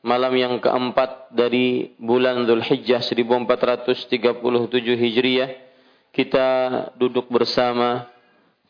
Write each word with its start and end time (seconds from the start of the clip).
malam 0.00 0.32
yang 0.32 0.54
keempat 0.64 1.28
dari 1.32 1.92
bulan 2.00 2.48
Zulhijjah 2.48 3.04
1437 3.04 4.00
Hijriah 4.96 5.50
kita 6.10 6.48
duduk 6.96 7.28
bersama 7.28 8.08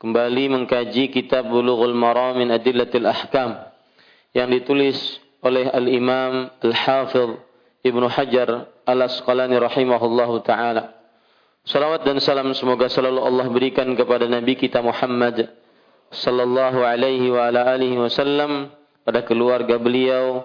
kembali 0.03 0.59
mengkaji 0.59 1.15
kitab 1.15 1.47
Bulughul 1.47 1.95
Maram 1.95 2.35
min 2.35 2.51
Adillatil 2.51 3.07
Ahkam 3.07 3.63
yang 4.35 4.51
ditulis 4.51 4.99
oleh 5.41 5.71
Al-Imam 5.71 6.51
Al-Hafidh 6.61 7.39
Ibnu 7.87 8.11
Hajar 8.11 8.69
Al-Asqalani 8.85 9.57
rahimahullahu 9.57 10.43
taala. 10.43 10.99
Salawat 11.63 12.03
dan 12.03 12.19
salam 12.19 12.51
semoga 12.59 12.91
selalu 12.91 13.21
Allah 13.23 13.47
berikan 13.49 13.87
kepada 13.95 14.27
Nabi 14.27 14.59
kita 14.59 14.83
Muhammad 14.83 15.47
sallallahu 16.11 16.83
alaihi 16.83 17.31
wa 17.31 17.47
ala 17.47 17.71
alihi 17.71 18.01
wasallam 18.01 18.75
pada 19.07 19.23
keluarga 19.23 19.79
beliau, 19.79 20.45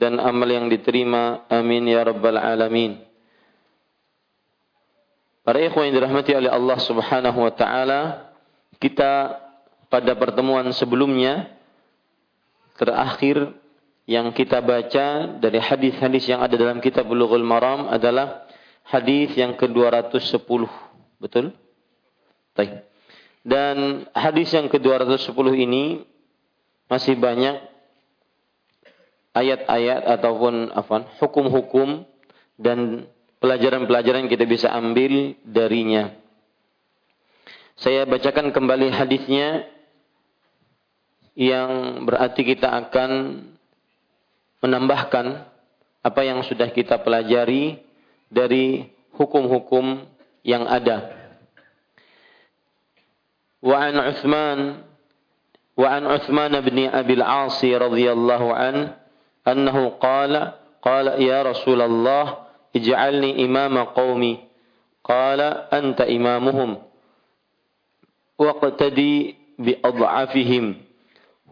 dan 0.00 0.16
amal 0.16 0.48
yang 0.48 0.72
diterima. 0.72 1.44
Amin 1.52 1.84
ya 1.84 2.00
rabbal 2.00 2.40
alamin. 2.40 3.04
Para 5.44 5.60
ikhwan 5.60 5.92
yang 5.92 6.00
dirahmati 6.00 6.32
oleh 6.32 6.48
Allah 6.48 6.78
Subhanahu 6.80 7.38
wa 7.44 7.52
taala, 7.52 8.32
kita 8.80 9.36
pada 9.92 10.16
pertemuan 10.16 10.64
sebelumnya 10.72 11.52
terakhir 12.80 13.52
yang 14.08 14.32
kita 14.32 14.64
baca 14.64 15.36
dari 15.36 15.60
hadis-hadis 15.60 16.24
yang 16.32 16.40
ada 16.40 16.56
dalam 16.56 16.80
kitab 16.80 17.04
Bulughul 17.04 17.44
Maram 17.44 17.92
adalah 17.92 18.48
hadis 18.88 19.36
yang 19.36 19.54
ke-210. 19.54 20.66
Betul? 21.20 21.52
Baik. 22.56 22.88
Dan 23.40 24.08
hadis 24.12 24.52
yang 24.52 24.68
ke-210 24.68 25.46
ini 25.56 26.04
masih 26.90 27.14
banyak 27.16 27.69
ayat-ayat 29.34 30.06
ataupun 30.18 30.74
afan 30.74 31.06
hukum-hukum 31.22 32.02
dan 32.58 33.06
pelajaran-pelajaran 33.40 34.26
kita 34.26 34.44
bisa 34.44 34.68
ambil 34.74 35.38
darinya. 35.46 36.12
Saya 37.80 38.04
bacakan 38.04 38.52
kembali 38.52 38.92
hadisnya 38.92 39.64
yang 41.32 42.04
berarti 42.04 42.44
kita 42.44 42.68
akan 42.68 43.10
menambahkan 44.60 45.48
apa 46.04 46.20
yang 46.20 46.44
sudah 46.44 46.68
kita 46.68 47.00
pelajari 47.00 47.80
dari 48.28 48.92
hukum-hukum 49.16 50.04
yang 50.44 50.68
ada. 50.68 51.16
Wa 53.64 53.88
an 53.88 53.96
Utsman 53.96 54.58
wa 55.80 55.88
an 55.88 56.04
Utsman 56.04 56.52
bin 56.60 56.84
Abi 56.92 57.16
Al-As 57.16 57.60
radhiyallahu 57.64 58.48
anhu 58.52 58.99
أنه 59.48 59.88
قال 59.88 60.52
قال 60.82 61.06
يا 61.22 61.42
رسول 61.42 61.80
الله 61.82 62.24
اجعلني 62.76 63.44
إمام 63.44 63.78
قومي. 63.78 64.38
قال 65.04 65.40
أنت 65.72 66.00
إمامهم. 66.00 66.78
واقتدي 68.38 69.36
بأضعفهم. 69.58 70.64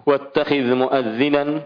واتخذ 0.07 0.67
مؤذنا 0.75 1.63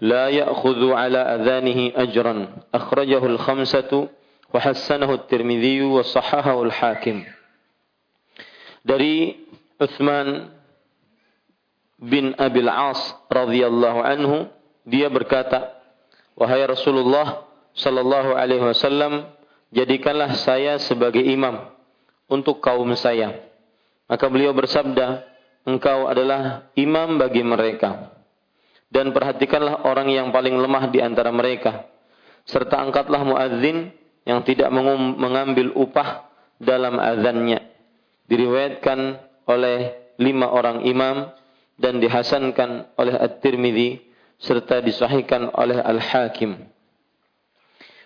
لا 0.00 0.28
يأخذ 0.28 0.92
على 0.92 1.18
أذانه 1.18 1.92
أجرا. 1.96 2.36
أخرجه 2.74 3.26
الخمسة 3.26 4.08
وحسنه 4.54 5.10
الترمذي 5.14 5.82
وصححه 5.82 6.62
الحاكم. 6.62 7.16
Dari 8.88 9.36
Uthman 9.76 10.48
bin 12.00 12.32
Abil 12.38 12.70
As 12.70 13.00
radhiyallahu 13.28 14.00
anhu 14.00 14.36
dia 14.88 15.12
berkata 15.12 15.76
wahai 16.32 16.64
Rasulullah 16.64 17.44
sallallahu 17.76 18.32
alaihi 18.32 18.64
wasallam 18.64 19.28
jadikanlah 19.68 20.34
saya 20.40 20.80
sebagai 20.80 21.20
imam 21.20 21.68
untuk 22.26 22.64
kaum 22.64 22.88
saya. 22.96 23.44
Maka 24.08 24.24
beliau 24.32 24.56
bersabda 24.56 25.28
engkau 25.68 26.08
adalah 26.08 26.72
imam 26.72 27.20
bagi 27.20 27.44
mereka. 27.44 28.16
Dan 28.88 29.12
perhatikanlah 29.12 29.84
orang 29.84 30.08
yang 30.08 30.32
paling 30.32 30.56
lemah 30.56 30.88
di 30.88 31.04
antara 31.04 31.28
mereka. 31.28 31.84
Serta 32.48 32.80
angkatlah 32.80 33.20
muadzin 33.20 33.92
yang 34.24 34.40
tidak 34.48 34.72
mengambil 34.72 35.76
upah 35.76 36.24
dalam 36.56 36.96
azannya 36.96 37.68
diriwayatkan 38.28 39.20
oleh 39.48 39.92
lima 40.20 40.52
orang 40.52 40.84
imam 40.84 41.32
dan 41.80 42.00
dihasankan 42.00 42.96
oleh 42.96 43.14
At-Tirmidzi 43.16 44.07
serta 44.38 44.78
disahihkan 44.78 45.50
oleh 45.54 45.82
Al-Hakim. 45.82 46.70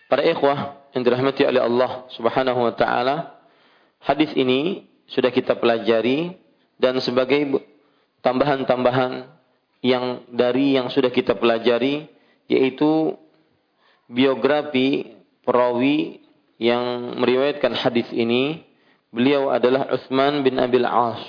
Para 0.08 0.25
ikhwah 0.25 0.81
yang 0.93 1.05
dirahmati 1.05 1.44
oleh 1.49 1.61
Allah 1.61 2.05
Subhanahu 2.12 2.61
wa 2.69 2.73
taala, 2.76 3.40
hadis 4.05 4.32
ini 4.37 4.88
sudah 5.08 5.32
kita 5.32 5.56
pelajari 5.56 6.37
dan 6.76 7.00
sebagai 7.00 7.61
tambahan-tambahan 8.20 9.29
yang 9.82 10.25
dari 10.31 10.76
yang 10.76 10.88
sudah 10.93 11.11
kita 11.11 11.37
pelajari 11.37 12.06
yaitu 12.46 13.17
biografi 14.06 15.17
perawi 15.43 16.23
yang 16.61 17.19
meriwayatkan 17.19 17.75
hadis 17.75 18.06
ini 18.14 18.62
beliau 19.11 19.50
adalah 19.50 19.90
Utsman 19.90 20.46
bin 20.46 20.61
Abil 20.62 20.87
As 20.87 21.25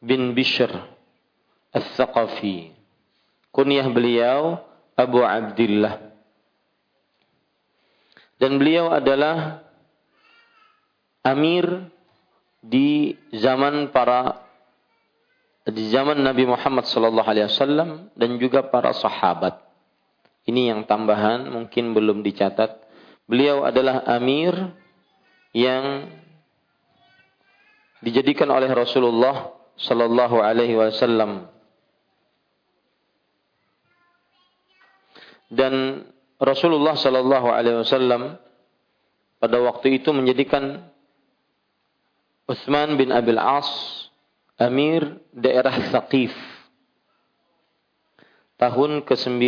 bin 0.00 0.32
Bishr 0.32 0.72
As-Saqafi 1.74 2.77
kunyah 3.54 3.88
beliau 3.90 4.62
Abu 4.98 5.22
Abdullah 5.22 6.08
dan 8.38 8.54
beliau 8.56 8.94
adalah 8.94 9.66
amir 11.26 11.66
di 12.62 13.18
zaman 13.34 13.90
para 13.90 14.46
di 15.68 15.92
zaman 15.92 16.24
Nabi 16.24 16.48
Muhammad 16.48 16.88
sallallahu 16.88 17.28
alaihi 17.28 17.50
wasallam 17.50 18.08
dan 18.16 18.40
juga 18.40 18.64
para 18.64 18.96
sahabat. 18.96 19.60
Ini 20.48 20.72
yang 20.72 20.88
tambahan 20.88 21.44
mungkin 21.52 21.92
belum 21.92 22.24
dicatat. 22.24 22.72
Beliau 23.28 23.68
adalah 23.68 24.00
amir 24.08 24.56
yang 25.52 26.08
dijadikan 28.00 28.48
oleh 28.48 28.72
Rasulullah 28.72 29.52
sallallahu 29.76 30.40
alaihi 30.40 30.72
wasallam. 30.72 31.52
Dan 35.48 36.04
Rasulullah 36.38 36.94
sallallahu 36.94 37.48
alaihi 37.48 37.80
wasallam 37.82 38.36
pada 39.40 39.56
waktu 39.64 39.98
itu 39.98 40.12
menjadikan 40.12 40.86
Utsman 42.48 42.96
bin 42.96 43.12
Abil 43.12 43.40
As 43.40 43.68
Amir 44.58 45.22
daerah 45.30 45.72
Thaqif 45.92 46.34
tahun 48.58 49.06
ke-9 49.06 49.38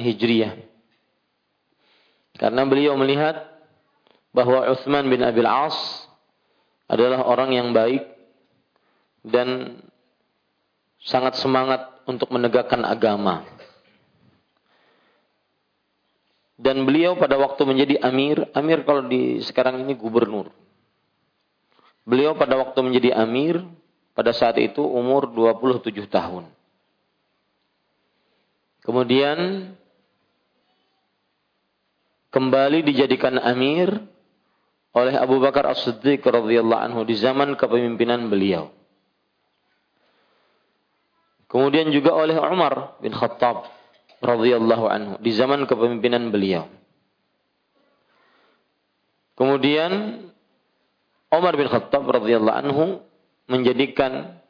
Hijriah. 0.00 0.56
Karena 2.40 2.66
beliau 2.66 2.98
melihat 2.98 3.44
bahwa 4.34 4.66
Utsman 4.72 5.06
bin 5.06 5.22
Abil 5.22 5.46
As 5.46 5.76
adalah 6.90 7.22
orang 7.28 7.54
yang 7.54 7.68
baik 7.70 8.02
dan 9.24 9.80
sangat 11.04 11.36
semangat 11.40 12.04
untuk 12.08 12.32
menegakkan 12.32 12.82
agama. 12.84 13.44
Dan 16.54 16.86
beliau 16.86 17.18
pada 17.18 17.34
waktu 17.34 17.66
menjadi 17.66 17.98
amir, 18.06 18.46
amir 18.54 18.86
kalau 18.86 19.10
di 19.10 19.42
sekarang 19.42 19.82
ini 19.82 19.98
gubernur. 19.98 20.54
Beliau 22.06 22.38
pada 22.38 22.54
waktu 22.54 22.78
menjadi 22.78 23.10
amir, 23.18 23.58
pada 24.14 24.30
saat 24.30 24.54
itu 24.62 24.84
umur 24.84 25.26
27 25.34 26.06
tahun. 26.06 26.46
Kemudian 28.84 29.72
kembali 32.30 32.86
dijadikan 32.86 33.40
amir 33.40 33.90
oleh 34.94 35.14
Abu 35.18 35.42
Bakar 35.42 35.66
As-Siddiq 35.74 36.22
radhiyallahu 36.22 36.82
anhu 36.86 37.00
di 37.02 37.18
zaman 37.18 37.58
kepemimpinan 37.58 38.30
beliau. 38.30 38.70
Kemudian 41.50 41.90
juga 41.90 42.14
oleh 42.14 42.38
Umar 42.38 42.98
bin 43.02 43.10
Khattab 43.10 43.66
radhiyallahu 44.24 44.84
anhu 44.88 45.14
di 45.20 45.30
zaman 45.36 45.68
kepemimpinan 45.68 46.32
beliau. 46.32 46.66
Kemudian 49.34 50.24
Umar 51.28 51.54
bin 51.58 51.68
Khattab 51.68 52.06
radhiyallahu 52.06 52.58
anhu 52.64 52.84
menjadikan 53.50 54.40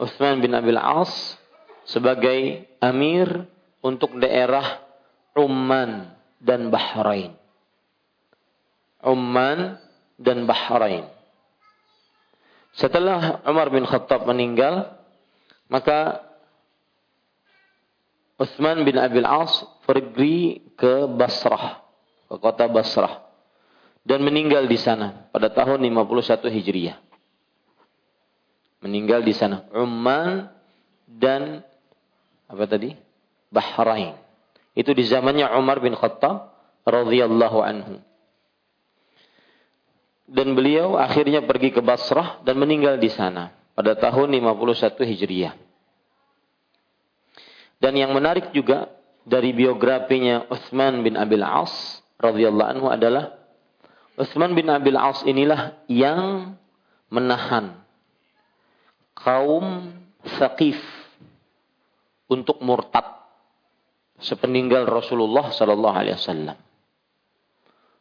Utsman 0.00 0.40
bin 0.40 0.56
Abil 0.56 0.80
As 0.80 1.36
sebagai 1.84 2.64
amir 2.80 3.44
untuk 3.84 4.16
daerah 4.16 4.80
Umman 5.36 6.12
dan 6.40 6.72
Bahrain. 6.72 7.36
Umman 9.00 9.80
dan 10.16 10.44
Bahrain. 10.48 11.08
Setelah 12.76 13.44
Umar 13.44 13.68
bin 13.68 13.84
Khattab 13.84 14.24
meninggal, 14.24 14.96
maka 15.68 16.29
Utsman 18.40 18.88
bin 18.88 18.96
Abil 18.96 19.28
As 19.28 19.52
pergi 19.84 20.64
ke 20.72 21.04
Basrah, 21.04 21.84
ke 22.24 22.36
kota 22.40 22.64
Basrah 22.72 23.28
dan 24.00 24.24
meninggal 24.24 24.64
di 24.64 24.80
sana 24.80 25.28
pada 25.28 25.52
tahun 25.52 25.84
51 25.84 26.48
Hijriah. 26.48 26.96
Meninggal 28.80 29.20
di 29.20 29.36
sana 29.36 29.68
Umman 29.76 30.48
dan 31.04 31.60
apa 32.48 32.64
tadi? 32.64 32.96
Bahrain. 33.52 34.16
Itu 34.72 34.96
di 34.96 35.04
zamannya 35.04 35.52
Umar 35.60 35.84
bin 35.84 35.92
Khattab 35.92 36.56
radhiyallahu 36.88 37.58
anhu. 37.60 38.00
Dan 40.24 40.56
beliau 40.56 40.96
akhirnya 40.96 41.44
pergi 41.44 41.74
ke 41.76 41.84
Basrah 41.84 42.40
dan 42.46 42.56
meninggal 42.56 42.96
di 42.96 43.12
sana 43.12 43.52
pada 43.76 43.98
tahun 44.00 44.32
51 44.32 44.96
Hijriah. 44.96 45.69
Dan 47.80 47.96
yang 47.96 48.12
menarik 48.12 48.52
juga 48.52 48.92
dari 49.24 49.56
biografinya 49.56 50.44
Utsman 50.52 51.00
bin 51.00 51.16
Abil 51.16 51.40
As 51.40 52.04
radhiyallahu 52.20 52.70
anhu 52.76 52.86
adalah 52.92 53.40
Utsman 54.20 54.52
bin 54.52 54.68
Abil 54.68 55.00
As 55.00 55.24
inilah 55.24 55.80
yang 55.88 56.54
menahan 57.08 57.80
kaum 59.16 59.96
Saqif 60.36 60.76
untuk 62.28 62.60
murtad 62.60 63.08
sepeninggal 64.20 64.84
Rasulullah 64.84 65.48
sallallahu 65.48 65.96
alaihi 65.96 66.20
wasallam. 66.20 66.58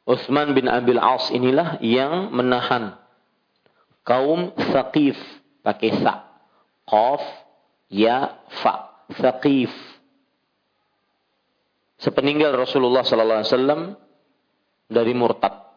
Utsman 0.04 0.52
bin 0.52 0.68
Abil 0.68 1.00
As 1.00 1.32
inilah 1.32 1.80
yang 1.80 2.36
menahan 2.36 3.00
kaum 4.04 4.52
Saqif 4.76 5.16
pakai 5.64 6.04
sa, 6.04 6.28
qaf, 6.84 7.24
ya, 7.88 8.44
fa, 8.60 8.89
Saqif. 9.18 9.74
Sepeninggal 12.00 12.56
Rasulullah 12.56 13.04
sallallahu 13.04 13.40
alaihi 13.44 13.52
wasallam 13.52 13.82
dari 14.88 15.14
murtad. 15.18 15.70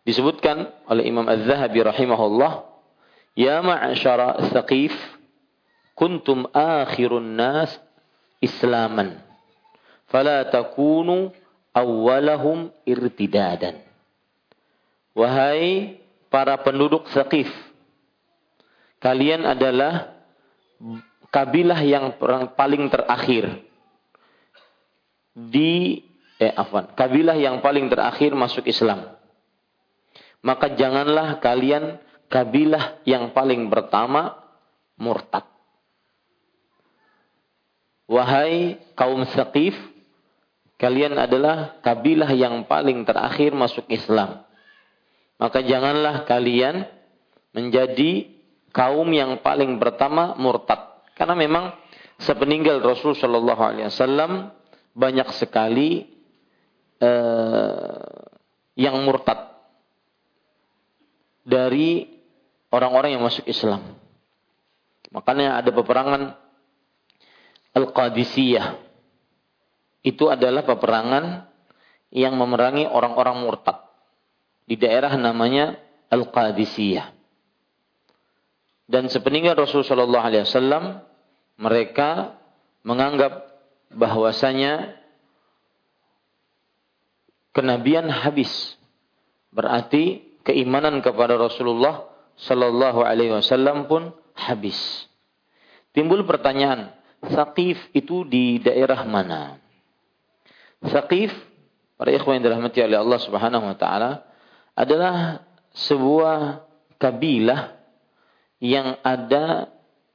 Disebutkan 0.00 0.64
oleh 0.88 1.04
Imam 1.04 1.28
Az-Zahabi 1.28 1.84
rahimahullah, 1.84 2.64
"Ya 3.36 3.60
ma'syara 3.60 4.40
Thaqif, 4.48 4.96
kuntum 5.92 6.48
akhirun 6.56 7.36
nas 7.36 7.76
islaman. 8.40 9.20
Fala 10.08 10.48
takunu 10.48 11.30
awwalahum 11.76 12.72
irtidadan." 12.88 13.84
Wahai 15.12 16.00
para 16.32 16.56
penduduk 16.64 17.04
Thaqif, 17.12 17.52
kalian 19.04 19.44
adalah 19.44 20.16
kabilah 21.30 21.80
yang 21.82 22.14
paling 22.54 22.90
terakhir 22.90 23.62
di 25.34 26.04
eh 26.36 26.52
afwan, 26.52 26.90
kabilah 26.92 27.38
yang 27.38 27.62
paling 27.62 27.86
terakhir 27.88 28.34
masuk 28.34 28.66
Islam 28.66 29.20
maka 30.40 30.72
janganlah 30.72 31.36
kalian 31.40 32.00
kabilah 32.32 33.00
yang 33.04 33.36
paling 33.36 33.68
pertama 33.68 34.40
murtad. 34.96 35.44
Wahai 38.10 38.80
kaum 38.98 39.22
Saqif, 39.36 39.76
kalian 40.80 41.14
adalah 41.14 41.78
kabilah 41.84 42.32
yang 42.34 42.66
paling 42.66 43.04
terakhir 43.06 43.54
masuk 43.54 43.86
Islam. 43.92 44.42
Maka 45.36 45.62
janganlah 45.62 46.26
kalian 46.26 46.88
menjadi 47.54 48.28
kaum 48.74 49.08
yang 49.12 49.38
paling 49.44 49.78
pertama 49.78 50.34
murtad. 50.40 50.89
Karena 51.20 51.36
memang 51.36 51.76
sepeninggal 52.16 52.80
Rasul 52.80 53.12
Shallallahu 53.12 53.60
Alaihi 53.60 53.92
Wasallam 53.92 54.56
banyak 54.96 55.28
sekali 55.36 56.08
uh, 56.96 58.24
yang 58.72 58.96
murtad 59.04 59.52
dari 61.44 62.08
orang-orang 62.72 63.20
yang 63.20 63.20
masuk 63.20 63.44
Islam. 63.44 64.00
Makanya 65.12 65.60
ada 65.60 65.68
peperangan 65.76 66.22
Al-Qadisiyah. 67.76 68.80
Itu 70.00 70.32
adalah 70.32 70.64
peperangan 70.64 71.44
yang 72.16 72.32
memerangi 72.32 72.88
orang-orang 72.88 73.44
murtad. 73.44 73.76
Di 74.64 74.80
daerah 74.80 75.12
namanya 75.20 75.76
Al-Qadisiyah. 76.08 77.12
Dan 78.90 79.06
sepeninggal 79.06 79.54
Rasulullah 79.54 80.26
SAW, 80.42 81.09
mereka 81.60 82.40
menganggap 82.80 83.52
bahwasanya 83.92 84.96
kenabian 87.52 88.08
habis. 88.08 88.48
Berarti 89.52 90.24
keimanan 90.40 91.04
kepada 91.04 91.36
Rasulullah 91.36 92.08
Sallallahu 92.40 93.04
Alaihi 93.04 93.36
Wasallam 93.36 93.84
pun 93.84 94.16
habis. 94.32 94.78
Timbul 95.92 96.24
pertanyaan, 96.24 96.96
Saqif 97.20 97.76
itu 97.92 98.24
di 98.24 98.56
daerah 98.64 99.04
mana? 99.04 99.60
Saqif, 100.80 101.28
para 102.00 102.08
ikhwan 102.08 102.40
yang 102.40 102.48
dirahmati 102.48 102.80
oleh 102.80 102.96
Allah 102.96 103.20
Subhanahu 103.20 103.64
wa 103.68 103.76
taala, 103.76 104.24
adalah 104.72 105.44
sebuah 105.76 106.64
kabilah 106.96 107.76
yang 108.64 108.96
ada 109.04 109.68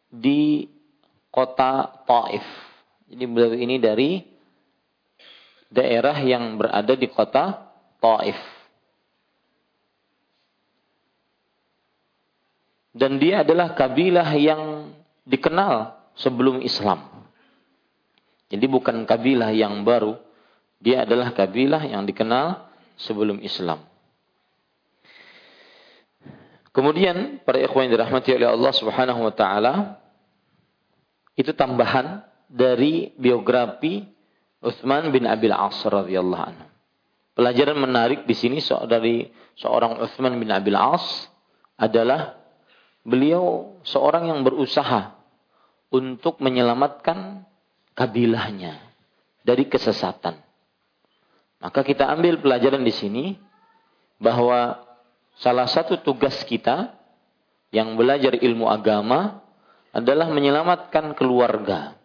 di 0.10 0.74
kota 1.36 1.92
Taif. 2.08 2.46
Jadi 3.12 3.24
beliau 3.28 3.52
ini 3.60 3.76
dari 3.76 4.24
daerah 5.68 6.16
yang 6.24 6.56
berada 6.56 6.96
di 6.96 7.12
kota 7.12 7.68
Taif. 8.00 8.40
Dan 12.96 13.20
dia 13.20 13.44
adalah 13.44 13.76
kabilah 13.76 14.32
yang 14.40 14.96
dikenal 15.28 16.00
sebelum 16.16 16.64
Islam. 16.64 17.28
Jadi 18.48 18.72
bukan 18.72 19.04
kabilah 19.04 19.52
yang 19.52 19.84
baru, 19.84 20.16
dia 20.80 21.04
adalah 21.04 21.36
kabilah 21.36 21.84
yang 21.84 22.08
dikenal 22.08 22.72
sebelum 22.96 23.44
Islam. 23.44 23.84
Kemudian 26.72 27.44
para 27.44 27.60
ikhwan 27.60 27.88
yang 27.88 28.00
dirahmati 28.00 28.32
oleh 28.36 28.48
Allah 28.48 28.72
Subhanahu 28.76 29.28
wa 29.28 29.34
taala 29.36 30.05
itu 31.36 31.52
tambahan 31.52 32.24
dari 32.48 33.12
biografi 33.20 34.04
Utsman 34.64 35.12
bin 35.12 35.28
Abil 35.28 35.54
As 35.54 35.78
radhiyallahu 35.84 36.44
anhu. 36.44 36.66
Pelajaran 37.36 37.76
menarik 37.76 38.24
di 38.24 38.32
sini 38.32 38.64
dari 38.88 39.28
seorang 39.60 40.00
Utsman 40.00 40.40
bin 40.40 40.50
Abil 40.50 40.76
As 40.76 41.28
adalah 41.76 42.40
beliau 43.04 43.78
seorang 43.84 44.32
yang 44.32 44.42
berusaha 44.42 45.14
untuk 45.94 46.42
menyelamatkan 46.42 47.46
kabilahnya 47.94 48.82
dari 49.46 49.70
kesesatan. 49.70 50.42
Maka 51.62 51.86
kita 51.86 52.10
ambil 52.10 52.42
pelajaran 52.42 52.82
di 52.82 52.92
sini 52.92 53.26
bahwa 54.18 54.82
salah 55.38 55.70
satu 55.70 56.02
tugas 56.02 56.42
kita 56.48 56.98
yang 57.70 57.94
belajar 58.00 58.34
ilmu 58.40 58.66
agama 58.66 59.45
adalah 59.96 60.28
menyelamatkan 60.28 61.16
keluarga 61.16 61.96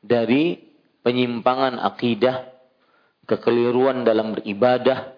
dari 0.00 0.56
penyimpangan 1.04 1.76
akidah, 1.76 2.48
kekeliruan 3.28 4.00
dalam 4.00 4.32
beribadah, 4.32 5.12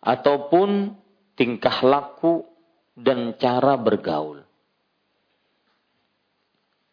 ataupun 0.00 0.96
tingkah 1.36 1.84
laku 1.84 2.40
dan 2.96 3.36
cara 3.36 3.76
bergaul. 3.76 4.40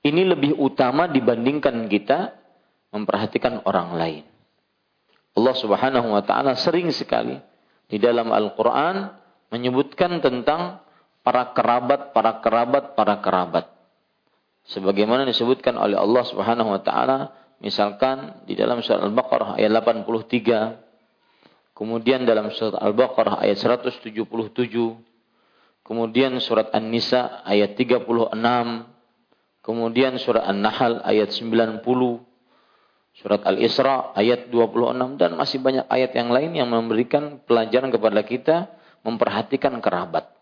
Ini 0.03 0.21
lebih 0.27 0.59
utama 0.59 1.07
dibandingkan 1.07 1.87
kita 1.87 2.35
memperhatikan 2.91 3.63
orang 3.63 3.95
lain. 3.95 4.23
Allah 5.39 5.55
Subhanahu 5.55 6.13
wa 6.13 6.21
taala 6.21 6.53
sering 6.59 6.91
sekali 6.91 7.39
di 7.87 7.97
dalam 7.97 8.29
Al-Qur'an 8.29 9.17
menyebutkan 9.49 10.19
tentang 10.19 10.83
para 11.25 11.55
kerabat, 11.57 12.13
para 12.13 12.43
kerabat, 12.43 12.93
para 12.93 13.17
kerabat 13.23 13.74
sebagaimana 14.65 15.29
disebutkan 15.29 15.77
oleh 15.77 15.97
Allah 15.97 16.23
Subhanahu 16.25 16.73
wa 16.73 16.81
taala 16.81 17.37
misalkan 17.61 18.41
di 18.49 18.57
dalam 18.57 18.81
surat 18.81 19.05
Al-Baqarah 19.05 19.61
ayat 19.61 19.69
83 19.69 21.77
kemudian 21.77 22.25
dalam 22.25 22.49
surat 22.49 22.81
Al-Baqarah 22.81 23.45
ayat 23.45 23.61
177 23.61 24.09
kemudian 25.85 26.33
surat 26.41 26.73
An-Nisa 26.73 27.45
ayat 27.45 27.77
36 27.77 28.09
kemudian 29.61 30.17
surat 30.17 30.49
An-Nahl 30.49 31.05
ayat 31.05 31.29
90 31.29 31.85
surat 33.15 33.47
Al-Isra 33.47 34.11
ayat 34.17 34.49
26 34.49 35.21
dan 35.21 35.37
masih 35.37 35.61
banyak 35.61 35.85
ayat 35.87 36.11
yang 36.17 36.33
lain 36.33 36.57
yang 36.57 36.67
memberikan 36.67 37.39
pelajaran 37.47 37.87
kepada 37.87 38.27
kita 38.27 38.67
memperhatikan 39.07 39.71
kerabat. 39.79 40.35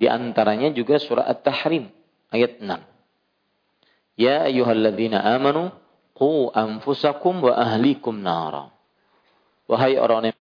Di 0.00 0.08
antaranya 0.08 0.72
juga 0.72 0.96
surat 0.96 1.28
At-Tahrim 1.28 1.92
ayat 2.32 2.64
6 2.64 2.93
Ya 4.14 4.46
ayyuhalladzina 4.46 5.18
amanu 5.18 5.74
qu 6.14 6.50
anfusakum 6.54 7.42
wa 7.42 7.52
ahlikum 7.54 8.22
nara. 8.22 8.70
Wahai 9.66 9.98
orang 9.98 10.30
yang 10.30 10.38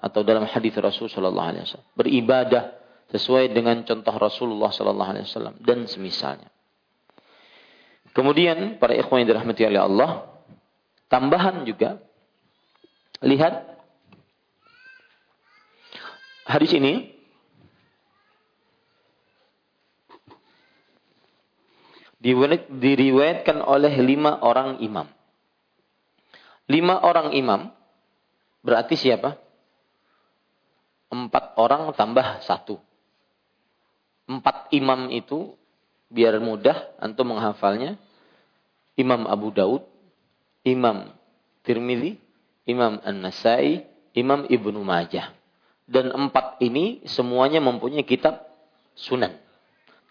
atau 0.00 0.24
dalam 0.24 0.48
hadis 0.48 0.72
Rasul 0.80 1.12
sallallahu 1.12 1.48
alaihi 1.52 1.68
wasallam 1.68 1.90
beribadah 1.92 2.72
sesuai 3.12 3.52
dengan 3.52 3.84
contoh 3.84 4.16
Rasulullah 4.16 4.72
sallallahu 4.72 5.10
alaihi 5.12 5.28
wasallam 5.28 5.60
dan 5.60 5.84
semisalnya. 5.84 6.48
Kemudian 8.16 8.80
para 8.80 8.96
ikhwan 8.96 9.22
yang 9.22 9.36
dirahmati 9.36 9.62
oleh 9.68 9.80
Allah, 9.84 10.10
tambahan 11.12 11.68
juga 11.68 12.00
lihat 13.20 13.68
hadis 16.48 16.72
ini 16.72 17.17
diriwayatkan 22.18 23.62
oleh 23.62 23.94
lima 24.02 24.42
orang 24.42 24.82
imam. 24.82 25.06
Lima 26.68 27.00
orang 27.00 27.32
imam 27.32 27.70
berarti 28.60 28.98
siapa? 28.98 29.38
Empat 31.08 31.56
orang 31.56 31.94
tambah 31.96 32.44
satu. 32.44 32.76
Empat 34.28 34.68
imam 34.76 35.08
itu 35.08 35.56
biar 36.12 36.36
mudah 36.36 36.76
antum 37.00 37.32
menghafalnya. 37.32 37.96
Imam 38.98 39.30
Abu 39.30 39.54
Daud, 39.54 39.86
Imam 40.66 41.14
Tirmidzi, 41.62 42.18
Imam 42.66 42.98
An-Nasai, 43.00 43.86
Imam 44.12 44.42
Ibnu 44.50 44.82
Majah. 44.82 45.32
Dan 45.88 46.12
empat 46.12 46.60
ini 46.60 47.00
semuanya 47.06 47.62
mempunyai 47.62 48.04
kitab 48.04 48.44
sunan. 48.98 49.38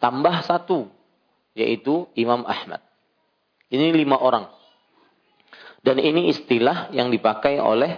Tambah 0.02 0.42
satu 0.48 0.97
yaitu 1.58 2.06
Imam 2.14 2.46
Ahmad. 2.46 2.86
Ini 3.74 3.90
lima 3.98 4.22
orang. 4.22 4.46
Dan 5.82 5.98
ini 5.98 6.30
istilah 6.30 6.94
yang 6.94 7.10
dipakai 7.10 7.58
oleh 7.58 7.98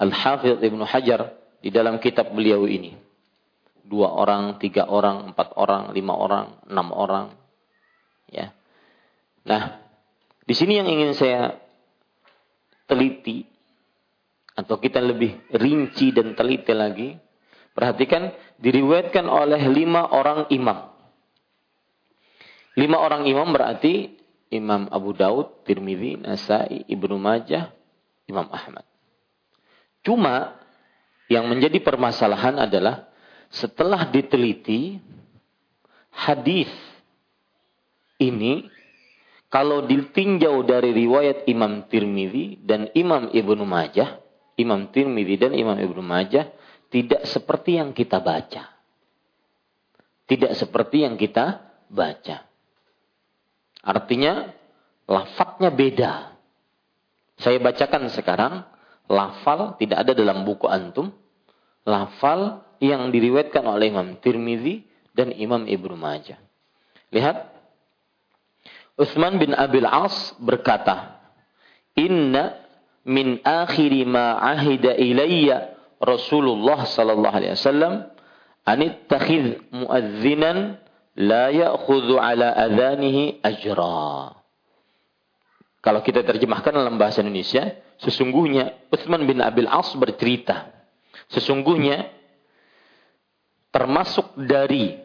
Al-Hafidh 0.00 0.64
Ibnu 0.64 0.88
Hajar 0.88 1.36
di 1.60 1.68
dalam 1.68 2.00
kitab 2.00 2.32
beliau 2.32 2.64
ini. 2.64 2.96
Dua 3.86 4.16
orang, 4.16 4.56
tiga 4.58 4.88
orang, 4.88 5.30
empat 5.30 5.54
orang, 5.60 5.92
lima 5.92 6.16
orang, 6.16 6.46
enam 6.66 6.88
orang. 6.90 7.26
Ya. 8.32 8.50
Nah, 9.46 9.78
di 10.42 10.54
sini 10.56 10.80
yang 10.80 10.88
ingin 10.90 11.14
saya 11.14 11.54
teliti 12.90 13.46
atau 14.56 14.80
kita 14.80 14.98
lebih 15.04 15.52
rinci 15.54 16.10
dan 16.10 16.34
teliti 16.34 16.72
lagi, 16.74 17.14
perhatikan 17.76 18.32
diriwayatkan 18.58 19.28
oleh 19.28 19.62
lima 19.70 20.08
orang 20.10 20.50
imam. 20.50 20.95
Lima 22.76 23.00
orang 23.00 23.24
imam 23.24 23.48
berarti 23.50 24.12
Imam 24.52 24.86
Abu 24.92 25.16
Daud, 25.16 25.64
Tirmidzi, 25.66 26.20
Nasai, 26.22 26.86
Ibnu 26.86 27.18
Majah, 27.18 27.72
Imam 28.30 28.46
Ahmad. 28.52 28.86
Cuma 30.06 30.54
yang 31.26 31.50
menjadi 31.50 31.82
permasalahan 31.82 32.62
adalah 32.62 33.10
setelah 33.50 34.06
diteliti 34.06 35.02
hadis 36.14 36.70
ini 38.22 38.70
kalau 39.50 39.82
ditinjau 39.82 40.62
dari 40.62 40.94
riwayat 40.94 41.46
Imam 41.50 41.86
Tirmidzi 41.90 42.62
dan 42.62 42.90
Imam 42.94 43.30
Ibnu 43.34 43.66
Majah, 43.66 44.22
Imam 44.54 44.90
Tirmidzi 44.94 45.36
dan 45.42 45.52
Imam 45.58 45.74
Ibnu 45.78 46.02
Majah 46.02 46.50
tidak 46.90 47.26
seperti 47.26 47.82
yang 47.82 47.90
kita 47.90 48.22
baca. 48.22 48.74
Tidak 50.26 50.52
seperti 50.54 51.06
yang 51.06 51.14
kita 51.18 51.62
baca. 51.90 52.45
Artinya 53.86 54.50
lafadznya 55.06 55.70
beda. 55.70 56.34
Saya 57.38 57.62
bacakan 57.62 58.10
sekarang, 58.10 58.66
lafal 59.06 59.78
tidak 59.78 60.02
ada 60.02 60.12
dalam 60.18 60.42
buku 60.42 60.66
antum. 60.66 61.14
Lafal 61.86 62.66
yang 62.82 63.14
diriwayatkan 63.14 63.62
oleh 63.62 63.94
Imam 63.94 64.18
Tirmizi 64.18 64.82
dan 65.14 65.30
Imam 65.30 65.62
Ibnu 65.64 65.94
Majah. 65.94 66.42
Lihat. 67.14 67.54
Utsman 68.96 69.36
bin 69.36 69.52
Abil 69.52 69.84
As 69.84 70.32
berkata, 70.40 71.20
"Inna 72.00 72.56
min 73.04 73.44
akhiri 73.44 74.08
ma 74.08 74.40
ahida 74.40 74.96
ilayya 74.96 75.76
Rasulullah 76.00 76.84
sallallahu 76.88 77.36
alaihi 77.36 77.54
wasallam 77.54 78.08
an 78.66 78.78
ittakhidh 78.82 79.68
muadzinan 79.70 80.80
la 81.16 81.48
ya'khudhu 81.48 82.20
ala 82.20 82.52
adhanihi 82.52 83.40
ajra. 83.40 84.36
Kalau 85.80 86.00
kita 86.02 86.26
terjemahkan 86.26 86.74
dalam 86.74 86.98
bahasa 87.00 87.22
Indonesia, 87.22 87.78
sesungguhnya 88.02 88.90
Utsman 88.92 89.24
bin 89.24 89.40
Abil 89.40 89.70
As 89.70 89.94
bercerita, 89.96 90.74
sesungguhnya 91.32 92.10
termasuk 93.70 94.34
dari 94.34 94.98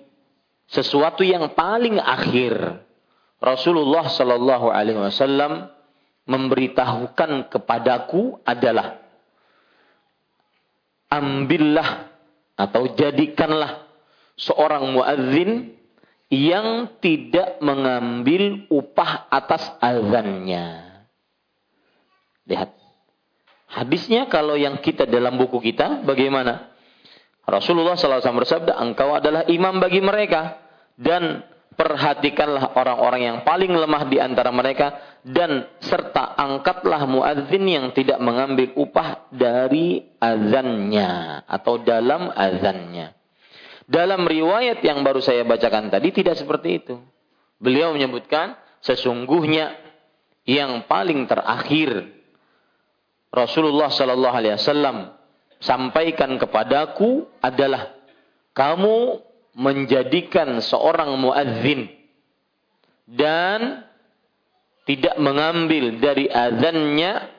sesuatu 0.71 1.21
yang 1.21 1.51
paling 1.53 1.99
akhir 1.99 2.81
Rasulullah 3.41 4.07
Shallallahu 4.07 4.71
Alaihi 4.71 5.01
Wasallam 5.01 5.69
memberitahukan 6.29 7.51
kepadaku 7.51 8.39
adalah 8.47 9.01
ambillah 11.11 12.07
atau 12.55 12.93
jadikanlah 12.95 13.83
seorang 14.39 14.95
muadzin 14.95 15.80
yang 16.31 16.95
tidak 17.03 17.59
mengambil 17.59 18.63
upah 18.71 19.27
atas 19.27 19.67
azannya. 19.83 20.95
Lihat. 22.47 22.71
Hadisnya 23.71 24.31
kalau 24.31 24.55
yang 24.55 24.79
kita 24.79 25.03
dalam 25.03 25.35
buku 25.35 25.59
kita 25.59 26.07
bagaimana? 26.07 26.71
Rasulullah 27.43 27.99
SAW 27.99 28.23
bersabda, 28.23 28.79
engkau 28.79 29.11
adalah 29.11 29.43
imam 29.51 29.83
bagi 29.83 29.99
mereka. 29.99 30.55
Dan 30.95 31.43
perhatikanlah 31.75 32.79
orang-orang 32.79 33.21
yang 33.27 33.37
paling 33.43 33.71
lemah 33.71 34.07
di 34.07 34.23
antara 34.23 34.55
mereka. 34.55 35.19
Dan 35.27 35.67
serta 35.83 36.39
angkatlah 36.39 37.11
muadzin 37.11 37.67
yang 37.67 37.91
tidak 37.91 38.23
mengambil 38.23 38.71
upah 38.79 39.27
dari 39.35 40.15
azannya. 40.15 41.43
Atau 41.43 41.83
dalam 41.83 42.31
azannya. 42.31 43.20
Dalam 43.89 44.25
riwayat 44.25 44.81
yang 44.85 45.01
baru 45.01 45.21
saya 45.21 45.45
bacakan 45.45 45.89
tadi 45.89 46.13
tidak 46.13 46.37
seperti 46.37 46.81
itu. 46.81 46.95
Beliau 47.61 47.93
menyebutkan 47.93 48.57
sesungguhnya 48.81 49.77
yang 50.49 50.89
paling 50.89 51.29
terakhir 51.29 52.09
Rasulullah 53.31 53.93
Shallallahu 53.93 54.35
Alaihi 54.35 54.57
Wasallam 54.57 54.97
sampaikan 55.61 56.35
kepadaku 56.41 57.29
adalah 57.39 57.93
kamu 58.57 59.21
menjadikan 59.55 60.59
seorang 60.59 61.15
muadzin 61.15 61.87
dan 63.05 63.85
tidak 64.89 65.15
mengambil 65.21 66.01
dari 66.01 66.25
azannya 66.27 67.29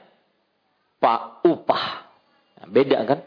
pak 1.02 1.42
upah. 1.42 1.84
Nah, 2.62 2.66
beda 2.70 2.98
kan? 3.02 3.20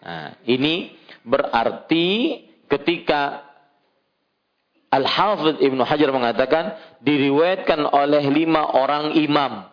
Nah, 0.00 0.28
ini 0.48 0.95
Berarti 1.26 2.38
ketika 2.70 3.42
Al-Hafidh 4.94 5.58
Ibnu 5.58 5.82
Hajar 5.82 6.14
mengatakan 6.14 6.78
diriwayatkan 7.02 7.90
oleh 7.90 8.22
lima 8.30 8.62
orang 8.70 9.18
imam. 9.18 9.66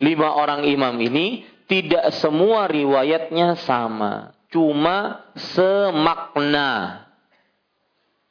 Lima 0.00 0.32
orang 0.32 0.64
imam 0.64 0.96
ini 0.96 1.44
tidak 1.68 2.16
semua 2.16 2.64
riwayatnya 2.66 3.60
sama. 3.62 4.32
Cuma 4.48 5.28
semakna. 5.36 7.04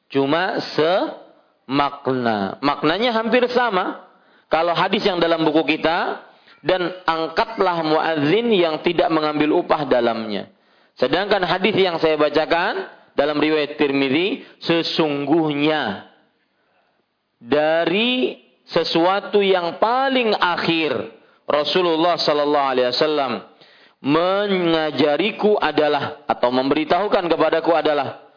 Cuma 0.09 0.57
semakna. 0.73 2.57
Maknanya 2.65 3.13
hampir 3.13 3.45
sama. 3.53 4.09
Kalau 4.49 4.73
hadis 4.73 5.05
yang 5.05 5.21
dalam 5.21 5.45
buku 5.45 5.77
kita 5.77 6.25
dan 6.65 6.89
angkatlah 7.05 7.85
muadzin 7.85 8.49
yang 8.49 8.81
tidak 8.81 9.07
mengambil 9.13 9.61
upah 9.61 9.85
dalamnya. 9.85 10.51
Sedangkan 10.99 11.39
hadis 11.47 11.73
yang 11.79 11.95
saya 11.95 12.19
bacakan 12.19 12.91
dalam 13.15 13.39
riwayat 13.39 13.79
Tirmidzi 13.79 14.43
sesungguhnya 14.59 16.11
dari 17.39 18.35
sesuatu 18.67 19.39
yang 19.39 19.79
paling 19.79 20.35
akhir 20.35 20.91
Rasulullah 21.47 22.19
sallallahu 22.19 22.69
alaihi 22.75 22.91
wasallam 22.91 23.47
mengajariku 24.03 25.55
adalah 25.55 26.23
atau 26.27 26.51
memberitahukan 26.51 27.31
kepadaku 27.31 27.71
adalah 27.79 28.27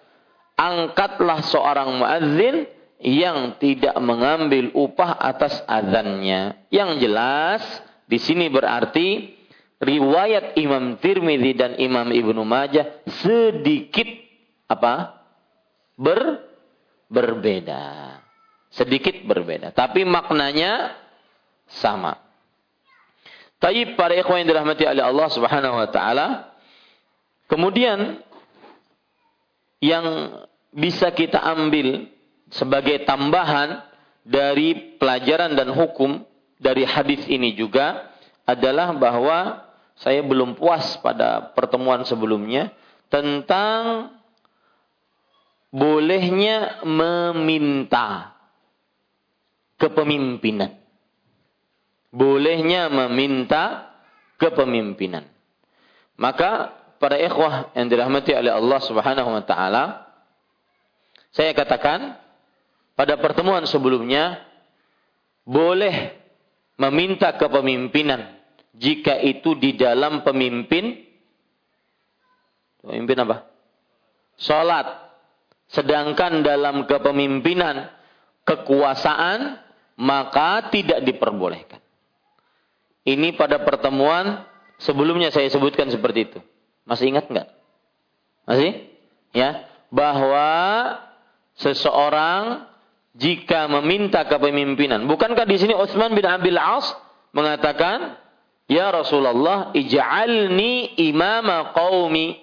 angkatlah 0.54 1.42
seorang 1.42 1.98
muadzin 1.98 2.66
yang 3.02 3.58
tidak 3.58 3.98
mengambil 3.98 4.70
upah 4.78 5.18
atas 5.18 5.58
azannya. 5.66 6.70
Yang 6.70 6.90
jelas 7.02 7.62
di 8.06 8.18
sini 8.22 8.46
berarti 8.46 9.34
riwayat 9.82 10.54
Imam 10.62 10.96
Tirmidzi 11.02 11.52
dan 11.58 11.74
Imam 11.82 12.06
Ibnu 12.06 12.46
Majah 12.46 13.02
sedikit 13.26 14.06
apa? 14.70 15.18
Ber 15.98 16.46
berbeda. 17.10 18.16
Sedikit 18.72 19.20
berbeda, 19.28 19.74
tapi 19.76 20.06
maknanya 20.08 20.96
sama. 21.68 22.16
Taib 23.60 24.00
para 24.00 24.16
ikhwan 24.16 24.42
yang 24.42 24.48
dirahmati 24.48 24.88
oleh 24.88 25.04
Allah 25.04 25.28
Subhanahu 25.28 25.76
wa 25.76 25.88
taala. 25.92 26.56
Kemudian 27.52 28.16
yang 29.84 30.06
bisa 30.72 31.12
kita 31.12 31.36
ambil 31.36 32.08
sebagai 32.48 33.04
tambahan 33.04 33.84
dari 34.24 34.96
pelajaran 34.96 35.52
dan 35.52 35.68
hukum 35.68 36.24
dari 36.56 36.88
hadis 36.88 37.28
ini 37.28 37.52
juga 37.52 38.08
adalah 38.48 38.96
bahwa 38.96 39.68
saya 40.02 40.20
belum 40.26 40.58
puas 40.58 40.98
pada 40.98 41.54
pertemuan 41.54 42.02
sebelumnya 42.02 42.74
tentang 43.06 44.10
bolehnya 45.70 46.82
meminta 46.82 48.34
kepemimpinan. 49.78 50.74
Bolehnya 52.12 52.90
meminta 52.92 53.94
kepemimpinan. 54.36 55.24
Maka 56.18 56.76
para 56.98 57.16
ikhwah 57.16 57.72
yang 57.78 57.86
dirahmati 57.88 58.34
oleh 58.34 58.52
Allah 58.52 58.80
Subhanahu 58.82 59.30
wa 59.32 59.42
taala 59.46 59.84
saya 61.32 61.56
katakan 61.56 62.20
pada 62.92 63.16
pertemuan 63.16 63.64
sebelumnya 63.64 64.44
boleh 65.48 66.12
meminta 66.76 67.32
kepemimpinan 67.38 68.41
jika 68.72 69.20
itu 69.20 69.52
di 69.56 69.76
dalam 69.76 70.24
pemimpin 70.24 70.96
pemimpin 72.80 73.18
apa? 73.22 73.36
Salat. 74.40 75.12
Sedangkan 75.72 76.44
dalam 76.44 76.84
kepemimpinan 76.84 77.88
kekuasaan 78.44 79.60
maka 79.96 80.68
tidak 80.68 81.04
diperbolehkan. 81.04 81.80
Ini 83.02 83.34
pada 83.34 83.62
pertemuan 83.62 84.46
sebelumnya 84.78 85.32
saya 85.32 85.48
sebutkan 85.48 85.88
seperti 85.88 86.32
itu. 86.32 86.38
Masih 86.84 87.10
ingat 87.12 87.30
nggak? 87.30 87.48
Masih? 88.46 88.88
Ya, 89.32 89.64
bahwa 89.88 90.48
seseorang 91.56 92.68
jika 93.12 93.68
meminta 93.68 94.24
kepemimpinan, 94.24 95.04
bukankah 95.08 95.44
di 95.44 95.56
sini 95.60 95.76
Utsman 95.76 96.16
bin 96.16 96.24
Abil 96.24 96.56
As 96.56 96.96
mengatakan 97.32 98.21
Ya 98.70 98.88
Rasulullah, 98.90 99.74
ij'alni 99.74 100.98
imama 101.10 101.74
qaumi. 101.74 102.38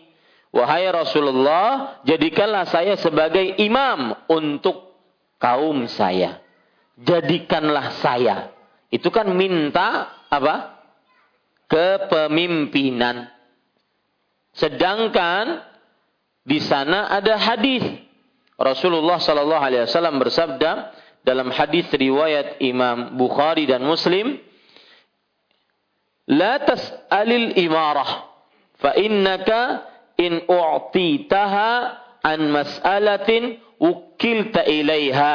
Wahai 0.50 0.90
Rasulullah, 0.90 2.02
jadikanlah 2.10 2.66
saya 2.66 2.98
sebagai 2.98 3.62
imam 3.62 4.18
untuk 4.26 4.98
kaum 5.38 5.86
saya. 5.86 6.42
Jadikanlah 7.00 8.02
saya. 8.02 8.50
Itu 8.90 9.14
kan 9.14 9.30
minta 9.30 10.10
apa? 10.28 10.82
Kepemimpinan. 11.70 13.30
Sedangkan 14.58 15.62
di 16.42 16.58
sana 16.66 17.14
ada 17.14 17.38
hadis. 17.38 17.86
Rasulullah 18.60 19.22
sallallahu 19.22 19.64
alaihi 19.64 19.86
wasallam 19.86 20.20
bersabda 20.20 20.92
dalam 21.24 21.54
hadis 21.54 21.88
riwayat 21.94 22.60
Imam 22.60 23.16
Bukhari 23.16 23.70
dan 23.70 23.86
Muslim, 23.86 24.42
لا 26.30 26.58
تسأل 26.58 27.30
الإمارة 27.34 28.06
فإنك 28.78 29.50
إن 30.20 30.34
أعطيتها 30.50 31.72
عن 32.26 32.40
مسألة 32.52 33.30
وكلت 33.80 34.56
إليها 34.58 35.34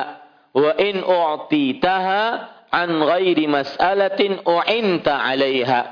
وإن 0.55 0.95
أعطيتها 1.03 2.49
عن 2.73 2.91
غير 3.03 3.39
مسألة 3.49 4.21
أعنت 4.49 5.09
عليها. 5.09 5.83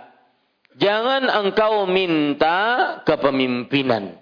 Jangan 0.72 1.28
engkau 1.28 1.84
minta 1.84 2.60
kepemimpinan. 3.04 4.16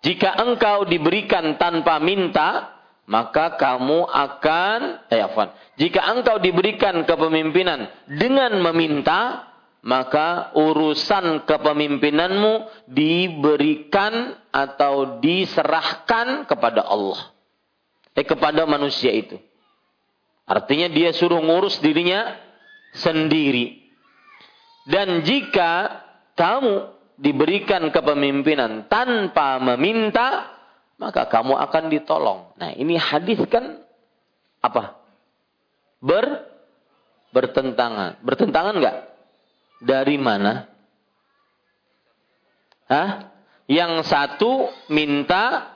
Jika 0.00 0.32
engkau 0.40 0.88
diberikan 0.88 1.60
tanpa 1.60 2.00
minta, 2.00 2.80
maka 3.04 3.60
kamu 3.60 4.08
akan 4.08 5.04
eh, 5.12 5.20
afan. 5.20 5.52
Jika 5.76 6.00
engkau 6.16 6.40
diberikan 6.40 7.04
kepemimpinan 7.04 7.92
dengan 8.08 8.56
meminta, 8.64 9.49
maka 9.80 10.52
urusan 10.52 11.48
kepemimpinanmu 11.48 12.84
diberikan 12.84 14.36
atau 14.52 15.20
diserahkan 15.24 16.44
kepada 16.44 16.84
Allah. 16.84 17.32
Eh 18.12 18.26
kepada 18.26 18.68
manusia 18.68 19.08
itu. 19.14 19.40
Artinya 20.44 20.90
dia 20.90 21.14
suruh 21.14 21.40
ngurus 21.40 21.80
dirinya 21.80 22.36
sendiri. 22.92 23.80
Dan 24.84 25.22
jika 25.22 26.02
kamu 26.34 26.90
diberikan 27.20 27.88
kepemimpinan 27.94 28.90
tanpa 28.90 29.62
meminta, 29.62 30.50
maka 30.98 31.30
kamu 31.30 31.56
akan 31.56 31.84
ditolong. 31.88 32.40
Nah, 32.58 32.74
ini 32.74 32.98
hadis 32.98 33.40
kan 33.48 33.80
apa? 34.60 34.98
Ber 36.02 36.50
bertentangan. 37.30 38.20
Bertentangan 38.20 38.74
enggak? 38.76 38.96
Dari 39.80 40.16
mana? 40.20 40.68
Hah? 42.90 43.10
Yang 43.70 43.92
satu 44.10 44.68
minta 44.92 45.72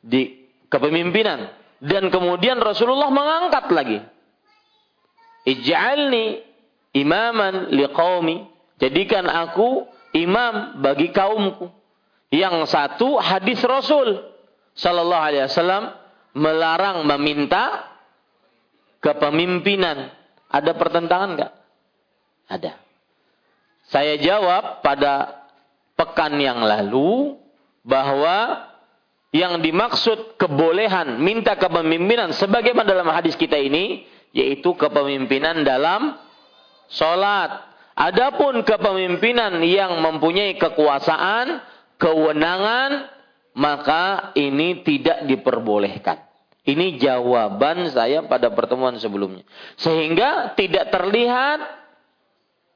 di 0.00 0.48
kepemimpinan 0.70 1.50
dan 1.84 2.08
kemudian 2.08 2.62
Rasulullah 2.62 3.10
mengangkat 3.12 3.66
lagi. 3.74 3.98
Ij'alni 5.44 6.40
imaman 6.96 7.74
liqaumi. 7.74 8.48
Jadikan 8.80 9.28
aku 9.28 9.84
imam 10.16 10.80
bagi 10.80 11.12
kaumku. 11.12 11.68
Yang 12.32 12.70
satu 12.70 13.20
hadis 13.20 13.60
Rasul 13.62 14.22
sallallahu 14.74 15.24
alaihi 15.30 15.46
wasallam 15.46 15.92
melarang 16.34 17.06
meminta 17.06 17.84
kepemimpinan. 19.04 20.10
Ada 20.50 20.72
pertentangan 20.74 21.30
enggak? 21.34 21.52
Ada. 22.48 22.76
Saya 23.88 24.16
jawab 24.20 24.80
pada 24.80 25.44
pekan 25.94 26.36
yang 26.40 26.64
lalu 26.64 27.36
bahwa 27.84 28.70
yang 29.34 29.60
dimaksud 29.60 30.38
kebolehan 30.38 31.18
minta 31.18 31.58
kepemimpinan 31.58 32.30
sebagaimana 32.32 32.86
dalam 32.86 33.10
hadis 33.10 33.34
kita 33.34 33.58
ini 33.58 34.06
yaitu 34.34 34.74
kepemimpinan 34.74 35.62
dalam 35.62 36.18
sholat. 36.90 37.74
Adapun 37.94 38.66
kepemimpinan 38.66 39.62
yang 39.62 40.02
mempunyai 40.02 40.58
kekuasaan, 40.58 41.62
kewenangan, 41.94 43.06
maka 43.54 44.34
ini 44.34 44.82
tidak 44.82 45.30
diperbolehkan. 45.30 46.18
Ini 46.66 46.98
jawaban 46.98 47.92
saya 47.94 48.26
pada 48.26 48.50
pertemuan 48.50 48.98
sebelumnya. 48.98 49.46
Sehingga 49.78 50.58
tidak 50.58 50.90
terlihat 50.90 51.83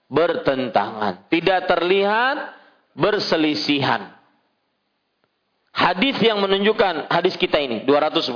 bertentangan. 0.08 1.28
Tidak 1.28 1.68
terlihat 1.68 2.36
berselisihan. 2.96 4.16
Hadis 5.70 6.18
yang 6.18 6.42
menunjukkan, 6.42 7.06
hadis 7.12 7.38
kita 7.38 7.62
ini, 7.62 7.86
210 7.86 8.34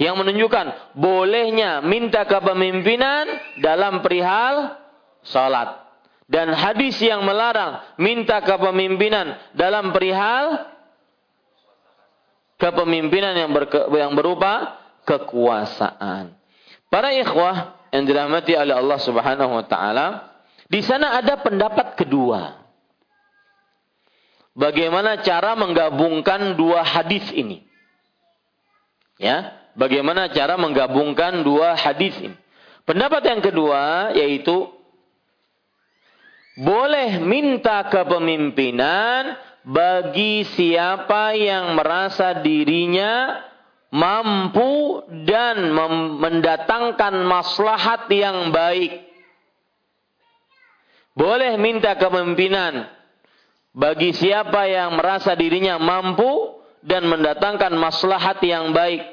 yang 0.00 0.16
menunjukkan 0.16 0.96
bolehnya 0.96 1.84
minta 1.84 2.24
kepemimpinan 2.24 3.28
dalam 3.60 4.00
perihal 4.00 4.80
salat. 5.20 5.76
Dan 6.24 6.56
hadis 6.56 6.96
yang 7.04 7.26
melarang 7.26 7.84
minta 8.00 8.40
kepemimpinan 8.40 9.36
dalam 9.52 9.92
perihal 9.92 10.72
kepemimpinan 12.56 13.34
yang, 13.34 13.50
berke, 13.52 13.92
yang 13.92 14.16
berupa 14.16 14.80
kekuasaan. 15.04 16.32
Para 16.86 17.12
ikhwah 17.12 17.76
yang 17.90 18.06
dirahmati 18.06 18.54
oleh 18.54 18.78
Allah 18.78 18.98
Subhanahu 19.02 19.52
wa 19.58 19.64
taala, 19.66 20.29
di 20.70 20.80
sana 20.86 21.18
ada 21.18 21.42
pendapat 21.42 21.98
kedua. 21.98 22.62
Bagaimana 24.54 25.18
cara 25.22 25.58
menggabungkan 25.58 26.54
dua 26.54 26.86
hadis 26.86 27.26
ini? 27.34 27.66
Ya, 29.18 29.52
bagaimana 29.74 30.30
cara 30.30 30.54
menggabungkan 30.54 31.42
dua 31.42 31.74
hadis 31.74 32.14
ini. 32.22 32.38
Pendapat 32.86 33.22
yang 33.26 33.42
kedua 33.42 34.14
yaitu 34.14 34.70
boleh 36.58 37.18
minta 37.18 37.86
kepemimpinan 37.90 39.38
bagi 39.66 40.46
siapa 40.54 41.34
yang 41.36 41.76
merasa 41.76 42.40
dirinya 42.40 43.42
mampu 43.90 45.02
dan 45.26 45.74
mendatangkan 46.18 47.14
maslahat 47.26 48.06
yang 48.10 48.54
baik. 48.54 49.09
Boleh 51.20 51.60
minta 51.60 52.00
kepemimpinan 52.00 52.88
bagi 53.76 54.16
siapa 54.16 54.64
yang 54.64 54.96
merasa 54.96 55.36
dirinya 55.36 55.76
mampu 55.76 56.64
dan 56.80 57.04
mendatangkan 57.04 57.76
maslahat 57.76 58.40
yang 58.40 58.72
baik 58.72 59.04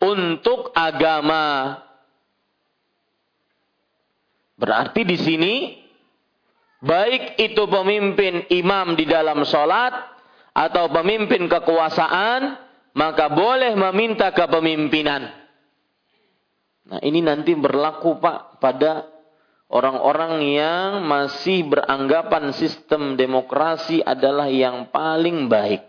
untuk 0.00 0.72
agama. 0.72 1.76
Berarti 4.56 5.04
di 5.04 5.20
sini 5.20 5.54
baik 6.80 7.36
itu 7.36 7.68
pemimpin 7.68 8.48
imam 8.48 8.96
di 8.96 9.04
dalam 9.04 9.44
sholat 9.44 9.92
atau 10.56 10.88
pemimpin 10.88 11.52
kekuasaan, 11.52 12.56
maka 12.96 13.28
boleh 13.28 13.76
meminta 13.76 14.32
kepemimpinan. 14.32 15.28
Nah 16.88 17.00
ini 17.04 17.20
nanti 17.20 17.52
berlaku 17.52 18.16
Pak 18.16 18.56
pada 18.56 19.11
orang-orang 19.72 20.44
yang 20.52 21.00
masih 21.08 21.64
beranggapan 21.64 22.52
sistem 22.52 23.16
demokrasi 23.16 24.04
adalah 24.04 24.52
yang 24.52 24.92
paling 24.92 25.48
baik. 25.48 25.80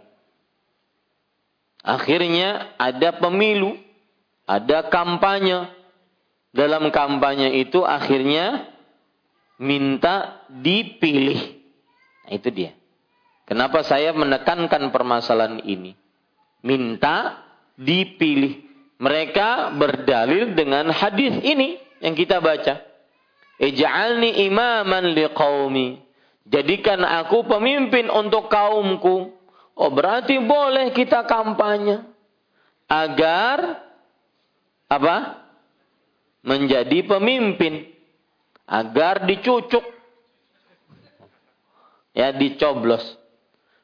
Akhirnya 1.84 2.80
ada 2.80 3.20
pemilu 3.20 3.76
ada 4.44 4.92
kampanye. 4.92 5.72
Dalam 6.54 6.94
kampanye 6.94 7.66
itu 7.66 7.82
akhirnya 7.82 8.70
minta 9.58 10.46
dipilih. 10.54 11.40
Nah, 12.30 12.32
itu 12.38 12.50
dia. 12.54 12.78
Kenapa 13.50 13.82
saya 13.82 14.14
menekankan 14.14 14.94
permasalahan 14.94 15.66
ini? 15.66 15.98
Minta 16.62 17.42
dipilih. 17.76 18.70
Mereka 19.02 19.74
berdalil 19.76 20.54
dengan 20.54 20.94
hadis 20.94 21.42
ini 21.42 21.82
yang 22.00 22.14
kita 22.14 22.38
baca. 22.38 22.93
Ij'alni 23.62 24.48
imaman 24.50 25.14
liqaumi. 25.14 26.02
Jadikan 26.50 27.02
aku 27.06 27.46
pemimpin 27.48 28.10
untuk 28.10 28.52
kaumku. 28.52 29.32
Oh 29.74 29.90
berarti 29.90 30.38
boleh 30.42 30.94
kita 30.94 31.26
kampanye. 31.26 32.06
Agar 32.90 33.82
apa? 34.92 35.42
Menjadi 36.44 37.08
pemimpin 37.08 37.88
agar 38.68 39.24
dicucuk 39.24 39.84
ya 42.14 42.30
dicoblos. 42.36 43.02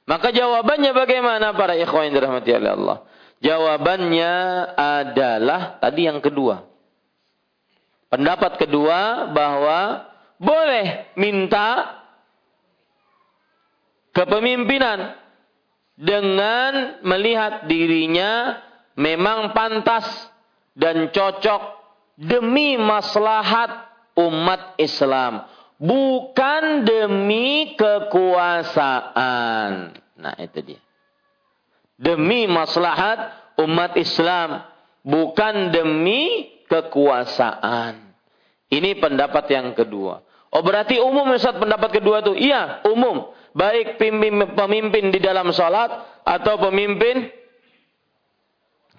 Maka 0.06 0.34
jawabannya 0.34 0.92
bagaimana 0.94 1.54
para 1.54 1.78
ikhwan 1.78 2.14
dirahmati 2.14 2.50
Allah? 2.54 3.06
Jawabannya 3.40 4.34
adalah 4.76 5.78
tadi 5.78 6.10
yang 6.10 6.22
kedua. 6.22 6.69
Pendapat 8.10 8.58
kedua 8.58 9.30
bahwa 9.30 10.10
boleh 10.42 11.14
minta 11.14 12.02
kepemimpinan 14.18 15.14
dengan 15.94 16.98
melihat 17.06 17.70
dirinya 17.70 18.58
memang 18.98 19.54
pantas 19.54 20.10
dan 20.74 21.14
cocok 21.14 21.62
demi 22.18 22.76
maslahat 22.76 23.88
umat 24.18 24.76
Islam, 24.82 25.46
bukan 25.80 26.84
demi 26.84 27.78
kekuasaan. 27.80 29.22
Nah, 30.20 30.36
itu 30.40 30.60
dia. 30.66 30.82
Demi 32.00 32.48
maslahat 32.48 33.32
umat 33.60 33.96
Islam, 34.00 34.64
bukan 35.04 35.72
demi 35.72 36.48
kekuasaan. 36.70 38.14
Ini 38.70 39.02
pendapat 39.02 39.50
yang 39.50 39.74
kedua. 39.74 40.22
Oh 40.54 40.62
berarti 40.62 41.02
umum 41.02 41.30
Ustaz 41.34 41.58
pendapat 41.58 41.90
kedua 42.02 42.22
itu? 42.22 42.38
Iya, 42.38 42.86
umum. 42.86 43.34
Baik 43.54 43.98
pemimpin 44.54 45.10
di 45.10 45.18
dalam 45.18 45.50
sholat 45.50 45.90
atau 46.22 46.62
pemimpin 46.62 47.34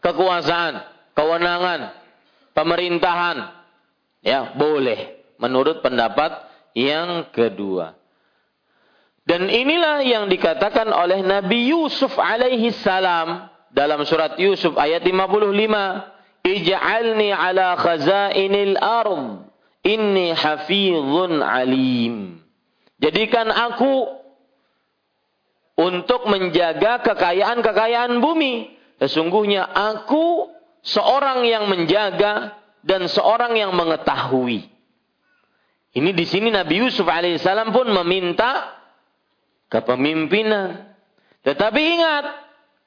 kekuasaan 0.02 0.82
kewenangan 1.14 1.94
pemerintahan. 2.54 3.36
Ya, 4.20 4.52
boleh 4.58 5.22
menurut 5.40 5.80
pendapat 5.80 6.44
yang 6.76 7.30
kedua. 7.32 7.96
Dan 9.24 9.46
inilah 9.46 10.02
yang 10.02 10.26
dikatakan 10.26 10.90
oleh 10.90 11.22
Nabi 11.22 11.70
Yusuf 11.70 12.18
alaihi 12.18 12.74
salam 12.82 13.46
dalam 13.70 14.02
surat 14.02 14.34
Yusuf 14.42 14.74
ayat 14.74 15.06
55, 15.06 16.19
"Ij'alni 16.46 17.30
ala 17.34 17.76
khazainil 17.76 18.76
ard, 18.80 19.48
inni 19.84 20.32
hafizun 20.32 21.40
alim." 21.44 22.40
Jadikan 23.00 23.48
aku 23.48 24.20
untuk 25.80 26.28
menjaga 26.28 27.00
kekayaan-kekayaan 27.00 28.20
bumi. 28.20 28.76
Sesungguhnya 29.00 29.64
aku 29.64 30.52
seorang 30.84 31.48
yang 31.48 31.72
menjaga 31.72 32.60
dan 32.84 33.08
seorang 33.08 33.56
yang 33.56 33.72
mengetahui. 33.72 34.68
Ini 35.90 36.10
di 36.12 36.24
sini 36.28 36.52
Nabi 36.52 36.84
Yusuf 36.84 37.08
alaihissalam 37.08 37.72
pun 37.72 37.88
meminta 37.90 38.76
kepemimpinan. 39.72 40.92
Tetapi 41.42 41.80
ingat, 41.80 42.24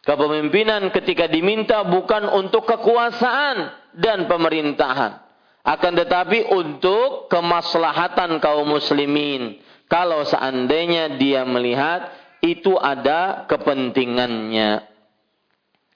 kepemimpinan 0.04 0.92
ketika 0.92 1.32
diminta 1.32 1.82
bukan 1.88 2.28
untuk 2.30 2.68
kekuasaan 2.68 3.72
dan 3.96 4.28
pemerintahan. 4.28 5.24
Akan 5.64 5.96
tetapi 5.96 6.52
untuk 6.52 7.32
kemaslahatan 7.32 8.44
kaum 8.44 8.68
muslimin. 8.68 9.64
Kalau 9.88 10.28
seandainya 10.28 11.16
dia 11.16 11.48
melihat 11.48 12.12
itu 12.44 12.76
ada 12.76 13.48
kepentingannya. 13.48 14.84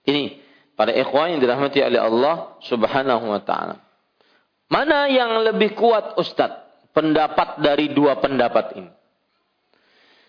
Ini 0.07 0.23
para 0.79 0.95
ikhwan 0.95 1.35
yang 1.35 1.41
dirahmati 1.43 1.83
oleh 1.83 1.99
Allah 1.99 2.55
Subhanahu 2.63 3.27
wa 3.27 3.41
taala. 3.43 3.83
Mana 4.71 5.11
yang 5.11 5.43
lebih 5.43 5.75
kuat 5.75 6.15
Ustaz? 6.15 6.63
Pendapat 6.95 7.59
dari 7.59 7.91
dua 7.91 8.17
pendapat 8.17 8.73
ini. 8.79 8.96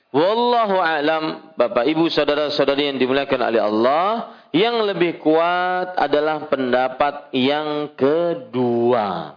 Wallahu 0.08 0.80
alam, 0.80 1.52
Bapak 1.52 1.84
Ibu 1.84 2.08
saudara-saudari 2.08 2.88
yang 2.88 2.96
dimuliakan 2.96 3.42
oleh 3.44 3.60
Allah, 3.60 4.32
yang 4.56 4.80
lebih 4.88 5.20
kuat 5.20 5.92
adalah 6.00 6.48
pendapat 6.48 7.28
yang 7.36 7.92
kedua. 7.92 9.36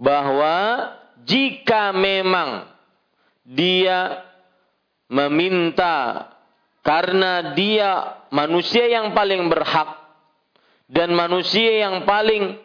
Bahwa 0.00 0.56
jika 1.28 1.92
memang 1.92 2.64
dia 3.44 4.24
meminta 5.12 6.32
karena 6.80 7.52
dia 7.52 8.24
manusia 8.32 8.88
yang 8.88 9.12
paling 9.12 9.52
berhak 9.52 10.00
dan 10.88 11.12
manusia 11.12 11.84
yang 11.84 12.08
paling 12.08 12.56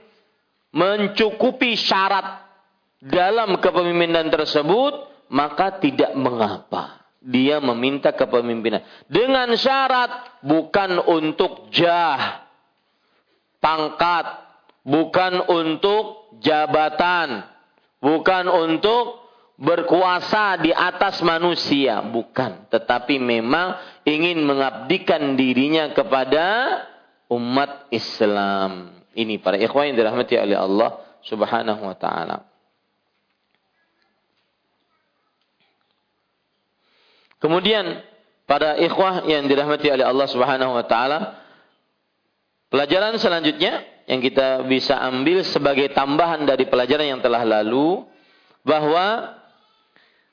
mencukupi 0.71 1.75
syarat 1.75 2.47
dalam 3.03 3.59
kepemimpinan 3.59 4.31
tersebut, 4.31 5.12
maka 5.33 5.81
tidak 5.81 6.13
mengapa 6.13 7.03
dia 7.23 7.63
meminta 7.63 8.11
kepemimpinan. 8.13 8.83
Dengan 9.09 9.49
syarat 9.57 10.43
bukan 10.45 11.01
untuk 11.07 11.73
jah 11.73 12.45
pangkat 13.63 14.43
bukan 14.83 15.47
untuk 15.47 16.35
jabatan 16.43 17.47
bukan 18.03 18.45
untuk 18.51 19.23
berkuasa 19.55 20.59
di 20.59 20.69
atas 20.69 21.23
manusia 21.23 22.03
bukan. 22.03 22.67
Tetapi 22.67 23.17
memang 23.17 23.79
ingin 24.03 24.43
mengabdikan 24.43 25.39
dirinya 25.39 25.89
kepada 25.95 26.45
umat 27.31 27.87
Islam. 27.89 28.99
Ini 29.15 29.39
para 29.39 29.55
ikhwan 29.55 29.95
yang 29.95 29.97
dirahmati 29.97 30.35
oleh 30.35 30.59
Allah 30.59 30.99
Subhanahu 31.23 31.87
wa 31.87 31.95
taala 31.95 32.52
Kemudian 37.43 37.99
pada 38.47 38.79
ikhwah 38.79 39.27
yang 39.27 39.51
dirahmati 39.51 39.91
oleh 39.91 40.07
Allah 40.07 40.27
Subhanahu 40.31 40.79
wa 40.79 40.87
taala, 40.87 41.43
pelajaran 42.71 43.19
selanjutnya 43.19 43.83
yang 44.07 44.23
kita 44.23 44.63
bisa 44.63 44.95
ambil 45.03 45.43
sebagai 45.43 45.91
tambahan 45.91 46.47
dari 46.47 46.71
pelajaran 46.71 47.19
yang 47.19 47.19
telah 47.19 47.43
lalu 47.43 48.07
bahwa 48.63 49.35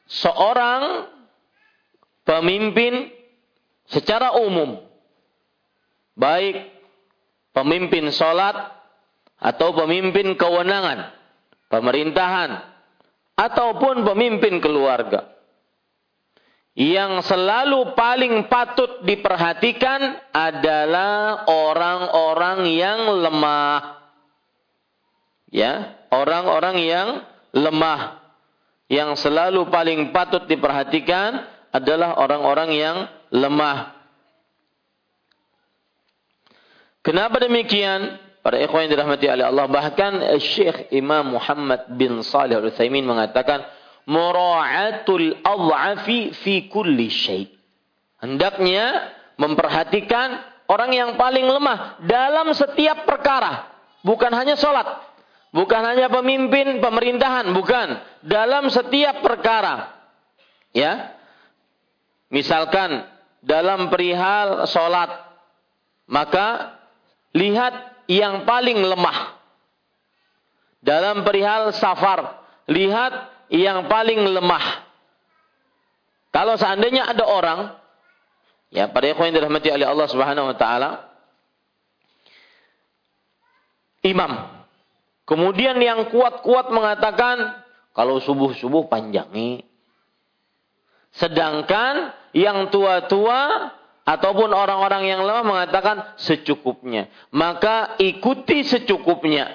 seorang 0.07 1.11
pemimpin 2.23 3.11
secara 3.91 4.39
umum 4.39 4.79
baik 6.15 6.71
pemimpin 7.51 8.15
salat 8.15 8.55
atau 9.35 9.75
pemimpin 9.75 10.39
kewenangan, 10.39 11.11
pemerintahan 11.67 12.71
ataupun 13.35 14.07
pemimpin 14.07 14.63
keluarga 14.63 15.40
yang 16.81 17.21
selalu 17.21 17.93
paling 17.93 18.49
patut 18.49 19.05
diperhatikan 19.05 20.33
adalah 20.33 21.45
orang-orang 21.45 22.73
yang 22.73 23.21
lemah. 23.21 24.01
Ya, 25.53 26.01
orang-orang 26.09 26.81
yang 26.81 27.09
lemah. 27.53 28.17
Yang 28.89 29.21
selalu 29.21 29.69
paling 29.69 30.09
patut 30.09 30.49
diperhatikan 30.49 31.45
adalah 31.69 32.17
orang-orang 32.17 32.73
yang 32.73 32.97
lemah. 33.29 33.93
Kenapa 37.05 37.45
demikian? 37.45 38.17
Para 38.41 38.57
ikhwan 38.57 38.89
yang 38.89 38.97
dirahmati 38.97 39.29
oleh 39.29 39.45
Allah, 39.45 39.69
bahkan 39.69 40.17
Syekh 40.41 40.89
Imam 40.97 41.37
Muhammad 41.37 41.93
bin 41.93 42.25
Salih 42.25 42.57
Al-Utsaimin 42.57 43.05
mengatakan, 43.05 43.69
mura'atul 44.11 45.39
adhafi 45.47 46.35
fi 46.43 46.67
kulli 46.67 47.07
syai. 47.07 47.47
Hendaknya 48.19 49.15
memperhatikan 49.39 50.43
orang 50.67 50.91
yang 50.91 51.11
paling 51.15 51.47
lemah 51.47 52.03
dalam 52.05 52.51
setiap 52.51 53.07
perkara. 53.07 53.71
Bukan 54.03 54.35
hanya 54.35 54.59
sholat. 54.59 54.87
Bukan 55.55 55.83
hanya 55.83 56.11
pemimpin 56.11 56.83
pemerintahan. 56.83 57.55
Bukan. 57.55 57.89
Dalam 58.27 58.69
setiap 58.69 59.23
perkara. 59.23 59.95
Ya. 60.75 61.17
Misalkan 62.29 63.07
dalam 63.41 63.89
perihal 63.89 64.69
sholat. 64.69 65.11
Maka 66.11 66.77
lihat 67.33 68.05
yang 68.11 68.45
paling 68.45 68.79
lemah. 68.85 69.39
Dalam 70.83 71.25
perihal 71.25 71.73
safar. 71.73 72.37
Lihat 72.69 73.40
yang 73.51 73.91
paling 73.91 74.23
lemah. 74.23 74.87
Kalau 76.31 76.55
seandainya 76.55 77.11
ada 77.11 77.27
orang 77.27 77.61
ya 78.71 78.87
pada 78.87 79.11
ikhwan 79.11 79.35
yang 79.35 79.43
dirahmati 79.43 79.69
oleh 79.75 79.87
Allah 79.87 80.07
Subhanahu 80.07 80.55
wa 80.55 80.57
taala 80.57 80.91
imam. 84.07 84.63
Kemudian 85.27 85.79
yang 85.79 86.11
kuat-kuat 86.11 86.75
mengatakan 86.75 87.63
kalau 87.95 88.19
subuh-subuh 88.23 88.87
panjangi. 88.87 89.67
Sedangkan 91.11 92.15
yang 92.31 92.71
tua-tua 92.71 93.75
ataupun 94.07 94.51
orang-orang 94.55 95.11
yang 95.11 95.23
lemah 95.27 95.47
mengatakan 95.47 96.15
secukupnya. 96.19 97.11
Maka 97.35 97.99
ikuti 97.99 98.63
secukupnya. 98.63 99.51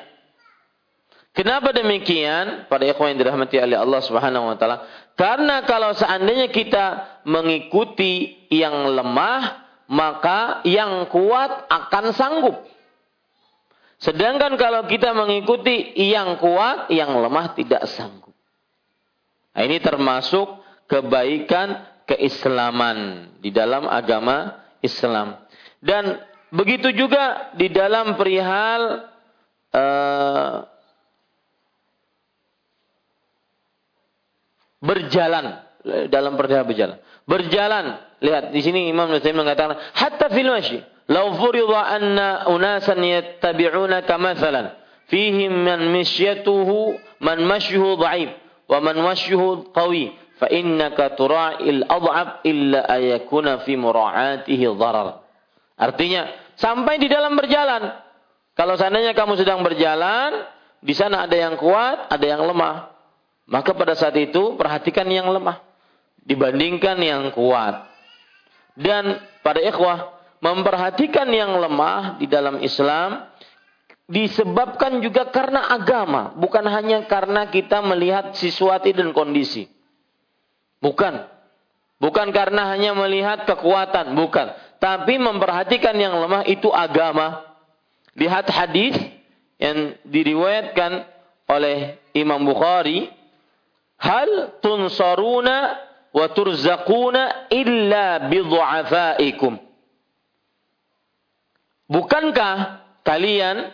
Kenapa 1.35 1.75
demikian? 1.75 2.71
Pada 2.71 2.87
ikhwan 2.87 3.11
yang 3.11 3.19
dirahmati 3.27 3.59
oleh 3.59 3.75
Allah 3.75 3.99
Subhanahu 3.99 4.47
wa 4.47 4.55
taala. 4.55 4.87
Karena 5.19 5.67
kalau 5.67 5.91
seandainya 5.91 6.47
kita 6.47 7.19
mengikuti 7.27 8.47
yang 8.47 8.87
lemah, 8.95 9.67
maka 9.91 10.63
yang 10.63 11.11
kuat 11.11 11.67
akan 11.67 12.05
sanggup. 12.15 12.55
Sedangkan 13.99 14.55
kalau 14.55 14.87
kita 14.87 15.11
mengikuti 15.11 15.91
yang 15.99 16.39
kuat, 16.39 16.87
yang 16.91 17.11
lemah 17.19 17.51
tidak 17.51 17.83
sanggup. 17.91 18.31
Nah, 19.55 19.61
ini 19.63 19.79
termasuk 19.83 20.63
kebaikan 20.87 21.83
keislaman 22.07 23.31
di 23.43 23.51
dalam 23.51 23.87
agama 23.91 24.55
Islam. 24.79 25.35
Dan 25.83 26.15
begitu 26.51 26.95
juga 26.95 27.51
di 27.55 27.71
dalam 27.71 28.19
perihal 28.19 29.09
uh, 29.71 30.74
berjalan 34.85 35.65
dalam 36.09 36.33
perjalanan 36.37 36.69
berjalan. 36.69 36.97
Berjalan. 37.25 37.85
Lihat 38.21 38.53
di 38.53 38.61
sini 38.61 38.89
Imam 38.89 39.09
Nusaim 39.09 39.37
mengatakan 39.37 39.77
hatta 39.93 40.31
fil 40.31 40.49
masyi 40.49 40.81
law 41.05 41.37
furida 41.37 41.81
anna 41.85 42.49
unasan 42.49 43.01
yattabi'unaka 43.01 44.17
mathalan 44.17 44.73
fihim 45.09 45.53
man 45.53 45.93
mishyatuhu 45.93 46.97
man 47.21 47.45
mashyuhu 47.45 48.01
dha'if 48.01 48.33
wa 48.65 48.77
man 48.81 48.97
mashyuhu 48.97 49.69
qawi 49.69 50.17
fa 50.41 50.49
innaka 50.49 51.13
tura'il 51.13 51.85
adhaf 51.85 52.41
illa 52.47 52.89
ayakuna 52.89 53.61
fi 53.61 53.77
mura'atihi 53.77 54.65
dharar. 54.73 55.21
Artinya 55.75 56.55
sampai 56.57 56.97
di 56.97 57.11
dalam 57.11 57.37
berjalan 57.37 58.01
kalau 58.55 58.79
seandainya 58.79 59.11
kamu 59.11 59.35
sedang 59.35 59.61
berjalan 59.61 60.47
di 60.79 60.95
sana 60.95 61.27
ada 61.27 61.35
yang 61.35 61.59
kuat, 61.59 62.07
ada 62.09 62.25
yang 62.25 62.41
lemah. 62.47 62.94
Maka 63.45 63.77
pada 63.77 63.93
saat 63.93 64.17
itu 64.17 64.57
perhatikan 64.57 65.05
yang 65.05 65.29
lemah 65.29 65.61
dibandingkan 66.25 66.97
yang 66.97 67.29
kuat. 67.29 67.85
Dan 68.75 69.21
pada 69.45 69.61
ikhwah 69.61 70.17
memperhatikan 70.41 71.29
yang 71.29 71.55
lemah 71.55 72.19
di 72.19 72.27
dalam 72.27 72.59
Islam 72.59 73.29
disebabkan 74.05 75.01
juga 75.01 75.29
karena 75.29 75.71
agama, 75.73 76.33
bukan 76.37 76.65
hanya 76.69 77.05
karena 77.09 77.49
kita 77.49 77.81
melihat 77.85 78.33
siswati 78.37 78.91
dan 78.91 79.13
kondisi. 79.13 79.69
Bukan. 80.81 81.25
Bukan 81.95 82.27
karena 82.35 82.75
hanya 82.75 82.91
melihat 82.91 83.47
kekuatan, 83.47 84.13
bukan. 84.19 84.51
Tapi 84.83 85.15
memperhatikan 85.15 85.95
yang 85.95 86.19
lemah 86.19 86.43
itu 86.45 86.67
agama. 86.69 87.41
Lihat 88.19 88.51
hadis 88.51 88.99
yang 89.55 89.95
diriwayatkan 90.03 91.07
oleh 91.47 91.95
Imam 92.11 92.43
Bukhari 92.43 93.14
Hal 94.05 94.61
tunsaruna 94.61 95.81
wa 96.13 96.25
turzaquna 96.29 97.49
illa 97.49 98.29
bidhu'afaikum. 98.29 99.57
Bukankah 101.89 102.85
kalian 103.01 103.73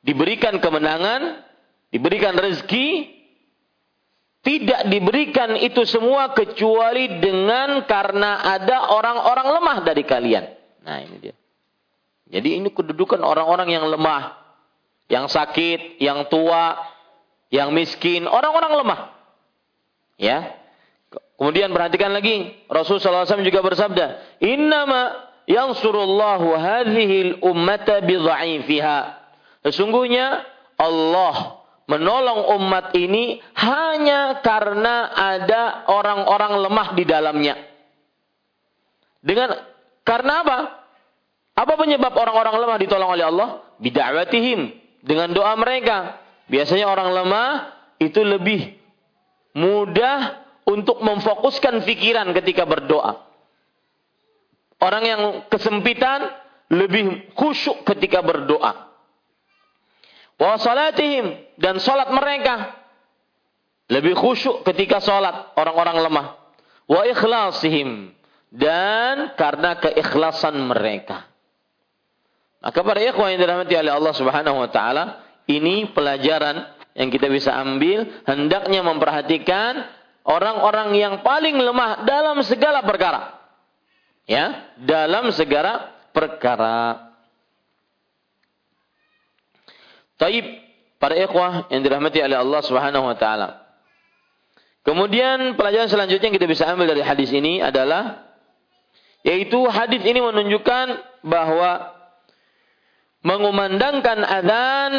diberikan 0.00 0.56
kemenangan, 0.56 1.44
diberikan 1.92 2.32
rezeki, 2.32 3.12
tidak 4.40 4.88
diberikan 4.88 5.58
itu 5.58 5.84
semua 5.84 6.32
kecuali 6.32 7.20
dengan 7.20 7.84
karena 7.84 8.40
ada 8.40 8.94
orang-orang 8.94 9.48
lemah 9.52 9.78
dari 9.84 10.02
kalian. 10.06 10.44
Nah 10.80 11.02
ini 11.04 11.16
dia. 11.20 11.36
Jadi 12.26 12.62
ini 12.62 12.72
kedudukan 12.72 13.20
orang-orang 13.20 13.68
yang 13.68 13.84
lemah, 13.84 14.38
yang 15.12 15.28
sakit, 15.28 16.00
yang 16.00 16.24
tua, 16.32 16.78
yang 17.52 17.70
miskin, 17.70 18.24
orang-orang 18.26 18.72
lemah. 18.80 19.15
Ya. 20.16 20.56
Kemudian 21.36 21.68
perhatikan 21.68 22.16
lagi, 22.16 22.56
Rasulullah 22.72 23.28
SAW 23.28 23.44
juga 23.44 23.60
bersabda, 23.60 24.40
Innama 24.40 25.28
yansurullahu 25.44 26.56
hadhil 26.56 27.44
ummata 27.44 28.00
bidha'ifiha. 28.00 28.98
Sesungguhnya 29.68 30.42
Allah 30.80 31.60
menolong 31.86 32.56
umat 32.58 32.96
ini 32.98 33.38
hanya 33.54 34.42
karena 34.42 35.12
ada 35.12 35.86
orang-orang 35.92 36.52
lemah 36.66 36.88
di 36.96 37.04
dalamnya. 37.06 37.54
Dengan 39.22 39.54
karena 40.06 40.32
apa? 40.46 40.58
Apa 41.56 41.72
penyebab 41.80 42.12
orang-orang 42.12 42.54
lemah 42.62 42.78
ditolong 42.78 43.10
oleh 43.16 43.24
Allah? 43.26 43.48
Bid'awatihim, 43.80 44.76
dengan 45.02 45.32
doa 45.32 45.56
mereka. 45.56 46.20
Biasanya 46.46 46.86
orang 46.86 47.10
lemah 47.10 47.48
itu 47.98 48.22
lebih 48.22 48.76
mudah 49.56 50.44
untuk 50.68 51.00
memfokuskan 51.00 51.80
pikiran 51.88 52.28
ketika 52.36 52.68
berdoa. 52.68 53.24
Orang 54.76 55.08
yang 55.08 55.22
kesempitan 55.48 56.28
lebih 56.68 57.32
khusyuk 57.32 57.88
ketika 57.88 58.20
berdoa. 58.20 58.92
Wa 60.36 60.60
salatihim 60.60 61.56
dan 61.56 61.80
salat 61.80 62.12
mereka 62.12 62.76
lebih 63.88 64.12
khusyuk 64.12 64.60
ketika 64.68 65.00
salat 65.00 65.56
orang-orang 65.56 66.04
lemah. 66.04 66.26
Wa 66.84 67.08
ikhlasihim 67.08 68.12
dan 68.52 69.32
karena 69.40 69.80
keikhlasan 69.80 70.60
mereka. 70.60 71.24
Maka 72.60 72.84
para 72.84 73.00
ikhwan 73.00 73.32
yang 73.32 73.40
dirahmati 73.40 73.74
oleh 73.78 73.94
Allah 73.94 74.12
Subhanahu 74.12 74.58
wa 74.60 74.68
taala, 74.68 75.24
ini 75.48 75.88
pelajaran 75.94 76.75
yang 76.96 77.12
kita 77.12 77.28
bisa 77.28 77.52
ambil 77.52 78.08
hendaknya 78.24 78.80
memperhatikan 78.80 79.84
orang-orang 80.24 80.96
yang 80.96 81.14
paling 81.20 81.54
lemah 81.54 82.08
dalam 82.08 82.40
segala 82.42 82.82
perkara 82.82 83.36
ya 84.26 84.74
dalam 84.82 85.30
segala 85.32 85.94
perkara. 86.10 87.12
Taib 90.16 90.44
para 90.96 91.14
ikhwah 91.14 91.68
yang 91.70 91.84
dirahmati 91.84 92.18
oleh 92.24 92.36
Allah 92.40 92.60
Subhanahu 92.64 93.04
wa 93.06 93.16
taala. 93.16 93.48
Kemudian 94.82 95.58
pelajaran 95.58 95.90
selanjutnya 95.90 96.30
yang 96.30 96.36
kita 96.38 96.48
bisa 96.48 96.64
ambil 96.70 96.88
dari 96.90 97.02
hadis 97.02 97.30
ini 97.34 97.58
adalah 97.58 98.22
yaitu 99.26 99.58
hadis 99.66 100.00
ini 100.06 100.22
menunjukkan 100.22 100.86
bahwa 101.26 101.90
mengumandangkan 103.26 104.22
azan 104.22 104.92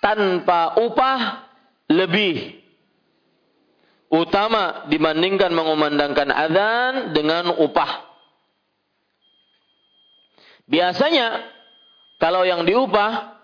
tanpa 0.00 0.80
upah 0.80 1.46
lebih 1.92 2.60
utama 4.10 4.90
dibandingkan 4.90 5.54
mengumandangkan 5.54 6.28
azan 6.34 6.92
dengan 7.14 7.54
upah. 7.54 8.10
Biasanya 10.66 11.46
kalau 12.18 12.42
yang 12.42 12.66
diubah, 12.66 13.38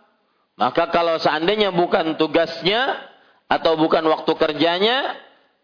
maka 0.59 0.91
kalau 0.91 1.19
seandainya 1.23 1.71
bukan 1.71 2.19
tugasnya 2.19 2.99
atau 3.47 3.79
bukan 3.79 4.03
waktu 4.11 4.33
kerjanya, 4.35 4.99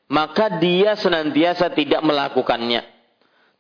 maka 0.07 0.61
dia 0.63 0.95
senantiasa 0.95 1.75
tidak 1.75 2.03
melakukannya. 2.03 2.83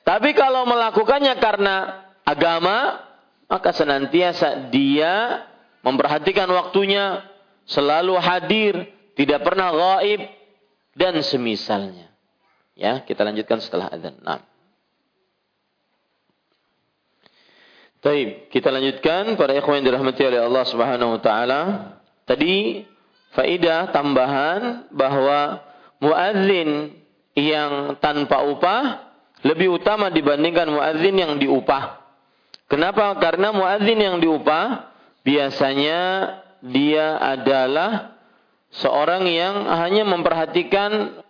Tapi 0.02 0.34
kalau 0.34 0.66
melakukannya 0.66 1.38
karena 1.38 2.06
agama, 2.26 3.02
maka 3.46 3.70
senantiasa 3.70 4.72
dia 4.72 5.46
memperhatikan 5.82 6.48
waktunya, 6.50 7.26
selalu 7.66 8.14
hadir, 8.18 8.74
tidak 9.18 9.42
pernah 9.44 9.70
gaib 9.70 10.22
dan 10.96 11.18
semisalnya. 11.22 12.10
Ya, 12.72 13.04
kita 13.04 13.22
lanjutkan 13.22 13.60
setelah 13.60 13.92
adzan. 13.92 14.16
Nah. 14.24 14.40
Baik, 18.02 18.50
kita 18.50 18.74
lanjutkan 18.74 19.38
para 19.38 19.54
ikhwan 19.54 19.78
yang 19.78 19.94
dirahmati 19.94 20.26
oleh 20.26 20.42
Allah 20.42 20.64
Subhanahu 20.66 21.10
wa 21.18 21.20
taala. 21.22 21.60
Tadi 22.26 22.82
faidah 23.30 23.94
tambahan 23.94 24.90
bahwa 24.90 25.62
muadzin 26.02 26.98
yang 27.38 27.94
tanpa 28.02 28.42
upah 28.42 29.12
lebih 29.46 29.78
utama 29.78 30.10
dibandingkan 30.10 30.66
muadzin 30.66 31.14
yang 31.14 31.38
diupah. 31.38 32.02
Kenapa? 32.66 33.14
Karena 33.22 33.54
muadzin 33.54 33.98
yang 34.02 34.16
diupah 34.18 34.91
biasanya 35.26 36.00
dia 36.62 37.18
adalah 37.18 38.18
seorang 38.70 39.26
yang 39.26 39.66
hanya 39.66 40.06
memperhatikan 40.06 41.22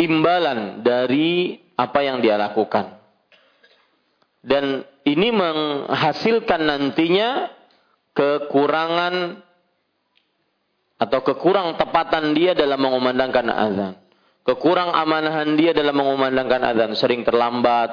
imbalan 0.00 0.80
dari 0.80 1.60
apa 1.76 2.00
yang 2.00 2.24
dia 2.24 2.40
lakukan. 2.40 2.96
Dan 4.40 4.88
ini 5.04 5.28
menghasilkan 5.28 6.60
nantinya 6.64 7.52
kekurangan 8.16 9.44
atau 11.00 11.20
kekurang 11.24 11.76
tepatan 11.80 12.32
dia 12.36 12.52
dalam 12.56 12.80
mengumandangkan 12.80 13.46
azan. 13.48 13.94
Kekurang 14.44 14.92
amanahan 14.96 15.56
dia 15.56 15.76
dalam 15.76 15.96
mengumandangkan 15.96 16.60
azan. 16.72 16.90
Sering 16.96 17.24
terlambat, 17.24 17.92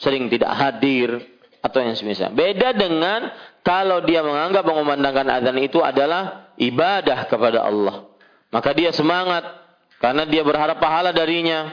sering 0.00 0.32
tidak 0.32 0.52
hadir, 0.56 1.20
atau 1.64 1.80
yang 1.80 1.96
semisal. 1.96 2.28
Beda 2.36 2.76
dengan 2.76 3.32
kalau 3.64 4.04
dia 4.04 4.20
menganggap 4.20 4.68
mengumandangkan 4.68 5.24
azan 5.40 5.56
itu 5.64 5.80
adalah 5.80 6.52
ibadah 6.60 7.24
kepada 7.24 7.64
Allah. 7.64 8.04
Maka 8.52 8.76
dia 8.76 8.92
semangat 8.92 9.48
karena 9.96 10.28
dia 10.28 10.44
berharap 10.44 10.76
pahala 10.76 11.16
darinya. 11.16 11.72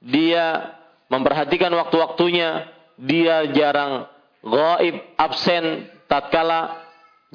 Dia 0.00 0.72
memperhatikan 1.12 1.68
waktu-waktunya, 1.76 2.72
dia 2.96 3.44
jarang 3.52 4.08
gaib, 4.40 4.96
absen 5.20 5.92
tatkala 6.08 6.80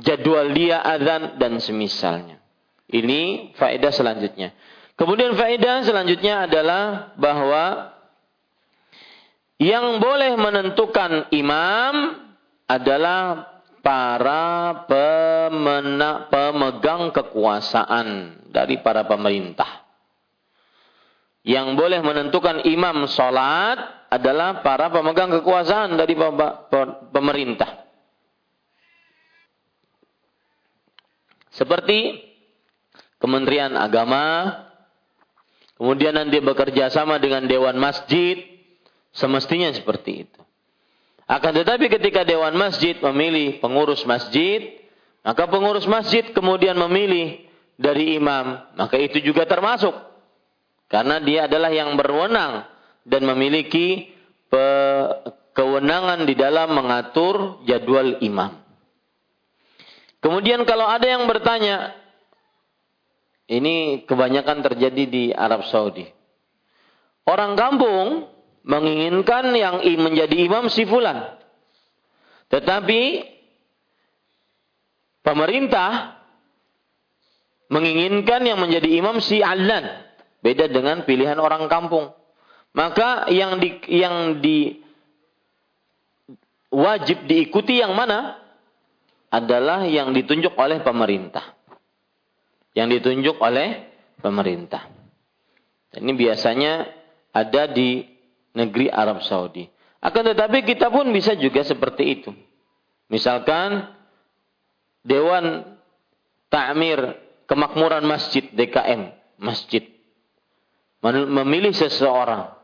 jadwal 0.02 0.50
dia 0.58 0.82
azan 0.82 1.38
dan 1.38 1.62
semisalnya. 1.62 2.42
Ini 2.90 3.54
faedah 3.54 3.94
selanjutnya. 3.94 4.58
Kemudian 4.98 5.38
faedah 5.38 5.86
selanjutnya 5.86 6.50
adalah 6.50 7.14
bahwa 7.18 7.93
yang 9.62 10.02
boleh 10.02 10.34
menentukan 10.38 11.30
imam 11.30 11.94
adalah 12.66 13.54
para 13.84 14.88
pemena, 14.88 16.32
pemegang 16.32 17.12
kekuasaan 17.12 18.40
dari 18.50 18.80
para 18.80 19.04
pemerintah. 19.04 19.84
Yang 21.44 21.76
boleh 21.76 22.00
menentukan 22.00 22.64
imam 22.64 23.04
sholat 23.12 24.08
adalah 24.08 24.64
para 24.64 24.88
pemegang 24.88 25.28
kekuasaan 25.44 26.00
dari 26.00 26.16
pemerintah. 27.12 27.84
Seperti 31.52 32.32
Kementerian 33.20 33.76
Agama, 33.76 34.52
kemudian 35.76 36.16
nanti 36.16 36.40
bekerja 36.40 36.92
sama 36.92 37.20
dengan 37.20 37.46
Dewan 37.48 37.76
Masjid, 37.76 38.53
semestinya 39.14 39.70
seperti 39.72 40.28
itu. 40.28 40.42
Akan 41.24 41.56
tetapi 41.56 41.88
ketika 41.88 42.28
Dewan 42.28 42.58
Masjid 42.60 43.00
memilih 43.00 43.64
pengurus 43.64 44.04
masjid, 44.04 44.84
maka 45.24 45.48
pengurus 45.48 45.88
masjid 45.88 46.28
kemudian 46.36 46.76
memilih 46.76 47.48
dari 47.80 48.20
imam, 48.20 48.60
maka 48.76 49.00
itu 49.00 49.24
juga 49.24 49.48
termasuk. 49.48 49.96
Karena 50.92 51.24
dia 51.24 51.48
adalah 51.48 51.72
yang 51.72 51.96
berwenang 51.96 52.68
dan 53.08 53.24
memiliki 53.24 54.14
kewenangan 55.56 56.28
di 56.28 56.36
dalam 56.38 56.76
mengatur 56.76 57.64
jadwal 57.66 58.20
imam. 58.22 58.62
Kemudian 60.22 60.64
kalau 60.64 60.86
ada 60.88 61.08
yang 61.08 61.26
bertanya, 61.26 61.98
ini 63.50 64.06
kebanyakan 64.08 64.64
terjadi 64.64 65.04
di 65.08 65.24
Arab 65.34 65.68
Saudi. 65.68 66.08
Orang 67.24 67.56
kampung 67.56 68.33
menginginkan 68.64 69.52
yang 69.54 69.84
menjadi 69.84 70.36
imam 70.40 70.72
si 70.72 70.88
fulan. 70.88 71.36
Tetapi 72.48 73.02
pemerintah 75.24 76.20
menginginkan 77.68 78.42
yang 78.44 78.60
menjadi 78.60 78.90
imam 79.00 79.20
si 79.20 79.44
Alan. 79.44 80.08
Beda 80.44 80.68
dengan 80.68 81.08
pilihan 81.08 81.40
orang 81.40 81.72
kampung. 81.72 82.12
Maka 82.74 83.32
yang 83.32 83.62
di 83.62 83.80
yang 83.88 84.44
di 84.44 84.82
wajib 86.74 87.30
diikuti 87.30 87.80
yang 87.80 87.94
mana? 87.94 88.42
Adalah 89.34 89.90
yang 89.90 90.14
ditunjuk 90.14 90.54
oleh 90.54 90.86
pemerintah. 90.86 91.58
Yang 92.78 93.02
ditunjuk 93.02 93.38
oleh 93.42 93.90
pemerintah. 94.22 94.90
Ini 95.94 96.12
biasanya 96.14 96.86
ada 97.34 97.70
di 97.70 98.13
negeri 98.54 98.90
Arab 98.90 99.22
Saudi. 99.26 99.68
Akan 100.04 100.24
tetapi 100.26 100.64
kita 100.64 100.90
pun 100.94 101.10
bisa 101.10 101.34
juga 101.38 101.66
seperti 101.66 102.04
itu. 102.22 102.32
Misalkan 103.10 103.88
Dewan 105.04 105.78
Ta'mir 106.48 107.20
Kemakmuran 107.44 108.08
Masjid 108.08 108.48
DKM, 108.56 109.12
masjid 109.36 109.84
memilih 111.12 111.76
seseorang. 111.76 112.56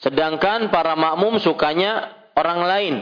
Sedangkan 0.00 0.72
para 0.72 0.96
makmum 0.96 1.36
sukanya 1.36 2.08
orang 2.32 2.60
lain. 2.64 2.94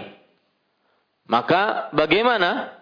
Maka 1.30 1.94
bagaimana? 1.94 2.80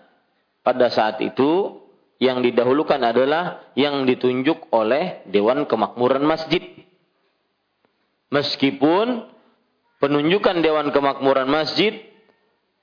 Pada 0.61 0.93
saat 0.93 1.17
itu 1.25 1.81
yang 2.21 2.45
didahulukan 2.45 3.01
adalah 3.01 3.73
yang 3.73 4.05
ditunjuk 4.05 4.69
oleh 4.73 5.25
Dewan 5.25 5.65
Kemakmuran 5.65 6.21
Masjid. 6.25 6.61
Meskipun 8.29 9.25
penunjukan 10.01 10.65
Dewan 10.65 10.91
Kemakmuran 10.91 11.47
Masjid 11.47 12.01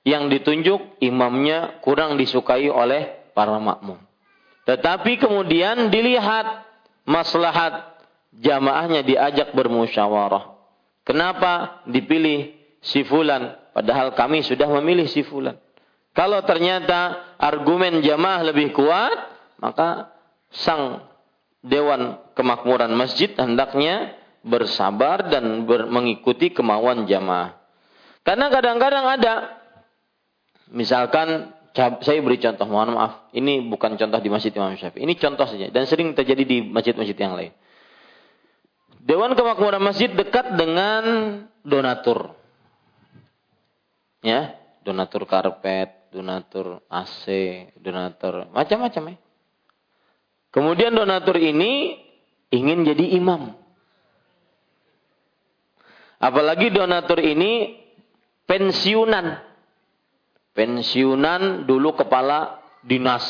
yang 0.06 0.32
ditunjuk 0.32 1.02
imamnya 1.04 1.82
kurang 1.84 2.16
disukai 2.16 2.70
oleh 2.70 3.30
para 3.36 3.58
makmum. 3.60 4.00
Tetapi 4.64 5.20
kemudian 5.20 5.92
dilihat 5.92 6.64
maslahat 7.04 7.98
jamaahnya 8.32 9.04
diajak 9.04 9.52
bermusyawarah. 9.52 10.56
Kenapa 11.04 11.84
dipilih 11.88 12.52
si 12.84 13.04
fulan 13.04 13.56
padahal 13.72 14.12
kami 14.12 14.44
sudah 14.44 14.68
memilih 14.80 15.08
si 15.08 15.24
fulan? 15.24 15.56
Kalau 16.12 16.42
ternyata 16.42 17.34
argumen 17.38 18.02
jamaah 18.02 18.42
lebih 18.50 18.74
kuat, 18.74 19.16
maka 19.62 20.10
sang 20.50 21.06
Dewan 21.62 22.18
Kemakmuran 22.34 22.90
Masjid 22.94 23.30
hendaknya 23.38 24.17
bersabar 24.48 25.28
dan 25.28 25.68
ber, 25.68 25.86
mengikuti 25.86 26.50
kemauan 26.50 27.04
jamaah. 27.04 27.60
Karena 28.24 28.48
kadang-kadang 28.48 29.04
ada, 29.04 29.34
misalkan 30.72 31.52
saya 31.76 32.18
beri 32.24 32.40
contoh, 32.42 32.66
mohon 32.66 32.96
maaf, 32.96 33.30
ini 33.36 33.62
bukan 33.68 33.94
contoh 33.94 34.18
di 34.18 34.28
Masjid 34.32 34.50
Imam 34.50 34.74
Syafi'i, 34.74 35.04
ini 35.04 35.14
contoh 35.14 35.46
saja 35.46 35.70
dan 35.70 35.86
sering 35.86 36.16
terjadi 36.16 36.42
di 36.42 36.58
masjid-masjid 36.64 37.14
yang 37.14 37.38
lain. 37.38 37.52
Dewan 38.98 39.32
Kemakmuran 39.38 39.80
Masjid 39.80 40.10
dekat 40.12 40.58
dengan 40.58 41.04
donatur. 41.64 42.36
Ya, 44.20 44.58
donatur 44.82 45.24
karpet, 45.24 46.10
donatur 46.10 46.82
AC, 46.90 47.24
donatur 47.78 48.50
macam-macam 48.50 49.14
ya. 49.14 49.16
Kemudian 50.48 50.92
donatur 50.96 51.38
ini 51.38 52.00
ingin 52.50 52.84
jadi 52.84 53.16
imam. 53.20 53.54
Apalagi 56.18 56.74
donatur 56.74 57.22
ini 57.22 57.78
pensiunan. 58.46 59.38
Pensiunan 60.54 61.70
dulu 61.70 61.94
kepala 61.94 62.58
dinas 62.82 63.22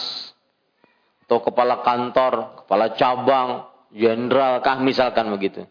atau 1.29 1.45
kepala 1.45 1.85
kantor, 1.85 2.65
kepala 2.65 2.97
cabang, 2.97 3.69
jenderal 3.93 4.65
kah 4.65 4.81
misalkan 4.81 5.29
begitu. 5.29 5.69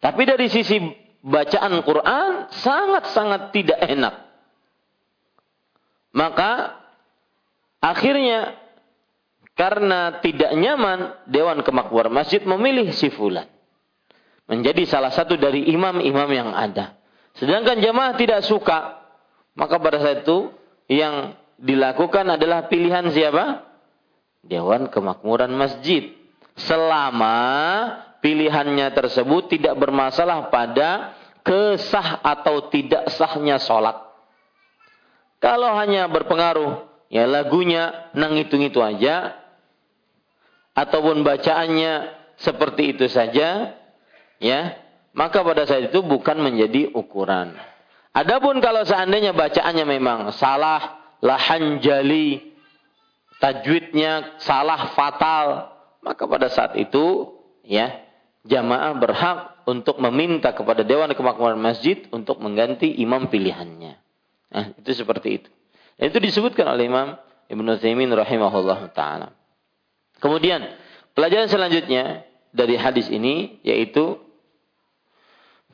Tapi 0.00 0.24
dari 0.24 0.48
sisi 0.48 0.80
bacaan 1.20 1.84
Quran 1.84 2.48
sangat-sangat 2.48 3.52
tidak 3.52 3.80
enak. 3.84 4.14
Maka 6.16 6.80
akhirnya 7.84 8.56
karena 9.52 10.24
tidak 10.24 10.56
nyaman 10.56 11.20
Dewan 11.28 11.60
Kemakmuran 11.60 12.12
Masjid 12.12 12.40
memilih 12.40 12.92
si 12.96 13.12
fulan. 13.12 13.48
Menjadi 14.44 14.84
salah 14.84 15.08
satu 15.08 15.40
dari 15.40 15.72
imam-imam 15.72 16.28
yang 16.28 16.50
ada. 16.52 17.00
Sedangkan 17.36 17.80
jamaah 17.80 18.14
tidak 18.20 18.44
suka. 18.44 19.00
Maka 19.56 19.80
pada 19.80 20.02
saat 20.02 20.26
itu 20.26 20.52
yang 20.90 21.38
dilakukan 21.56 22.36
adalah 22.36 22.68
pilihan 22.68 23.08
siapa? 23.08 23.64
Dewan 24.44 24.92
Kemakmuran 24.92 25.54
Masjid. 25.56 26.12
Selama 26.54 27.36
pilihannya 28.20 28.92
tersebut 28.92 29.50
tidak 29.52 29.74
bermasalah 29.80 30.52
pada 30.52 31.16
kesah 31.44 32.24
atau 32.24 32.68
tidak 32.72 33.10
sahnya 33.12 33.60
sholat. 33.60 34.00
Kalau 35.44 35.76
hanya 35.76 36.08
berpengaruh, 36.08 36.88
ya 37.12 37.28
lagunya 37.28 38.08
nang 38.16 38.32
hitung-itu 38.32 38.80
aja, 38.80 39.36
ataupun 40.72 41.20
bacaannya 41.20 42.16
seperti 42.40 42.96
itu 42.96 43.12
saja, 43.12 43.76
ya, 44.44 44.76
maka 45.16 45.40
pada 45.40 45.64
saat 45.64 45.88
itu 45.88 46.04
bukan 46.04 46.36
menjadi 46.44 46.92
ukuran. 46.92 47.56
Adapun 48.12 48.60
kalau 48.60 48.84
seandainya 48.84 49.32
bacaannya 49.32 49.88
memang 49.88 50.30
salah, 50.36 51.00
lahan 51.24 51.80
jali, 51.80 52.52
tajwidnya 53.40 54.38
salah 54.44 54.92
fatal, 54.92 55.72
maka 56.04 56.22
pada 56.28 56.52
saat 56.52 56.76
itu, 56.76 57.32
ya, 57.64 58.04
jamaah 58.44 58.92
berhak 59.00 59.38
untuk 59.64 59.96
meminta 59.98 60.52
kepada 60.52 60.84
Dewan 60.84 61.10
Kemakmuran 61.16 61.58
Masjid 61.58 62.04
untuk 62.12 62.38
mengganti 62.44 62.92
imam 63.00 63.32
pilihannya. 63.32 63.96
Nah, 64.54 64.64
itu 64.78 64.90
seperti 64.92 65.42
itu. 65.42 65.50
Dan 65.96 66.12
itu 66.12 66.18
disebutkan 66.20 66.68
oleh 66.68 66.86
Imam 66.86 67.18
Ibnu 67.48 67.80
Taimin 67.80 68.12
rahimahullah 68.12 68.92
taala. 68.92 69.34
Kemudian 70.22 70.62
pelajaran 71.16 71.50
selanjutnya 71.50 72.26
dari 72.54 72.78
hadis 72.78 73.10
ini 73.10 73.58
yaitu 73.66 74.23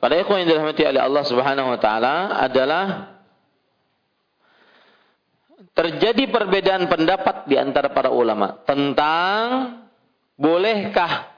pada 0.01 0.17
ikhwan 0.17 0.43
yang 0.43 0.49
dirahmati 0.57 0.81
oleh 0.81 1.01
Allah 1.01 1.23
Subhanahu 1.29 1.67
wa 1.71 1.79
taala 1.79 2.41
adalah 2.41 2.85
terjadi 5.77 6.25
perbedaan 6.27 6.89
pendapat 6.89 7.45
di 7.45 7.55
antara 7.55 7.93
para 7.93 8.09
ulama 8.09 8.59
tentang 8.65 9.77
bolehkah 10.35 11.29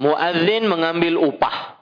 muadzin 0.00 0.66
mengambil 0.66 1.20
upah 1.20 1.72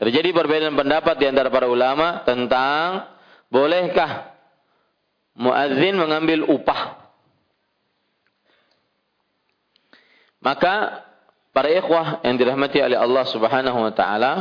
Terjadi 0.00 0.32
perbedaan 0.32 0.80
pendapat 0.80 1.20
di 1.20 1.28
antara 1.28 1.52
para 1.52 1.68
ulama 1.68 2.24
tentang 2.24 3.04
bolehkah 3.52 4.32
muadzin 5.36 5.92
mengambil 5.92 6.48
upah. 6.48 7.04
Maka 10.40 11.04
para 11.50 11.68
ikhwah 11.70 12.22
yang 12.22 12.38
dirahmati 12.38 12.78
oleh 12.82 12.98
Allah 12.98 13.24
Subhanahu 13.26 13.78
wa 13.78 13.92
taala, 13.94 14.32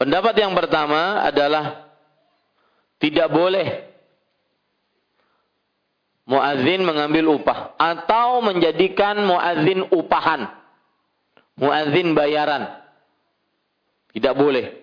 pendapat 0.00 0.34
yang 0.40 0.52
pertama 0.56 1.24
adalah 1.24 1.92
tidak 2.98 3.28
boleh 3.30 3.88
muadzin 6.28 6.84
mengambil 6.84 7.40
upah 7.40 7.72
atau 7.80 8.44
menjadikan 8.44 9.24
muadzin 9.24 9.88
upahan. 9.88 10.52
Muadzin 11.58 12.14
bayaran. 12.14 12.84
Tidak 14.12 14.34
boleh. 14.36 14.78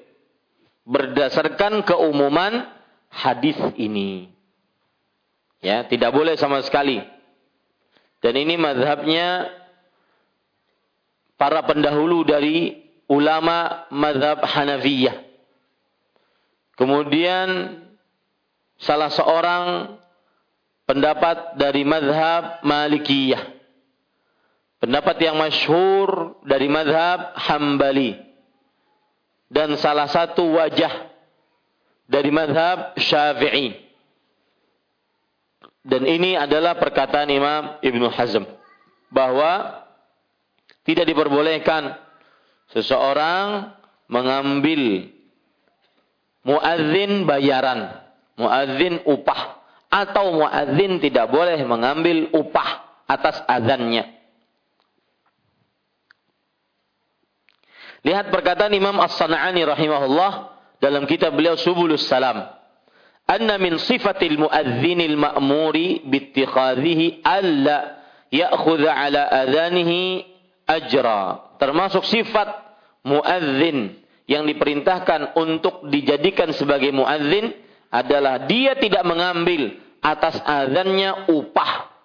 Berdasarkan 0.83 1.85
keumuman 1.85 2.67
hadis 3.09 3.55
ini. 3.79 4.27
Ya, 5.63 5.87
tidak 5.87 6.13
boleh 6.13 6.35
sama 6.35 6.61
sekali. 6.61 6.99
Dan 8.21 8.33
ini 8.37 8.57
madhabnya 8.59 9.49
para 11.35 11.63
pendahulu 11.67 12.23
dari 12.23 12.85
ulama 13.11 13.87
madhab 13.91 14.41
Hanafiyah. 14.43 15.15
Kemudian 16.75 17.79
salah 18.79 19.11
seorang 19.11 19.95
pendapat 20.83 21.55
dari 21.55 21.87
madhab 21.87 22.63
Malikiyah. 22.63 23.55
Pendapat 24.79 25.17
yang 25.23 25.39
masyhur 25.39 26.37
dari 26.45 26.67
madhab 26.67 27.33
Hambali 27.39 28.19
dan 29.49 29.79
salah 29.79 30.05
satu 30.11 30.45
wajah 30.59 31.09
dari 32.05 32.29
madhab 32.29 32.93
syafi'i. 32.99 33.81
Dan 35.85 36.01
ini 36.09 36.33
adalah 36.33 36.77
perkataan 36.81 37.29
Imam 37.29 37.77
Ibnu 37.81 38.09
Hazm. 38.09 38.45
Bahwa 39.13 39.84
tidak 40.85 41.05
diperbolehkan 41.09 41.97
seseorang 42.69 43.73
mengambil 44.05 45.09
muadzin 46.45 47.25
bayaran, 47.25 48.05
muadzin 48.37 49.01
upah 49.09 49.65
atau 49.89 50.37
muadzin 50.37 51.01
tidak 51.01 51.33
boleh 51.33 51.57
mengambil 51.65 52.29
upah 52.37 53.01
atas 53.09 53.41
azannya. 53.49 54.13
Lihat 58.05 58.29
perkataan 58.29 58.69
Imam 58.77 59.01
As-Sana'ani 59.01 59.65
rahimahullah 59.65 60.53
dalam 60.77 61.09
kitab 61.09 61.33
beliau 61.33 61.57
Subulus 61.57 62.05
Salam. 62.05 62.45
Anna 63.25 63.57
min 63.57 63.81
sifatil 63.81 64.37
muadzinil 64.37 65.17
ma'muri 65.17 66.05
bittikhadhihi 66.05 67.25
alla 67.25 67.97
ya'khudha 68.29 68.93
ala 68.93 69.25
adhanihi 69.25 70.34
ajra. 70.65 71.55
Termasuk 71.61 72.03
sifat 72.03 72.49
muadzin 73.05 73.95
yang 74.25 74.43
diperintahkan 74.49 75.37
untuk 75.37 75.87
dijadikan 75.87 76.49
sebagai 76.51 76.89
muadzin 76.89 77.53
adalah 77.93 78.49
dia 78.49 78.75
tidak 78.75 79.05
mengambil 79.05 79.77
atas 80.01 80.41
azannya 80.41 81.29
upah 81.31 81.95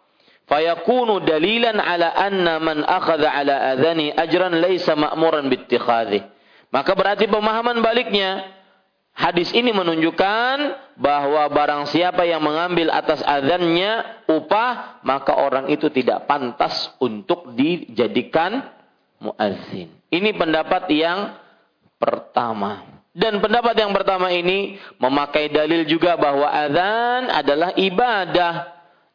fayakunu 0.50 1.22
dalilan 1.22 1.78
ala 1.78 2.11
anna 2.12 2.58
man 2.58 2.82
akhadha 2.84 3.30
ala 3.30 3.74
adhani 3.74 4.11
ajran 4.11 4.58
laysa 4.58 4.98
ma'muran 4.98 5.46
bittikhadhi. 5.46 6.20
Maka 6.70 6.94
berarti 6.94 7.26
pemahaman 7.26 7.82
baliknya 7.82 8.46
hadis 9.20 9.52
ini 9.52 9.76
menunjukkan 9.76 10.56
bahwa 10.96 11.44
barang 11.52 11.92
siapa 11.92 12.24
yang 12.24 12.40
mengambil 12.40 12.88
atas 12.88 13.20
azannya 13.20 14.24
upah 14.32 15.04
maka 15.04 15.36
orang 15.36 15.68
itu 15.68 15.92
tidak 15.92 16.24
pantas 16.24 16.96
untuk 16.96 17.52
dijadikan 17.52 18.64
muazzin. 19.20 19.92
Ini 20.08 20.32
pendapat 20.34 20.88
yang 20.88 21.36
pertama. 22.00 22.88
Dan 23.10 23.42
pendapat 23.42 23.74
yang 23.76 23.92
pertama 23.92 24.32
ini 24.32 24.80
memakai 24.96 25.50
dalil 25.52 25.84
juga 25.84 26.16
bahwa 26.16 26.46
azan 26.46 27.28
adalah 27.28 27.74
ibadah 27.76 28.54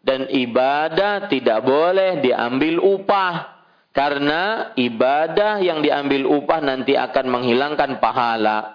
dan 0.06 0.30
ibadah 0.30 1.32
tidak 1.32 1.66
boleh 1.66 2.22
diambil 2.22 2.78
upah 2.84 3.56
karena 3.96 4.76
ibadah 4.76 5.64
yang 5.64 5.80
diambil 5.80 6.28
upah 6.28 6.60
nanti 6.60 7.00
akan 7.00 7.26
menghilangkan 7.32 8.04
pahala. 8.04 8.75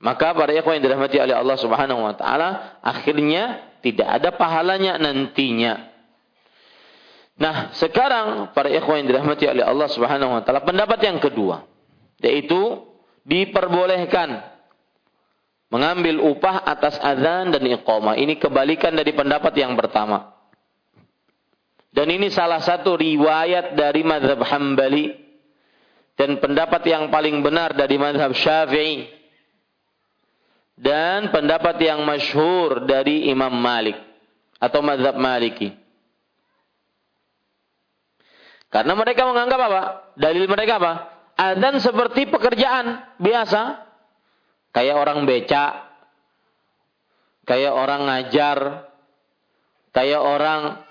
Maka 0.00 0.32
para 0.32 0.56
ikhwan 0.56 0.80
yang 0.80 0.84
dirahmati 0.88 1.20
oleh 1.20 1.36
Allah 1.36 1.56
Subhanahu 1.60 2.00
wa 2.08 2.16
taala 2.16 2.80
akhirnya 2.80 3.76
tidak 3.84 4.08
ada 4.08 4.32
pahalanya 4.32 4.96
nantinya. 4.96 5.92
Nah, 7.36 7.72
sekarang 7.76 8.56
para 8.56 8.72
ikhwan 8.72 9.04
yang 9.04 9.08
dirahmati 9.12 9.44
oleh 9.44 9.60
Allah 9.60 9.88
Subhanahu 9.92 10.40
wa 10.40 10.42
taala 10.42 10.64
pendapat 10.64 11.04
yang 11.04 11.20
kedua 11.20 11.68
yaitu 12.24 12.80
diperbolehkan 13.28 14.40
mengambil 15.68 16.32
upah 16.32 16.64
atas 16.64 16.96
azan 16.96 17.52
dan 17.52 17.60
iqamah. 17.60 18.16
Ini 18.16 18.40
kebalikan 18.40 18.96
dari 18.96 19.12
pendapat 19.12 19.52
yang 19.52 19.76
pertama. 19.76 20.32
Dan 21.92 22.08
ini 22.08 22.32
salah 22.32 22.64
satu 22.64 22.96
riwayat 22.96 23.76
dari 23.76 24.00
mazhab 24.00 24.40
Hambali 24.48 25.12
dan 26.16 26.40
pendapat 26.40 26.88
yang 26.88 27.12
paling 27.12 27.44
benar 27.44 27.76
dari 27.76 28.00
mazhab 28.00 28.32
Syafi'i 28.32 29.19
dan 30.80 31.28
pendapat 31.28 31.76
yang 31.84 32.00
masyhur 32.08 32.88
dari 32.88 33.28
Imam 33.28 33.52
Malik 33.52 34.00
atau 34.56 34.80
mazhab 34.80 35.20
Maliki. 35.20 35.76
Karena 38.72 38.96
mereka 38.96 39.28
menganggap 39.28 39.60
apa? 39.60 39.82
Dalil 40.16 40.48
mereka 40.48 40.80
apa? 40.80 40.92
Adzan 41.36 41.82
seperti 41.84 42.30
pekerjaan 42.30 43.16
biasa, 43.18 43.90
Kayak 44.70 45.02
orang 45.02 45.26
becak, 45.26 45.72
kayak 47.42 47.74
orang 47.74 48.06
ngajar, 48.06 48.86
kayak 49.90 50.22
orang 50.22 50.86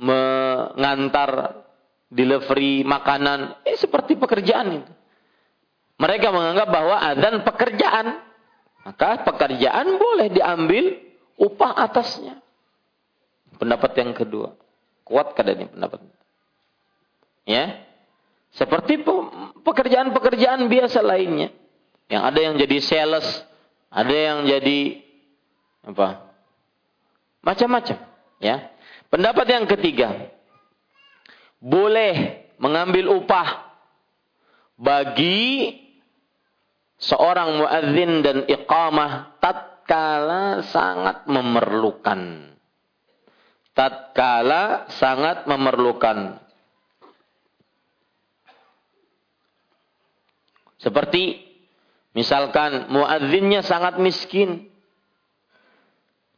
mengantar 0.00 1.60
delivery 2.08 2.80
makanan, 2.80 3.60
eh 3.68 3.76
seperti 3.76 4.16
pekerjaan 4.16 4.80
itu. 4.80 4.92
Mereka 6.00 6.32
menganggap 6.32 6.68
bahwa 6.72 6.96
adzan 6.96 7.44
pekerjaan, 7.44 8.24
maka 8.84 9.20
pekerjaan 9.24 9.86
boleh 10.00 10.28
diambil 10.32 10.96
upah 11.36 11.72
atasnya. 11.84 12.40
Pendapat 13.60 13.92
yang 14.00 14.16
kedua, 14.16 14.56
kuat 15.04 15.36
ini 15.36 15.68
pendapat. 15.68 16.00
Ya, 17.44 17.84
seperti 18.56 19.04
pekerjaan-pekerjaan 19.60 20.64
biasa 20.70 21.04
lainnya. 21.04 21.52
Yang 22.08 22.22
ada 22.24 22.40
yang 22.40 22.54
jadi 22.56 22.76
sales, 22.80 23.26
ada 23.92 24.14
yang 24.14 24.48
jadi 24.48 24.80
apa? 25.86 26.32
Macam-macam, 27.44 27.96
ya. 28.40 28.72
Pendapat 29.12 29.46
yang 29.50 29.64
ketiga, 29.68 30.32
boleh 31.60 32.46
mengambil 32.56 33.12
upah 33.20 33.70
bagi 34.80 35.76
seorang 37.00 37.64
muadzin 37.64 38.20
dan 38.22 38.36
iqamah 38.46 39.40
tatkala 39.42 40.62
sangat 40.68 41.26
memerlukan. 41.26 42.52
Tatkala 43.74 44.92
sangat 44.92 45.48
memerlukan. 45.48 46.36
Seperti 50.80 51.50
Misalkan 52.10 52.90
muadzinnya 52.90 53.62
sangat 53.62 54.02
miskin. 54.02 54.66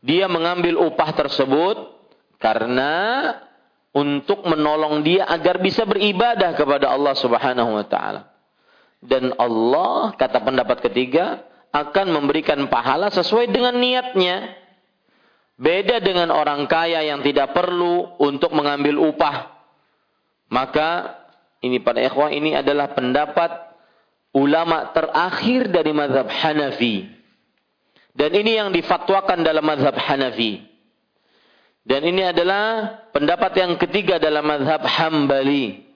Dia 0.02 0.26
mengambil 0.26 0.82
upah 0.82 1.14
tersebut 1.14 1.78
karena 2.42 2.92
untuk 3.94 4.42
menolong 4.44 5.06
dia 5.06 5.24
agar 5.30 5.62
bisa 5.62 5.86
beribadah 5.86 6.58
kepada 6.58 6.90
Allah 6.90 7.14
Subhanahu 7.14 7.70
wa 7.78 7.86
taala. 7.86 8.31
Dan 9.02 9.34
Allah 9.34 10.14
kata 10.14 10.46
pendapat 10.46 10.78
ketiga 10.78 11.42
akan 11.74 12.14
memberikan 12.14 12.70
pahala 12.70 13.10
sesuai 13.10 13.50
dengan 13.50 13.74
niatnya. 13.74 14.62
Beda 15.58 15.98
dengan 15.98 16.30
orang 16.30 16.70
kaya 16.70 17.02
yang 17.02 17.20
tidak 17.26 17.50
perlu 17.50 18.14
untuk 18.22 18.54
mengambil 18.54 19.02
upah. 19.10 19.52
Maka 20.52 21.18
ini 21.62 21.82
pada 21.82 22.02
ikhwah 22.02 22.30
ini 22.30 22.54
adalah 22.54 22.94
pendapat 22.94 23.50
ulama 24.34 24.90
terakhir 24.90 25.70
dari 25.70 25.92
mazhab 25.94 26.26
Hanafi. 26.28 27.06
Dan 28.12 28.30
ini 28.36 28.60
yang 28.60 28.70
difatwakan 28.70 29.40
dalam 29.40 29.64
mazhab 29.64 29.96
Hanafi. 29.96 30.60
Dan 31.82 32.06
ini 32.06 32.22
adalah 32.22 32.94
pendapat 33.10 33.52
yang 33.58 33.72
ketiga 33.80 34.22
dalam 34.22 34.46
mazhab 34.46 34.82
Hambali. 34.86 35.91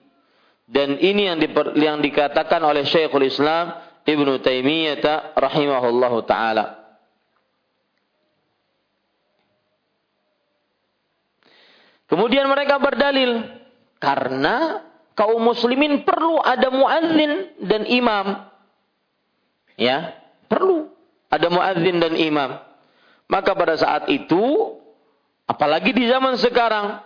Dan 0.67 0.99
ini 0.99 1.31
yang, 1.31 1.39
di, 1.39 1.47
yang 1.79 2.03
dikatakan 2.03 2.59
oleh 2.59 2.83
Syekhul 2.83 3.23
Islam 3.23 3.71
Ibnu 4.03 4.43
Taimiyah 4.43 5.35
rahimahullahu 5.39 6.27
taala. 6.27 6.87
Kemudian 12.07 12.47
mereka 12.47 12.79
berdalil 12.79 13.47
karena 13.99 14.83
kaum 15.15 15.43
muslimin 15.43 16.07
perlu 16.07 16.39
ada 16.39 16.71
muadzin 16.71 17.51
dan 17.63 17.83
imam. 17.83 18.47
Ya, 19.75 20.15
perlu 20.47 20.87
ada 21.27 21.47
muadzin 21.51 21.99
dan 21.99 22.15
imam. 22.15 22.59
Maka 23.27 23.51
pada 23.59 23.75
saat 23.75 24.07
itu, 24.07 24.75
apalagi 25.43 25.91
di 25.91 26.07
zaman 26.07 26.39
sekarang, 26.39 27.03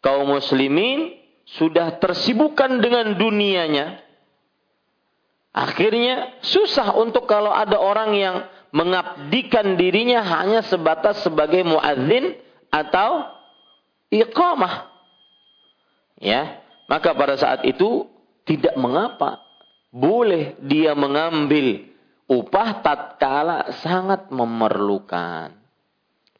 kaum 0.00 0.32
muslimin 0.32 1.12
sudah 1.56 1.96
tersibukkan 1.96 2.84
dengan 2.84 3.16
dunianya. 3.16 4.04
Akhirnya 5.56 6.36
susah 6.44 6.92
untuk 7.00 7.24
kalau 7.24 7.48
ada 7.48 7.80
orang 7.80 8.12
yang 8.12 8.36
mengabdikan 8.68 9.80
dirinya 9.80 10.20
hanya 10.20 10.60
sebatas 10.60 11.24
sebagai 11.24 11.64
muadzin 11.64 12.36
atau 12.68 13.24
iqamah. 14.12 14.92
Ya, 16.20 16.60
maka 16.90 17.16
pada 17.16 17.40
saat 17.40 17.64
itu 17.64 18.04
tidak 18.44 18.76
mengapa. 18.76 19.40
Boleh 19.88 20.52
dia 20.60 20.92
mengambil 20.92 21.88
upah 22.28 22.84
tatkala 22.84 23.72
sangat 23.80 24.28
memerlukan. 24.28 25.56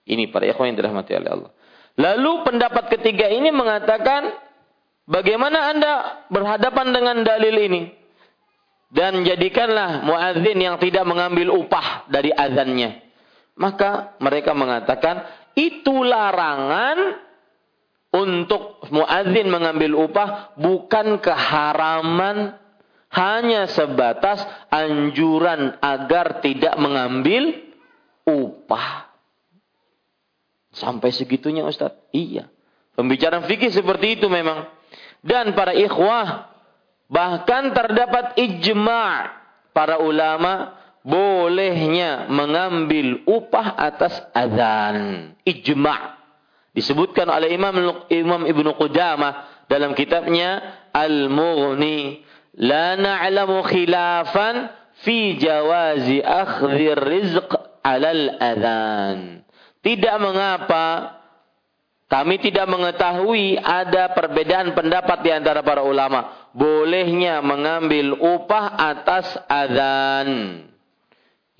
Ini 0.05 0.29
para 0.29 0.45
ikhwan 0.45 0.73
yang 0.73 0.79
dirahmati 0.85 1.17
oleh 1.17 1.31
Allah. 1.33 1.51
Lalu 1.97 2.33
pendapat 2.45 2.93
ketiga 2.93 3.33
ini 3.33 3.49
mengatakan 3.49 4.47
bagaimana 5.09 5.73
Anda 5.73 5.93
berhadapan 6.29 6.93
dengan 6.93 7.17
dalil 7.25 7.57
ini? 7.57 7.83
Dan 8.89 9.21
jadikanlah 9.25 10.01
muadzin 10.05 10.57
yang 10.57 10.81
tidak 10.81 11.05
mengambil 11.05 11.53
upah 11.53 12.09
dari 12.09 12.33
azannya. 12.33 13.05
Maka 13.59 14.17
mereka 14.23 14.57
mengatakan 14.57 15.29
itu 15.59 16.07
larangan 16.07 17.21
untuk 18.15 18.81
muadzin 18.89 19.53
mengambil 19.53 20.09
upah 20.09 20.57
bukan 20.57 21.21
keharaman 21.21 22.57
hanya 23.13 23.69
sebatas 23.69 24.45
anjuran 24.73 25.77
agar 25.81 26.41
tidak 26.41 26.77
mengambil 26.81 27.57
upah. 28.25 29.09
Sampai 30.73 31.13
segitunya 31.13 31.65
Ustaz? 31.65 31.97
Iya. 32.13 32.53
Pembicaraan 32.95 33.49
fikih 33.49 33.73
seperti 33.73 34.21
itu 34.21 34.29
memang. 34.29 34.78
Dan 35.23 35.53
para 35.53 35.75
ikhwah 35.75 36.49
Bahkan 37.09 37.73
terdapat 37.73 38.37
ijma' 38.37 39.33
para 39.73 39.97
ulama 40.05 40.77
bolehnya 41.01 42.29
mengambil 42.29 43.25
upah 43.25 43.81
atas 43.81 44.12
azan. 44.37 45.33
Ijma' 45.41 46.21
disebutkan 46.77 47.25
oleh 47.33 47.57
Imam 47.57 48.05
Imam 48.12 48.45
Ibnu 48.45 48.77
Qudamah 48.77 49.64
dalam 49.73 49.97
kitabnya 49.97 50.85
Al-Mughni 50.93 52.21
la 52.61 53.01
na'lamu 53.01 53.64
khilafan 53.64 54.69
fi 55.01 55.41
jawazi 55.41 56.21
akhdhi 56.21 56.93
rizq 56.93 57.49
'alal 57.81 58.37
adhan. 58.37 59.49
Tidak 59.81 60.16
mengapa 60.21 61.18
kami 62.09 62.41
tidak 62.41 62.65
mengetahui 62.73 63.61
ada 63.61 64.17
perbedaan 64.17 64.73
pendapat 64.73 65.21
di 65.21 65.29
antara 65.29 65.61
para 65.61 65.85
ulama. 65.85 66.49
Bolehnya 66.57 67.45
mengambil 67.45 68.17
upah 68.17 68.81
atas 68.81 69.29
azan. 69.45 70.65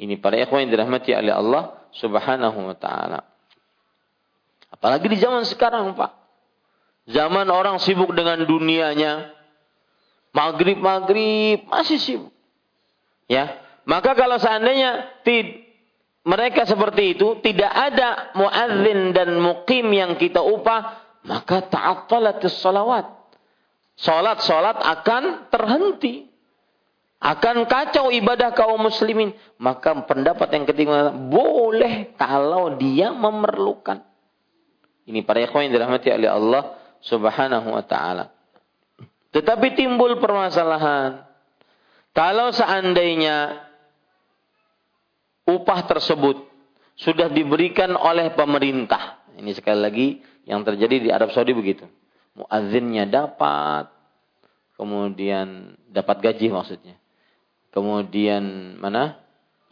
Ini 0.01 0.17
para 0.25 0.41
ikhwan 0.41 0.65
yang 0.65 0.73
dirahmati 0.73 1.13
oleh 1.13 1.37
Allah 1.37 1.85
subhanahu 1.93 2.65
wa 2.65 2.73
ta'ala. 2.73 3.21
Apalagi 4.73 5.13
di 5.13 5.21
zaman 5.21 5.45
sekarang 5.45 5.93
Pak. 5.93 6.17
Zaman 7.13 7.53
orang 7.53 7.77
sibuk 7.77 8.17
dengan 8.17 8.41
dunianya. 8.49 9.37
Maghrib-maghrib 10.33 11.69
masih 11.69 12.01
sibuk. 12.01 12.33
Ya, 13.29 13.61
maka 13.85 14.17
kalau 14.17 14.41
seandainya 14.41 15.13
tid, 15.29 15.68
mereka 16.27 16.67
seperti 16.67 17.15
itu, 17.17 17.39
tidak 17.41 17.71
ada 17.71 18.35
muadzin 18.35 19.15
dan 19.15 19.39
mukim 19.39 19.87
yang 19.95 20.19
kita 20.19 20.43
upah, 20.43 21.01
maka 21.25 21.65
ta'attalatis 21.65 22.59
salawat. 22.59 23.07
Salat-salat 23.99 24.79
akan 24.79 25.51
terhenti. 25.51 26.31
Akan 27.19 27.67
kacau 27.67 28.15
ibadah 28.15 28.55
kaum 28.55 28.79
muslimin. 28.79 29.35
Maka 29.59 30.07
pendapat 30.07 30.55
yang 30.55 30.65
ketiga, 30.71 31.11
boleh 31.11 32.15
kalau 32.15 32.79
dia 32.79 33.11
memerlukan. 33.11 34.07
Ini 35.09 35.27
para 35.27 35.43
ikhwan 35.43 35.67
yang 35.67 35.75
dirahmati 35.83 36.15
oleh 36.15 36.31
Allah 36.31 36.63
subhanahu 37.03 37.75
wa 37.75 37.83
ta'ala. 37.83 38.31
Tetapi 39.35 39.75
timbul 39.75 40.23
permasalahan. 40.23 41.27
Kalau 42.15 42.55
seandainya 42.55 43.68
upah 45.49 45.81
tersebut 45.89 46.45
sudah 46.99 47.33
diberikan 47.33 47.97
oleh 47.97 48.37
pemerintah. 48.37 49.25
Ini 49.41 49.57
sekali 49.57 49.81
lagi 49.81 50.07
yang 50.45 50.61
terjadi 50.67 51.01
di 51.01 51.09
Arab 51.09 51.33
Saudi 51.33 51.57
begitu. 51.57 51.89
Muazzinnya 52.37 53.09
dapat, 53.09 53.89
kemudian 54.77 55.79
dapat 55.89 56.21
gaji 56.21 56.53
maksudnya. 56.53 57.01
Kemudian 57.73 58.77
mana? 58.77 59.17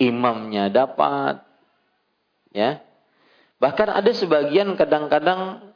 Imamnya 0.00 0.72
dapat. 0.72 1.44
Ya. 2.56 2.80
Bahkan 3.60 3.88
ada 3.88 4.10
sebagian 4.12 4.76
kadang-kadang 4.76 5.72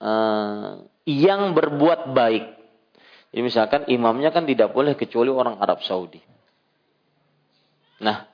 uh, 0.00 0.84
yang 1.04 1.52
berbuat 1.52 2.12
baik 2.12 2.60
jadi 3.30 3.42
misalkan 3.46 3.82
imamnya 3.86 4.34
kan 4.34 4.42
tidak 4.42 4.74
boleh 4.74 4.98
kecuali 4.98 5.30
orang 5.30 5.62
Arab 5.62 5.86
Saudi. 5.86 6.18
Nah, 8.02 8.26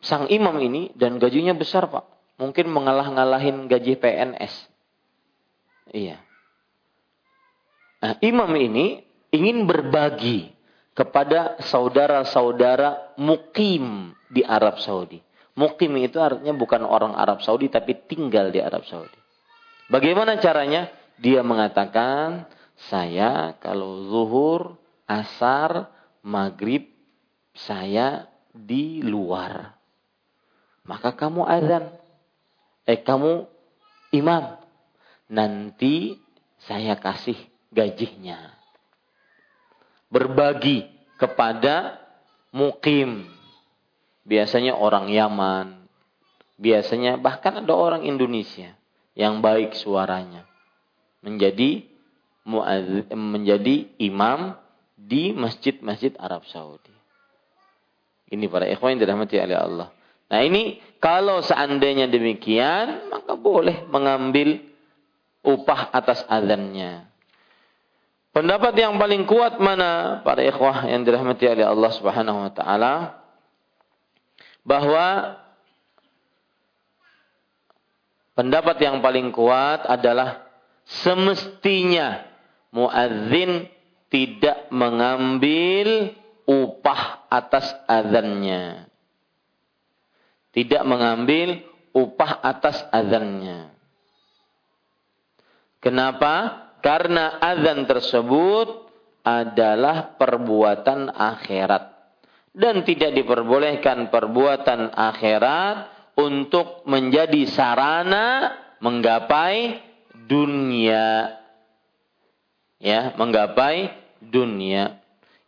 sang 0.00 0.26
imam 0.32 0.56
ini 0.60 0.92
dan 0.96 1.20
gajinya 1.20 1.52
besar 1.52 1.88
pak. 1.88 2.04
Mungkin 2.40 2.72
mengalah-ngalahin 2.72 3.68
gaji 3.68 4.00
PNS. 4.00 4.54
Iya. 5.92 6.16
Nah, 8.00 8.16
imam 8.24 8.48
ini 8.56 9.04
ingin 9.28 9.68
berbagi 9.68 10.56
kepada 10.96 11.60
saudara-saudara 11.60 13.16
mukim 13.20 14.16
di 14.32 14.40
Arab 14.40 14.80
Saudi. 14.80 15.20
Mukim 15.52 15.92
itu 16.00 16.16
artinya 16.16 16.56
bukan 16.56 16.88
orang 16.88 17.12
Arab 17.12 17.44
Saudi 17.44 17.68
tapi 17.68 17.92
tinggal 18.08 18.48
di 18.48 18.64
Arab 18.64 18.88
Saudi. 18.88 19.18
Bagaimana 19.92 20.40
caranya? 20.40 20.88
Dia 21.20 21.44
mengatakan, 21.44 22.48
saya 22.88 23.52
kalau 23.60 24.08
zuhur, 24.08 24.80
asar, 25.04 25.92
maghrib, 26.24 26.88
saya 27.52 28.30
di 28.56 29.04
luar. 29.04 29.79
Maka 30.90 31.14
kamu 31.14 31.46
azan. 31.46 31.86
Eh 32.82 32.98
kamu 32.98 33.46
imam. 34.10 34.58
Nanti 35.30 36.18
saya 36.66 36.98
kasih 36.98 37.38
gajinya. 37.70 38.50
Berbagi 40.10 40.90
kepada 41.14 42.02
mukim. 42.50 43.30
Biasanya 44.26 44.74
orang 44.74 45.06
Yaman. 45.06 45.86
Biasanya 46.58 47.22
bahkan 47.22 47.62
ada 47.62 47.70
orang 47.70 48.02
Indonesia 48.02 48.74
yang 49.14 49.38
baik 49.38 49.78
suaranya. 49.78 50.42
Menjadi 51.22 51.86
menjadi 53.14 53.94
imam 54.02 54.58
di 54.98 55.30
masjid-masjid 55.30 56.18
Arab 56.18 56.42
Saudi. 56.50 56.90
Ini 58.34 58.50
para 58.50 58.66
ikhwan 58.66 58.98
yang 58.98 59.06
dirahmati 59.06 59.38
oleh 59.38 59.54
Allah. 59.54 59.88
Nah 60.30 60.40
ini 60.46 60.78
kalau 61.02 61.42
seandainya 61.42 62.06
demikian 62.06 63.10
maka 63.10 63.34
boleh 63.34 63.82
mengambil 63.90 64.62
upah 65.42 65.90
atas 65.90 66.22
azannya. 66.30 67.10
Pendapat 68.30 68.78
yang 68.78 68.94
paling 68.94 69.26
kuat 69.26 69.58
mana 69.58 70.22
para 70.22 70.38
ikhwah 70.46 70.86
yang 70.86 71.02
dirahmati 71.02 71.50
oleh 71.50 71.66
Allah 71.66 71.90
Subhanahu 71.90 72.46
wa 72.46 72.52
taala 72.54 72.94
bahwa 74.62 75.34
pendapat 78.38 78.76
yang 78.86 79.02
paling 79.02 79.34
kuat 79.34 79.82
adalah 79.82 80.46
semestinya 80.86 82.22
muadzin 82.70 83.66
tidak 84.10 84.70
mengambil 84.70 86.14
upah 86.46 87.26
atas 87.30 87.66
azannya. 87.86 88.89
Tidak 90.50 90.82
mengambil 90.82 91.62
upah 91.94 92.42
atas 92.42 92.82
azannya. 92.90 93.70
Kenapa? 95.78 96.66
Karena 96.80 97.38
azan 97.38 97.86
tersebut 97.86 98.90
adalah 99.22 100.16
perbuatan 100.16 101.12
akhirat. 101.12 101.84
Dan 102.50 102.82
tidak 102.82 103.14
diperbolehkan 103.14 104.10
perbuatan 104.10 104.90
akhirat 104.90 105.76
untuk 106.18 106.82
menjadi 106.84 107.46
sarana 107.46 108.58
menggapai 108.82 109.78
dunia 110.26 111.36
ya 112.80 113.12
menggapai 113.14 113.92
dunia 114.24 114.98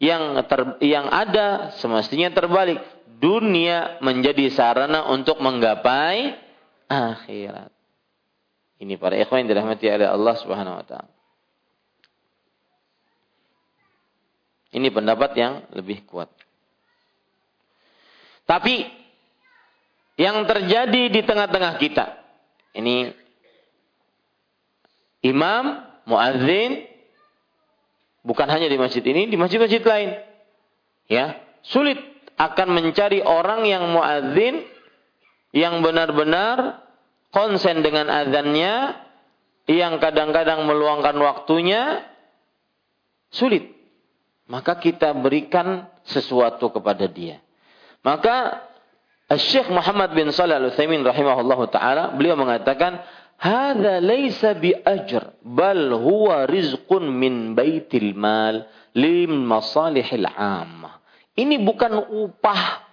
yang 0.02 0.36
ter, 0.44 0.60
yang 0.84 1.08
ada 1.08 1.72
semestinya 1.80 2.28
terbalik 2.34 2.78
dunia 3.22 4.02
menjadi 4.02 4.50
sarana 4.50 5.06
untuk 5.06 5.38
menggapai 5.38 6.34
akhirat. 6.90 7.70
Ini 8.82 8.98
para 8.98 9.14
ikhwan 9.14 9.46
yang 9.46 9.54
dirahmati 9.54 9.86
oleh 9.86 10.10
Allah 10.10 10.34
Subhanahu 10.42 10.82
wa 10.82 10.84
taala. 10.84 11.12
Ini 14.74 14.88
pendapat 14.90 15.30
yang 15.38 15.62
lebih 15.70 16.02
kuat. 16.10 16.32
Tapi 18.42 18.90
yang 20.18 20.42
terjadi 20.42 21.02
di 21.08 21.20
tengah-tengah 21.22 21.78
kita 21.78 22.18
ini 22.74 23.14
imam 25.22 25.86
muadzin 26.10 26.92
Bukan 28.22 28.46
hanya 28.46 28.70
di 28.70 28.78
masjid 28.78 29.02
ini, 29.02 29.26
di 29.26 29.34
masjid-masjid 29.34 29.82
lain. 29.82 30.14
Ya, 31.10 31.42
sulit 31.66 31.98
akan 32.42 32.68
mencari 32.74 33.22
orang 33.22 33.62
yang 33.68 33.86
muadzin 33.94 34.66
yang 35.52 35.84
benar-benar 35.84 36.80
konsen 37.30 37.84
dengan 37.84 38.08
azannya, 38.08 38.98
yang 39.68 40.00
kadang-kadang 40.00 40.64
meluangkan 40.64 41.16
waktunya, 41.20 42.02
sulit. 43.28 43.68
Maka 44.48 44.80
kita 44.80 45.14
berikan 45.16 45.86
sesuatu 46.04 46.72
kepada 46.72 47.06
dia. 47.06 47.38
Maka 48.02 48.66
Syekh 49.32 49.70
Muhammad 49.72 50.12
bin 50.12 50.28
Shalih 50.34 50.58
Al-Utsaimin 50.60 51.06
rahimahullahu 51.06 51.70
taala 51.72 52.12
beliau 52.12 52.36
mengatakan 52.36 53.00
Hada 53.42 53.98
laysa 53.98 54.54
bi 54.54 54.70
ajr, 54.70 55.34
bal 55.42 55.90
huwa 55.98 56.46
rizqun 56.46 57.10
min 57.10 57.58
baitil 57.58 58.14
mal 58.14 58.70
lim 58.94 59.34
masalihil 59.34 60.30
ammah. 60.30 61.01
Ini 61.32 61.64
bukan 61.64 61.96
upah, 62.12 62.84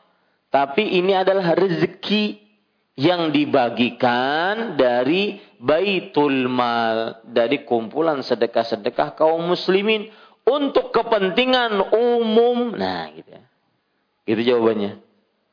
tapi 0.48 0.96
ini 0.96 1.12
adalah 1.12 1.52
rezeki 1.54 2.40
yang 3.00 3.32
dibagikan 3.36 4.80
dari 4.80 5.40
baitul 5.60 6.48
mal, 6.48 7.20
dari 7.28 7.68
kumpulan 7.68 8.24
sedekah-sedekah 8.24 9.16
kaum 9.20 9.44
muslimin 9.44 10.08
untuk 10.48 10.96
kepentingan 10.96 11.92
umum. 11.92 12.80
Nah, 12.80 13.12
gitu 13.12 13.28
ya. 13.28 13.44
Itu 14.24 14.42
jawabannya. 14.44 14.92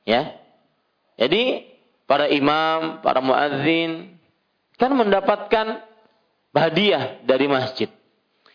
Ya. 0.06 0.38
Jadi 1.18 1.66
para 2.06 2.30
imam, 2.30 3.02
para 3.02 3.18
muadzin 3.18 4.14
kan 4.78 4.94
mendapatkan 4.94 5.82
hadiah 6.54 7.18
dari 7.26 7.46
masjid. 7.50 7.90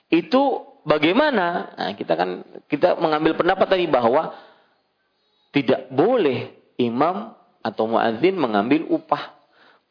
Itu 0.08 0.71
bagaimana? 0.86 1.76
Nah, 1.78 1.92
kita 1.98 2.14
kan 2.18 2.46
kita 2.68 2.98
mengambil 2.98 3.38
pendapat 3.38 3.68
tadi 3.68 3.86
bahwa 3.86 4.34
tidak 5.52 5.92
boleh 5.92 6.54
imam 6.80 7.36
atau 7.62 7.84
muadzin 7.86 8.36
mengambil 8.38 8.88
upah. 8.90 9.38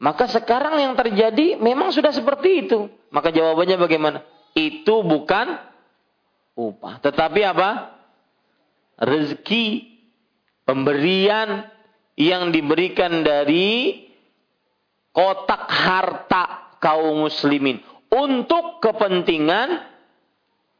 Maka 0.01 0.25
sekarang 0.33 0.81
yang 0.81 0.97
terjadi 0.97 1.61
memang 1.61 1.93
sudah 1.93 2.09
seperti 2.09 2.65
itu. 2.65 2.89
Maka 3.13 3.29
jawabannya 3.29 3.77
bagaimana? 3.77 4.19
Itu 4.57 5.05
bukan 5.05 5.61
upah, 6.57 6.99
tetapi 6.99 7.41
apa? 7.45 8.01
Rezeki 8.97 9.87
pemberian 10.65 11.69
yang 12.17 12.49
diberikan 12.49 13.21
dari 13.21 14.03
kotak 15.13 15.69
harta 15.69 16.75
kaum 16.81 17.25
muslimin 17.25 17.79
untuk 18.11 18.83
kepentingan 18.83 19.90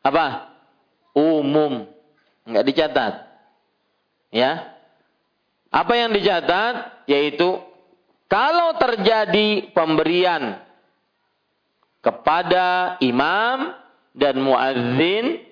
apa? 0.01 0.53
Umum. 1.13 1.85
Enggak 2.45 2.65
dicatat. 2.65 3.13
Ya. 4.33 4.73
Apa 5.71 5.93
yang 5.95 6.11
dicatat 6.11 7.05
yaitu 7.07 7.61
kalau 8.27 8.75
terjadi 8.75 9.71
pemberian 9.71 10.59
kepada 12.01 12.97
imam 12.99 13.77
dan 14.11 14.35
muadzin 14.41 15.45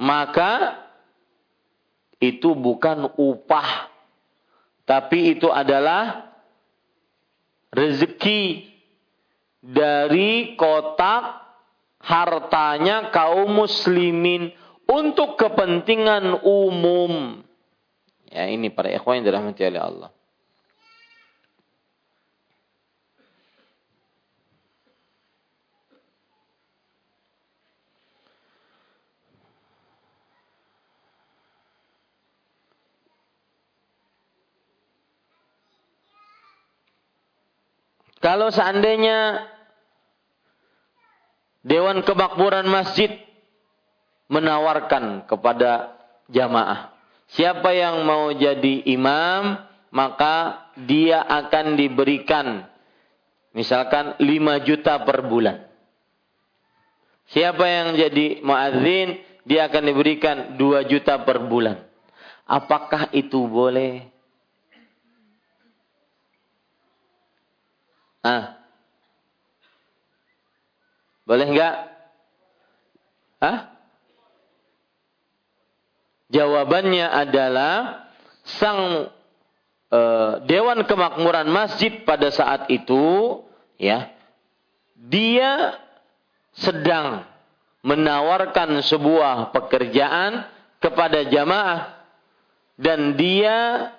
maka 0.00 0.80
itu 2.22 2.56
bukan 2.56 3.12
upah 3.18 3.90
tapi 4.88 5.36
itu 5.36 5.52
adalah 5.52 6.32
rezeki 7.74 8.70
dari 9.60 10.56
kotak 10.56 11.49
hartanya 12.00 13.12
kaum 13.12 13.52
muslimin 13.52 14.50
untuk 14.88 15.36
kepentingan 15.38 16.42
umum. 16.42 17.44
Ya 18.30 18.48
ini 18.48 18.72
para 18.72 18.90
ikhwan 18.90 19.20
yang 19.20 19.30
dirahmati 19.30 19.62
oleh 19.68 19.82
Allah. 19.82 20.10
Kalau 38.20 38.52
seandainya 38.52 39.48
Dewan 41.60 42.00
Kemakmuran 42.00 42.64
Masjid 42.72 43.20
menawarkan 44.32 45.28
kepada 45.28 45.92
jamaah, 46.32 46.94
siapa 47.36 47.74
yang 47.76 48.06
mau 48.08 48.32
jadi 48.32 48.86
imam, 48.88 49.60
maka 49.92 50.70
dia 50.78 51.20
akan 51.20 51.76
diberikan 51.76 52.64
misalkan 53.52 54.16
5 54.16 54.66
juta 54.66 55.02
per 55.04 55.26
bulan. 55.26 55.66
Siapa 57.30 57.62
yang 57.62 57.88
jadi 57.94 58.42
muadzin, 58.42 59.22
dia 59.46 59.70
akan 59.70 59.82
diberikan 59.86 60.36
2 60.58 60.90
juta 60.90 61.22
per 61.22 61.44
bulan. 61.46 61.78
Apakah 62.46 63.12
itu 63.14 63.46
boleh? 63.46 64.10
Ah. 68.20 68.59
Boleh 71.30 71.46
enggak? 71.46 71.74
Hah? 73.38 73.58
Jawabannya 76.34 77.06
adalah 77.06 78.06
sang 78.42 79.10
e, 79.90 80.00
dewan 80.50 80.82
kemakmuran 80.86 81.46
masjid 81.50 82.02
pada 82.02 82.34
saat 82.34 82.66
itu 82.70 83.38
ya 83.78 84.10
dia 84.94 85.78
sedang 86.54 87.26
menawarkan 87.86 88.82
sebuah 88.82 89.54
pekerjaan 89.54 90.50
kepada 90.82 91.26
jamaah 91.30 91.94
dan 92.78 93.14
dia 93.18 93.90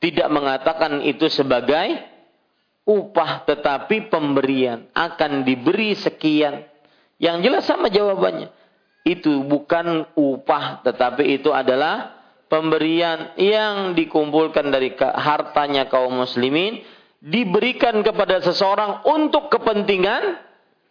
tidak 0.00 0.28
mengatakan 0.30 1.02
itu 1.02 1.26
sebagai 1.26 2.06
upah 2.86 3.44
tetapi 3.44 4.08
pemberian 4.08 4.88
akan 4.94 5.42
diberi 5.44 5.98
sekian. 5.98 6.69
Yang 7.20 7.36
jelas 7.44 7.64
sama 7.68 7.92
jawabannya. 7.92 8.48
Itu 9.04 9.44
bukan 9.44 10.08
upah 10.16 10.84
tetapi 10.84 11.40
itu 11.40 11.52
adalah 11.52 12.20
pemberian 12.48 13.36
yang 13.36 13.92
dikumpulkan 13.92 14.72
dari 14.72 14.92
hartanya 14.98 15.88
kaum 15.88 16.20
muslimin 16.20 16.80
diberikan 17.20 18.00
kepada 18.00 18.40
seseorang 18.40 19.04
untuk 19.04 19.52
kepentingan 19.52 20.40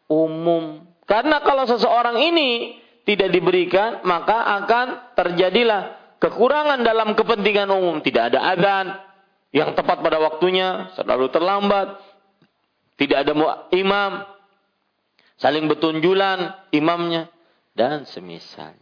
umum. 0.10 0.86
Karena 1.10 1.42
kalau 1.42 1.66
seseorang 1.66 2.22
ini 2.22 2.78
tidak 3.06 3.34
diberikan, 3.34 4.06
maka 4.06 4.62
akan 4.62 5.18
terjadilah 5.18 5.98
kekurangan 6.22 6.86
dalam 6.86 7.18
kepentingan 7.18 7.70
umum. 7.74 7.98
Tidak 8.06 8.34
ada 8.34 8.40
azan, 8.54 8.86
yang 9.50 9.74
tepat 9.74 10.06
pada 10.06 10.22
waktunya, 10.22 10.94
selalu 10.94 11.34
terlambat, 11.34 11.98
tidak 13.02 13.26
ada 13.26 13.34
imam, 13.74 14.12
saling 15.40 15.66
betunjulan 15.72 16.70
imamnya 16.76 17.32
dan 17.74 18.04
semisal. 18.06 18.76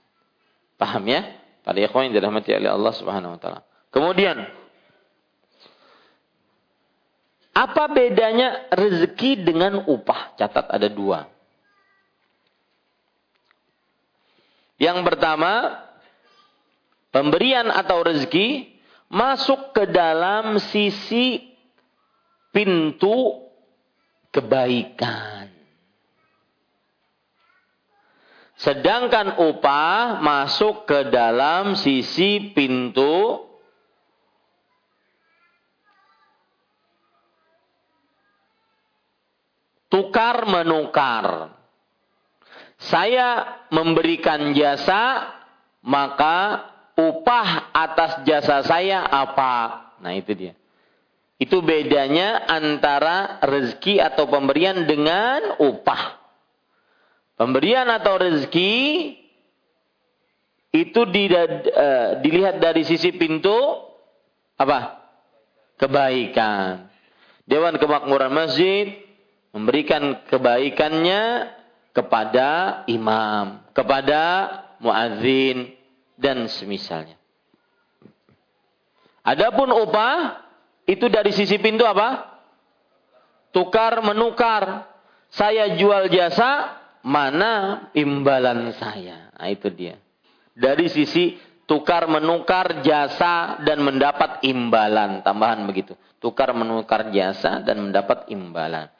Paham 0.78 1.05
ya? 1.05 1.22
Pada 1.62 1.78
ikhwan 1.82 2.10
yang 2.10 2.22
dirahmati 2.22 2.53
oleh 2.53 2.70
Allah 2.70 2.93
Subhanahu 2.93 3.38
wa 3.38 3.39
taala. 3.39 3.62
Kemudian 3.93 4.38
apa 7.58 7.84
bedanya 7.89 8.70
rezeki 8.70 9.41
dengan 9.41 9.82
upah? 9.89 10.38
Catat 10.38 10.70
ada 10.70 10.86
dua. 10.93 11.26
Yang 14.78 15.01
pertama, 15.01 15.82
pemberian 17.10 17.74
atau 17.74 18.05
rezeki 18.05 18.78
masuk 19.10 19.74
ke 19.74 19.89
dalam 19.89 20.62
sisi 20.62 21.49
pintu 22.53 23.41
kebaikan. 24.30 25.57
Sedangkan 28.58 29.38
upah 29.38 30.18
masuk 30.18 30.89
ke 30.89 31.14
dalam 31.14 31.78
sisi 31.78 32.58
pintu 32.58 33.45
tukar 39.93 40.49
menukar. 40.49 41.53
Saya 42.78 43.62
memberikan 43.74 44.53
jasa, 44.53 45.34
maka 45.82 46.70
upah 46.93 47.74
atas 47.74 48.22
jasa 48.26 48.62
saya 48.66 49.01
apa? 49.05 49.93
Nah 50.01 50.14
itu 50.14 50.34
dia. 50.38 50.53
Itu 51.38 51.62
bedanya 51.62 52.49
antara 52.49 53.38
rezeki 53.45 54.01
atau 54.01 54.26
pemberian 54.26 54.86
dengan 54.89 55.62
upah. 55.62 56.26
Pemberian 57.38 57.85
atau 57.93 58.17
rezeki 58.17 59.13
itu 60.73 61.01
di, 61.13 61.29
uh, 61.29 62.19
dilihat 62.19 62.57
dari 62.57 62.81
sisi 62.81 63.13
pintu 63.13 63.55
apa? 64.57 65.05
Kebaikan. 65.77 66.89
Dewan 67.45 67.77
Kemakmuran 67.77 68.33
Masjid 68.33 68.97
memberikan 69.53 70.25
kebaikannya 70.27 71.53
kepada 71.93 72.83
imam, 72.89 73.61
kepada 73.71 74.21
muadzin, 74.81 75.77
dan 76.17 76.49
semisalnya. 76.49 77.15
Adapun 79.21 79.69
upah 79.69 80.41
itu 80.89 81.05
dari 81.07 81.29
sisi 81.29 81.61
pintu 81.61 81.85
apa? 81.85 82.41
Tukar 83.53 84.01
menukar. 84.01 84.89
Saya 85.27 85.75
jual 85.75 86.07
jasa, 86.07 86.79
mana 87.08 87.88
imbalan 87.95 88.76
saya? 88.76 89.32
Nah, 89.32 89.47
itu 89.47 89.72
dia. 89.72 89.95
Dari 90.51 90.91
sisi 90.91 91.39
tukar 91.64 92.12
menukar 92.12 92.84
jasa 92.84 93.64
dan 93.64 93.80
mendapat 93.80 94.43
imbalan. 94.43 95.24
Tambahan 95.24 95.64
begitu. 95.64 95.95
Tukar 96.20 96.51
menukar 96.51 97.08
jasa 97.16 97.64
dan 97.64 97.80
mendapat 97.80 98.28
imbalan. 98.28 98.91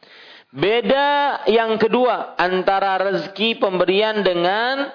Beda 0.48 1.44
yang 1.52 1.76
kedua 1.76 2.40
antara 2.40 2.96
rezeki 2.96 3.60
pemberian 3.60 4.24
dengan 4.24 4.88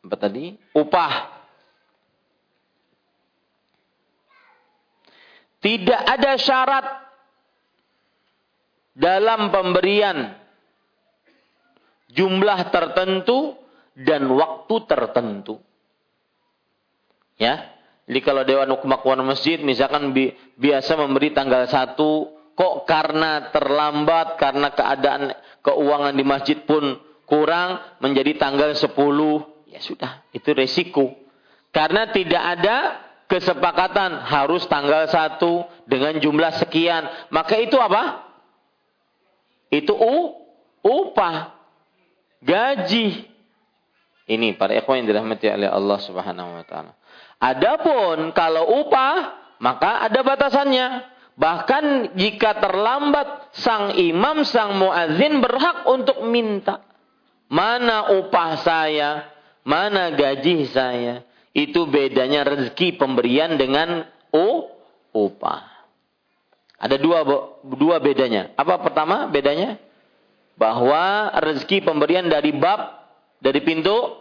apa 0.00 0.16
tadi? 0.16 0.56
Upah. 0.72 1.36
Tidak 5.60 6.00
ada 6.08 6.40
syarat 6.40 6.86
dalam 8.96 9.52
pemberian 9.52 10.39
jumlah 12.14 12.70
tertentu 12.70 13.54
dan 13.94 14.26
waktu 14.30 14.74
tertentu. 14.86 15.58
Ya. 17.40 17.76
Jadi 18.10 18.20
kalau 18.26 18.42
Dewan 18.42 18.74
Hukum 18.74 18.90
Masjid 19.22 19.62
misalkan 19.62 20.10
bi 20.10 20.34
biasa 20.58 20.98
memberi 20.98 21.30
tanggal 21.30 21.70
1 21.70 21.94
kok 22.58 22.74
karena 22.84 23.54
terlambat 23.54 24.34
karena 24.34 24.74
keadaan 24.74 25.30
keuangan 25.62 26.12
di 26.12 26.24
masjid 26.26 26.58
pun 26.66 26.98
kurang 27.24 27.78
menjadi 28.02 28.34
tanggal 28.36 28.74
10 28.74 28.90
ya 29.70 29.78
sudah 29.78 30.26
itu 30.34 30.50
resiko 30.50 31.14
karena 31.70 32.10
tidak 32.10 32.42
ada 32.58 32.76
kesepakatan 33.30 34.26
harus 34.26 34.66
tanggal 34.66 35.06
1 35.06 35.38
dengan 35.86 36.18
jumlah 36.18 36.52
sekian 36.58 37.30
maka 37.30 37.54
itu 37.62 37.78
apa 37.78 38.26
itu 39.70 39.94
u 39.94 40.34
upah 40.82 41.59
gaji 42.40 43.28
ini 44.30 44.54
para 44.56 44.76
ikhwan 44.76 45.04
yang 45.04 45.08
dirahmati 45.14 45.46
oleh 45.48 45.68
Allah 45.68 45.98
Subhanahu 46.00 46.50
wa 46.60 46.64
taala 46.64 46.92
adapun 47.40 48.32
kalau 48.36 48.84
upah 48.84 49.36
maka 49.60 50.04
ada 50.08 50.20
batasannya 50.24 50.88
bahkan 51.36 52.16
jika 52.16 52.60
terlambat 52.60 53.52
sang 53.56 53.96
imam 53.96 54.44
sang 54.44 54.76
muadzin 54.76 55.40
berhak 55.40 55.84
untuk 55.88 56.24
minta 56.24 56.90
Mana 57.50 58.14
upah 58.14 58.62
saya? 58.62 59.26
Mana 59.66 60.14
gaji 60.14 60.70
saya? 60.70 61.26
Itu 61.50 61.90
bedanya 61.90 62.46
rezeki 62.46 62.94
pemberian 62.94 63.58
dengan 63.58 64.06
u, 64.30 64.70
upah. 65.10 65.66
Ada 66.78 66.94
dua 66.96 67.26
dua 67.66 67.98
bedanya. 67.98 68.54
Apa 68.54 68.78
pertama 68.78 69.26
bedanya? 69.26 69.82
Bahwa 70.60 71.32
rezeki 71.40 71.80
pemberian 71.80 72.28
dari 72.28 72.52
bab 72.52 73.00
dari 73.40 73.64
pintu 73.64 74.20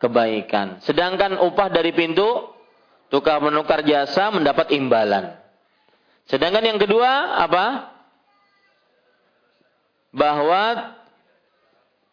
kebaikan. 0.00 0.80
Sedangkan 0.80 1.36
upah 1.44 1.68
dari 1.68 1.92
pintu 1.92 2.52
tukar 3.12 3.38
menukar 3.44 3.84
jasa 3.84 4.32
mendapat 4.32 4.72
imbalan. 4.72 5.36
Sedangkan 6.28 6.64
yang 6.64 6.80
kedua 6.80 7.40
apa? 7.44 7.92
Bahwa 10.14 10.94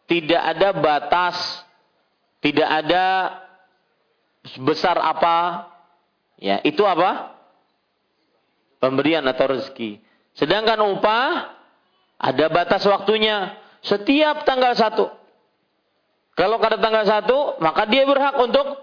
tidak 0.04 0.42
ada 0.42 0.68
batas, 0.76 1.36
tidak 2.44 2.68
ada 2.68 3.06
besar 4.60 4.98
apa, 5.00 5.70
ya 6.36 6.60
itu 6.66 6.84
apa? 6.84 7.32
Pemberian 8.82 9.22
atau 9.24 9.54
rezeki. 9.54 10.02
Sedangkan 10.34 10.82
upah 10.82 11.54
ada 12.18 12.46
batas 12.50 12.82
waktunya 12.84 13.61
setiap 13.82 14.46
tanggal 14.46 14.72
satu. 14.78 15.10
Kalau 16.32 16.56
pada 16.56 16.80
tanggal 16.80 17.04
satu, 17.04 17.60
maka 17.60 17.84
dia 17.90 18.08
berhak 18.08 18.38
untuk 18.40 18.78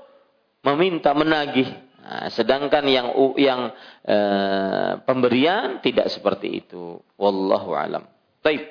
meminta, 0.61 1.15
menagih. 1.17 1.65
Nah, 1.99 2.29
sedangkan 2.33 2.85
yang 2.85 3.07
yang 3.37 3.61
e, 4.05 4.17
pemberian 5.03 5.81
tidak 5.81 6.13
seperti 6.13 6.61
itu. 6.61 7.01
Wallahu 7.17 7.73
alam. 7.73 8.05
Taib. 8.45 8.65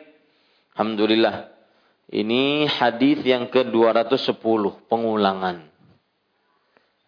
Alhamdulillah. 0.78 1.50
Ini 2.08 2.70
hadis 2.70 3.20
yang 3.26 3.52
ke-210, 3.52 4.88
pengulangan. 4.88 5.68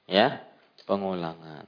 Ya, 0.05 0.45
pengulangan. 0.85 1.64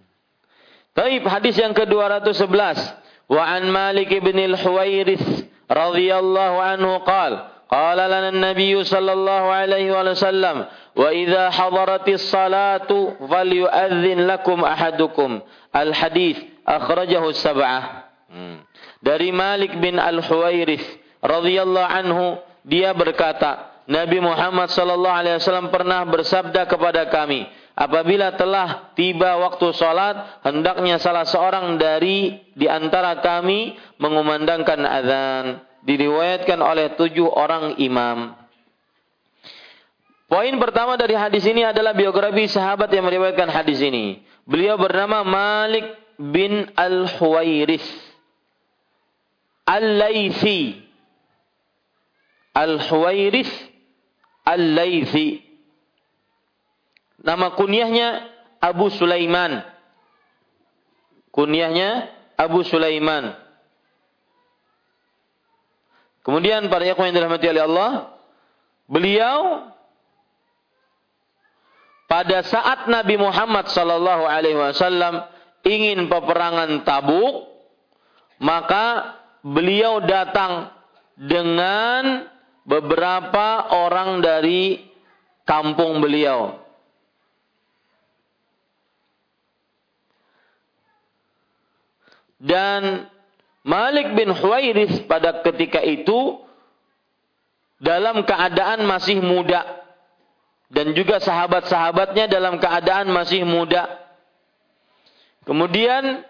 Taib 0.93 1.25
hadis 1.25 1.57
yang 1.57 1.73
ke-211. 1.73 3.01
Wa 3.33 3.45
an 3.57 3.65
Malik 3.73 4.13
bin 4.21 4.37
al-Huwairith 4.37 5.52
radhiyallahu 5.73 6.57
anhu 6.61 7.01
qala 7.09 7.49
قال 7.73 7.97
لنا 7.97 8.29
النبي 8.37 8.85
صلى 8.85 9.13
الله 9.13 9.45
عليه 9.49 9.89
وسلم 9.97 10.57
وإذا 10.93 11.51
حضرت 11.51 12.05
الصلاة 12.09 12.91
فليؤذن 13.17 14.19
لكم 14.29 14.59
أحدكم 14.65 15.31
الحديث 15.77 16.39
أخرجه 16.69 17.23
السبعة 17.29 17.81
dari 19.01 19.33
Malik 19.33 19.77
bin 19.81 19.97
Al-Huwairith 19.97 20.85
radhiyallahu 21.25 21.91
anhu 21.91 22.39
dia 22.63 22.95
berkata, 22.95 23.83
Nabi 23.91 24.23
Muhammad 24.23 24.71
sallallahu 24.71 25.19
alaihi 25.19 25.37
wasallam 25.43 25.75
pernah 25.75 26.07
bersabda 26.07 26.71
kepada 26.71 27.11
kami, 27.11 27.49
apabila 27.77 28.37
telah 28.37 28.93
tiba 28.97 29.37
waktu 29.41 29.73
salat, 29.77 30.43
hendaknya 30.45 31.01
salah 31.01 31.25
seorang 31.25 31.77
dari 31.77 32.41
di 32.53 32.67
antara 32.69 33.21
kami 33.21 33.77
mengumandangkan 33.99 34.81
azan. 34.85 35.47
Diriwayatkan 35.83 36.63
oleh 36.63 36.95
tujuh 36.95 37.27
orang 37.27 37.75
imam. 37.83 38.39
Poin 40.33 40.55
pertama 40.57 40.97
dari 40.97 41.13
hadis 41.13 41.45
ini 41.45 41.61
adalah 41.61 41.93
biografi 41.93 42.49
sahabat 42.49 42.89
yang 42.89 43.05
meriwayatkan 43.05 43.53
hadis 43.53 43.83
ini. 43.85 44.25
Beliau 44.49 44.81
bernama 44.81 45.21
Malik 45.27 45.85
bin 46.17 46.73
Al-Huwairith 46.73 47.85
Al-Laythi 49.69 50.81
Al-Huwairith 52.57 53.53
Al-Laythi. 54.49 55.52
Nama 57.23 57.55
kunyahnya 57.55 58.27
Abu 58.59 58.91
Sulaiman. 58.91 59.63
Kunyahnya 61.31 62.11
Abu 62.35 62.67
Sulaiman. 62.67 63.39
Kemudian 66.23 66.71
para 66.71 66.87
ikhwan 66.87 67.11
yang 67.11 67.19
dirahmati 67.23 67.47
oleh 67.51 67.65
Allah, 67.67 67.91
beliau 68.87 69.67
pada 72.07 72.47
saat 72.47 72.87
Nabi 72.87 73.19
Muhammad 73.19 73.67
sallallahu 73.71 74.23
alaihi 74.27 74.55
wasallam 74.55 75.27
ingin 75.67 76.07
peperangan 76.07 76.87
Tabuk, 76.87 77.51
maka 78.39 79.19
beliau 79.43 79.99
datang 80.07 80.71
dengan 81.19 82.31
beberapa 82.63 83.75
orang 83.75 84.23
dari 84.23 84.79
kampung 85.43 85.99
beliau. 85.99 86.62
Dan 92.43 93.07
Malik 93.63 94.19
bin 94.19 94.35
Huwairis 94.35 95.07
pada 95.07 95.47
ketika 95.47 95.79
itu 95.79 96.43
dalam 97.79 98.27
keadaan 98.27 98.83
masih 98.83 99.23
muda 99.23 99.63
dan 100.67 100.91
juga 100.99 101.23
sahabat-sahabatnya 101.23 102.27
dalam 102.27 102.59
keadaan 102.59 103.15
masih 103.15 103.47
muda. 103.47 103.87
Kemudian 105.47 106.27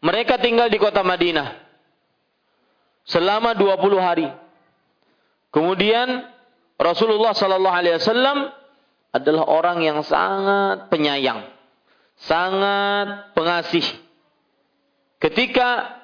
mereka 0.00 0.40
tinggal 0.40 0.72
di 0.72 0.80
kota 0.80 1.04
Madinah 1.04 1.58
selama 3.04 3.52
20 3.52 4.00
hari. 4.00 4.28
Kemudian 5.52 6.28
Rasulullah 6.80 7.36
Sallallahu 7.36 7.76
Alaihi 7.76 7.96
Wasallam 8.00 8.38
adalah 9.10 9.44
orang 9.48 9.78
yang 9.84 10.00
sangat 10.04 10.88
penyayang, 10.92 11.44
sangat 12.20 13.32
pengasih. 13.36 13.84
Ketika 15.18 15.98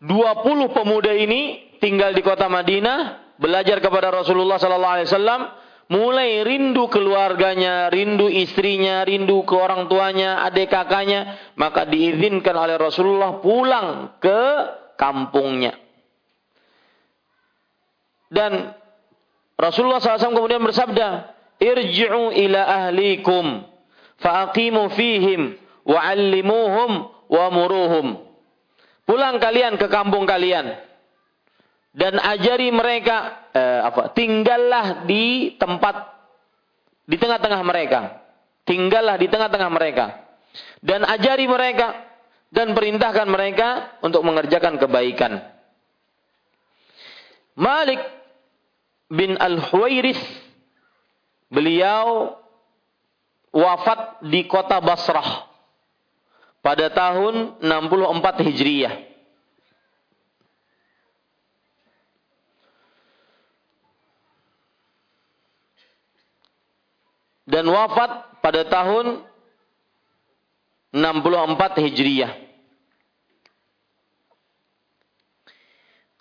20 0.00 0.70
pemuda 0.70 1.10
ini 1.10 1.74
tinggal 1.82 2.14
di 2.14 2.22
kota 2.22 2.46
Madinah, 2.46 3.34
belajar 3.36 3.82
kepada 3.82 4.14
Rasulullah 4.14 4.56
Sallallahu 4.62 4.94
Alaihi 4.94 5.08
Wasallam, 5.10 5.40
mulai 5.90 6.46
rindu 6.46 6.86
keluarganya, 6.86 7.90
rindu 7.90 8.30
istrinya, 8.30 9.02
rindu 9.02 9.42
ke 9.42 9.54
orang 9.58 9.90
tuanya, 9.90 10.46
adik 10.46 10.70
kakaknya, 10.70 11.52
maka 11.58 11.82
diizinkan 11.84 12.54
oleh 12.54 12.78
Rasulullah 12.78 13.42
pulang 13.42 14.16
ke 14.22 14.40
kampungnya. 14.94 15.74
Dan 18.30 18.70
Rasulullah 19.58 19.98
SAW 19.98 20.38
kemudian 20.38 20.62
bersabda, 20.62 21.34
Irji'u 21.58 22.30
ila 22.30 22.86
ahlikum, 22.86 23.66
fa'aqimu 24.22 24.94
fihim, 24.94 25.58
wa'allimuhum, 25.82 27.19
wa'muruhum. 27.30 28.18
Pulang 29.06 29.38
kalian 29.38 29.78
ke 29.78 29.86
kampung 29.86 30.26
kalian. 30.26 30.74
Dan 31.90 32.18
ajari 32.18 32.70
mereka, 32.70 33.50
eh, 33.50 33.80
apa, 33.82 34.14
tinggallah 34.14 35.06
di 35.06 35.54
tempat, 35.58 36.06
di 37.06 37.18
tengah-tengah 37.18 37.62
mereka. 37.66 38.00
Tinggallah 38.62 39.18
di 39.18 39.26
tengah-tengah 39.26 39.70
mereka. 39.70 40.06
Dan 40.82 41.02
ajari 41.02 41.46
mereka, 41.50 41.94
dan 42.50 42.74
perintahkan 42.74 43.26
mereka 43.26 43.98
untuk 44.02 44.22
mengerjakan 44.22 44.78
kebaikan. 44.78 45.42
Malik 47.58 47.98
bin 49.10 49.34
Al-Huwairis 49.34 50.50
Beliau 51.50 52.38
wafat 53.50 54.22
di 54.22 54.46
kota 54.46 54.78
Basrah 54.78 55.49
pada 56.60 56.92
tahun 56.92 57.60
64 57.64 58.46
Hijriyah. 58.48 58.94
Dan 67.50 67.66
wafat 67.66 68.40
pada 68.44 68.62
tahun 68.68 69.26
64 70.94 71.84
Hijriyah. 71.90 72.32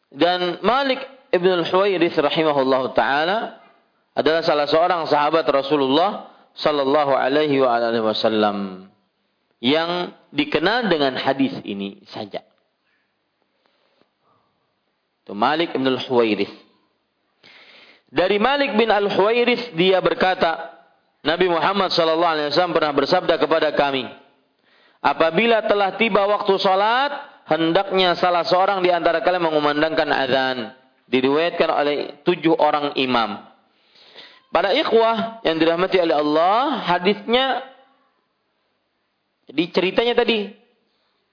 Dan 0.09 0.57
Malik 0.65 1.05
Ibn 1.29 1.61
al-Huwairith 1.61 2.17
rahimahullah 2.17 2.83
ta'ala 2.97 3.37
adalah 4.17 4.41
salah 4.41 4.65
seorang 4.65 5.05
sahabat 5.05 5.45
Rasulullah 5.53 6.33
sallallahu 6.57 7.13
alaihi 7.13 7.61
wa 7.61 7.77
alihi 7.77 8.01
wasallam 8.01 8.89
yang 9.59 10.15
dikenal 10.31 10.87
dengan 10.87 11.19
hadis 11.19 11.51
ini 11.67 11.99
saja. 12.11 12.43
Itu 15.23 15.35
Malik 15.35 15.75
bin 15.75 15.85
Al-Huwairith. 15.85 16.51
Dari 18.09 18.41
Malik 18.41 18.73
bin 18.73 18.89
Al-Huwairith 18.89 19.77
dia 19.77 20.01
berkata, 20.01 20.73
Nabi 21.21 21.51
Muhammad 21.51 21.91
sallallahu 21.91 22.33
alaihi 22.33 22.47
wasallam 22.49 22.73
pernah 22.73 22.93
bersabda 22.95 23.35
kepada 23.37 23.75
kami, 23.75 24.07
apabila 25.03 25.67
telah 25.67 25.99
tiba 25.99 26.23
waktu 26.25 26.55
salat, 26.57 27.11
hendaknya 27.45 28.15
salah 28.15 28.47
seorang 28.47 28.79
di 28.81 28.89
antara 28.89 29.19
kalian 29.21 29.51
mengumandangkan 29.51 30.09
azan. 30.09 30.57
Diriwayatkan 31.09 31.69
oleh 31.73 31.97
tujuh 32.21 32.53
orang 32.53 32.93
imam. 32.93 33.41
Para 34.53 34.73
ikhwah 34.73 35.41
yang 35.41 35.57
dirahmati 35.57 35.97
oleh 35.97 36.15
Allah, 36.17 36.85
hadisnya 36.85 37.65
jadi 39.49 39.63
ceritanya 39.73 40.13
tadi 40.13 40.45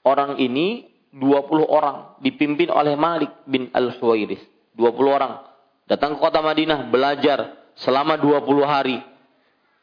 orang 0.09 0.41
ini 0.41 0.89
20 1.13 1.69
orang 1.69 2.17
dipimpin 2.25 2.73
oleh 2.73 2.97
Malik 2.97 3.45
bin 3.45 3.69
Al-Huwairis. 3.77 4.41
20 4.73 4.89
orang 5.05 5.45
datang 5.85 6.17
ke 6.17 6.25
kota 6.25 6.41
Madinah 6.41 6.89
belajar 6.89 7.69
selama 7.77 8.17
20 8.17 8.65
hari. 8.65 8.99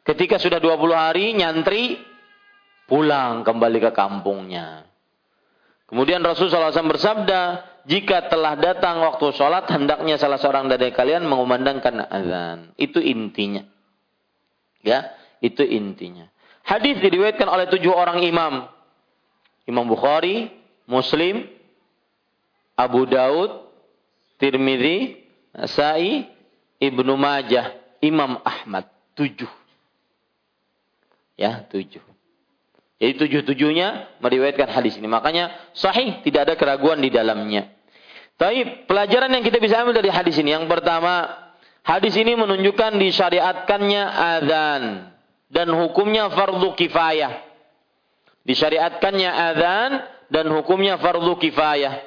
Ketika 0.02 0.42
sudah 0.42 0.58
20 0.58 0.94
hari 0.98 1.26
nyantri 1.38 2.02
pulang 2.90 3.46
kembali 3.46 3.80
ke 3.80 3.92
kampungnya. 3.94 4.90
Kemudian 5.88 6.26
Rasulullah 6.26 6.74
SAW 6.74 6.90
bersabda, 6.98 7.42
jika 7.86 8.26
telah 8.26 8.58
datang 8.58 8.98
waktu 9.06 9.30
sholat, 9.38 9.70
hendaknya 9.70 10.18
salah 10.18 10.42
seorang 10.42 10.66
dari 10.66 10.90
kalian 10.90 11.22
mengumandangkan 11.30 12.10
azan. 12.10 12.74
Itu 12.82 12.98
intinya. 12.98 13.62
Ya, 14.82 15.14
itu 15.38 15.62
intinya. 15.62 16.33
Hadis 16.64 17.00
diriwayatkan 17.04 17.48
oleh 17.48 17.68
tujuh 17.68 17.92
orang 17.92 18.24
imam. 18.24 18.72
Imam 19.68 19.86
Bukhari, 19.88 20.52
Muslim, 20.88 21.48
Abu 22.76 23.04
Daud, 23.08 23.68
Tirmidzi, 24.40 25.24
Nasai, 25.56 26.28
Ibnu 26.80 27.14
Majah, 27.16 27.76
Imam 28.00 28.40
Ahmad. 28.44 28.88
Tujuh. 29.16 29.52
Ya, 31.38 31.64
tujuh. 31.68 32.02
Jadi 33.04 33.14
tujuh-tujuhnya 33.20 34.20
meriwayatkan 34.24 34.72
hadis 34.72 34.96
ini. 34.96 35.12
Makanya 35.12 35.52
sahih, 35.76 36.24
tidak 36.24 36.48
ada 36.48 36.54
keraguan 36.56 37.04
di 37.04 37.12
dalamnya. 37.12 37.68
Tapi 38.40 38.88
pelajaran 38.90 39.30
yang 39.30 39.44
kita 39.44 39.60
bisa 39.60 39.84
ambil 39.84 40.00
dari 40.00 40.10
hadis 40.10 40.40
ini. 40.40 40.56
Yang 40.56 40.72
pertama, 40.72 41.28
hadis 41.84 42.16
ini 42.16 42.34
menunjukkan 42.34 42.96
disyariatkannya 42.98 44.04
azan. 44.08 45.13
Dan 45.54 45.70
hukumnya 45.70 46.34
fardu 46.34 46.74
kifayah. 46.74 47.46
Disyariatkannya 48.42 49.30
azan 49.30 49.92
dan 50.34 50.50
hukumnya 50.50 50.98
fardu 50.98 51.38
kifayah. 51.38 52.02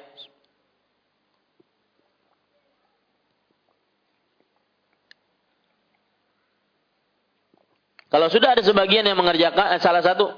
Kalau 8.11 8.27
sudah 8.31 8.55
ada 8.59 8.63
sebagian 8.67 9.07
yang 9.07 9.19
mengerjakan 9.19 9.79
salah 9.83 10.03
satu 10.03 10.31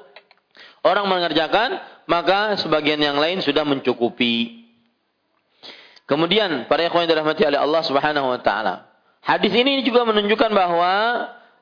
orang 0.84 1.04
mengerjakan, 1.08 1.80
maka 2.08 2.56
sebagian 2.60 3.00
yang 3.00 3.16
lain 3.20 3.44
sudah 3.44 3.64
mencukupi. 3.64 4.66
Kemudian 6.08 6.64
para 6.72 6.88
ikhwan 6.88 7.04
yang 7.04 7.20
dirahmati 7.20 7.44
oleh 7.44 7.60
Allah 7.60 7.82
Subhanahu 7.84 8.32
wa 8.32 8.40
taala. 8.40 8.88
Hadis 9.20 9.52
ini 9.52 9.84
juga 9.84 10.08
menunjukkan 10.08 10.50
bahwa 10.56 10.92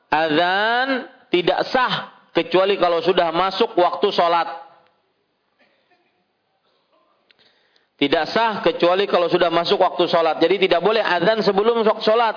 azan 0.07 1.11
tidak 1.33 1.67
sah 1.69 1.93
kecuali 2.33 2.77
kalau 2.77 3.03
sudah 3.03 3.33
masuk 3.35 3.75
waktu 3.79 4.09
sholat. 4.13 4.49
Tidak 7.97 8.25
sah 8.29 8.61
kecuali 8.61 9.09
kalau 9.09 9.33
sudah 9.33 9.49
masuk 9.49 9.81
waktu 9.81 10.05
sholat. 10.05 10.37
Jadi 10.37 10.69
tidak 10.69 10.85
boleh 10.85 11.01
azan 11.01 11.41
sebelum 11.41 11.81
sholat. 12.05 12.37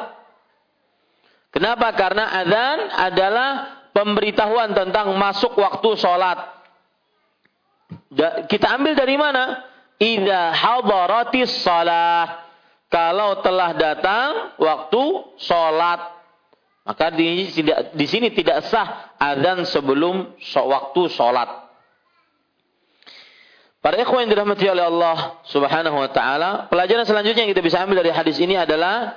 Kenapa? 1.51 1.91
Karena 1.97 2.31
azan 2.31 2.77
adalah 2.95 3.49
pemberitahuan 3.91 4.71
tentang 4.71 5.11
masuk 5.19 5.57
waktu 5.59 5.89
sholat 5.99 6.59
kita 8.49 8.67
ambil 8.77 8.93
dari 8.97 9.15
mana? 9.17 9.65
Idza 9.99 10.53
hadaratis 10.53 11.61
salah. 11.61 12.47
Kalau 12.89 13.41
telah 13.45 13.77
datang 13.77 14.57
waktu 14.57 15.03
sholat. 15.37 16.18
Maka 16.87 17.11
di, 17.13 17.51
di 17.93 18.05
sini 18.09 18.33
tidak 18.33 18.65
sah 18.67 19.13
azan 19.19 19.67
sebelum 19.67 20.35
waktu 20.39 21.01
sholat. 21.11 21.69
Para 23.79 23.95
ikhwan 23.95 24.27
yang 24.27 24.31
dirahmati 24.35 24.67
oleh 24.67 24.83
Allah 24.83 25.39
Subhanahu 25.47 25.95
wa 25.95 26.09
taala, 26.11 26.67
pelajaran 26.67 27.07
selanjutnya 27.07 27.47
yang 27.47 27.51
kita 27.55 27.63
bisa 27.63 27.79
ambil 27.79 28.03
dari 28.03 28.11
hadis 28.11 28.35
ini 28.43 28.59
adalah 28.59 29.15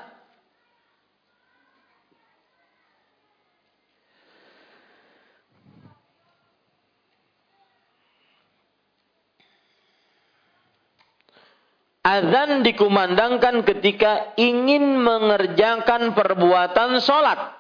Azan 12.03 12.67
dikumandangkan 12.67 13.63
ketika 13.63 14.35
ingin 14.35 14.99
mengerjakan 14.99 16.19
perbuatan 16.19 16.99
sholat. 16.99 17.55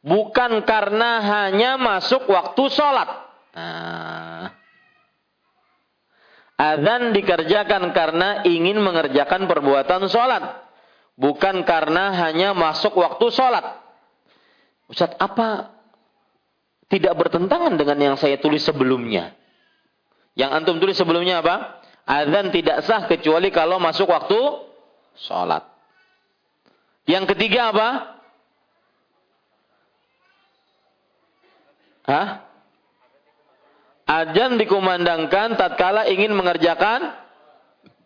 Bukan 0.00 0.64
karena 0.64 1.20
hanya 1.20 1.76
masuk 1.76 2.24
waktu 2.32 2.64
sholat. 2.72 3.08
Nah. 3.52 4.56
Azan 6.58 7.12
dikerjakan 7.12 7.92
karena 7.92 8.42
ingin 8.48 8.80
mengerjakan 8.80 9.44
perbuatan 9.44 10.08
sholat. 10.08 10.64
Bukan 11.12 11.68
karena 11.68 12.16
hanya 12.24 12.56
masuk 12.56 12.96
waktu 12.96 13.28
sholat. 13.28 13.84
Ustaz, 14.88 15.12
apa 15.20 15.76
tidak 16.88 17.20
bertentangan 17.20 17.76
dengan 17.76 18.00
yang 18.00 18.16
saya 18.16 18.40
tulis 18.40 18.64
sebelumnya? 18.64 19.36
Yang 20.32 20.50
antum 20.56 20.80
tulis 20.80 20.96
sebelumnya 20.96 21.44
apa? 21.44 21.77
Azan 22.08 22.48
tidak 22.48 22.88
sah 22.88 23.04
kecuali 23.04 23.52
kalau 23.52 23.76
masuk 23.76 24.08
waktu 24.08 24.40
sholat. 25.20 25.60
Yang 27.04 27.36
ketiga 27.36 27.68
apa? 27.68 27.88
Hah? 32.08 32.28
Azan 34.08 34.56
dikumandangkan 34.56 35.60
tatkala 35.60 36.08
ingin 36.08 36.32
mengerjakan 36.32 37.12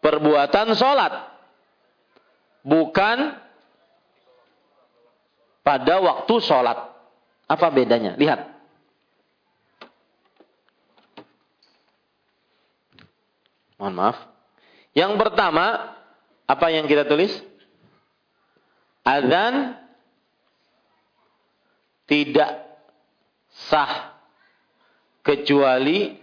perbuatan 0.03 0.74
sholat. 0.74 1.30
Bukan 2.66 3.38
pada 5.62 5.94
waktu 6.03 6.34
sholat. 6.42 6.90
Apa 7.46 7.70
bedanya? 7.70 8.18
Lihat. 8.18 8.51
Mohon 13.83 13.99
maaf. 13.99 14.18
Yang 14.95 15.18
pertama, 15.18 15.99
apa 16.47 16.66
yang 16.70 16.87
kita 16.87 17.03
tulis? 17.03 17.35
Azan 19.03 19.74
tidak 22.07 22.78
sah 23.66 24.14
kecuali 25.26 26.14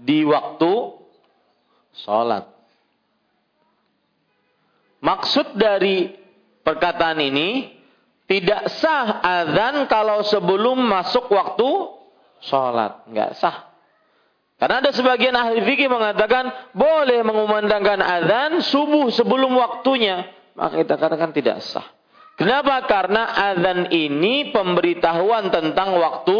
di 0.00 0.24
waktu 0.24 0.72
sholat. 1.92 2.48
Maksud 5.04 5.60
dari 5.60 6.08
perkataan 6.64 7.20
ini 7.20 7.76
tidak 8.24 8.72
sah 8.80 9.20
azan 9.20 9.84
kalau 9.92 10.24
sebelum 10.24 10.88
masuk 10.88 11.28
waktu 11.28 11.68
sholat. 12.48 13.04
Enggak 13.12 13.36
sah. 13.36 13.67
Karena 14.58 14.82
ada 14.82 14.90
sebagian 14.90 15.38
ahli 15.38 15.62
fikih 15.62 15.86
mengatakan 15.86 16.74
boleh 16.74 17.22
mengumandangkan 17.22 18.02
azan 18.02 18.52
subuh 18.66 19.06
sebelum 19.14 19.54
waktunya. 19.54 20.34
Maka 20.58 20.82
kita 20.82 20.98
katakan 20.98 21.30
tidak 21.30 21.62
sah. 21.62 21.86
Kenapa? 22.34 22.82
Karena 22.90 23.54
azan 23.54 23.94
ini 23.94 24.50
pemberitahuan 24.50 25.54
tentang 25.54 25.94
waktu 25.94 26.38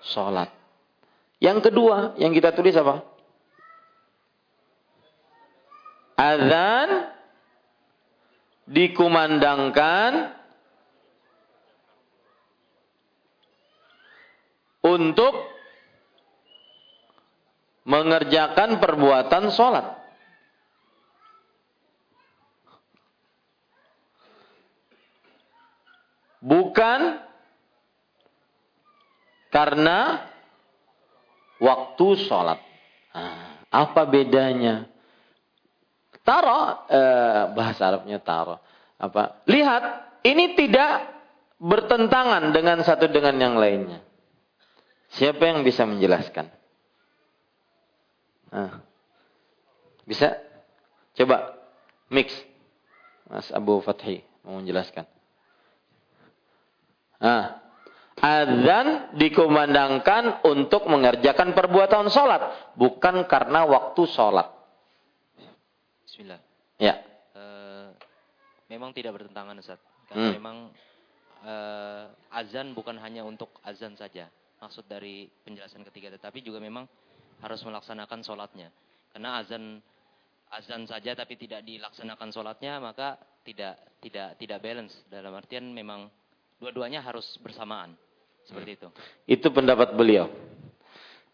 sholat. 0.00 0.48
Yang 1.44 1.68
kedua, 1.68 2.16
yang 2.16 2.32
kita 2.32 2.56
tulis 2.56 2.72
apa? 2.72 3.04
Azan 6.16 7.12
dikumandangkan 8.64 10.32
untuk 14.80 15.34
mengerjakan 17.82 18.78
perbuatan 18.78 19.50
sholat. 19.50 19.86
Bukan 26.42 27.22
karena 29.54 30.26
waktu 31.62 32.06
sholat. 32.26 32.58
Nah, 33.14 33.62
apa 33.70 34.02
bedanya? 34.10 34.90
Taro, 36.22 36.86
eh, 36.86 37.50
bahasa 37.54 37.90
Arabnya 37.90 38.18
taro. 38.22 38.62
Apa? 38.98 39.42
Lihat, 39.46 39.82
ini 40.22 40.54
tidak 40.54 41.10
bertentangan 41.58 42.54
dengan 42.54 42.82
satu 42.82 43.10
dengan 43.10 43.38
yang 43.38 43.54
lainnya. 43.58 44.02
Siapa 45.14 45.42
yang 45.46 45.66
bisa 45.66 45.86
menjelaskan? 45.86 46.61
Nah, 48.52 48.84
bisa? 50.04 50.36
Coba 51.16 51.56
mix. 52.12 52.32
Mas 53.26 53.48
Abu 53.48 53.80
Fathi 53.80 54.20
mau 54.44 54.60
menjelaskan. 54.60 55.08
Nah, 57.22 57.64
azan 58.20 59.16
dikumandangkan 59.16 60.44
untuk 60.44 60.84
mengerjakan 60.90 61.56
perbuatan 61.56 62.12
sholat, 62.12 62.74
bukan 62.76 63.24
karena 63.24 63.64
waktu 63.64 64.02
sholat. 64.10 64.52
Bismillah. 66.04 66.40
Ya. 66.76 67.00
E, 67.32 67.42
memang 68.68 68.92
tidak 68.92 69.16
bertentangan 69.16 69.56
Ustaz. 69.56 69.80
Karena 70.12 70.28
hmm. 70.28 70.34
memang 70.36 70.56
e, 71.40 71.54
azan 72.36 72.76
bukan 72.76 73.00
hanya 73.00 73.24
untuk 73.24 73.48
azan 73.64 73.96
saja 73.96 74.28
maksud 74.62 74.86
dari 74.86 75.26
penjelasan 75.42 75.82
ketiga 75.90 76.14
tetapi 76.14 76.38
juga 76.38 76.62
memang 76.62 76.86
harus 77.42 77.60
melaksanakan 77.66 78.22
sholatnya. 78.22 78.70
Karena 79.10 79.42
azan 79.42 79.82
azan 80.52 80.86
saja 80.86 81.16
tapi 81.16 81.34
tidak 81.36 81.64
dilaksanakan 81.66 82.28
sholatnya 82.30 82.78
maka 82.78 83.18
tidak 83.42 83.98
tidak 83.98 84.38
tidak 84.38 84.58
balance. 84.62 84.94
Dalam 85.10 85.34
artian 85.34 85.66
memang 85.74 86.06
dua-duanya 86.62 87.02
harus 87.02 87.26
bersamaan. 87.42 87.98
Seperti 88.42 88.70
itu. 88.74 88.88
Itu 89.26 89.54
pendapat 89.54 89.94
beliau. 89.94 90.26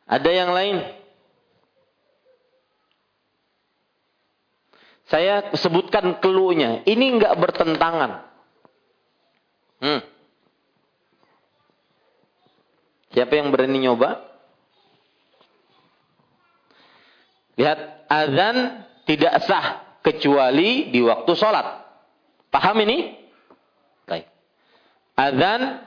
Ada 0.08 0.30
yang 0.32 0.50
lain? 0.52 0.76
Saya 5.08 5.56
sebutkan 5.56 6.20
keluhnya. 6.20 6.84
Ini 6.84 7.04
nggak 7.16 7.34
bertentangan. 7.40 8.28
Hmm. 9.80 10.00
Siapa 13.16 13.32
yang 13.40 13.48
berani 13.48 13.88
nyoba? 13.88 14.27
Lihat, 17.58 18.06
azan 18.06 18.86
tidak 19.02 19.34
sah 19.44 19.98
kecuali 19.98 20.94
di 20.94 21.02
waktu 21.02 21.32
sholat. 21.34 21.66
Paham 22.54 22.78
ini? 22.86 23.18
Baik. 24.06 24.30
Azan 25.18 25.82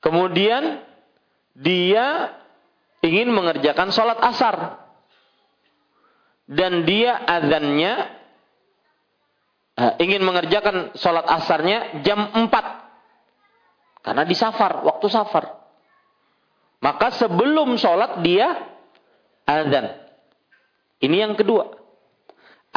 Kemudian 0.00 0.80
dia 1.58 2.38
ingin 3.04 3.28
mengerjakan 3.28 3.92
sholat 3.92 4.18
asar. 4.24 4.56
Dan 6.48 6.88
dia 6.88 7.12
azannya 7.28 7.92
eh, 9.76 9.92
ingin 10.00 10.24
mengerjakan 10.24 10.96
sholat 10.96 11.28
asarnya 11.28 12.00
jam 12.00 12.32
4. 12.32 12.48
Karena 14.00 14.24
di 14.24 14.32
safar, 14.32 14.80
waktu 14.88 15.06
safar. 15.12 15.60
Maka 16.80 17.12
sebelum 17.20 17.76
sholat 17.76 18.24
dia 18.24 18.48
azan. 19.44 19.92
Ini 21.04 21.16
yang 21.28 21.34
kedua. 21.36 21.74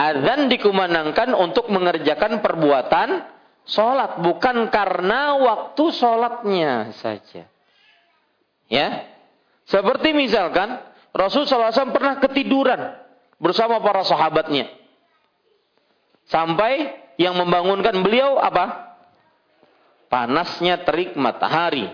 Azan 0.01 0.49
dikumandangkan 0.49 1.37
untuk 1.37 1.69
mengerjakan 1.69 2.41
perbuatan 2.41 3.21
sholat. 3.69 4.17
Bukan 4.17 4.73
karena 4.73 5.37
waktu 5.37 5.83
sholatnya 5.93 6.89
saja. 6.97 7.45
Ya. 8.65 9.05
Seperti 9.69 10.17
misalkan 10.17 10.81
Rasul 11.13 11.45
SAW 11.45 11.93
pernah 11.93 12.17
ketiduran 12.17 12.97
bersama 13.37 13.77
para 13.77 14.01
sahabatnya. 14.01 14.73
Sampai 16.25 16.97
yang 17.21 17.37
membangunkan 17.37 18.01
beliau 18.01 18.41
apa? 18.41 18.97
Panasnya 20.09 20.81
terik 20.81 21.13
matahari. 21.13 21.87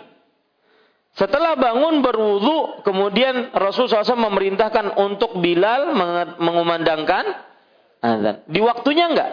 Setelah 1.18 1.58
bangun 1.58 2.06
berwudu, 2.06 2.86
kemudian 2.86 3.52
Rasul 3.52 3.90
SAW 3.90 4.30
memerintahkan 4.32 4.96
untuk 5.02 5.42
Bilal 5.42 5.92
mengumandangkan 6.38 7.26
azan. 8.02 8.46
Di 8.48 8.60
waktunya 8.62 9.10
enggak? 9.10 9.32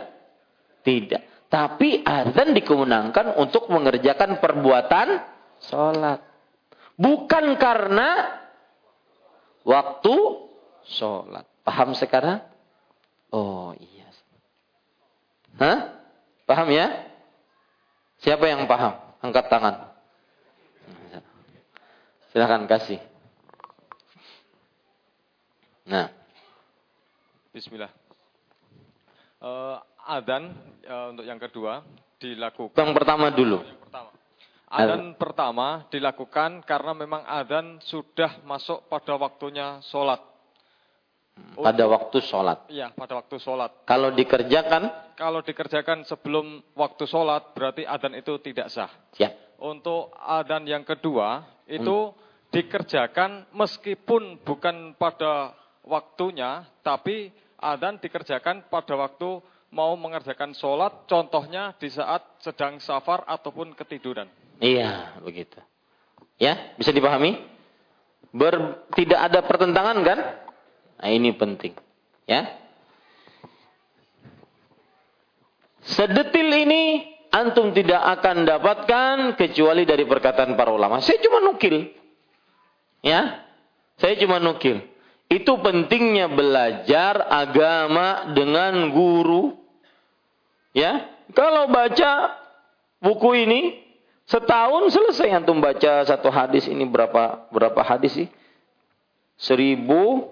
Tidak. 0.85 1.23
Tapi 1.49 2.03
azan 2.03 2.51
dikumandangkan 2.53 3.39
untuk 3.39 3.71
mengerjakan 3.71 4.43
perbuatan 4.43 5.23
sholat. 5.63 6.21
Bukan 6.99 7.55
karena 7.59 8.41
waktu 9.63 10.15
sholat. 10.91 11.47
Paham 11.65 11.97
sekarang? 11.97 12.43
Oh 13.33 13.73
iya. 13.79 14.09
Hah? 15.59 15.79
Paham 16.45 16.69
ya? 16.75 16.91
Siapa 18.21 18.45
yang 18.51 18.67
paham? 18.67 18.99
Angkat 19.23 19.47
tangan. 19.49 19.75
Silahkan 22.35 22.67
kasih. 22.67 23.01
Nah. 25.87 26.11
Bismillah. 27.55 28.04
Uh, 29.45 29.77
adan 30.09 30.57
uh, 30.89 31.13
untuk 31.13 31.29
yang 31.29 31.37
kedua 31.37 31.85
dilakukan. 32.17 32.81
Yang 32.81 32.93
pertama 32.97 33.29
dulu. 33.29 33.61
Yang 33.61 33.81
pertama. 33.85 34.11
Adan 34.73 35.03
pertama 35.21 35.67
dilakukan 35.93 36.51
karena 36.65 36.93
memang 36.97 37.23
adan 37.29 37.77
sudah 37.85 38.41
masuk 38.49 38.89
pada 38.89 39.21
waktunya 39.21 39.85
sholat. 39.85 40.25
Pada 41.61 41.85
waktu 41.85 42.25
sholat. 42.25 42.65
Iya, 42.73 42.97
pada 42.97 43.21
waktu 43.21 43.37
sholat. 43.37 43.85
Kalau 43.85 44.17
dikerjakan? 44.17 45.13
Kalau 45.13 45.45
dikerjakan 45.45 46.09
sebelum 46.09 46.65
waktu 46.73 47.05
sholat, 47.05 47.53
berarti 47.53 47.85
adan 47.85 48.17
itu 48.17 48.41
tidak 48.41 48.73
sah. 48.73 48.91
Ya. 49.21 49.29
Untuk 49.61 50.15
adan 50.19 50.65
yang 50.65 50.89
kedua, 50.89 51.45
itu 51.69 52.17
hmm 52.17 52.23
dikerjakan 52.55 53.51
meskipun 53.51 54.39
bukan 54.47 54.95
pada 54.95 55.51
waktunya, 55.83 56.63
tapi 56.87 57.35
adzan 57.65 57.97
dikerjakan 57.97 58.69
pada 58.69 58.95
waktu 59.01 59.41
mau 59.73 59.97
mengerjakan 59.97 60.53
sholat, 60.53 61.09
contohnya 61.09 61.73
di 61.81 61.89
saat 61.89 62.23
sedang 62.45 62.79
safar 62.79 63.25
ataupun 63.25 63.73
ketiduran. 63.73 64.29
Iya, 64.61 65.19
begitu. 65.25 65.59
Ya, 66.39 66.77
bisa 66.77 66.93
dipahami? 66.95 67.55
ber, 68.35 68.85
tidak 68.99 69.21
ada 69.31 69.41
pertentangan 69.47 69.97
kan? 70.03 70.19
Nah, 70.99 71.09
ini 71.09 71.31
penting. 71.39 71.79
Ya. 72.27 72.51
Sedetil 75.87 76.51
ini 76.51 77.07
antum 77.31 77.71
tidak 77.71 78.03
akan 78.19 78.43
dapatkan 78.43 79.17
kecuali 79.39 79.87
dari 79.87 80.03
perkataan 80.03 80.59
para 80.59 80.75
ulama. 80.75 80.99
Saya 80.99 81.23
cuma 81.23 81.39
nukil. 81.39 81.95
Ya. 83.07 83.47
Saya 84.03 84.19
cuma 84.19 84.43
nukil. 84.43 84.83
Itu 85.33 85.57
pentingnya 85.59 86.29
belajar 86.29 87.27
agama 87.33 88.33
dengan 88.37 88.93
guru. 88.93 89.57
Ya. 90.77 91.11
Kalau 91.33 91.73
baca 91.73 92.37
buku 93.01 93.49
ini 93.49 93.81
setahun 94.29 94.93
selesai 94.93 95.33
antum 95.33 95.59
baca 95.59 96.05
satu 96.05 96.29
hadis 96.29 96.69
ini 96.69 96.85
berapa 96.85 97.49
berapa 97.49 97.81
hadis 97.81 98.13
sih? 98.13 98.29
Seribu 99.41 100.29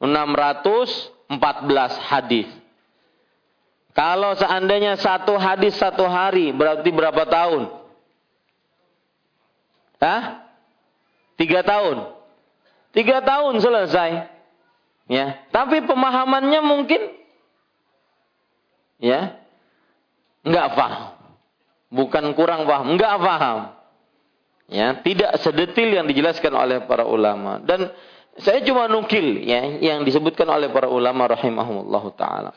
enam 0.00 0.32
ratus 0.32 1.12
empat 1.28 1.68
belas 1.68 1.92
hadis. 2.08 2.48
Kalau 3.96 4.36
seandainya 4.36 4.96
satu 5.00 5.36
hadis 5.40 5.76
satu 5.76 6.04
hari 6.04 6.52
berarti 6.52 6.88
berapa 6.92 7.22
tahun? 7.28 7.72
Hah? 10.00 10.44
Tiga 11.40 11.64
tahun. 11.64 12.15
Tiga 12.96 13.20
tahun 13.20 13.60
selesai. 13.60 14.32
Ya, 15.06 15.38
tapi 15.52 15.84
pemahamannya 15.84 16.60
mungkin 16.64 17.12
ya 18.96 19.36
nggak 20.42 20.68
paham. 20.72 21.12
Bukan 21.92 22.24
kurang 22.32 22.64
paham, 22.64 22.96
nggak 22.96 23.16
paham. 23.20 23.58
Ya, 24.66 24.98
tidak 25.04 25.38
sedetil 25.44 25.94
yang 25.94 26.08
dijelaskan 26.08 26.50
oleh 26.56 26.78
para 26.88 27.06
ulama. 27.06 27.62
Dan 27.62 27.92
saya 28.40 28.64
cuma 28.64 28.88
nukil 28.88 29.44
ya 29.44 29.78
yang 29.78 30.02
disebutkan 30.02 30.48
oleh 30.48 30.72
para 30.72 30.88
ulama 30.88 31.28
rahimahumullah 31.28 32.04
taala. 32.16 32.50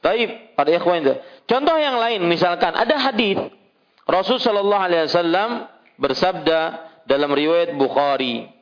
Taib, 0.00 0.56
pada 0.56 0.70
ikhwan. 0.72 1.04
Contoh 1.44 1.76
yang 1.76 1.98
lain 2.00 2.24
misalkan 2.30 2.72
ada 2.72 2.96
hadis 2.96 3.36
Rasul 4.08 4.40
sallallahu 4.40 4.86
alaihi 4.86 5.04
wasallam 5.10 5.68
bersabda 6.00 6.60
dalam 7.04 7.28
riwayat 7.28 7.76
Bukhari 7.76 8.59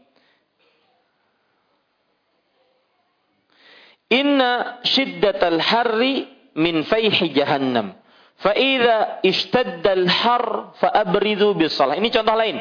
Inna 4.09 4.81
shiddatal 4.89 5.61
harri 5.61 6.25
min 6.57 6.85
fayhi 6.89 7.33
jahannam. 7.37 7.93
Fa'idha 8.39 9.21
ishtaddal 9.27 10.07
har 10.09 10.73
fa'abridu 10.79 11.59
bisalah. 11.59 11.99
Ini 11.99 12.09
contoh 12.09 12.37
lain. 12.39 12.57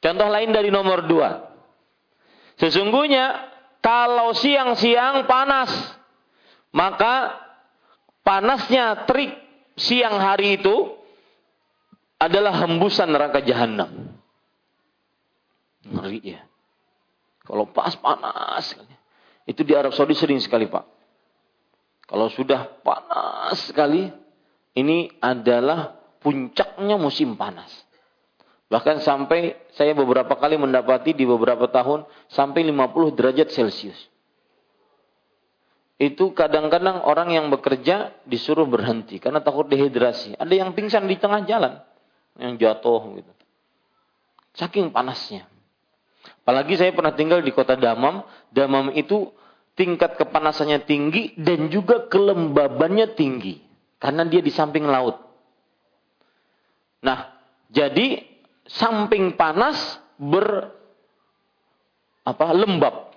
Contoh 0.00 0.28
lain 0.28 0.50
dari 0.50 0.68
nomor 0.68 1.06
dua. 1.06 1.48
Sesungguhnya 2.60 3.50
kalau 3.80 4.36
siang-siang 4.36 5.24
panas, 5.24 5.72
maka 6.76 7.40
panasnya 8.20 9.08
terik 9.08 9.32
siang 9.80 10.20
hari 10.20 10.60
itu 10.60 10.92
adalah 12.20 12.52
hembusan 12.60 13.08
neraka 13.08 13.40
jahanam. 13.40 14.12
Ngeri 15.88 16.20
ya. 16.36 16.44
Kalau 17.48 17.64
pas 17.72 17.96
panas, 17.96 18.76
itu 19.50 19.66
di 19.66 19.74
Arab 19.74 19.90
Saudi 19.90 20.14
sering 20.14 20.38
sekali 20.38 20.70
pak. 20.70 20.86
Kalau 22.06 22.30
sudah 22.30 22.70
panas 22.86 23.58
sekali, 23.66 24.06
ini 24.78 25.10
adalah 25.18 25.98
puncaknya 26.22 26.94
musim 26.94 27.34
panas. 27.34 27.70
Bahkan 28.70 29.02
sampai 29.02 29.58
saya 29.74 29.90
beberapa 29.98 30.38
kali 30.38 30.54
mendapati 30.54 31.10
di 31.10 31.26
beberapa 31.26 31.66
tahun 31.66 32.06
sampai 32.30 32.62
50 32.70 33.18
derajat 33.18 33.50
Celcius. 33.50 33.98
Itu 35.98 36.32
kadang-kadang 36.32 37.02
orang 37.02 37.34
yang 37.34 37.50
bekerja 37.50 38.14
disuruh 38.24 38.64
berhenti 38.70 39.18
karena 39.18 39.42
takut 39.42 39.66
dehidrasi. 39.66 40.38
Ada 40.38 40.54
yang 40.54 40.70
pingsan 40.72 41.10
di 41.10 41.18
tengah 41.18 41.42
jalan, 41.44 41.82
yang 42.38 42.54
jatuh 42.54 43.18
gitu. 43.18 43.32
Saking 44.54 44.94
panasnya. 44.94 45.50
Apalagi 46.46 46.78
saya 46.78 46.94
pernah 46.94 47.12
tinggal 47.12 47.42
di 47.42 47.52
kota 47.52 47.76
Damam. 47.76 48.24
Damam 48.54 48.94
itu 48.94 49.30
tingkat 49.80 50.20
kepanasannya 50.20 50.84
tinggi 50.84 51.32
dan 51.40 51.72
juga 51.72 52.04
kelembabannya 52.12 53.16
tinggi. 53.16 53.56
Karena 53.96 54.28
dia 54.28 54.44
di 54.44 54.52
samping 54.52 54.84
laut. 54.84 55.16
Nah, 57.00 57.32
jadi 57.72 58.20
samping 58.68 59.40
panas 59.40 59.80
ber 60.20 60.68
apa 62.28 62.52
lembab. 62.52 63.08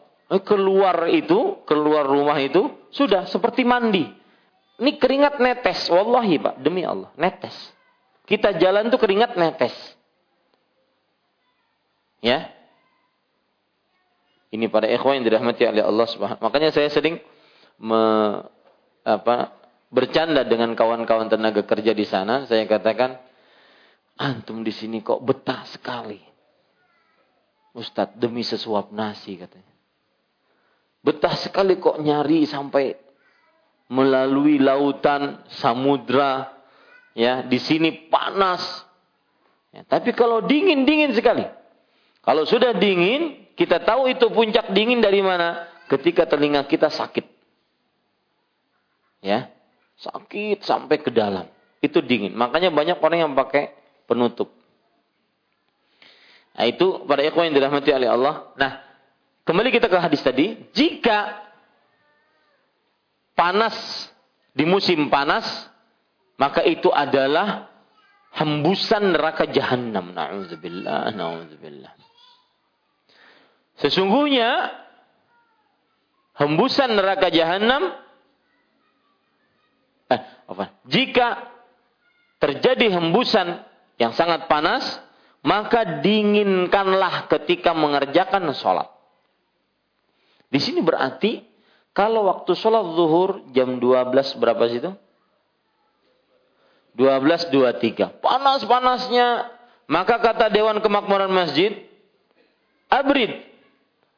Keluar 0.48 1.12
itu, 1.12 1.62
keluar 1.68 2.08
rumah 2.08 2.40
itu 2.40 2.72
sudah 2.96 3.28
seperti 3.28 3.68
mandi. 3.68 4.08
Ini 4.80 4.98
keringat 4.98 5.38
netes, 5.44 5.92
wallahi 5.92 6.40
Pak, 6.42 6.56
demi 6.64 6.82
Allah, 6.88 7.12
netes. 7.20 7.54
Kita 8.24 8.56
jalan 8.56 8.88
tuh 8.88 8.98
keringat 8.98 9.36
netes. 9.36 9.76
Ya. 12.24 12.53
Ini 14.54 14.70
pada 14.70 14.86
ikhwan 14.86 15.18
yang 15.18 15.26
dirahmati 15.26 15.66
oleh 15.66 15.82
Allah 15.82 16.06
Subhanahu. 16.06 16.46
Makanya 16.46 16.70
saya 16.70 16.86
sering 16.94 17.18
me, 17.82 18.02
apa, 19.02 19.50
bercanda 19.90 20.46
dengan 20.46 20.78
kawan-kawan 20.78 21.26
tenaga 21.26 21.66
kerja 21.66 21.98
di 21.98 22.06
sana, 22.06 22.46
saya 22.46 22.62
katakan, 22.70 23.18
antum 24.14 24.62
di 24.62 24.70
sini 24.70 25.02
kok 25.02 25.26
betah 25.26 25.66
sekali. 25.66 26.22
Ustadz 27.74 28.14
demi 28.22 28.46
sesuap 28.46 28.94
nasi 28.94 29.42
katanya. 29.42 29.74
Betah 31.02 31.34
sekali 31.34 31.82
kok 31.82 31.98
nyari 31.98 32.46
sampai 32.46 32.94
melalui 33.90 34.62
lautan, 34.62 35.42
samudra, 35.50 36.54
ya 37.18 37.42
di 37.42 37.58
sini 37.58 38.08
panas. 38.08 38.62
Ya, 39.74 39.82
tapi 39.90 40.14
kalau 40.14 40.46
dingin 40.46 40.86
dingin 40.86 41.12
sekali. 41.18 41.42
Kalau 42.22 42.46
sudah 42.48 42.78
dingin, 42.78 43.43
kita 43.54 43.82
tahu 43.86 44.10
itu 44.10 44.30
puncak 44.34 44.74
dingin 44.74 45.02
dari 45.02 45.22
mana? 45.22 45.70
Ketika 45.88 46.26
telinga 46.26 46.66
kita 46.66 46.90
sakit. 46.90 47.26
Ya, 49.24 49.54
Sakit 50.04 50.66
sampai 50.66 51.00
ke 51.00 51.14
dalam. 51.14 51.48
Itu 51.80 52.04
dingin. 52.04 52.34
Makanya 52.34 52.74
banyak 52.74 52.98
orang 53.00 53.20
yang 53.30 53.34
pakai 53.38 53.72
penutup. 54.10 54.52
Nah, 56.54 56.66
itu 56.70 57.08
pada 57.08 57.22
ikhwan 57.26 57.50
yang 57.50 57.56
dirahmati 57.58 57.90
oleh 57.92 58.10
Allah. 58.10 58.54
Nah, 58.60 58.84
kembali 59.48 59.70
kita 59.74 59.88
ke 59.90 59.98
hadis 60.00 60.22
tadi. 60.22 60.60
Jika 60.76 61.40
panas 63.34 63.76
di 64.54 64.68
musim 64.68 65.10
panas, 65.10 65.46
maka 66.38 66.62
itu 66.62 66.92
adalah 66.94 67.72
hembusan 68.38 69.14
neraka 69.16 69.50
jahanam. 69.50 70.14
Na'udzubillah, 70.14 71.16
na'udzubillah. 71.16 71.92
Sesungguhnya 73.82 74.70
hembusan 76.38 76.94
neraka 76.94 77.30
jahanam 77.34 77.94
eh? 80.10 80.22
Jika 80.86 81.50
terjadi 82.38 83.00
hembusan 83.00 83.64
yang 83.98 84.14
sangat 84.14 84.46
panas, 84.52 84.84
maka 85.42 86.04
dinginkanlah 86.04 87.32
ketika 87.32 87.72
mengerjakan 87.74 88.52
sholat. 88.54 88.90
Di 90.54 90.62
sini 90.62 90.86
berarti 90.86 91.42
kalau 91.94 92.30
waktu 92.30 92.54
sholat 92.54 92.94
zuhur 92.94 93.42
jam 93.54 93.82
12 93.82 94.42
berapa 94.42 94.64
sih 94.70 94.82
itu? 94.82 94.92
12.23. 96.94 98.22
Panas-panasnya. 98.22 99.50
Maka 99.90 100.16
kata 100.22 100.48
Dewan 100.48 100.80
Kemakmuran 100.80 101.30
Masjid, 101.34 101.76
abrid. 102.88 103.53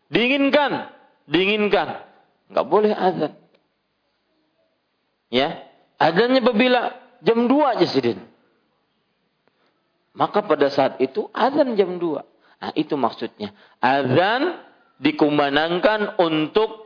Dinginkan. 0.10 0.92
Dinginkan. 1.26 2.06
Enggak 2.52 2.66
boleh 2.70 2.94
azan. 2.94 3.34
Ya. 5.34 5.66
Adanya 5.96 6.44
apabila 6.44 6.92
jam 7.24 7.48
2 7.48 7.74
aja 7.78 7.86
sidin. 7.88 8.20
Maka 10.16 10.44
pada 10.44 10.72
saat 10.72 11.00
itu 11.04 11.28
azan 11.32 11.76
jam 11.76 11.98
2. 12.00 12.24
Nah 12.62 12.72
itu 12.76 12.96
maksudnya. 12.96 13.52
Azan 13.80 14.60
dikumandangkan 15.00 16.20
untuk 16.20 16.86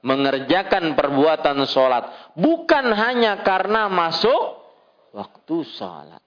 mengerjakan 0.00 0.96
perbuatan 0.96 1.64
sholat. 1.68 2.32
Bukan 2.36 2.86
hanya 2.96 3.40
karena 3.44 3.88
masuk 3.88 4.60
waktu 5.12 5.56
sholat. 5.76 6.24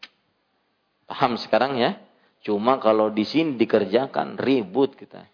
Paham 1.10 1.38
sekarang 1.38 1.78
ya? 1.78 1.98
Cuma 2.44 2.78
kalau 2.82 3.10
di 3.10 3.26
sini 3.26 3.56
dikerjakan 3.58 4.38
ribut 4.38 4.98
kita. 4.98 5.33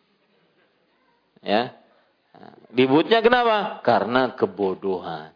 Ya. 1.44 1.76
Ributnya 2.72 3.20
kenapa? 3.20 3.82
Karena 3.82 4.32
kebodohan. 4.38 5.34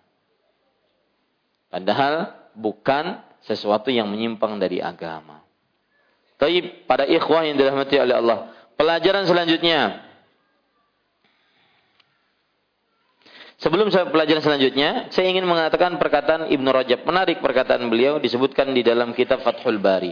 Padahal 1.73 2.37
bukan 2.53 3.17
sesuatu 3.43 3.89
yang 3.89 4.07
menyimpang 4.07 4.61
dari 4.61 4.79
agama. 4.79 5.41
Tapi 6.37 6.85
pada 6.85 7.09
ikhwah 7.09 7.43
yang 7.47 7.57
dirahmati 7.57 7.95
oleh 7.97 8.15
Allah. 8.15 8.37
Pelajaran 8.77 9.25
selanjutnya. 9.25 10.05
Sebelum 13.63 13.87
saya 13.95 14.11
pelajaran 14.11 14.43
selanjutnya, 14.43 15.07
saya 15.07 15.31
ingin 15.31 15.47
mengatakan 15.47 15.95
perkataan 15.95 16.51
Ibnu 16.51 16.67
Rajab. 16.67 17.07
Menarik 17.07 17.39
perkataan 17.39 17.87
beliau 17.87 18.19
disebutkan 18.19 18.75
di 18.75 18.83
dalam 18.83 19.15
kitab 19.15 19.39
Fathul 19.39 19.79
Bari. 19.79 20.11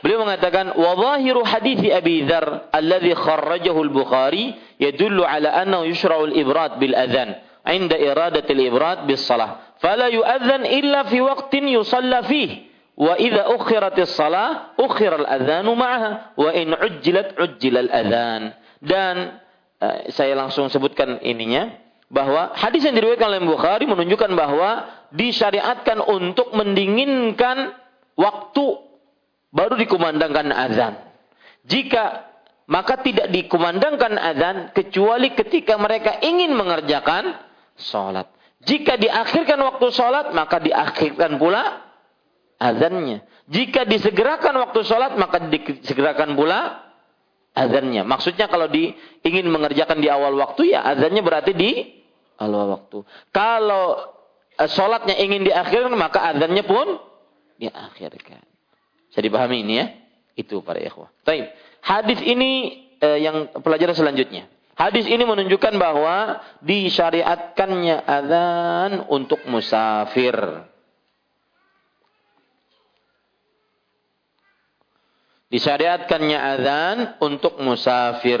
Beliau 0.00 0.24
mengatakan, 0.24 0.72
"Wa 0.76 0.96
zahiru 0.96 1.44
hadithi 1.44 1.92
Abi 1.92 2.24
Dzar 2.24 2.72
alladhi 2.72 3.12
kharrajahu 3.12 3.80
al-Bukhari 3.84 4.56
yadullu 4.80 5.24
ala 5.24 5.60
annahu 5.60 5.84
yushra'u 5.88 6.32
al-ibrat 6.32 6.80
bil 6.80 6.96
adhan 6.96 7.36
'inda 7.68 8.00
iradati 8.00 8.52
al-ibrat 8.56 9.04
bis 9.04 9.20
salah. 9.20 9.76
Fala 9.80 10.08
yu'adhan 10.08 10.64
illa 10.64 11.04
fi 11.04 11.20
waqtin 11.20 11.68
yusalla 11.68 12.24
fihi." 12.24 12.70
Wa 13.00 13.16
idza 13.16 13.48
ukhiratis 13.56 14.12
salah, 14.12 14.76
ukhira 14.76 15.24
al-adzanu 15.24 15.72
ma'aha 15.72 16.36
wa 16.36 16.50
in 16.52 16.76
ujjilat 16.76 17.32
ujjilal 17.32 17.88
adzan. 17.88 18.52
Dan 18.76 19.40
uh, 19.80 20.12
saya 20.12 20.36
langsung 20.36 20.68
sebutkan 20.68 21.16
ininya 21.24 21.80
bahwa 22.12 22.52
hadis 22.60 22.84
yang 22.84 22.92
diriwayatkan 22.92 23.32
oleh 23.32 23.40
Bukhari 23.48 23.88
menunjukkan 23.88 24.36
bahwa 24.36 24.84
disyariatkan 25.16 26.04
untuk 26.04 26.52
mendinginkan 26.52 27.72
waktu 28.20 28.89
baru 29.50 29.78
dikumandangkan 29.78 30.48
azan. 30.50 30.94
Jika 31.66 32.30
maka 32.70 33.02
tidak 33.02 33.34
dikumandangkan 33.34 34.14
azan 34.14 34.56
kecuali 34.70 35.34
ketika 35.34 35.74
mereka 35.74 36.22
ingin 36.22 36.54
mengerjakan 36.54 37.34
sholat. 37.74 38.30
Jika 38.62 38.94
diakhirkan 39.00 39.58
waktu 39.58 39.86
sholat, 39.90 40.30
maka 40.36 40.62
diakhirkan 40.62 41.40
pula 41.40 41.82
azannya. 42.60 43.24
Jika 43.50 43.88
disegerakan 43.88 44.54
waktu 44.62 44.80
sholat, 44.86 45.16
maka 45.16 45.42
disegerakan 45.50 46.36
pula 46.38 46.90
azannya. 47.56 48.06
Maksudnya 48.06 48.46
kalau 48.46 48.68
di, 48.70 48.94
ingin 49.24 49.48
mengerjakan 49.48 49.98
di 49.98 50.06
awal 50.12 50.36
waktu, 50.38 50.76
ya 50.76 50.84
azannya 50.86 51.24
berarti 51.24 51.52
di 51.56 51.70
awal 52.38 52.78
waktu. 52.78 53.02
Kalau 53.32 53.86
uh, 54.54 54.68
sholatnya 54.70 55.16
ingin 55.18 55.42
diakhirkan, 55.42 55.96
maka 55.96 56.22
adhannya 56.36 56.62
pun 56.68 57.00
diakhirkan. 57.56 58.49
Bisa 59.10 59.20
dipahami 59.20 59.66
ini 59.66 59.74
ya? 59.82 59.86
Itu 60.38 60.62
para 60.62 60.78
ikhwah. 60.78 61.10
Taib. 61.26 61.50
Hadis 61.82 62.22
ini 62.22 62.80
uh, 63.02 63.18
yang 63.18 63.50
pelajaran 63.58 63.98
selanjutnya. 63.98 64.46
Hadis 64.78 65.04
ini 65.04 65.26
menunjukkan 65.28 65.76
bahwa 65.76 66.40
disyariatkannya 66.64 68.00
azan 68.00 68.90
untuk 69.12 69.44
musafir. 69.44 70.32
Disyariatkannya 75.50 76.38
azan 76.38 76.96
untuk 77.20 77.58
musafir. 77.60 78.40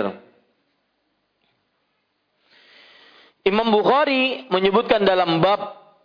Imam 3.44 3.68
Bukhari 3.74 4.46
menyebutkan 4.48 5.02
dalam 5.02 5.42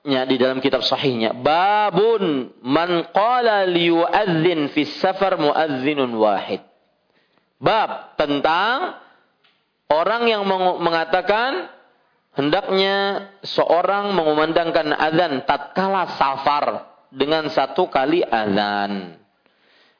babnya 0.05 0.21
di 0.29 0.37
dalam 0.37 0.61
kitab 0.61 0.85
sahihnya, 0.85 1.33
babun 1.33 2.53
man 2.61 3.09
qala 3.09 3.65
liyu'adzin 3.65 4.69
fi 4.69 4.85
safar 5.01 5.41
muadzinun 5.41 6.13
wahid. 6.13 6.61
Bab 7.57 8.13
tentang 8.13 9.01
orang 9.89 10.29
yang 10.29 10.45
mengatakan 10.77 11.73
hendaknya 12.37 13.25
seorang 13.41 14.13
mengumandangkan 14.13 14.93
azan 14.93 15.41
tatkala 15.49 16.13
safar 16.21 16.65
dengan 17.09 17.49
satu 17.49 17.89
kali 17.89 18.21
azan. 18.21 19.17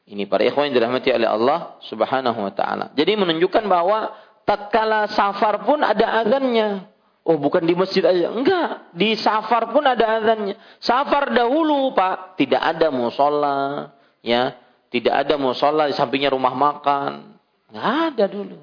Ini 0.05 0.29
para 0.29 0.45
ikhwan 0.45 0.69
yang 0.69 0.85
dirahmati 0.85 1.09
oleh 1.17 1.25
Allah 1.25 1.81
Subhanahu 1.89 2.45
wa 2.45 2.53
taala. 2.53 2.93
Jadi 2.93 3.17
menunjukkan 3.17 3.65
bahwa 3.65 4.13
tatkala 4.45 5.09
safar 5.09 5.65
pun 5.65 5.81
ada 5.81 6.21
azannya. 6.21 6.93
Oh 7.25 7.41
bukan 7.41 7.65
di 7.65 7.73
masjid 7.73 8.05
aja. 8.05 8.29
Enggak. 8.29 8.93
Di 8.93 9.17
safar 9.17 9.73
pun 9.73 9.81
ada 9.81 10.21
azannya. 10.21 10.53
Safar 10.77 11.33
dahulu 11.33 11.89
Pak. 11.97 12.37
Tidak 12.37 12.61
ada 12.61 12.93
musola. 12.93 13.89
Ya. 14.21 14.53
Tidak 14.93 15.09
ada 15.09 15.33
musola 15.41 15.89
di 15.89 15.97
sampingnya 15.97 16.29
rumah 16.29 16.53
makan. 16.53 17.33
Enggak 17.73 18.13
ada 18.13 18.25
dulu. 18.29 18.61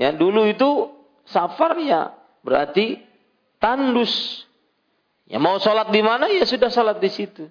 Ya 0.00 0.16
dulu 0.16 0.48
itu 0.48 0.96
safar 1.28 1.76
ya. 1.76 2.16
Berarti 2.40 3.04
tandus. 3.60 4.48
Ya 5.28 5.36
mau 5.36 5.60
sholat 5.60 5.92
di 5.92 6.00
mana 6.00 6.32
ya 6.32 6.48
sudah 6.48 6.72
sholat 6.72 7.04
di 7.04 7.12
situ. 7.12 7.44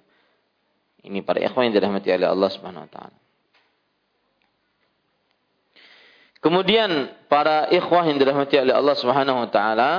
Ini 1.06 1.22
para 1.22 1.38
ikhwan 1.38 1.70
yang 1.70 1.78
dirahmati 1.78 2.10
oleh 2.10 2.26
Allah 2.26 2.50
Subhanahu 2.50 2.86
wa 2.86 2.90
taala. 2.90 3.21
Kemudian 6.41 7.09
para 7.27 7.67
ikhwah 7.73 8.05
yang 8.05 8.21
dirahmati 8.21 8.61
oleh 8.61 8.73
Allah 8.77 8.95
Subhanahu 8.95 9.37
wa 9.45 9.49
taala, 9.49 9.91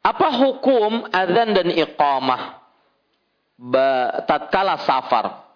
apa 0.00 0.28
hukum 0.38 1.10
azan 1.10 1.52
dan 1.52 1.68
iqamah 1.74 2.62
tatkala 4.24 4.80
safar? 4.86 5.50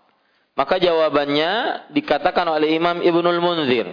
Maka 0.54 0.78
jawabannya 0.78 1.86
dikatakan 1.90 2.46
oleh 2.46 2.78
Imam 2.78 3.02
Ibnul 3.02 3.42
Munzir, 3.42 3.90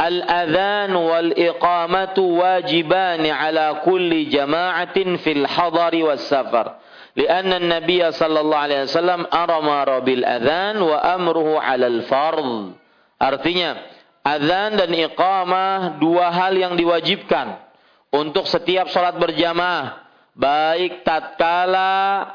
Al-adhan 0.00 0.96
wal 0.96 1.36
iqamatu 1.36 2.40
wajibani 2.40 3.28
ala 3.28 3.84
kulli 3.84 4.32
jama'atin 4.32 5.20
fil 5.20 5.44
hadari 5.44 6.00
was 6.04 6.24
safar. 6.28 6.80
لأن 7.16 7.52
النبي 7.52 8.12
صلى 8.12 8.38
الله 8.40 8.58
عليه 8.58 8.80
وسلم 8.82 9.26
أمر 9.34 9.98
بالأذان 9.98 10.78
وأمره 10.78 11.48
على 11.60 11.86
الفرض 11.86 12.72
Artinya, 13.15 13.79
azan 14.25 14.75
dan 14.75 14.91
iqamah 14.91 16.01
dua 16.01 16.31
hal 16.33 16.53
yang 16.55 16.73
diwajibkan 16.75 17.61
untuk 18.11 18.47
setiap 18.47 18.91
sholat 18.91 19.15
berjamaah. 19.15 20.03
Baik 20.35 21.07
tatkala 21.07 22.27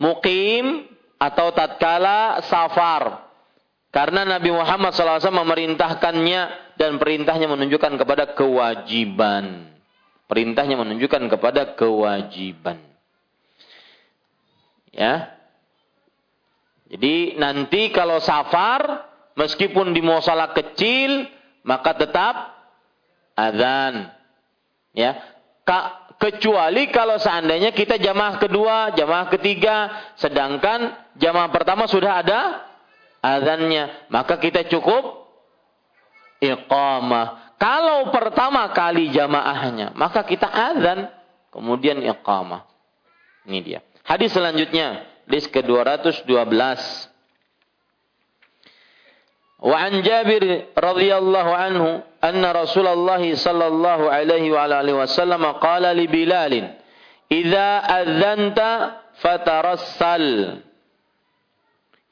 mukim 0.00 0.88
atau 1.20 1.52
tatkala 1.52 2.40
safar. 2.48 3.28
Karena 3.92 4.28
Nabi 4.28 4.52
Muhammad 4.52 4.92
SAW 4.92 5.20
memerintahkannya 5.20 6.40
dan 6.76 7.00
perintahnya 7.00 7.48
menunjukkan 7.48 7.96
kepada 7.96 8.36
kewajiban. 8.36 9.72
Perintahnya 10.28 10.76
menunjukkan 10.76 11.32
kepada 11.32 11.72
kewajiban. 11.78 12.76
Ya. 14.92 15.36
Jadi 16.92 17.40
nanti 17.40 17.88
kalau 17.90 18.20
safar 18.20 19.05
meskipun 19.36 19.92
di 19.92 20.02
musola 20.02 20.50
kecil 20.50 21.28
maka 21.62 21.94
tetap 21.94 22.34
azan. 23.36 24.10
Ya. 24.96 25.20
Ka, 25.66 26.06
kecuali 26.16 26.88
kalau 26.88 27.20
seandainya 27.20 27.74
kita 27.74 28.00
jamaah 28.00 28.40
kedua, 28.40 28.96
jamaah 28.96 29.28
ketiga, 29.34 29.92
sedangkan 30.16 30.94
jamaah 31.18 31.50
pertama 31.52 31.84
sudah 31.90 32.24
ada 32.24 32.64
azannya, 33.20 34.08
maka 34.08 34.38
kita 34.40 34.64
cukup 34.70 35.28
iqamah. 36.40 37.58
Kalau 37.58 38.12
pertama 38.12 38.68
kali 38.70 39.10
jamaahnya, 39.10 39.96
maka 39.96 40.22
kita 40.22 40.46
azan, 40.46 41.08
kemudian 41.50 41.98
iqamah. 42.04 42.68
Ini 43.48 43.58
dia. 43.64 43.80
Hadis 44.06 44.36
selanjutnya, 44.36 45.02
hadis 45.26 45.50
ke-212. 45.50 46.22
وعن 49.60 50.02
جابر 50.02 50.62
رضي 50.78 51.16
الله 51.16 51.54
عنه 51.54 52.02
أن 52.24 52.44
رسول 52.44 52.86
الله 52.86 53.34
صلى 53.34 53.66
الله 53.66 54.10
عليه 54.10 54.52
وعلى 54.52 54.80
آله 54.80 54.92
وسلم 54.92 55.44
قال 55.44 55.82
لبلال 55.82 56.74
إذا 57.32 57.68
أذنت 57.78 58.60
فترسل. 59.16 60.60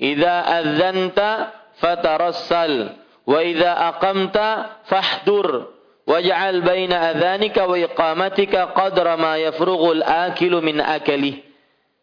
إذا 0.00 0.34
أذنت 0.60 1.48
فترسل 1.78 2.90
وإذا 3.26 3.72
أقمت 3.88 4.36
فاحذر 4.84 5.66
واجعل 6.06 6.60
بين 6.60 6.92
أذانك 6.92 7.56
وإقامتك 7.56 8.56
قدر 8.56 9.16
ما 9.16 9.36
يفرغ 9.36 9.92
الآكل 9.92 10.52
من 10.62 10.80
أكله 10.80 11.34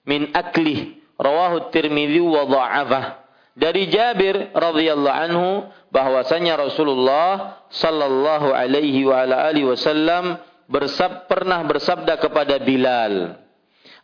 من 0.06 0.38
أكله. 0.38 0.86
رواه 1.22 1.58
الترمذي 1.58 2.20
وضعفه. 2.20 3.20
Dari 3.52 3.91
Jabir 3.91 4.56
radhiyallahu 4.56 5.19
anhu 5.28 5.49
bahwasanya 5.91 6.56
Rasulullah 6.56 7.60
sallallahu 7.68 8.56
alaihi 8.56 9.03
wa 9.03 9.28
ala 9.28 9.52
alihi 9.52 9.68
wasallam 9.68 10.40
bersab, 10.72 11.28
pernah 11.28 11.60
bersabda 11.68 12.15
kepada 12.15 12.56
Bilal, 12.64 13.36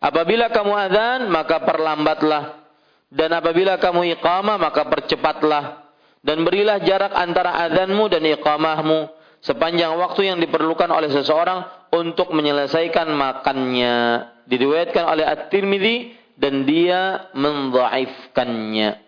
"Apabila 0.03 0.52
kamu 0.52 0.74
azan, 0.91 1.19
maka 1.32 1.64
perlambatlah, 1.64 2.68
dan 3.07 3.32
apabila 3.40 3.80
kamu 3.80 4.19
iqamah, 4.19 4.60
maka 4.60 4.84
percepatlah, 4.91 5.88
dan 6.19 6.44
berilah 6.44 6.84
jarak 6.84 7.15
antara 7.15 7.56
azanmu 7.72 8.11
dan 8.11 8.28
iqamahmu 8.28 9.07
sepanjang 9.40 9.95
waktu 9.95 10.28
yang 10.28 10.38
diperlukan 10.44 10.91
oleh 10.91 11.07
seseorang 11.07 11.64
untuk 11.95 12.36
menyelesaikan 12.36 13.07
makannya." 13.15 14.28
Diriwayatkan 14.48 15.03
oleh 15.07 15.24
At-Tirmidzi 15.24 15.95
dan 16.36 16.68
dia 16.68 17.32
mendhaifkannya. 17.32 19.07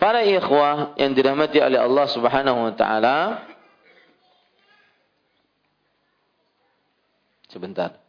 Para 0.00 0.24
ikhwah 0.24 0.96
yang 0.96 1.12
dirahmati 1.12 1.60
oleh 1.60 1.76
Allah 1.76 2.06
Subhanahu 2.08 2.58
wa 2.64 2.72
taala. 2.72 3.44
Sebentar. 7.52 8.00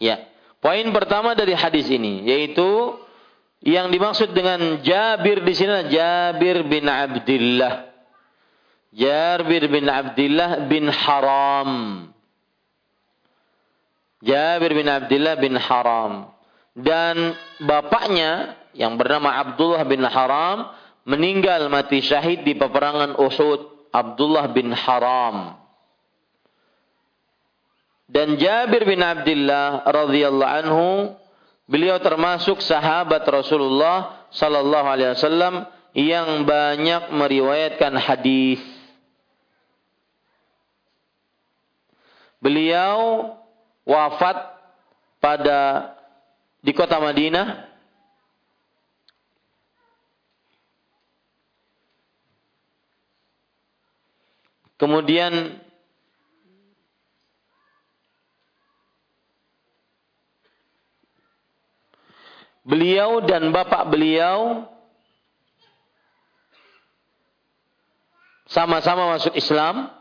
Ya. 0.00 0.24
Poin 0.64 0.88
pertama 0.96 1.36
dari 1.36 1.52
hadis 1.52 1.84
ini 1.92 2.24
yaitu 2.24 2.96
yang 3.60 3.92
dimaksud 3.92 4.32
dengan 4.32 4.80
Jabir 4.80 5.44
di 5.44 5.52
sini 5.52 5.92
Jabir 5.92 6.64
bin 6.64 6.88
Abdullah. 6.88 7.92
Jabir 8.96 9.68
bin 9.68 9.84
Abdullah 9.84 10.64
bin 10.64 10.88
Haram. 10.88 11.70
Jabir 14.20 14.76
bin 14.76 14.88
Abdullah 14.88 15.36
bin 15.40 15.56
Haram 15.56 16.28
dan 16.76 17.34
bapaknya 17.64 18.60
yang 18.76 18.94
bernama 19.00 19.40
Abdullah 19.40 19.82
bin 19.88 20.04
Haram 20.04 20.70
meninggal 21.08 21.66
mati 21.72 22.04
syahid 22.04 22.44
di 22.44 22.54
peperangan 22.54 23.16
Uhud. 23.16 23.90
Abdullah 23.90 24.46
bin 24.54 24.70
Haram. 24.70 25.58
Dan 28.06 28.38
Jabir 28.38 28.86
bin 28.86 29.02
Abdullah 29.02 29.82
radhiyallahu 29.82 30.54
anhu 30.62 30.86
beliau 31.66 31.98
termasuk 31.98 32.62
sahabat 32.62 33.22
Rasulullah 33.26 34.26
sallallahu 34.30 34.86
alaihi 34.86 35.14
wasallam 35.14 35.66
yang 35.94 36.46
banyak 36.46 37.10
meriwayatkan 37.14 37.98
hadis. 37.98 38.62
Beliau 42.38 43.30
wafat 43.90 44.38
pada 45.18 45.90
di 46.62 46.70
kota 46.70 47.02
Madinah. 47.02 47.66
Kemudian 54.78 55.60
beliau 62.64 63.20
dan 63.20 63.52
bapak 63.52 63.92
beliau 63.92 64.64
sama-sama 68.48 69.20
masuk 69.20 69.36
Islam 69.36 69.99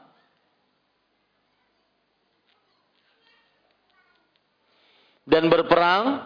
dan 5.29 5.47
berperang. 5.47 6.25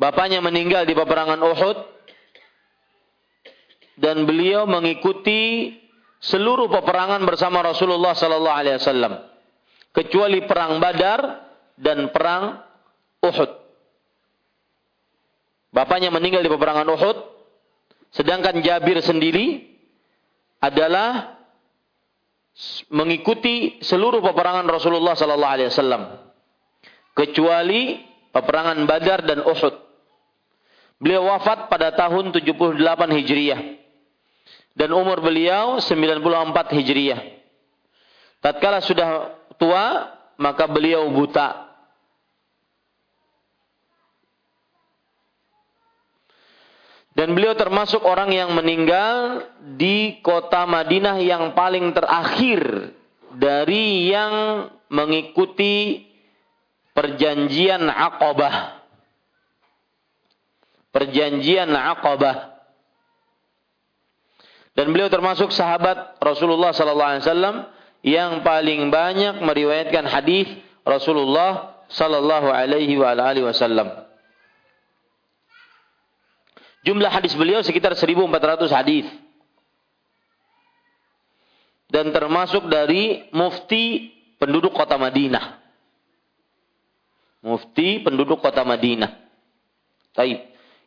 Bapaknya 0.00 0.40
meninggal 0.42 0.88
di 0.88 0.96
peperangan 0.96 1.38
Uhud 1.44 1.78
dan 4.00 4.24
beliau 4.24 4.64
mengikuti 4.64 5.76
seluruh 6.24 6.72
peperangan 6.72 7.20
bersama 7.28 7.60
Rasulullah 7.60 8.16
sallallahu 8.16 8.58
alaihi 8.64 8.80
wasallam 8.80 9.20
kecuali 9.92 10.40
perang 10.48 10.80
Badar 10.80 11.20
dan 11.76 12.08
perang 12.08 12.64
Uhud. 13.20 13.50
Bapaknya 15.70 16.08
meninggal 16.08 16.40
di 16.40 16.50
peperangan 16.50 16.88
Uhud 16.88 17.16
sedangkan 18.16 18.64
Jabir 18.64 19.04
sendiri 19.04 19.68
adalah 20.64 21.39
mengikuti 22.92 23.80
seluruh 23.80 24.20
peperangan 24.20 24.66
Rasulullah 24.68 25.16
sallallahu 25.16 25.54
alaihi 25.54 25.68
wasallam 25.72 26.02
kecuali 27.16 28.00
peperangan 28.30 28.78
Badar 28.84 29.24
dan 29.26 29.40
Uhud. 29.42 29.74
Beliau 31.00 31.32
wafat 31.32 31.72
pada 31.72 31.96
tahun 31.96 32.28
78 32.36 32.76
Hijriah 33.16 33.60
dan 34.76 34.90
umur 34.92 35.24
beliau 35.24 35.80
94 35.80 36.76
Hijriah. 36.76 37.20
Tatkala 38.40 38.80
sudah 38.84 39.36
tua, 39.60 40.12
maka 40.40 40.64
beliau 40.68 41.08
buta. 41.12 41.69
Dan 47.20 47.36
beliau 47.36 47.52
termasuk 47.52 48.00
orang 48.00 48.32
yang 48.32 48.56
meninggal 48.56 49.44
di 49.76 50.24
kota 50.24 50.64
Madinah 50.64 51.20
yang 51.20 51.52
paling 51.52 51.92
terakhir 51.92 52.96
dari 53.36 54.08
yang 54.08 54.32
mengikuti 54.88 56.08
perjanjian 56.96 57.84
Aqabah. 57.92 58.80
Perjanjian 60.96 61.68
Aqabah. 61.68 62.56
Dan 64.72 64.88
beliau 64.88 65.12
termasuk 65.12 65.52
sahabat 65.52 66.16
Rasulullah 66.24 66.72
sallallahu 66.72 67.10
alaihi 67.20 67.24
wasallam 67.28 67.56
yang 68.00 68.40
paling 68.40 68.88
banyak 68.88 69.44
meriwayatkan 69.44 70.08
hadis 70.08 70.48
Rasulullah 70.88 71.84
sallallahu 71.92 72.48
alaihi 72.48 72.96
wasallam. 73.44 74.08
Jumlah 76.80 77.12
hadis 77.12 77.36
beliau 77.36 77.60
sekitar 77.60 77.92
1400 77.92 78.72
hadis. 78.72 79.06
Dan 81.90 82.14
termasuk 82.14 82.70
dari 82.70 83.28
mufti 83.34 84.14
penduduk 84.38 84.72
kota 84.72 84.96
Madinah. 84.96 85.58
Mufti 87.44 88.00
penduduk 88.00 88.40
kota 88.40 88.62
Madinah. 88.62 89.10
Taib. 90.14 90.38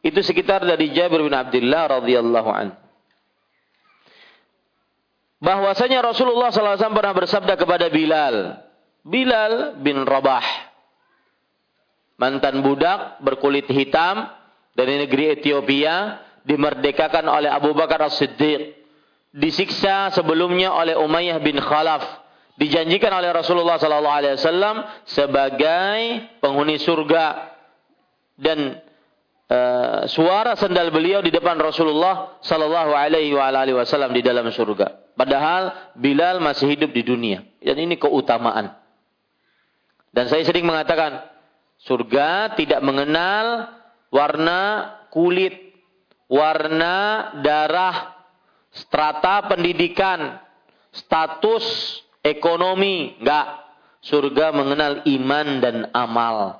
Itu 0.04 0.20
sekitar 0.20 0.64
dari 0.64 0.92
Jabir 0.92 1.24
bin 1.24 1.36
Abdullah 1.36 2.02
radhiyallahu 2.02 2.50
an. 2.50 2.68
Bahwasanya 5.44 6.00
Rasulullah 6.00 6.56
SAW 6.56 6.80
pernah 6.96 7.12
bersabda 7.12 7.60
kepada 7.60 7.92
Bilal. 7.92 8.64
Bilal 9.04 9.80
bin 9.84 10.08
Rabah. 10.08 10.44
Mantan 12.16 12.64
budak 12.64 13.20
berkulit 13.20 13.68
hitam 13.68 14.32
dari 14.74 14.98
negeri 15.02 15.38
Ethiopia 15.38 16.22
dimerdekakan 16.44 17.26
oleh 17.30 17.50
Abu 17.50 17.72
Bakar 17.74 18.04
As-Siddiq. 18.06 18.82
Disiksa 19.34 20.14
sebelumnya 20.14 20.74
oleh 20.74 20.94
Umayyah 20.94 21.42
bin 21.42 21.58
Khalaf. 21.58 22.22
Dijanjikan 22.54 23.10
oleh 23.10 23.34
Rasulullah 23.34 23.82
sallallahu 23.82 24.18
alaihi 24.22 24.38
wasallam 24.38 24.76
sebagai 25.10 25.98
penghuni 26.38 26.78
surga 26.78 27.50
dan 28.38 28.78
uh, 29.50 30.06
suara 30.06 30.54
sendal 30.54 30.94
beliau 30.94 31.26
di 31.26 31.34
depan 31.34 31.58
Rasulullah 31.58 32.38
sallallahu 32.46 32.94
alaihi 32.94 33.34
wasallam 33.74 34.14
di 34.14 34.22
dalam 34.22 34.46
surga. 34.54 35.18
Padahal 35.18 35.94
Bilal 35.98 36.38
masih 36.42 36.78
hidup 36.78 36.94
di 36.94 37.02
dunia. 37.02 37.42
Dan 37.58 37.78
ini 37.82 37.98
keutamaan. 37.98 38.74
Dan 40.14 40.30
saya 40.30 40.46
sering 40.46 40.66
mengatakan 40.66 41.26
surga 41.82 42.54
tidak 42.54 42.86
mengenal 42.86 43.66
warna 44.14 44.94
kulit, 45.10 45.74
warna 46.30 47.30
darah, 47.42 48.14
strata 48.70 49.50
pendidikan, 49.50 50.38
status 50.94 51.66
ekonomi, 52.22 53.18
enggak. 53.18 53.66
Surga 54.04 54.52
mengenal 54.52 55.08
iman 55.08 55.48
dan 55.64 55.88
amal. 55.96 56.60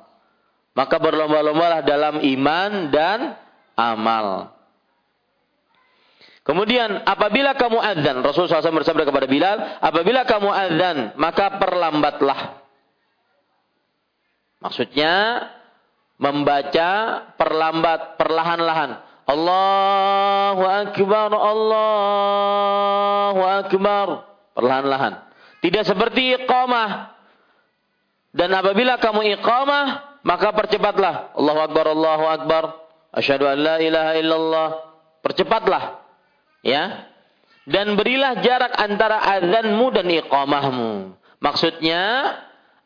Maka 0.74 0.96
berlomba-lombalah 0.96 1.84
dalam 1.84 2.24
iman 2.24 2.88
dan 2.88 3.36
amal. 3.76 4.56
Kemudian 6.48 7.04
apabila 7.04 7.56
kamu 7.60 7.84
azan, 7.84 8.24
Rasulullah 8.24 8.64
SAW 8.64 8.80
bersabda 8.84 9.04
kepada 9.08 9.28
Bilal, 9.28 9.58
apabila 9.84 10.24
kamu 10.24 10.50
azan, 10.52 10.98
maka 11.20 11.60
perlambatlah. 11.60 12.64
Maksudnya 14.64 15.44
membaca 16.24 17.20
perlambat, 17.36 18.16
perlahan-lahan. 18.16 19.04
Allahu 19.28 20.64
Akbar, 20.64 21.32
Allahu 21.36 22.62
Akbar. 23.44 24.08
Perlahan-lahan. 24.56 25.20
Tidak 25.60 25.84
seperti 25.84 26.40
iqamah. 26.40 27.12
Dan 28.32 28.56
apabila 28.56 29.00
kamu 29.04 29.36
iqamah, 29.40 30.20
maka 30.24 30.56
percepatlah. 30.56 31.36
Allahu 31.36 31.60
Akbar, 31.60 31.92
Allahu 31.92 32.26
Akbar. 32.28 32.64
Asyhadu 33.12 33.46
an 33.48 33.60
la 33.60 33.76
ilaha 33.84 34.16
illallah. 34.16 34.70
Percepatlah. 35.20 35.84
Ya. 36.64 37.12
Dan 37.64 37.96
berilah 37.96 38.44
jarak 38.44 38.76
antara 38.76 39.24
azanmu 39.24 39.88
dan 39.96 40.08
iqamahmu. 40.12 41.16
Maksudnya, 41.40 42.36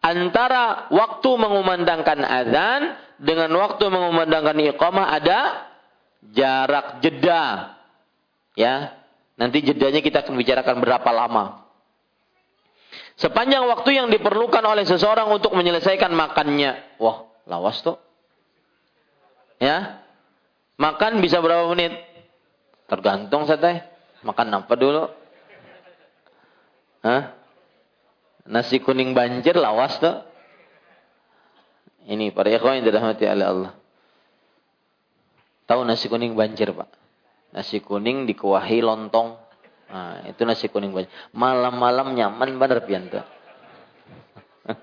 antara 0.06 0.90
waktu 0.94 1.30
mengumandangkan 1.34 2.22
azan 2.22 3.07
dengan 3.18 3.50
waktu 3.58 3.84
mengumandangkan 3.90 4.58
iqamah 4.74 5.08
ada 5.18 5.70
jarak 6.34 7.02
jeda. 7.02 7.74
Ya. 8.58 8.98
Nanti 9.38 9.62
jedanya 9.62 10.02
kita 10.02 10.26
akan 10.26 10.34
bicarakan 10.34 10.82
berapa 10.82 11.10
lama. 11.14 11.66
Sepanjang 13.18 13.66
waktu 13.70 13.98
yang 13.98 14.08
diperlukan 14.14 14.62
oleh 14.62 14.86
seseorang 14.86 15.30
untuk 15.30 15.54
menyelesaikan 15.54 16.14
makannya. 16.14 16.98
Wah, 17.02 17.26
lawas 17.46 17.82
tuh. 17.82 17.98
Ya. 19.58 20.02
Makan 20.78 21.22
bisa 21.22 21.42
berapa 21.42 21.66
menit? 21.74 21.98
Tergantung 22.86 23.50
saya 23.50 23.90
Makan 24.22 24.48
apa 24.54 24.74
dulu? 24.74 25.10
Hah? 27.06 27.38
Nasi 28.48 28.82
kuning 28.82 29.16
banjir 29.16 29.58
lawas 29.58 29.98
tuh. 30.02 30.27
Ini 32.08 32.32
para 32.32 32.48
ikhwan 32.48 32.80
yang 32.80 32.88
dirahmati 32.88 33.28
oleh 33.28 33.46
Allah. 33.46 33.74
Tahu 35.68 35.84
nasi 35.84 36.08
kuning 36.08 36.40
banjir, 36.40 36.72
Pak? 36.72 36.88
Nasi 37.52 37.84
kuning 37.84 38.24
dikuahi 38.24 38.80
lontong. 38.80 39.36
Nah, 39.92 40.24
itu 40.24 40.48
nasi 40.48 40.72
kuning 40.72 40.96
banyak. 40.96 41.12
Malam-malam 41.36 42.16
nyaman 42.16 42.56
bener 42.56 42.80
pianta. 42.88 43.28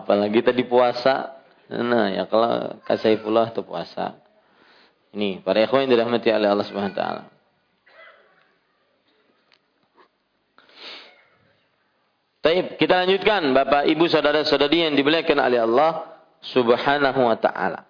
Apalagi 0.00 0.40
tadi 0.40 0.64
puasa. 0.64 1.36
Nah, 1.68 2.08
ya 2.08 2.24
kalau 2.24 2.80
pula 3.20 3.52
itu 3.52 3.60
puasa. 3.60 4.16
Ini 5.12 5.44
para 5.44 5.60
ikhwan 5.60 5.84
yang 5.84 6.00
dirahmati 6.00 6.32
oleh 6.32 6.48
Allah 6.48 6.64
Subhanahu 6.64 6.96
wa 6.96 6.98
taala. 6.98 7.39
Baik, 12.40 12.80
kita 12.80 13.04
lanjutkan 13.04 13.52
Bapak 13.52 13.84
Ibu 13.84 14.08
saudara-saudari 14.08 14.88
yang 14.88 14.96
dimuliakan 14.96 15.44
oleh 15.44 15.60
Allah 15.60 16.08
Subhanahu 16.40 17.20
wa 17.28 17.36
taala. 17.36 17.84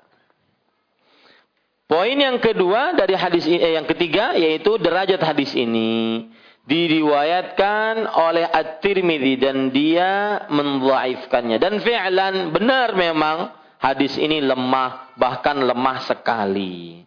Poin 1.86 2.18
yang 2.18 2.42
kedua 2.42 2.98
dari 2.98 3.14
hadis 3.14 3.46
eh, 3.46 3.78
yang 3.78 3.86
ketiga 3.86 4.34
yaitu 4.34 4.74
derajat 4.82 5.22
hadis 5.22 5.54
ini 5.54 6.26
diriwayatkan 6.66 8.10
oleh 8.10 8.46
At-Tirmidzi 8.46 9.38
dan 9.38 9.70
dia 9.70 10.42
mendhaifkannya 10.50 11.62
dan 11.62 11.78
fi'lan 11.78 12.50
benar 12.50 12.98
memang 12.98 13.54
hadis 13.78 14.18
ini 14.18 14.42
lemah 14.42 15.14
bahkan 15.14 15.62
lemah 15.62 16.10
sekali. 16.10 17.06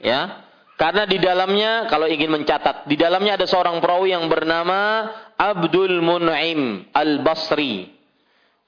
Ya. 0.00 0.47
Karena 0.78 1.10
di 1.10 1.18
dalamnya 1.18 1.90
kalau 1.90 2.06
ingin 2.06 2.30
mencatat 2.30 2.86
di 2.86 2.94
dalamnya 2.94 3.34
ada 3.34 3.50
seorang 3.50 3.82
perawi 3.82 4.14
yang 4.14 4.30
bernama 4.30 5.10
Abdul 5.34 5.98
Mun'im 5.98 6.86
Al-Basri. 6.94 7.98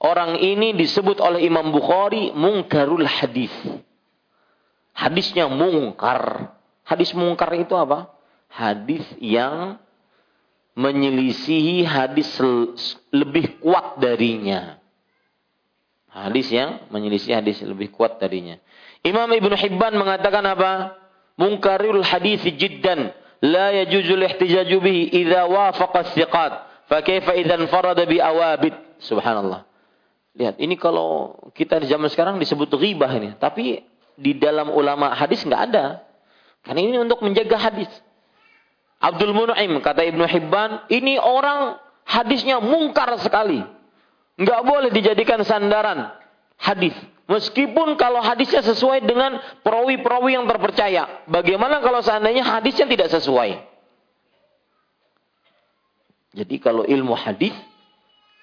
Orang 0.01 0.35
ini 0.43 0.75
disebut 0.75 1.23
oleh 1.23 1.47
Imam 1.47 1.71
Bukhari 1.71 2.35
mungkarul 2.35 3.07
hadis 3.07 3.53
Hadisnya 4.91 5.47
mungkar. 5.47 6.53
Hadis 6.83 7.15
mungkar 7.15 7.55
itu 7.55 7.73
apa? 7.73 8.11
Hadis 8.51 9.01
yang 9.23 9.79
menyelisihi 10.75 11.87
hadis 11.87 12.27
lebih 13.09 13.57
kuat 13.63 13.97
darinya. 13.97 14.77
Hadis 16.11 16.51
yang 16.51 16.91
menyelisihi 16.91 17.31
hadis 17.31 17.63
lebih 17.63 17.95
kuat 17.95 18.19
darinya. 18.19 18.59
Imam 19.01 19.31
Ibn 19.31 19.53
Hibban 19.55 19.95
mengatakan 19.95 20.43
apa? 20.43 21.00
Mungkarul 21.39 22.03
hadis 22.03 22.43
jiddan. 22.43 23.13
La 23.41 23.73
yajuzul 23.73 24.21
ihtijaju 24.21 24.77
bihi 24.81 25.03
idha 25.25 25.47
wafaqa 25.49 26.13
thiqat. 26.13 26.53
Fakaifa 26.91 27.33
idhan 27.39 27.65
farada 27.71 28.03
bi 28.05 28.21
awabid. 28.21 28.75
Subhanallah. 29.01 29.65
Lihat, 30.31 30.63
ini 30.63 30.79
kalau 30.79 31.35
kita 31.51 31.81
di 31.83 31.91
zaman 31.91 32.07
sekarang 32.07 32.39
disebut 32.39 32.71
ghibah 32.77 33.11
ini. 33.17 33.35
Tapi 33.35 33.83
di 34.15 34.31
dalam 34.37 34.71
ulama 34.71 35.11
hadis 35.11 35.43
nggak 35.43 35.61
ada. 35.71 36.05
Karena 36.61 36.81
ini 36.85 36.97
untuk 37.01 37.19
menjaga 37.25 37.57
hadis. 37.57 37.89
Abdul 39.01 39.33
Mun'im 39.33 39.81
kata 39.81 40.05
Ibnu 40.05 40.29
Hibban, 40.29 40.85
ini 40.93 41.17
orang 41.17 41.81
hadisnya 42.05 42.61
mungkar 42.61 43.09
sekali. 43.17 43.65
Nggak 44.37 44.61
boleh 44.61 44.89
dijadikan 44.93 45.41
sandaran 45.41 46.13
hadis. 46.61 46.93
Meskipun 47.31 47.95
kalau 47.95 48.19
hadisnya 48.19 48.59
sesuai 48.59 49.07
dengan 49.07 49.39
perawi-perawi 49.63 50.35
yang 50.35 50.43
terpercaya. 50.51 51.23
Bagaimana 51.31 51.79
kalau 51.79 52.03
seandainya 52.03 52.43
hadisnya 52.43 52.83
tidak 52.91 53.07
sesuai? 53.07 53.55
Jadi 56.35 56.55
kalau 56.59 56.83
ilmu 56.83 57.15
hadis 57.15 57.55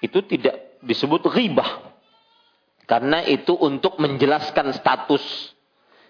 itu 0.01 0.25
tidak 0.25 0.81
disebut 0.81 1.21
ghibah. 1.29 1.93
Karena 2.89 3.21
itu 3.21 3.53
untuk 3.53 4.01
menjelaskan 4.01 4.73
status 4.73 5.21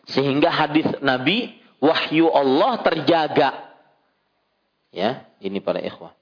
sehingga 0.07 0.47
hadis 0.47 0.87
Nabi, 1.03 1.59
wahyu 1.83 2.31
Allah 2.31 2.79
terjaga. 2.79 3.75
Ya, 4.95 5.27
ini 5.43 5.59
para 5.59 5.83
ikhwah. 5.83 6.15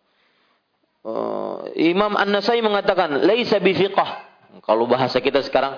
Uh, 1.06 1.70
Imam 1.78 2.18
An-Nasai 2.18 2.60
mengatakan, 2.66 3.22
laisa 3.22 3.62
bifiqah. 3.62 4.26
Kalau 4.66 4.90
bahasa 4.90 5.22
kita 5.22 5.40
sekarang, 5.46 5.78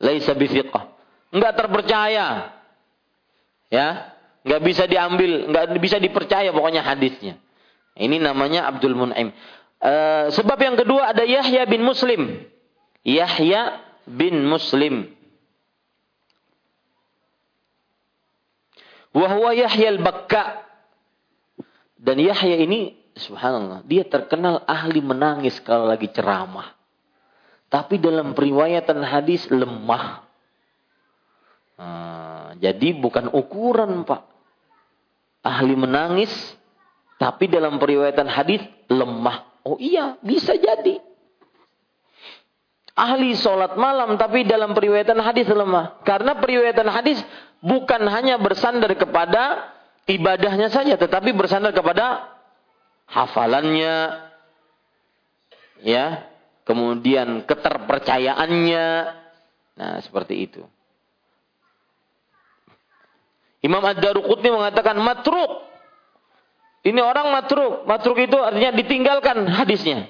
laisa 0.00 0.32
bifiqah. 0.36 0.92
Enggak 1.32 1.52
terpercaya. 1.58 2.56
Ya, 3.66 3.88
enggak 4.46 4.62
bisa 4.62 4.84
diambil, 4.86 5.50
enggak 5.50 5.64
bisa 5.82 5.96
dipercaya 5.98 6.54
pokoknya 6.54 6.86
hadisnya. 6.86 7.36
Ini 7.96 8.20
namanya 8.20 8.68
Abdul 8.68 8.94
Mun'im. 8.94 9.32
Uh, 9.76 10.28
sebab 10.32 10.56
yang 10.60 10.76
kedua 10.76 11.16
ada 11.16 11.24
Yahya 11.24 11.64
bin 11.64 11.82
Muslim. 11.84 12.44
Yahya 13.02 13.80
bin 14.04 14.44
Muslim. 14.44 15.16
Wahwa 19.16 19.56
Yahya 19.56 19.96
al-Bakka. 19.96 20.68
Dan 21.96 22.20
Yahya 22.20 22.60
ini, 22.60 22.92
subhanallah, 23.16 23.80
dia 23.88 24.04
terkenal 24.04 24.60
ahli 24.68 25.00
menangis 25.00 25.56
kalau 25.64 25.88
lagi 25.88 26.12
ceramah. 26.12 26.75
Tapi 27.66 27.98
dalam 27.98 28.32
periwayatan 28.32 29.02
hadis 29.02 29.46
lemah. 29.50 30.22
Nah, 31.76 32.54
jadi 32.56 32.96
bukan 32.96 33.28
ukuran 33.34 34.06
pak. 34.06 34.22
Ahli 35.46 35.78
menangis, 35.78 36.30
tapi 37.22 37.46
dalam 37.46 37.78
periwayatan 37.78 38.26
hadis 38.26 38.62
lemah. 38.90 39.46
Oh 39.66 39.78
iya, 39.78 40.18
bisa 40.22 40.54
jadi. 40.54 40.98
Ahli 42.96 43.36
sholat 43.36 43.76
malam, 43.76 44.16
tapi 44.16 44.48
dalam 44.48 44.72
periwayatan 44.72 45.20
hadis 45.20 45.46
lemah. 45.50 46.00
Karena 46.06 46.38
periwayatan 46.38 46.88
hadis 46.88 47.20
bukan 47.60 48.02
hanya 48.08 48.40
bersandar 48.40 48.88
kepada 48.96 49.74
ibadahnya 50.08 50.72
saja, 50.72 50.96
tetapi 50.96 51.34
bersandar 51.36 51.76
kepada 51.76 52.30
hafalannya, 53.10 54.26
ya, 55.84 56.24
kemudian 56.66 57.46
keterpercayaannya, 57.46 58.86
nah 59.78 59.94
seperti 60.02 60.34
itu. 60.50 60.62
Imam 63.62 63.82
Ad-Daruqutni 63.82 64.50
mengatakan 64.50 64.98
matruk. 65.00 65.64
Ini 66.86 67.02
orang 67.02 67.34
matruk. 67.34 67.82
Matruk 67.82 68.18
itu 68.22 68.38
artinya 68.38 68.70
ditinggalkan 68.70 69.42
hadisnya. 69.50 70.06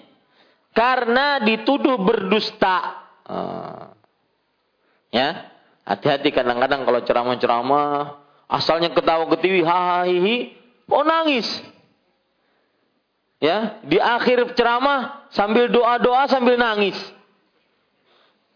Karena 0.76 1.40
dituduh 1.40 1.96
berdusta. 1.96 3.00
Uh, 3.24 3.96
ya. 5.08 5.56
Hati-hati 5.86 6.34
kadang-kadang 6.34 6.84
kalau 6.84 7.00
ceramah-ceramah 7.06 8.18
asalnya 8.50 8.90
ketawa 8.90 9.30
ketiwi 9.32 9.62
hahaha 9.62 10.36
oh 10.90 11.04
nangis. 11.06 11.46
Ya, 13.36 13.84
di 13.84 14.00
akhir 14.00 14.56
ceramah 14.56 15.28
sambil 15.28 15.68
doa-doa 15.68 16.24
sambil 16.32 16.56
nangis. 16.56 16.96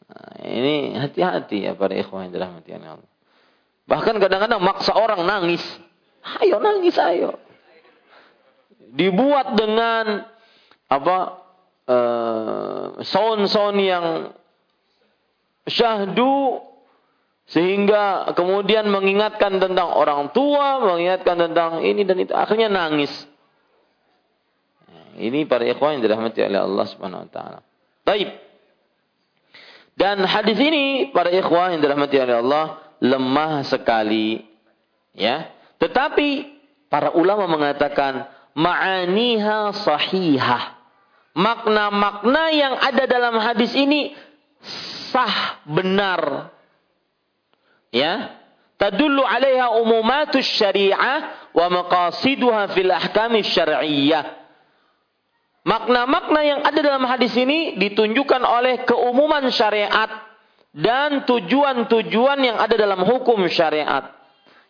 Nah, 0.08 0.40
ini 0.48 0.96
hati-hati 0.96 1.68
ya 1.68 1.76
para 1.76 1.92
ikhwan 1.92 2.28
yang 2.28 2.32
dirahmati 2.32 2.70
Allah. 2.74 3.04
Bahkan 3.84 4.16
kadang-kadang 4.22 4.62
maksa 4.64 4.96
orang 4.96 5.26
nangis. 5.28 5.60
Ayo 6.40 6.56
nangis 6.64 6.96
ayo. 6.96 7.36
Dibuat 8.90 9.54
dengan 9.54 10.24
apa 10.90 11.18
uh, 11.86 12.86
sound-sound 13.04 13.78
yang 13.78 14.06
syahdu 15.68 16.64
sehingga 17.50 18.30
kemudian 18.34 18.86
mengingatkan 18.90 19.58
tentang 19.58 19.90
orang 19.90 20.30
tua, 20.30 20.82
mengingatkan 20.82 21.36
tentang 21.50 21.82
ini 21.82 22.06
dan 22.06 22.18
itu. 22.22 22.30
Akhirnya 22.34 22.70
nangis. 22.70 23.10
Ini 25.18 25.48
para 25.50 25.66
ikhwan 25.66 25.98
yang 25.98 26.02
dirahmati 26.06 26.38
oleh 26.44 26.60
Allah 26.60 26.84
Subhanahu 26.86 27.26
wa 27.26 27.30
taala. 27.30 27.60
Baik. 28.06 28.30
Dan 29.98 30.22
hadis 30.24 30.56
ini 30.56 31.10
para 31.10 31.28
ikhwan 31.28 31.76
yang 31.76 31.80
dirahmati 31.82 32.16
oleh 32.16 32.36
Allah 32.38 32.64
lemah 33.02 33.66
sekali. 33.66 34.46
Ya. 35.16 35.50
Tetapi 35.82 36.60
para 36.88 37.12
ulama 37.16 37.50
mengatakan 37.50 38.28
ma'aniha 38.54 39.74
sahihah. 39.74 40.78
Makna-makna 41.30 42.44
yang 42.50 42.74
ada 42.74 43.04
dalam 43.06 43.38
hadis 43.38 43.70
ini 43.78 44.14
sah 45.10 45.62
benar 45.66 46.50
Ya. 47.90 48.38
tadullu 48.78 49.26
'alaiha 49.26 49.76
umumatus 49.82 50.46
syariah 50.46 51.50
wa 51.52 51.66
maqasiduha 51.68 52.70
fil 52.72 52.88
ahkami 52.88 53.42
syar'iyyah. 53.44 54.39
Makna-makna 55.60 56.40
yang 56.40 56.60
ada 56.64 56.80
dalam 56.80 57.04
hadis 57.04 57.36
ini 57.36 57.76
ditunjukkan 57.76 58.40
oleh 58.40 58.88
keumuman 58.88 59.44
syariat 59.52 60.08
dan 60.72 61.28
tujuan-tujuan 61.28 62.38
yang 62.40 62.56
ada 62.56 62.74
dalam 62.80 63.04
hukum 63.04 63.44
syariat. 63.52 64.08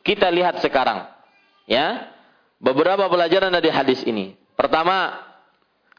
Kita 0.03 0.27
lihat 0.33 0.59
sekarang. 0.65 1.07
Ya. 1.71 2.11
Beberapa 2.61 3.07
pelajaran 3.09 3.55
dari 3.55 3.71
hadis 3.71 4.03
ini. 4.05 4.37
Pertama, 4.59 5.17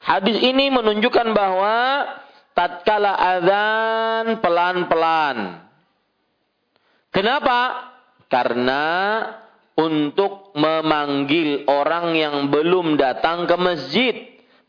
hadis 0.04 0.38
ini 0.44 0.70
menunjukkan 0.70 1.34
bahwa 1.34 2.06
tatkala 2.54 3.18
azan 3.18 4.38
pelan-pelan. 4.44 5.66
Kenapa? 7.10 7.90
Karena 8.30 8.86
untuk 9.76 10.54
memanggil 10.54 11.66
orang 11.68 12.14
yang 12.16 12.36
belum 12.54 13.00
datang 13.00 13.50
ke 13.50 13.56
masjid 13.58 14.16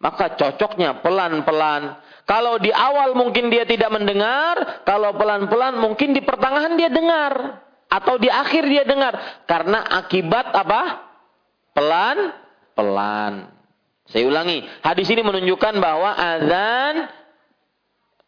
maka 0.02 0.34
cocoknya 0.34 0.98
pelan-pelan. 0.98 2.02
Kalau 2.26 2.58
di 2.58 2.74
awal 2.74 3.14
mungkin 3.14 3.54
dia 3.54 3.62
tidak 3.62 3.94
mendengar, 3.94 4.82
kalau 4.82 5.14
pelan-pelan 5.14 5.78
mungkin 5.78 6.10
di 6.10 6.20
pertengahan 6.26 6.74
dia 6.74 6.90
dengar. 6.90 7.62
Atau 7.86 8.18
di 8.18 8.26
akhir 8.26 8.66
dia 8.66 8.82
dengar. 8.82 9.44
Karena 9.46 9.86
akibat 10.02 10.50
apa? 10.50 10.82
Pelan-pelan. 11.70 13.54
Saya 14.10 14.26
ulangi, 14.26 14.66
hadis 14.82 15.06
ini 15.06 15.22
menunjukkan 15.22 15.78
bahwa 15.78 16.10
azan 16.18 17.06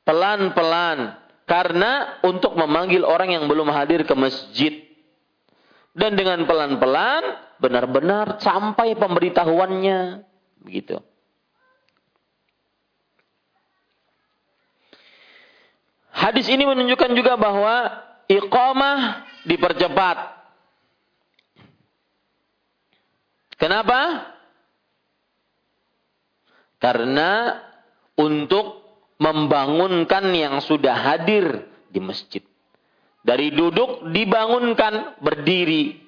pelan-pelan. 0.07 1.19
Karena 1.45 2.23
untuk 2.25 2.55
memanggil 2.57 3.03
orang 3.03 3.35
yang 3.35 3.45
belum 3.51 3.69
hadir 3.75 4.07
ke 4.07 4.15
masjid. 4.15 4.79
Dan 5.91 6.15
dengan 6.15 6.47
pelan-pelan, 6.47 7.23
benar-benar 7.59 8.39
sampai 8.39 8.95
pemberitahuannya. 8.95 10.25
Begitu. 10.63 11.14
Hadis 16.15 16.47
ini 16.47 16.63
menunjukkan 16.63 17.11
juga 17.19 17.35
bahwa 17.35 17.91
iqamah 18.31 19.27
dipercepat. 19.51 20.17
Kenapa? 23.59 24.31
Karena 26.79 27.59
untuk 28.15 28.85
membangunkan 29.19 30.31
yang 30.31 30.63
sudah 30.63 30.95
hadir 30.95 31.67
di 31.91 31.99
masjid. 31.99 32.43
Dari 33.25 33.51
duduk 33.51 34.11
dibangunkan 34.15 35.19
berdiri. 35.19 35.99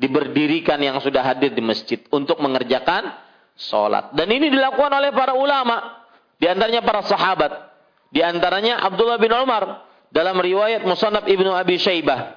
Diberdirikan 0.00 0.80
yang 0.80 0.96
sudah 1.02 1.20
hadir 1.20 1.52
di 1.52 1.60
masjid 1.60 2.00
untuk 2.08 2.40
mengerjakan 2.40 3.10
sholat. 3.56 4.16
Dan 4.16 4.32
ini 4.32 4.48
dilakukan 4.48 4.92
oleh 4.96 5.12
para 5.12 5.36
ulama. 5.36 6.06
Di 6.40 6.48
antaranya 6.48 6.80
para 6.80 7.04
sahabat. 7.04 7.69
Di 8.10 8.20
antaranya 8.26 8.82
Abdullah 8.82 9.22
bin 9.22 9.30
Umar 9.30 9.86
dalam 10.10 10.36
riwayat 10.38 10.82
Musannaf 10.82 11.30
Ibnu 11.30 11.54
Abi 11.54 11.78
Syaibah. 11.78 12.36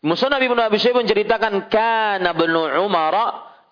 Musannaf 0.00 0.40
Ibnu 0.40 0.58
Abi 0.58 0.80
Syaibah 0.80 1.04
menceritakan 1.04 1.68
kana 1.68 2.32
bin 2.32 2.56
Umar 2.56 3.14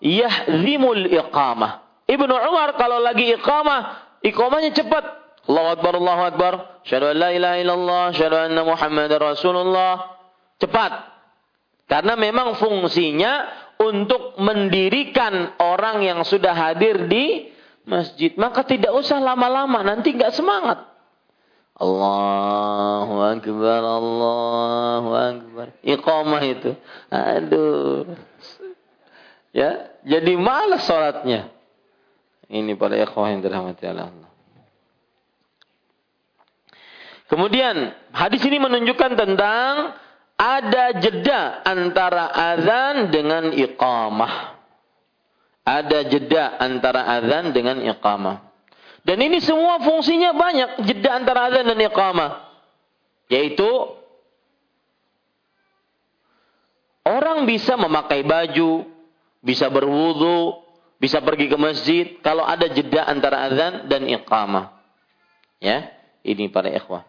yahzimul 0.01 1.09
iqamah. 1.09 2.05
Ibnu 2.05 2.33
Umar 2.33 2.77
kalau 2.77 3.01
lagi 3.01 3.33
iqamah, 3.33 3.79
iqamahnya 4.21 4.77
cepat. 4.77 5.05
Allahu 5.49 5.69
Akbar, 5.73 5.93
Allahu 5.97 6.23
Akbar. 6.27 6.53
Syahadu 6.85 7.13
an 7.13 7.17
la 7.17 7.29
ilaha 7.33 7.57
illallah, 7.57 8.03
syahadu 8.13 8.37
anna 8.37 8.61
Muhammadar 8.61 9.19
Rasulullah. 9.21 10.21
Cepat. 10.61 11.09
Karena 11.89 12.13
memang 12.13 12.55
fungsinya 12.61 13.49
untuk 13.81 14.37
mendirikan 14.37 15.57
orang 15.57 16.05
yang 16.05 16.21
sudah 16.21 16.53
hadir 16.53 17.09
di 17.09 17.49
masjid. 17.89 18.37
Maka 18.37 18.61
tidak 18.69 18.93
usah 18.93 19.17
lama-lama, 19.17 19.81
nanti 19.81 20.13
nggak 20.13 20.31
semangat. 20.31 20.90
Allahu 21.81 23.15
Akbar, 23.25 23.81
Allahu 23.81 25.09
Akbar. 25.17 25.67
Iqamah 25.81 26.41
itu. 26.45 26.71
Aduh. 27.09 28.13
Ya, 29.49 29.89
jadi 30.05 30.37
malas 30.37 30.85
sholatnya. 30.85 31.49
Ini 32.51 32.77
para 32.77 33.01
ikhwah 33.01 33.33
yang 33.33 33.41
dirahmati 33.41 33.83
Allah. 33.89 34.13
Kemudian 37.31 37.95
hadis 38.11 38.43
ini 38.43 38.59
menunjukkan 38.59 39.15
tentang 39.15 39.95
ada 40.35 40.85
jeda 40.99 41.63
antara 41.63 42.27
azan 42.27 43.07
dengan 43.09 43.55
iqamah. 43.55 44.59
Ada 45.63 46.11
jeda 46.11 46.59
antara 46.59 47.07
azan 47.07 47.55
dengan 47.55 47.79
iqamah. 47.79 48.50
Dan 49.01 49.17
ini 49.17 49.41
semua 49.41 49.81
fungsinya 49.81 50.33
banyak, 50.37 50.85
jeda 50.85 51.17
antara 51.17 51.49
azan 51.49 51.65
dan 51.65 51.79
iqamah. 51.81 52.31
Yaitu 53.33 53.65
orang 57.01 57.49
bisa 57.49 57.73
memakai 57.81 58.21
baju, 58.21 58.85
bisa 59.41 59.65
berwudu, 59.73 60.61
bisa 61.01 61.17
pergi 61.17 61.49
ke 61.49 61.57
masjid 61.57 62.05
kalau 62.21 62.45
ada 62.45 62.69
jeda 62.69 63.09
antara 63.09 63.49
azan 63.49 63.89
dan 63.89 64.05
iqamah. 64.05 64.77
Ya, 65.57 65.89
ini 66.21 66.49
para 66.49 66.69
ikhwah. 66.69 67.05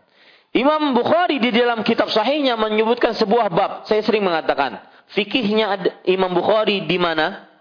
Imam 0.52 0.92
Bukhari 0.92 1.40
di 1.40 1.48
dalam 1.48 1.80
kitab 1.80 2.12
sahihnya 2.12 2.56
menyebutkan 2.60 3.16
sebuah 3.16 3.48
bab. 3.52 3.72
Saya 3.88 4.04
sering 4.04 4.24
mengatakan, 4.24 4.80
fikihnya 5.12 5.80
Imam 6.08 6.32
Bukhari 6.32 6.84
di 6.84 6.96
mana? 7.00 7.51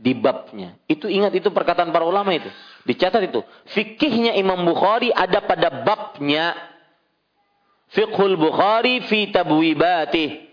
Di 0.00 0.16
babnya. 0.16 0.80
Itu 0.88 1.12
ingat 1.12 1.36
itu 1.36 1.52
perkataan 1.52 1.92
para 1.92 2.08
ulama 2.08 2.32
itu. 2.32 2.48
Dicatat 2.88 3.20
itu. 3.20 3.44
Fikihnya 3.76 4.32
Imam 4.40 4.64
Bukhari 4.64 5.12
ada 5.12 5.44
pada 5.44 5.84
babnya. 5.84 6.56
Fiqhul 7.92 8.40
Bukhari 8.40 9.04
fi 9.04 9.28
tabwibati. 9.28 10.48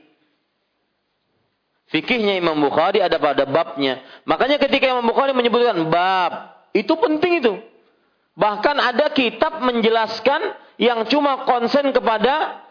Fikihnya 1.88 2.36
Imam 2.36 2.60
Bukhari 2.60 3.00
ada 3.00 3.16
pada 3.24 3.48
babnya. 3.48 4.04
Makanya 4.28 4.60
ketika 4.60 4.92
Imam 4.92 5.08
Bukhari 5.08 5.32
menyebutkan 5.32 5.88
bab. 5.88 6.60
Itu 6.76 7.00
penting 7.00 7.40
itu. 7.40 7.64
Bahkan 8.36 8.76
ada 8.84 9.16
kitab 9.16 9.64
menjelaskan 9.64 10.60
yang 10.76 11.08
cuma 11.08 11.48
konsen 11.48 11.96
kepada 11.96 12.68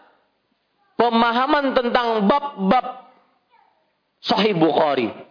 pemahaman 0.95 1.73
tentang 1.73 2.29
bab-bab 2.29 3.09
Sahih 4.21 4.53
Bukhari. 4.53 5.26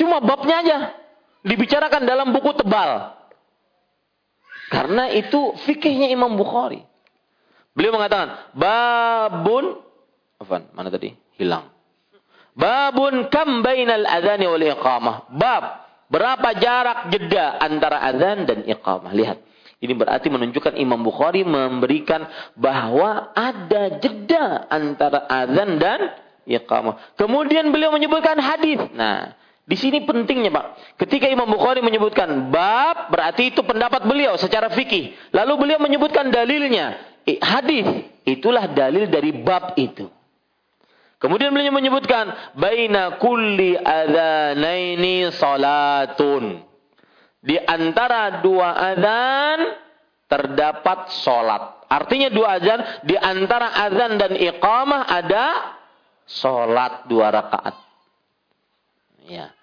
Cuma 0.00 0.24
babnya 0.24 0.56
aja 0.64 0.78
dibicarakan 1.44 2.08
dalam 2.08 2.32
buku 2.32 2.56
tebal. 2.56 3.20
Karena 4.72 5.12
itu 5.12 5.52
fikihnya 5.68 6.08
Imam 6.08 6.32
Bukhari. 6.40 6.80
Beliau 7.76 7.92
mengatakan, 7.92 8.50
babun, 8.56 9.76
apa? 10.40 10.72
Mana 10.72 10.88
tadi? 10.88 11.12
Hilang. 11.36 11.68
Babun 12.56 13.28
kam 13.28 13.60
bainal 13.60 14.08
adhani 14.08 14.46
wal 14.48 14.62
iqamah. 14.62 15.28
Bab, 15.36 15.64
berapa 16.08 16.48
jarak 16.56 17.12
jeda 17.12 17.60
antara 17.60 18.00
azan 18.08 18.48
dan 18.48 18.64
iqamah. 18.64 19.12
Lihat. 19.12 19.38
Ini 19.80 19.96
berarti 19.96 20.28
menunjukkan 20.28 20.76
Imam 20.76 21.00
Bukhari 21.00 21.40
memberikan 21.40 22.28
bahwa 22.52 23.32
ada 23.32 23.96
jeda 23.96 24.68
antara 24.68 25.24
azan 25.24 25.80
dan 25.80 26.00
iqamah. 26.44 27.16
Kemudian 27.16 27.72
beliau 27.72 27.88
menyebutkan 27.88 28.36
hadis. 28.36 28.76
Nah, 28.92 29.32
di 29.70 29.78
sini 29.78 30.02
pentingnya 30.02 30.50
Pak. 30.50 30.98
Ketika 30.98 31.30
Imam 31.30 31.46
Bukhari 31.46 31.78
menyebutkan 31.78 32.50
bab, 32.50 33.14
berarti 33.14 33.54
itu 33.54 33.62
pendapat 33.62 34.02
beliau 34.02 34.34
secara 34.34 34.66
fikih. 34.74 35.14
Lalu 35.30 35.52
beliau 35.62 35.78
menyebutkan 35.78 36.26
dalilnya. 36.34 36.98
Hadis, 37.38 37.86
itulah 38.26 38.66
dalil 38.66 39.06
dari 39.06 39.30
bab 39.30 39.78
itu. 39.78 40.10
Kemudian 41.22 41.54
beliau 41.54 41.70
menyebutkan 41.70 42.50
baina 42.58 43.22
kulli 43.22 43.78
adzanaini 43.78 45.30
salatun. 45.38 46.66
Di 47.38 47.54
antara 47.54 48.42
dua 48.42 48.74
adzan 48.74 49.58
terdapat 50.26 51.14
salat. 51.22 51.86
Artinya 51.86 52.26
dua 52.26 52.58
adzan 52.58 53.06
di 53.06 53.14
antara 53.14 53.70
adzan 53.86 54.18
dan 54.18 54.34
iqamah 54.34 55.06
ada 55.06 55.78
salat 56.26 57.06
dua 57.06 57.30
rakaat. 57.30 57.76
Ya. 59.30 59.59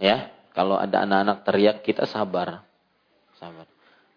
Ya, 0.00 0.32
kalau 0.52 0.76
ada 0.76 1.04
anak-anak 1.04 1.38
teriak 1.48 1.76
kita 1.84 2.04
sabar. 2.08 2.64
Sabar. 3.40 3.66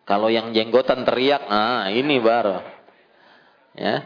Kalau 0.06 0.30
yang 0.30 0.54
jenggotan 0.54 1.02
teriak, 1.02 1.50
ah 1.50 1.90
ini 1.90 2.22
baru. 2.22 2.62
Ya. 3.74 4.06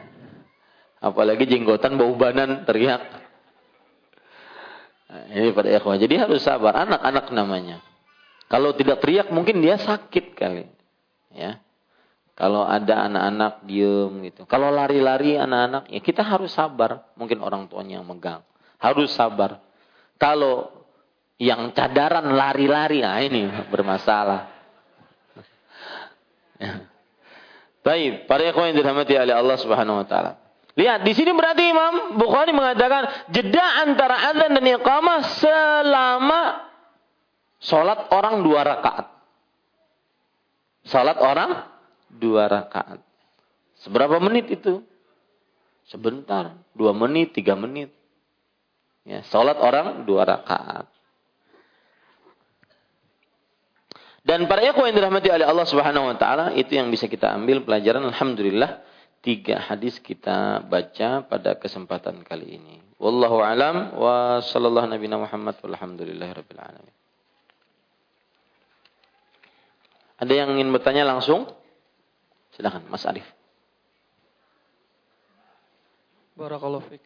Apalagi 1.03 1.47
jenggotan 1.47 1.99
bau 1.99 2.15
banan 2.15 2.63
teriak. 2.63 3.03
Nah, 5.09 5.25
ini 5.33 5.49
pada 5.51 5.69
ikhwah. 5.73 5.97
Jadi 5.97 6.15
harus 6.21 6.45
sabar. 6.45 6.85
Anak-anak 6.87 7.33
namanya. 7.33 7.77
Kalau 8.47 8.73
tidak 8.77 9.01
teriak 9.01 9.33
mungkin 9.33 9.59
dia 9.59 9.75
sakit 9.75 10.37
kali. 10.37 10.69
Ya. 11.33 11.59
Kalau 12.39 12.63
ada 12.63 13.09
anak-anak 13.11 13.67
diem 13.67 14.31
gitu. 14.31 14.47
Kalau 14.47 14.71
lari-lari 14.71 15.35
anak-anak, 15.35 15.91
ya 15.91 15.99
kita 15.99 16.23
harus 16.23 16.55
sabar. 16.55 17.11
Mungkin 17.19 17.43
orang 17.43 17.67
tuanya 17.67 17.99
yang 17.99 18.07
megang. 18.07 18.39
Harus 18.79 19.11
sabar. 19.11 19.59
Kalau 20.15 20.78
yang 21.39 21.71
cadaran 21.71 22.35
lari-lari, 22.35 22.99
nah 22.99 23.23
ini 23.23 23.47
bermasalah. 23.71 24.51
Ya. 26.59 26.83
Baik, 27.79 28.27
para 28.27 28.43
ikhwan 28.43 28.75
yang 28.75 28.83
dirahmati 28.83 29.15
oleh 29.15 29.31
Allah 29.31 29.55
Subhanahu 29.55 30.03
wa 30.03 30.05
taala. 30.05 30.35
Lihat, 30.75 31.07
di 31.07 31.15
sini 31.15 31.31
berarti 31.31 31.63
Imam 31.71 32.19
Bukhari 32.19 32.51
mengatakan 32.51 33.31
jeda 33.31 33.87
antara 33.87 34.35
azan 34.35 34.51
dan 34.51 34.65
iqamah 34.67 35.19
selama 35.39 36.41
sholat 37.63 38.11
orang 38.11 38.43
dua 38.43 38.67
rakaat. 38.67 39.07
Sholat 40.91 41.17
orang 41.23 41.63
dua 42.11 42.51
rakaat. 42.51 42.99
Seberapa 43.79 44.19
menit 44.19 44.51
itu? 44.51 44.83
Sebentar, 45.87 46.59
dua 46.75 46.91
menit, 46.91 47.31
tiga 47.31 47.55
menit. 47.55 47.95
Ya, 49.07 49.23
sholat 49.23 49.55
orang 49.55 50.03
dua 50.03 50.27
rakaat. 50.27 50.98
Dan 54.23 54.45
para 54.51 54.61
ikhwan 54.63 54.91
yang 54.91 54.97
dirahmati 54.99 55.31
oleh 55.31 55.47
Allah 55.47 55.67
Subhanahu 55.67 56.11
wa 56.11 56.15
taala, 56.19 56.51
itu 56.55 56.75
yang 56.75 56.91
bisa 56.91 57.07
kita 57.07 57.31
ambil 57.31 57.63
pelajaran 57.63 58.03
alhamdulillah 58.03 58.83
tiga 59.19 59.59
hadis 59.59 59.99
kita 59.99 60.63
baca 60.63 61.23
pada 61.27 61.55
kesempatan 61.59 62.23
kali 62.23 62.59
ini. 62.59 62.75
Wallahu 62.99 63.39
alam 63.39 63.95
wa 63.95 64.43
sallallahu 64.43 64.91
nabi 64.91 65.07
Muhammad 65.07 65.55
walhamdulillahi 65.63 66.31
rabbil 66.35 66.59
alamin. 66.59 66.95
Ada 70.19 70.33
yang 70.35 70.59
ingin 70.59 70.67
bertanya 70.75 71.07
langsung? 71.07 71.47
Silakan 72.59 72.91
Mas 72.91 73.07
Arif. 73.07 73.23
Barakallahu 76.35 76.83
fiik. 76.91 77.03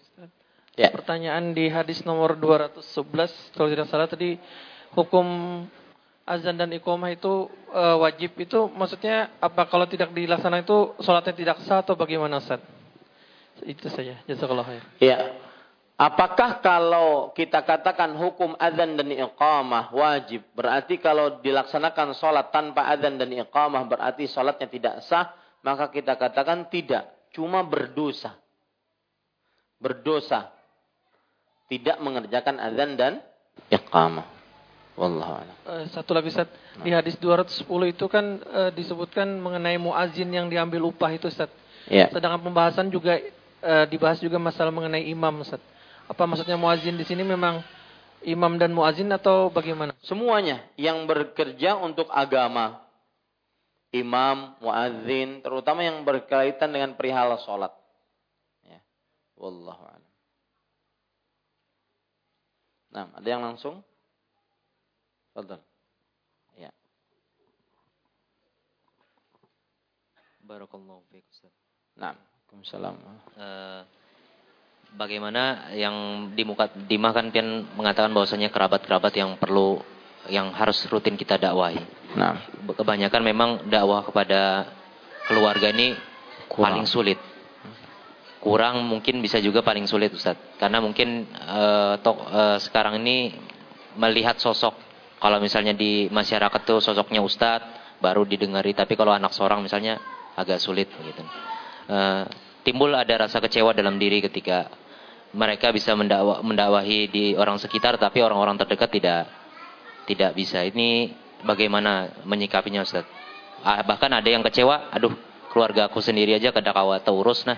Ya. 0.73 0.90
Pertanyaan 0.90 1.53
di 1.53 1.69
hadis 1.69 2.02
nomor 2.02 2.34
211 2.41 3.53
kalau 3.53 3.69
tidak 3.69 3.85
salah 3.85 4.10
tadi 4.10 4.41
hukum 4.98 5.26
azan 6.24 6.56
dan 6.56 6.72
iqamah 6.72 7.12
itu 7.12 7.52
e, 7.72 7.84
wajib 8.00 8.32
itu 8.40 8.72
maksudnya 8.72 9.36
apa 9.44 9.68
kalau 9.68 9.84
tidak 9.88 10.16
dilaksanakan 10.16 10.64
itu 10.64 10.80
sholatnya 11.04 11.36
tidak 11.36 11.58
sah 11.68 11.84
atau 11.84 12.00
bagaimana 12.00 12.40
Ustaz? 12.40 12.64
Itu 13.64 13.88
saja. 13.91 14.20
Jazakallah 14.28 14.66
khair. 14.68 14.84
Iya. 15.00 15.18
Apakah 15.94 16.60
kalau 16.60 17.32
kita 17.38 17.62
katakan 17.64 18.18
hukum 18.18 18.58
azan 18.58 18.98
dan 18.98 19.14
iqamah 19.14 19.94
wajib, 19.94 20.41
berarti 20.58 20.98
kalau 20.98 21.40
dilaksanakan 21.40 22.18
sholat 22.18 22.50
tanpa 22.50 22.90
azan 22.90 23.22
dan 23.22 23.30
iqamah 23.30 23.86
berarti 23.86 24.26
sholatnya 24.26 24.68
tidak 24.68 24.95
sah, 25.06 25.38
maka 25.62 25.94
kita 25.94 26.18
katakan 26.18 26.68
tidak, 26.68 27.30
cuma 27.32 27.62
berdosa. 27.62 28.36
Berdosa. 29.78 30.50
Tidak 31.70 32.02
mengerjakan 32.02 32.58
azan 32.58 32.90
dan 32.98 33.14
iqamah. 33.70 34.43
Wallahu 34.94 35.34
a'lam. 35.41 35.57
Uh, 35.65 35.86
satu 35.90 36.14
lagi 36.14 36.30
Ustaz, 36.30 36.45
di 36.86 36.94
hadis 36.94 37.18
210 37.18 37.65
itu 37.90 38.06
kan 38.06 38.38
uh, 38.45 38.70
disebutkan 38.70 39.26
mengenai 39.41 39.82
muazin 39.82 40.30
yang 40.30 40.45
diambil 40.53 40.94
upah 40.94 41.10
itu 41.18 41.34
Ustaz. 41.34 41.49
Ya. 41.90 42.14
Sedangkan 42.14 42.45
pembahasan 42.45 42.94
juga 42.94 43.18
uh, 43.65 43.86
dibahas 43.90 44.22
juga 44.22 44.38
masalah 44.38 44.70
mengenai 44.70 45.10
imam 45.10 45.41
Ustaz. 45.41 45.61
Apa 46.06 46.30
maksudnya 46.30 46.61
muazin 46.61 46.94
di 46.94 47.06
sini 47.10 47.26
memang 47.26 47.65
imam 48.22 48.53
dan 48.61 48.70
muazin 48.70 49.10
atau 49.10 49.49
bagaimana? 49.49 49.98
Semuanya 50.06 50.61
yang 50.78 51.10
bekerja 51.10 51.74
untuk 51.82 52.06
agama. 52.14 52.86
Imam, 53.94 54.57
muazin, 54.57 55.45
terutama 55.45 55.86
yang 55.86 56.02
berkaitan 56.02 56.74
dengan 56.74 56.98
perihal 56.98 57.38
salat. 57.45 57.70
Ya. 58.65 58.82
Wallahu 59.38 59.86
a'lam. 59.86 60.14
Nah, 62.90 63.06
ada 63.14 63.28
yang 63.30 63.45
langsung? 63.45 63.86
Fadal. 65.34 65.61
Ya. 66.53 66.69
Barakallahu 70.45 71.01
fiik 71.10 71.26
Ustaz. 71.34 71.49
Nah, 71.97 72.14
Waalaikumsalam. 72.53 72.95
Uh, 73.34 73.81
bagaimana 74.93 75.73
yang 75.73 76.30
dimuka, 76.38 76.69
dimakan 76.85 77.34
pian 77.34 77.65
mengatakan 77.73 78.14
bahwasanya 78.14 78.53
kerabat-kerabat 78.53 79.14
yang 79.18 79.41
perlu 79.41 79.81
yang 80.30 80.53
harus 80.53 80.85
rutin 80.88 81.18
kita 81.18 81.41
dakwahi. 81.41 81.81
Nah, 82.14 82.45
kebanyakan 82.77 83.22
memang 83.26 83.49
dakwah 83.68 84.05
kepada 84.05 84.69
keluarga 85.26 85.73
ini 85.73 85.97
Kurang. 86.45 86.77
paling 86.77 86.85
sulit. 86.85 87.18
Kurang 88.38 88.85
mungkin 88.85 89.18
bisa 89.18 89.41
juga 89.41 89.65
paling 89.65 89.89
sulit 89.89 90.14
Ustaz. 90.14 90.38
Karena 90.61 90.77
mungkin 90.77 91.26
uh, 91.34 91.97
tok, 92.05 92.18
uh, 92.30 92.57
sekarang 92.61 93.01
ini 93.01 93.34
melihat 93.97 94.38
sosok 94.38 94.93
kalau 95.24 95.40
misalnya 95.40 95.72
di 95.72 96.12
masyarakat 96.12 96.68
tuh 96.68 96.84
sosoknya 96.84 97.24
ustadz 97.24 97.95
baru 98.04 98.28
didengari, 98.28 98.76
tapi 98.76 99.00
kalau 99.00 99.16
anak 99.16 99.32
seorang 99.32 99.64
misalnya 99.64 99.95
agak 100.36 100.60
sulit 100.60 100.91
gitu. 100.91 101.24
Uh, 101.88 102.28
timbul 102.68 102.91
ada 102.91 103.24
rasa 103.24 103.40
kecewa 103.40 103.72
dalam 103.72 103.95
diri 103.95 104.20
ketika 104.20 104.68
mereka 105.32 105.72
bisa 105.72 105.95
mendakwa, 105.95 106.44
mendakwahi 106.44 107.08
di 107.08 107.26
orang 107.40 107.56
sekitar, 107.56 107.95
tapi 107.95 108.20
orang-orang 108.20 108.60
terdekat 108.60 108.91
tidak 108.91 109.32
tidak 110.12 110.36
bisa. 110.36 110.60
Ini 110.68 111.16
bagaimana 111.48 112.12
menyikapinya 112.28 112.84
Ustaz? 112.84 113.08
Ah, 113.64 113.80
bahkan 113.88 114.12
ada 114.12 114.28
yang 114.28 114.44
kecewa, 114.44 114.91
aduh 114.91 115.16
keluarga 115.56 115.88
aku 115.88 116.04
sendiri 116.04 116.36
aja 116.36 116.52
kada 116.52 116.76
kawa 116.76 117.00
urus 117.16 117.48
nah. 117.48 117.56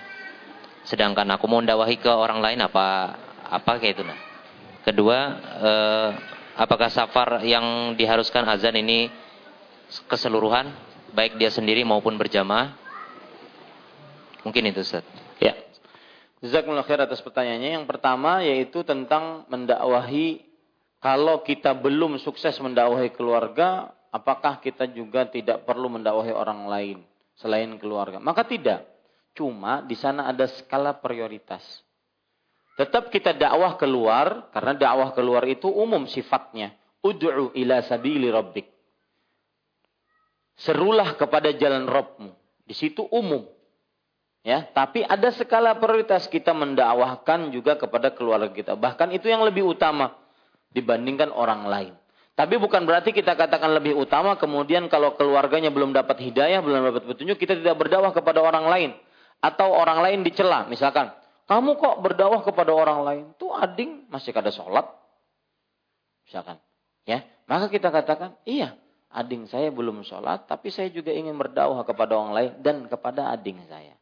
Sedangkan 0.85 1.25
aku 1.33 1.49
mau 1.49 1.65
mendakwahi 1.65 1.97
ke 1.97 2.13
orang 2.13 2.45
lain 2.45 2.61
apa 2.61 3.17
apa 3.49 3.81
kayak 3.81 3.97
itu 3.97 4.03
nah. 4.05 4.19
Kedua, 4.85 5.17
eh, 5.65 6.09
apakah 6.55 6.87
safar 6.87 7.43
yang 7.43 7.93
diharuskan 7.99 8.47
azan 8.47 8.79
ini 8.79 9.11
keseluruhan 10.07 10.71
baik 11.11 11.35
dia 11.35 11.51
sendiri 11.51 11.83
maupun 11.83 12.15
berjamaah? 12.15 12.75
Mungkin 14.47 14.71
itu 14.71 14.81
Ustaz. 14.81 15.03
Ya. 15.37 15.53
Jazakumullah 16.39 16.85
khair 16.85 17.01
atas 17.01 17.19
pertanyaannya. 17.21 17.81
Yang 17.81 17.85
pertama 17.89 18.41
yaitu 18.41 18.85
tentang 18.85 19.43
mendakwahi 19.49 20.45
kalau 21.01 21.41
kita 21.45 21.73
belum 21.77 22.17
sukses 22.17 22.57
mendakwahi 22.57 23.13
keluarga 23.13 23.93
apakah 24.09 24.57
kita 24.63 24.89
juga 24.89 25.27
tidak 25.29 25.67
perlu 25.67 25.91
mendakwahi 25.91 26.33
orang 26.33 26.65
lain 26.65 26.97
selain 27.37 27.75
keluarga? 27.77 28.17
Maka 28.17 28.45
tidak. 28.45 28.85
Cuma 29.35 29.83
di 29.83 29.99
sana 29.99 30.31
ada 30.31 30.47
skala 30.47 30.95
prioritas 30.95 31.84
Tetap 32.75 33.07
kita 33.07 33.31
dakwah 33.31 33.79
keluar, 33.79 34.51
karena 34.51 34.75
dakwah 34.75 35.15
keluar 35.15 35.47
itu 35.47 35.71
umum 35.71 36.03
sifatnya. 36.11 36.75
Ud'u 36.99 37.55
ila 37.55 37.79
sabili 37.87 38.27
rabbik. 38.27 38.67
Serulah 40.59 41.15
kepada 41.19 41.51
jalan 41.55 41.87
Rabbmu. 41.87 42.31
Di 42.67 42.75
situ 42.75 43.03
umum. 43.11 43.43
Ya, 44.45 44.61
tapi 44.61 45.01
ada 45.01 45.33
skala 45.33 45.73
prioritas 45.81 46.29
kita 46.29 46.53
mendakwahkan 46.53 47.49
juga 47.49 47.75
kepada 47.81 48.13
keluarga 48.13 48.53
kita. 48.53 48.77
Bahkan 48.77 49.09
itu 49.15 49.25
yang 49.25 49.41
lebih 49.41 49.65
utama 49.65 50.13
dibandingkan 50.69 51.33
orang 51.33 51.65
lain. 51.65 51.93
Tapi 52.35 52.59
bukan 52.59 52.83
berarti 52.83 53.15
kita 53.15 53.33
katakan 53.33 53.71
lebih 53.73 53.95
utama 53.95 54.35
kemudian 54.35 54.91
kalau 54.91 55.15
keluarganya 55.15 55.71
belum 55.71 55.95
dapat 55.95 56.19
hidayah, 56.19 56.59
belum 56.59 56.91
dapat 56.91 57.03
petunjuk, 57.07 57.39
kita 57.39 57.55
tidak 57.57 57.79
berdakwah 57.79 58.11
kepada 58.11 58.43
orang 58.43 58.67
lain. 58.67 58.91
Atau 59.39 59.71
orang 59.71 60.03
lain 60.03 60.19
dicela, 60.21 60.67
misalkan. 60.67 61.09
Kamu 61.45 61.77
kok 61.77 62.01
berdakwah 62.01 62.41
kepada 62.41 62.73
orang 62.73 62.99
lain? 63.05 63.25
Tuh 63.37 63.53
ading 63.53 64.09
masih 64.09 64.33
kada 64.33 64.49
sholat. 64.49 64.89
Misalkan. 66.25 66.57
Ya, 67.05 67.21
maka 67.45 67.69
kita 67.69 67.93
katakan, 67.93 68.33
iya, 68.49 68.73
ading 69.13 69.45
saya 69.45 69.69
belum 69.69 70.01
sholat, 70.01 70.49
tapi 70.49 70.73
saya 70.73 70.89
juga 70.89 71.13
ingin 71.13 71.37
berdakwah 71.37 71.85
kepada 71.85 72.17
orang 72.17 72.33
lain 72.33 72.51
dan 72.65 72.89
kepada 72.89 73.29
ading 73.29 73.61
saya. 73.69 73.93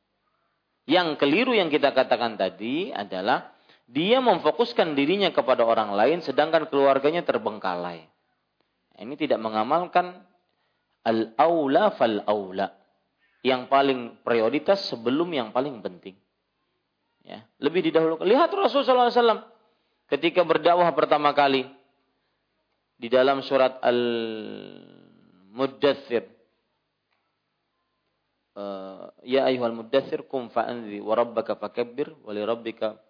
Yang 0.87 1.19
keliru 1.19 1.51
yang 1.51 1.67
kita 1.67 1.91
katakan 1.91 2.39
tadi 2.39 2.95
adalah 2.95 3.51
dia 3.87 4.23
memfokuskan 4.23 4.95
dirinya 4.95 5.31
kepada 5.35 5.67
orang 5.67 5.91
lain 5.91 6.23
sedangkan 6.23 6.71
keluarganya 6.71 7.27
terbengkalai. 7.27 8.07
Ini 8.95 9.15
tidak 9.19 9.43
mengamalkan 9.43 10.23
al-aula 11.03 11.91
fal-aula. 11.91 12.71
Yang 13.43 13.67
paling 13.67 13.99
prioritas 14.23 14.87
sebelum 14.87 15.27
yang 15.35 15.51
paling 15.51 15.83
penting. 15.83 16.15
Ya, 17.23 17.47
lebih 17.63 17.87
didahulukan. 17.87 18.27
Lihat 18.27 18.51
Rasulullah 18.51 19.07
SAW 19.07 19.47
ketika 20.11 20.43
berdakwah 20.43 20.91
pertama 20.91 21.31
kali 21.31 21.63
di 22.99 23.07
dalam 23.07 23.39
surat 23.39 23.79
Al-Muddathir. 23.79 26.27
Uh, 28.53 29.09
ya 29.25 29.49
ayuhal 29.49 29.73
muddathir 29.73 30.29
kum 30.29 30.45
fa'anzi 30.45 31.01
wa 31.01 31.17
rabbaka 31.17 31.57
fakabbir 31.57 32.13
wa 32.21 32.29
li 32.37 32.45
rabbika 32.45 33.01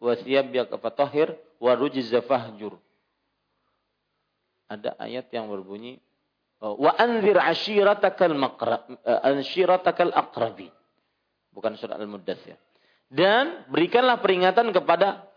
wa 0.00 0.16
wa 1.60 1.76
fahjur. 2.24 2.72
Ada 4.64 4.96
ayat 4.96 5.28
yang 5.28 5.52
berbunyi 5.52 6.00
wa 6.64 6.88
anzir 6.96 7.36
ashiratakal 7.36 8.32
maqrab 8.32 8.88
ashiratakal 9.04 10.08
aqrabin. 10.08 10.72
Bukan 11.52 11.76
surat 11.76 12.00
Al-Muddatsir. 12.00 12.63
Dan 13.08 13.68
berikanlah 13.70 14.18
peringatan 14.18 14.74
kepada 14.74 15.28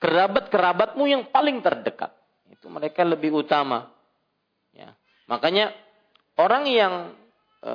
kerabat-kerabatmu 0.00 1.04
yang 1.08 1.22
paling 1.28 1.60
terdekat. 1.64 2.12
Itu 2.52 2.68
mereka 2.68 3.04
lebih 3.04 3.32
utama. 3.32 3.90
Ya. 4.72 4.92
Makanya 5.28 5.72
orang 6.36 6.64
yang 6.68 6.94
e, 7.60 7.74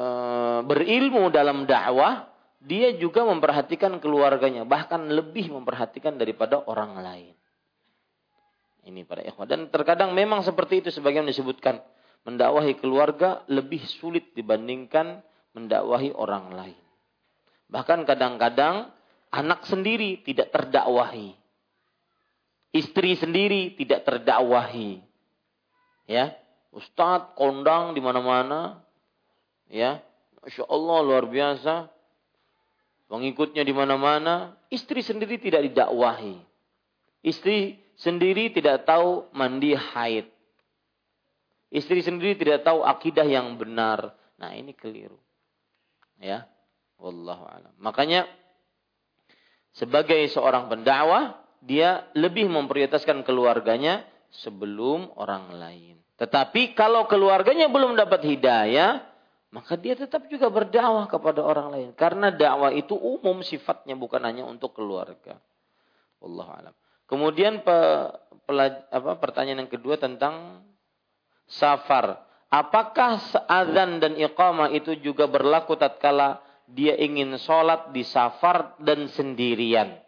berilmu 0.66 1.30
dalam 1.34 1.66
dakwah, 1.66 2.30
dia 2.62 2.94
juga 2.98 3.26
memperhatikan 3.26 3.98
keluarganya, 3.98 4.64
bahkan 4.64 5.10
lebih 5.10 5.50
memperhatikan 5.50 6.16
daripada 6.18 6.62
orang 6.62 7.02
lain. 7.02 7.36
Ini 8.82 9.06
para 9.06 9.22
ikhwah. 9.22 9.46
Dan 9.46 9.70
terkadang 9.70 10.14
memang 10.18 10.42
seperti 10.42 10.82
itu 10.86 10.90
sebagian 10.90 11.26
disebutkan. 11.30 11.82
Mendakwahi 12.22 12.78
keluarga 12.78 13.42
lebih 13.50 13.82
sulit 13.82 14.34
dibandingkan 14.38 15.26
mendakwahi 15.58 16.14
orang 16.14 16.54
lain. 16.54 16.82
Bahkan 17.70 18.06
kadang-kadang 18.06 18.94
anak 19.32 19.66
sendiri 19.66 20.22
tidak 20.28 20.52
terdakwahi. 20.52 21.34
Istri 22.72 23.20
sendiri 23.20 23.76
tidak 23.80 24.04
terdakwahi. 24.08 25.00
Ya, 26.08 26.36
Ustadz 26.72 27.36
kondang 27.40 27.96
di 27.96 28.04
mana-mana. 28.04 28.84
Ya, 29.72 30.04
Masya 30.44 30.68
Allah 30.68 30.98
luar 31.04 31.26
biasa. 31.28 31.88
Pengikutnya 33.12 33.64
di 33.64 33.76
mana-mana. 33.76 34.56
Istri 34.72 35.04
sendiri 35.04 35.36
tidak 35.40 35.68
didakwahi. 35.68 36.40
Istri 37.28 37.76
sendiri 38.00 38.56
tidak 38.56 38.88
tahu 38.88 39.28
mandi 39.36 39.76
haid. 39.76 40.32
Istri 41.72 42.04
sendiri 42.04 42.36
tidak 42.40 42.68
tahu 42.68 42.84
akidah 42.84 43.28
yang 43.28 43.56
benar. 43.56 44.16
Nah 44.40 44.52
ini 44.56 44.76
keliru. 44.76 45.20
Ya, 46.20 46.48
Wallahu 47.02 47.48
alam. 47.48 47.74
Makanya 47.82 48.30
sebagai 49.76 50.20
seorang 50.32 50.68
pendakwah 50.68 51.40
dia 51.62 52.10
lebih 52.18 52.50
memprioritaskan 52.50 53.22
keluarganya 53.22 54.04
sebelum 54.34 55.14
orang 55.16 55.54
lain. 55.56 55.96
Tetapi 56.18 56.78
kalau 56.78 57.10
keluarganya 57.10 57.70
belum 57.70 57.98
dapat 57.98 58.22
hidayah, 58.26 59.02
maka 59.52 59.74
dia 59.76 59.98
tetap 59.98 60.30
juga 60.32 60.48
berdakwah 60.48 61.06
kepada 61.10 61.42
orang 61.44 61.68
lain. 61.74 61.90
Karena 61.98 62.32
dakwah 62.32 62.72
itu 62.72 62.96
umum 62.96 63.44
sifatnya 63.44 63.98
bukan 64.00 64.22
hanya 64.24 64.48
untuk 64.48 64.78
keluarga. 64.78 65.38
Allah 66.22 66.48
alam. 66.50 66.76
Kemudian 67.10 67.60
pe, 67.66 67.78
pelaj, 68.48 68.88
apa, 68.88 69.20
pertanyaan 69.20 69.68
yang 69.68 69.72
kedua 69.72 70.00
tentang 70.00 70.64
safar. 71.50 72.24
Apakah 72.48 73.20
azan 73.48 74.00
dan 74.00 74.16
iqamah 74.16 74.72
itu 74.72 74.96
juga 75.00 75.28
berlaku 75.28 75.76
tatkala 75.76 76.40
dia 76.72 76.96
ingin 76.96 77.36
sholat 77.36 77.92
di 77.92 78.04
safar 78.08 78.80
dan 78.80 79.12
sendirian? 79.12 80.00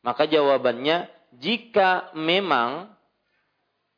Maka 0.00 0.24
jawabannya, 0.24 1.10
jika 1.36 2.14
memang 2.14 2.90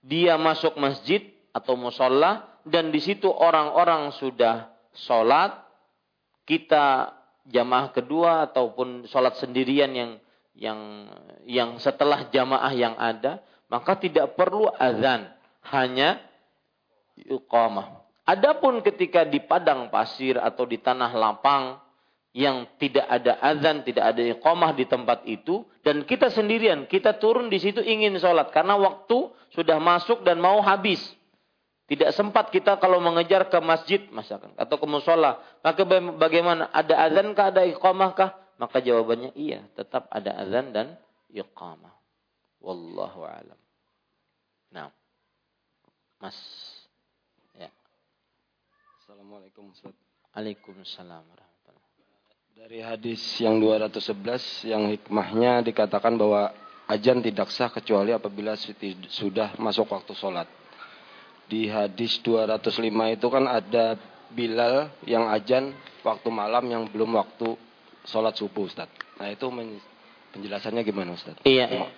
dia 0.03 0.39
masuk 0.41 0.79
masjid 0.81 1.21
atau 1.53 1.77
musola 1.77 2.49
dan 2.65 2.89
di 2.89 3.01
situ 3.01 3.29
orang-orang 3.29 4.13
sudah 4.17 4.73
sholat, 4.95 5.53
kita 6.49 7.13
jamaah 7.49 7.93
kedua 7.93 8.49
ataupun 8.49 9.09
sholat 9.09 9.37
sendirian 9.37 9.93
yang 9.93 10.13
yang 10.59 10.81
yang 11.47 11.71
setelah 11.79 12.27
jamaah 12.29 12.73
yang 12.75 12.99
ada, 12.99 13.41
maka 13.71 13.95
tidak 14.01 14.35
perlu 14.35 14.67
azan, 14.75 15.31
hanya 15.71 16.19
iqamah. 17.15 18.01
Adapun 18.29 18.85
ketika 18.85 19.25
di 19.25 19.41
padang 19.41 19.89
pasir 19.89 20.37
atau 20.37 20.69
di 20.69 20.77
tanah 20.77 21.13
lapang, 21.17 21.81
yang 22.39 22.71
tidak 22.79 23.03
ada 23.11 23.35
azan, 23.43 23.83
tidak 23.83 24.15
ada 24.15 24.23
iqamah 24.23 24.71
di 24.79 24.87
tempat 24.87 25.27
itu 25.27 25.67
dan 25.83 26.07
kita 26.07 26.31
sendirian, 26.31 26.87
kita 26.87 27.19
turun 27.19 27.51
di 27.51 27.59
situ 27.59 27.83
ingin 27.83 28.15
sholat 28.23 28.55
karena 28.55 28.79
waktu 28.79 29.35
sudah 29.51 29.83
masuk 29.83 30.23
dan 30.23 30.39
mau 30.39 30.63
habis. 30.63 31.03
Tidak 31.89 32.15
sempat 32.15 32.55
kita 32.55 32.79
kalau 32.79 33.03
mengejar 33.03 33.51
ke 33.51 33.59
masjid 33.59 34.07
masakan 34.13 34.53
atau 34.55 34.77
ke 34.77 34.87
musola. 34.87 35.41
Maka 35.65 35.83
bagaimana? 36.21 36.69
Ada 36.69 37.09
azan 37.09 37.33
kah? 37.33 37.49
Ada 37.49 37.65
iqamah 37.65 38.13
kah? 38.13 38.37
Maka 38.61 38.85
jawabannya 38.85 39.33
iya, 39.33 39.65
tetap 39.73 40.05
ada 40.13 40.37
azan 40.37 40.77
dan 40.77 41.01
iqamah. 41.33 41.97
Wallahu 42.61 43.25
alam. 43.25 43.57
Nah. 44.69 44.93
Mas. 46.21 46.37
Ya. 47.57 47.73
Assalamualaikum 49.01 49.73
Ustaz. 49.73 49.97
Waalaikumsalam 50.37 51.48
dari 52.59 52.83
hadis 52.83 53.23
yang 53.39 53.63
211 53.63 54.67
yang 54.67 54.91
hikmahnya 54.91 55.63
dikatakan 55.63 56.19
bahwa 56.19 56.51
ajan 56.91 57.23
tidak 57.23 57.55
sah 57.55 57.71
kecuali 57.71 58.11
apabila 58.11 58.59
sudah 59.07 59.55
masuk 59.63 59.87
waktu 59.87 60.11
sholat. 60.19 60.51
Di 61.47 61.71
hadis 61.71 62.19
205 62.19 63.15
itu 63.15 63.27
kan 63.31 63.47
ada 63.47 63.95
Bilal 64.35 64.91
yang 65.07 65.31
ajan 65.31 65.71
waktu 66.03 66.29
malam 66.35 66.67
yang 66.67 66.83
belum 66.91 67.15
waktu 67.15 67.55
sholat 68.03 68.35
subuh 68.35 68.67
Ustaz. 68.67 68.91
Nah 69.23 69.31
itu 69.31 69.47
penjelasannya 70.35 70.83
gimana 70.83 71.15
Ustaz? 71.15 71.39
Iya. 71.47 71.67
iya. 71.71 71.89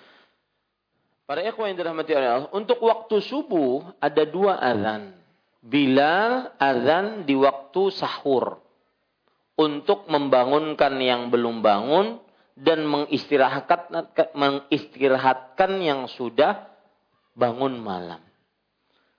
Para 1.25 1.41
ikhwan 1.41 1.73
yang 1.73 1.81
dirahmati 1.81 2.13
Allah, 2.13 2.53
untuk 2.53 2.85
waktu 2.85 3.17
subuh 3.25 3.97
ada 3.97 4.29
dua 4.29 4.61
azan. 4.61 5.17
Bilal 5.65 6.53
azan 6.61 7.25
di 7.25 7.33
waktu 7.33 7.97
sahur 7.97 8.61
untuk 9.61 10.09
membangunkan 10.09 10.97
yang 10.97 11.29
belum 11.29 11.61
bangun 11.61 12.17
dan 12.57 12.89
mengistirahatkan 12.89 13.93
mengistirahatkan 14.33 15.71
yang 15.85 16.09
sudah 16.09 16.65
bangun 17.37 17.77
malam. 17.77 18.25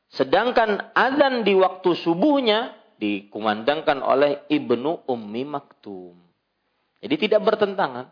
Sedangkan 0.09 0.91
azan 0.97 1.45
di 1.45 1.53
waktu 1.53 1.93
subuhnya 1.93 2.73
dikumandangkan 2.97 4.01
oleh 4.01 4.45
Ibnu 4.49 5.05
Ummi 5.05 5.43
Maktum. 5.45 6.17
Jadi 7.01 7.15
tidak 7.17 7.41
bertentangan. 7.45 8.09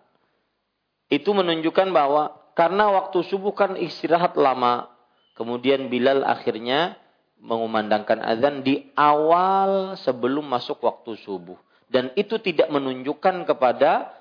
Itu 1.10 1.34
menunjukkan 1.34 1.90
bahwa 1.90 2.54
karena 2.54 2.90
waktu 2.94 3.26
subuh 3.26 3.54
kan 3.54 3.78
istirahat 3.78 4.38
lama, 4.38 4.90
kemudian 5.38 5.90
Bilal 5.90 6.26
akhirnya 6.26 6.98
mengumandangkan 7.40 8.20
azan 8.24 8.62
di 8.66 8.90
awal 8.98 9.96
sebelum 10.00 10.46
masuk 10.48 10.82
waktu 10.82 11.18
subuh. 11.22 11.58
Dan 11.90 12.14
itu 12.14 12.38
tidak 12.38 12.70
menunjukkan 12.70 13.50
kepada 13.50 14.14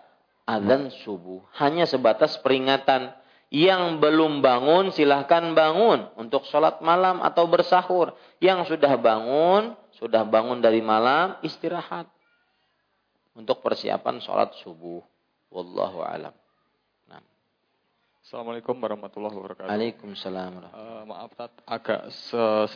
azan 0.48 0.88
subuh. 1.04 1.44
Hanya 1.60 1.84
sebatas 1.84 2.40
peringatan. 2.40 3.12
Yang 3.48 3.96
belum 4.00 4.44
bangun 4.44 4.92
silahkan 4.92 5.56
bangun 5.56 6.12
untuk 6.20 6.44
sholat 6.48 6.84
malam 6.84 7.24
atau 7.24 7.48
bersahur. 7.48 8.12
Yang 8.40 8.76
sudah 8.76 8.92
bangun, 9.00 9.72
sudah 9.96 10.24
bangun 10.24 10.60
dari 10.60 10.84
malam, 10.84 11.36
istirahat. 11.44 12.08
Untuk 13.32 13.60
persiapan 13.64 14.20
sholat 14.20 14.52
subuh. 14.60 15.00
Wallahu 15.48 16.04
alam. 16.04 16.36
Nah. 17.08 17.24
Assalamualaikum 18.20 18.76
warahmatullahi 18.76 19.32
wabarakatuh. 19.32 19.68
Waalaikumsalam. 19.72 20.52
Uh, 20.68 21.02
maaf, 21.08 21.32
Tat, 21.32 21.52
agak 21.64 22.12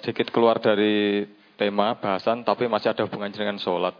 sedikit 0.00 0.32
keluar 0.32 0.56
dari 0.56 1.28
tema 1.60 2.00
bahasan, 2.00 2.48
tapi 2.48 2.64
masih 2.64 2.96
ada 2.96 3.04
hubungan 3.04 3.28
dengan 3.28 3.60
sholat. 3.60 3.92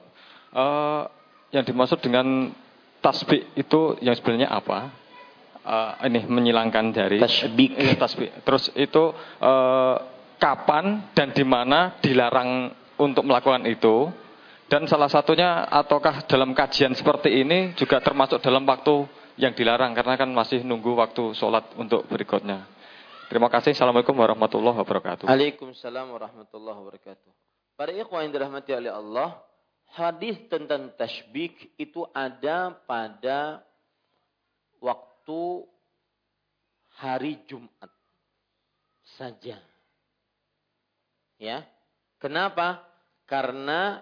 Uh, 0.52 1.08
yang 1.52 1.64
dimaksud 1.64 2.00
dengan 2.04 2.52
tasbih 3.00 3.56
itu 3.56 3.96
yang 4.04 4.16
sebenarnya 4.16 4.48
apa? 4.52 4.92
Uh, 5.62 5.92
ini 6.08 6.26
menyilangkan 6.26 6.92
dari 6.92 7.18
tasbih. 7.22 7.72
Eh, 7.76 7.96
tasbih. 7.96 8.28
Terus 8.44 8.68
itu 8.76 9.14
uh, 9.40 9.96
kapan 10.36 11.12
dan 11.14 11.30
di 11.32 11.44
mana 11.46 11.98
dilarang 12.02 12.72
untuk 12.98 13.24
melakukan 13.24 13.64
itu? 13.68 14.10
Dan 14.66 14.88
salah 14.88 15.12
satunya 15.12 15.68
ataukah 15.68 16.24
dalam 16.24 16.56
kajian 16.56 16.96
seperti 16.96 17.44
ini 17.44 17.76
juga 17.76 18.00
termasuk 18.00 18.40
dalam 18.40 18.64
waktu 18.64 19.04
yang 19.36 19.52
dilarang 19.52 19.92
karena 19.92 20.16
kan 20.16 20.32
masih 20.32 20.64
nunggu 20.64 20.96
waktu 20.96 21.36
sholat 21.36 21.76
untuk 21.76 22.08
berikutnya. 22.08 22.64
Terima 23.28 23.48
kasih. 23.48 23.72
Assalamualaikum 23.72 24.16
warahmatullahi 24.16 24.76
wabarakatuh. 24.76 25.24
Waalaikumsalam 25.28 26.08
warahmatullahi 26.08 26.76
wabarakatuh. 26.84 27.30
Para 27.76 27.92
ikhwan 27.92 28.28
yang 28.28 28.32
dirahmati 28.32 28.70
oleh 28.76 28.92
Allah, 28.92 29.40
hadis 29.93 30.40
tentang 30.48 30.93
tasbih 30.97 31.52
itu 31.77 32.09
ada 32.16 32.73
pada 32.89 33.60
waktu 34.81 35.69
hari 36.97 37.44
Jumat 37.44 37.93
saja. 39.16 39.60
Ya. 41.36 41.69
Kenapa? 42.16 42.81
Karena 43.28 44.01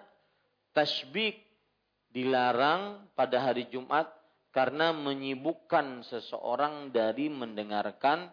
tasbih 0.77 1.35
dilarang 2.11 3.11
pada 3.17 3.51
hari 3.51 3.67
Jumat 3.73 4.11
karena 4.51 4.91
menyibukkan 4.91 6.05
seseorang 6.07 6.91
dari 6.91 7.31
mendengarkan 7.31 8.31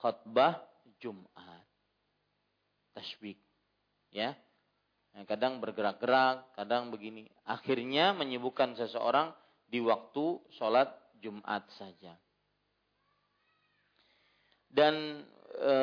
khutbah 0.00 0.62
Jumat. 1.02 1.66
Tasbih. 2.96 3.36
Ya. 4.10 4.32
Kadang 5.24 5.64
bergerak-gerak, 5.64 6.52
kadang 6.52 6.92
begini. 6.92 7.24
Akhirnya 7.48 8.12
menyibukkan 8.12 8.76
seseorang 8.76 9.32
di 9.64 9.80
waktu 9.80 10.36
sholat 10.52 10.92
Jumat 11.24 11.64
saja. 11.72 12.12
Dan 14.68 15.24
e, 15.56 15.74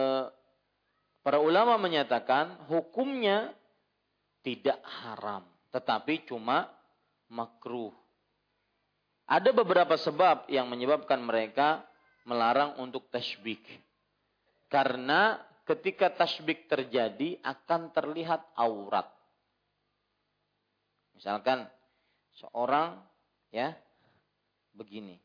para 1.25 1.41
ulama 1.41 1.81
menyatakan 1.81 2.69
hukumnya 2.69 3.49
tidak 4.45 4.77
haram, 4.85 5.41
tetapi 5.73 6.29
cuma 6.29 6.69
makruh. 7.33 7.89
Ada 9.25 9.49
beberapa 9.49 9.97
sebab 9.97 10.45
yang 10.45 10.69
menyebabkan 10.69 11.17
mereka 11.17 11.81
melarang 12.29 12.77
untuk 12.77 13.09
tasbik. 13.09 13.65
Karena 14.69 15.41
ketika 15.63 16.11
tasbik 16.11 16.67
terjadi 16.67 17.39
akan 17.41 17.89
terlihat 17.95 18.43
aurat. 18.59 19.22
Misalkan 21.17 21.65
seorang 22.37 22.99
ya 23.53 23.77
begini. 24.73 25.21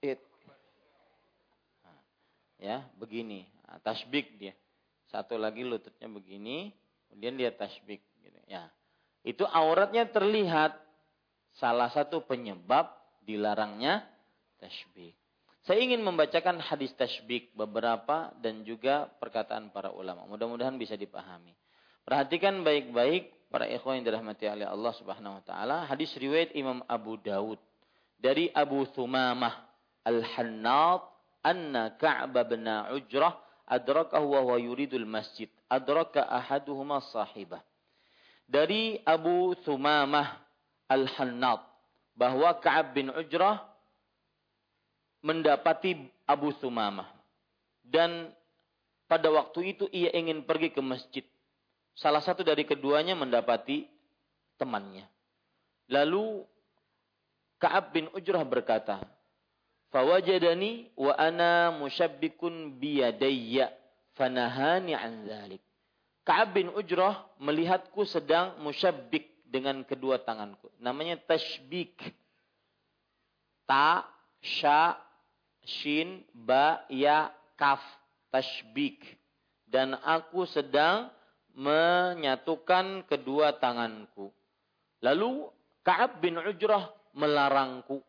It. 0.00 0.22
Ya, 2.62 2.86
begini. 2.96 3.44
Nah, 3.66 3.82
tasbik 3.82 4.40
dia. 4.40 4.54
Satu 5.12 5.36
lagi 5.36 5.66
lututnya 5.66 6.08
begini, 6.08 6.72
kemudian 7.10 7.36
dia 7.36 7.52
tasbik 7.52 8.00
gitu. 8.24 8.40
Ya. 8.48 8.72
Itu 9.20 9.44
auratnya 9.44 10.08
terlihat 10.08 10.78
salah 11.60 11.92
satu 11.92 12.24
penyebab 12.24 12.88
dilarangnya 13.20 14.06
tasbik. 14.56 15.12
Saya 15.64 15.80
ingin 15.80 16.04
membacakan 16.04 16.60
hadis 16.60 16.92
tasbik 16.92 17.52
beberapa 17.56 18.32
dan 18.40 18.64
juga 18.68 19.08
perkataan 19.16 19.72
para 19.72 19.88
ulama. 19.88 20.28
Mudah-mudahan 20.28 20.76
bisa 20.76 20.92
dipahami. 20.92 21.56
Perhatikan 22.04 22.60
baik-baik 22.60 23.43
para 23.54 23.70
ikhwan 23.70 24.02
yang 24.02 24.10
dirahmati 24.10 24.50
oleh 24.50 24.66
Allah 24.66 24.90
Subhanahu 24.98 25.38
wa 25.38 25.42
taala. 25.46 25.86
Hadis 25.86 26.10
riwayat 26.18 26.50
Imam 26.58 26.82
Abu 26.90 27.14
Daud 27.22 27.62
dari 28.18 28.50
Abu 28.50 28.82
Thumamah 28.98 29.62
Al-Hannat 30.02 31.06
anna 31.38 31.94
Ka'b 31.94 32.34
bin 32.50 32.66
Ujrah 32.66 33.38
adrakahu 33.70 34.34
wa 34.34 34.42
huwa 34.42 34.58
yuridul 34.58 35.06
masjid. 35.06 35.46
Adraka 35.70 36.26
ahaduhuma 36.26 36.98
sahibah. 37.14 37.62
Dari 38.50 38.98
Abu 39.06 39.54
Thumamah 39.62 40.34
Al-Hannat 40.90 41.62
bahwa 42.18 42.58
Ka'ab 42.58 42.90
bin 42.90 43.14
Ujrah 43.14 43.62
mendapati 45.22 46.10
Abu 46.26 46.50
Thumamah. 46.58 47.06
Dan 47.86 48.34
pada 49.06 49.30
waktu 49.30 49.78
itu 49.78 49.86
ia 49.94 50.10
ingin 50.10 50.42
pergi 50.42 50.74
ke 50.74 50.82
masjid. 50.82 51.22
Salah 51.94 52.22
satu 52.22 52.42
dari 52.42 52.66
keduanya 52.66 53.14
mendapati 53.14 53.86
temannya. 54.58 55.06
Lalu 55.90 56.42
Ka'ab 57.62 57.94
bin 57.94 58.10
Ujrah 58.10 58.42
berkata, 58.42 58.98
Fawajadani 59.94 60.90
wa 60.98 61.14
ana 61.14 61.70
musyabbikun 61.70 62.82
biyadayya 62.82 63.70
fanahani 64.18 64.90
an 64.98 65.22
dhalik. 65.22 65.62
Ka'ab 66.26 66.58
bin 66.58 66.66
Ujrah 66.74 67.30
melihatku 67.38 68.02
sedang 68.02 68.58
musyabbik 68.58 69.46
dengan 69.46 69.86
kedua 69.86 70.18
tanganku. 70.18 70.66
Namanya 70.82 71.14
tashbik. 71.22 71.94
Ta, 73.70 74.02
sya, 74.42 74.98
shin, 75.62 76.26
ba, 76.34 76.82
ya, 76.90 77.30
kaf. 77.54 77.78
Tashbik. 78.34 78.98
Dan 79.62 79.94
aku 80.02 80.42
sedang 80.50 81.13
menyatukan 81.54 83.06
kedua 83.06 83.56
tanganku. 83.58 84.30
Lalu 85.02 85.50
Ka'ab 85.84 86.18
bin 86.18 86.38
Ujrah 86.40 86.90
melarangku. 87.14 88.02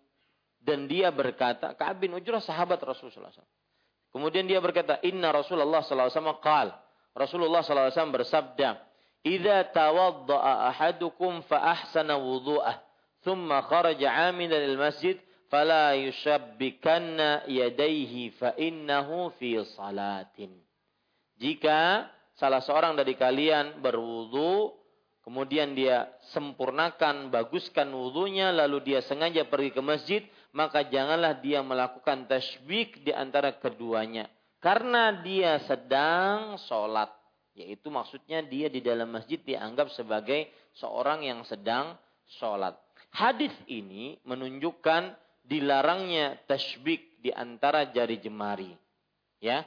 Dan 0.65 0.89
dia 0.89 1.13
berkata, 1.13 1.77
Ka'ab 1.77 2.01
bin 2.01 2.17
Ujrah 2.17 2.41
sahabat 2.41 2.81
Rasulullah 2.81 3.29
SAW. 3.29 3.45
Kemudian 4.09 4.49
dia 4.49 4.57
berkata, 4.57 4.97
Inna 5.05 5.29
Rasulullah 5.29 5.85
SAW 5.85 6.41
qal. 6.41 6.73
Rasulullah 7.13 7.61
SAW 7.61 8.15
bersabda, 8.15 8.81
Iza 9.25 9.69
tawadda'a 9.73 10.69
ahadukum 10.73 11.45
fa'ahsana 11.45 12.17
wudu'ah. 12.17 12.81
Thumma 13.25 13.65
kharaja 13.65 14.29
amina 14.29 14.57
lil 14.57 14.77
masjid. 14.77 15.17
Fala 15.49 15.93
yushabbikanna 15.97 17.45
yadaihi 17.45 18.33
fa'innahu 18.37 19.33
fi 19.37 19.61
salatin. 19.77 20.53
Jika 21.37 22.09
salah 22.35 22.61
seorang 22.63 22.95
dari 22.95 23.15
kalian 23.15 23.79
berwudu 23.79 24.75
kemudian 25.23 25.73
dia 25.73 26.11
sempurnakan 26.35 27.33
baguskan 27.33 27.89
wudunya 27.91 28.53
lalu 28.53 28.93
dia 28.93 28.99
sengaja 29.03 29.47
pergi 29.47 29.71
ke 29.73 29.81
masjid 29.81 30.21
maka 30.55 30.85
janganlah 30.87 31.39
dia 31.41 31.59
melakukan 31.65 32.29
tasbik 32.29 33.03
di 33.03 33.11
antara 33.11 33.55
keduanya 33.57 34.29
karena 34.61 35.15
dia 35.23 35.59
sedang 35.65 36.59
sholat 36.69 37.11
yaitu 37.55 37.87
maksudnya 37.87 38.43
dia 38.43 38.67
di 38.67 38.83
dalam 38.83 39.15
masjid 39.15 39.39
dianggap 39.39 39.87
sebagai 39.95 40.51
seorang 40.75 41.23
yang 41.23 41.41
sedang 41.47 41.95
sholat. 42.37 42.75
Hadis 43.15 43.55
ini 43.71 44.19
menunjukkan 44.27 45.15
dilarangnya 45.47 46.43
tasbik 46.51 47.23
di 47.23 47.31
antara 47.31 47.87
jari 47.87 48.19
jemari. 48.19 48.75
Ya, 49.39 49.63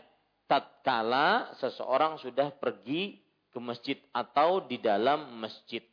tatkala 0.49 1.53
seseorang 1.61 2.17
sudah 2.19 2.51
pergi 2.57 3.21
ke 3.53 3.59
masjid 3.61 4.01
atau 4.11 4.65
di 4.65 4.81
dalam 4.81 5.39
masjid. 5.39 5.85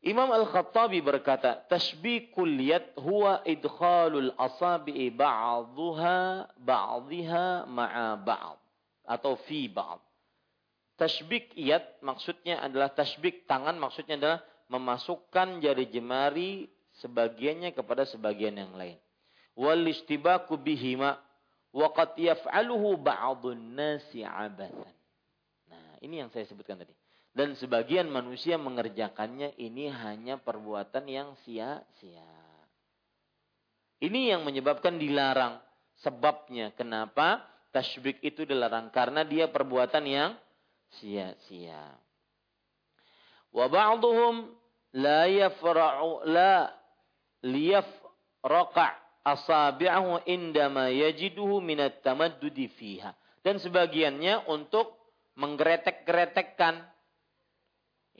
Imam 0.00 0.32
Al-Khattabi 0.32 1.04
berkata, 1.04 1.60
tasbikul 1.68 2.56
yad 2.56 2.96
huwa 2.96 3.44
idkhalul 3.44 4.32
asabi'i 4.32 5.12
ba'dhuha 5.12 6.48
ba'dhiha 6.56 7.68
ma'a 7.68 8.16
ba'd 8.16 8.56
atau 9.04 9.36
fi 9.44 9.68
ba'd. 9.68 10.00
Tasbik 10.96 11.52
iyat 11.56 12.00
maksudnya 12.04 12.60
adalah 12.64 12.92
tasbik 12.92 13.44
tangan 13.44 13.76
maksudnya 13.76 14.20
adalah 14.20 14.40
memasukkan 14.68 15.60
jari 15.60 15.88
jemari 15.88 16.68
sebagiannya 17.00 17.72
kepada 17.72 18.04
sebagian 18.04 18.56
yang 18.56 18.72
lain. 18.76 18.96
Wal 19.56 19.84
istibaku 19.88 20.60
bihima 20.60 21.16
wa 21.70 21.88
qad 21.94 22.18
yaf'aluhu 22.18 22.98
ba'dun 22.98 23.78
nasi 23.78 24.26
abathan. 24.26 24.94
Nah, 25.70 25.98
ini 26.02 26.22
yang 26.22 26.30
saya 26.34 26.46
sebutkan 26.46 26.78
tadi. 26.78 26.94
Dan 27.30 27.54
sebagian 27.54 28.10
manusia 28.10 28.58
mengerjakannya 28.58 29.54
ini 29.54 29.86
hanya 29.86 30.34
perbuatan 30.42 31.06
yang 31.06 31.38
sia-sia. 31.46 32.26
Ini 34.02 34.34
yang 34.34 34.42
menyebabkan 34.42 34.98
dilarang. 34.98 35.62
Sebabnya 36.02 36.74
kenapa 36.74 37.44
tasbik 37.70 38.18
itu 38.24 38.42
dilarang? 38.42 38.90
Karena 38.90 39.22
dia 39.22 39.46
perbuatan 39.46 40.04
yang 40.08 40.34
sia-sia. 40.98 41.94
Wa 43.54 43.70
ba'dhum 43.70 44.50
la 44.98 45.30
yafra'u 45.30 46.26
la 46.26 46.72
liyafraqa 47.46 48.88
asabi'ahu 49.24 50.24
indama 50.28 50.88
yajiduhu 50.88 51.60
minat 51.60 52.00
tamaddudi 52.00 52.68
fiha. 52.72 53.12
Dan 53.40 53.56
sebagiannya 53.56 54.48
untuk 54.52 55.00
menggeretek-geretekkan 55.40 56.84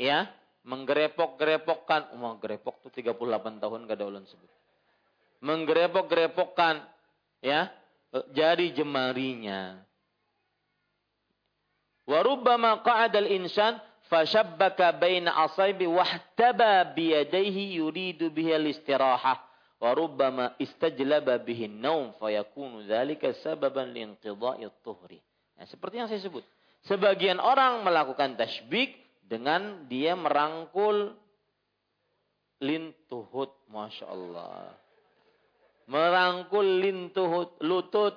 ya, 0.01 0.33
menggerepok-gerepokkan, 0.65 2.17
oh, 2.17 2.37
gerepok 2.41 2.81
tuh 2.81 2.93
38 2.93 3.61
tahun 3.61 3.85
gak 3.85 3.97
ada 4.01 4.07
ulan 4.09 4.25
sebut. 4.25 4.49
Menggerepok-gerepokkan 5.45 6.85
ya, 7.45 7.69
jari 8.33 8.73
jemarinya. 8.73 9.81
Warubbama 12.09 12.81
qa'adal 12.81 13.29
insan 13.29 13.79
fashabbaka 14.11 14.97
baina 14.99 15.37
asaibi 15.47 15.87
wahtaba 15.87 16.83
biyadaihi 16.97 17.79
yuridu 17.79 18.33
bihi 18.33 18.57
al-istirahah. 18.57 19.50
Warubbama 19.81 20.61
istajlaba 20.61 21.41
bihi 21.41 21.65
naum 21.65 22.13
fayakunu 22.21 22.85
dhalika 22.85 23.33
sababan 23.41 23.97
liinqidha'i 23.97 24.69
tuhri. 24.85 25.25
Nah, 25.57 25.65
seperti 25.65 25.95
yang 25.97 26.09
saya 26.13 26.21
sebut. 26.21 26.45
Sebagian 26.85 27.41
orang 27.41 27.81
melakukan 27.81 28.37
tasbik 28.37 28.97
dengan 29.25 29.89
dia 29.89 30.13
merangkul 30.17 31.17
lintuhut. 32.61 33.57
Masya 33.73 34.05
Allah. 34.05 34.77
Merangkul 35.89 36.85
lintuhut, 36.85 37.57
lutut. 37.65 38.17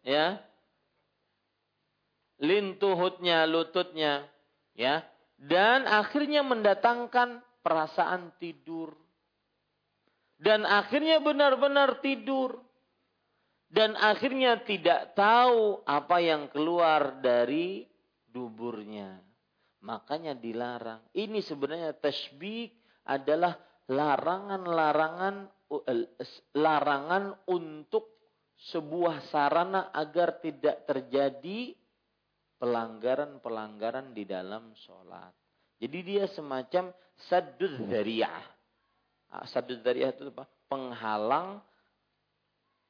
Ya, 0.00 0.40
lintuhutnya, 2.40 3.44
lututnya, 3.44 4.24
ya. 4.74 5.04
Dan 5.40 5.88
akhirnya 5.88 6.44
mendatangkan 6.44 7.40
perasaan 7.64 8.32
tidur. 8.40 8.96
Dan 10.40 10.64
akhirnya 10.64 11.20
benar-benar 11.20 12.00
tidur. 12.00 12.56
Dan 13.70 13.94
akhirnya 13.94 14.64
tidak 14.66 15.14
tahu 15.14 15.84
apa 15.86 16.16
yang 16.18 16.48
keluar 16.50 17.20
dari 17.22 17.86
duburnya. 18.26 19.20
Makanya 19.84 20.34
dilarang. 20.34 21.06
Ini 21.14 21.38
sebenarnya 21.44 21.94
tasbih 21.94 22.66
adalah 23.06 23.54
larangan-larangan 23.86 25.36
larangan 26.58 27.46
untuk 27.46 28.10
sebuah 28.74 29.30
sarana 29.30 29.94
agar 29.94 30.42
tidak 30.42 30.84
terjadi 30.84 31.72
pelanggaran-pelanggaran 32.60 34.12
di 34.12 34.26
dalam 34.26 34.74
sholat. 34.84 35.32
Jadi 35.80 35.98
dia 36.04 36.28
semacam 36.28 36.92
sadud 37.30 37.88
dzariyah. 37.88 38.59
Ah, 39.30 39.46
sadud 39.46 39.78
dzariyah 39.78 40.10
itu 40.10 40.26
apa? 40.34 40.44
Penghalang 40.66 41.62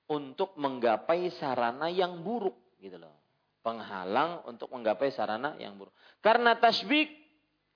untuk 0.09 0.57
menggapai 0.57 1.31
sarana 1.37 1.93
yang 1.93 2.25
buruk 2.25 2.57
gitu 2.81 2.97
loh. 2.97 3.13
Penghalang 3.61 4.49
untuk 4.49 4.73
menggapai 4.73 5.13
sarana 5.13 5.55
yang 5.61 5.77
buruk. 5.77 5.93
Karena 6.25 6.57
tasbih 6.57 7.07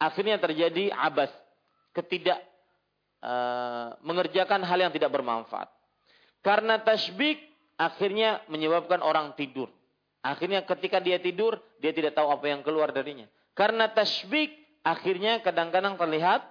akhirnya 0.01 0.41
terjadi 0.41 0.91
abas, 0.97 1.29
ketidak 1.93 2.41
uh, 3.21 3.95
mengerjakan 4.01 4.65
hal 4.65 4.81
yang 4.81 4.93
tidak 4.93 5.13
bermanfaat. 5.13 5.69
Karena 6.41 6.81
tasbih 6.81 7.37
akhirnya 7.77 8.41
menyebabkan 8.49 9.05
orang 9.05 9.37
tidur. 9.37 9.69
Akhirnya 10.25 10.65
ketika 10.65 11.05
dia 11.05 11.21
tidur, 11.21 11.61
dia 11.85 11.93
tidak 11.93 12.17
tahu 12.17 12.33
apa 12.33 12.49
yang 12.49 12.65
keluar 12.65 12.89
darinya. 12.97 13.29
Karena 13.53 13.93
tasbih, 13.93 14.49
akhirnya 14.81 15.45
kadang-kadang 15.45 16.01
terlihat 16.01 16.49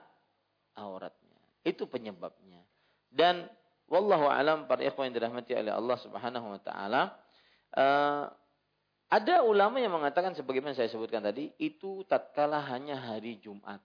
auratnya. 0.77 1.22
Itu 1.63 1.87
penyebabnya. 1.87 2.61
Dan 3.07 3.47
wallahu 3.87 4.27
alam 4.27 4.67
para 4.67 4.83
ikhwan 4.83 5.09
yang 5.11 5.15
dirahmati 5.15 5.55
oleh 5.55 5.73
Allah 5.73 5.97
Subhanahu 6.03 6.47
wa 6.55 6.59
taala, 6.59 7.01
uh, 7.75 8.27
ada 9.13 9.45
ulama 9.45 9.77
yang 9.77 9.93
mengatakan 9.93 10.33
sebagaimana 10.33 10.73
saya 10.73 10.89
sebutkan 10.89 11.21
tadi, 11.21 11.53
itu 11.61 12.01
tatkala 12.09 12.59
hanya 12.65 12.97
hari 12.97 13.37
Jumat 13.37 13.79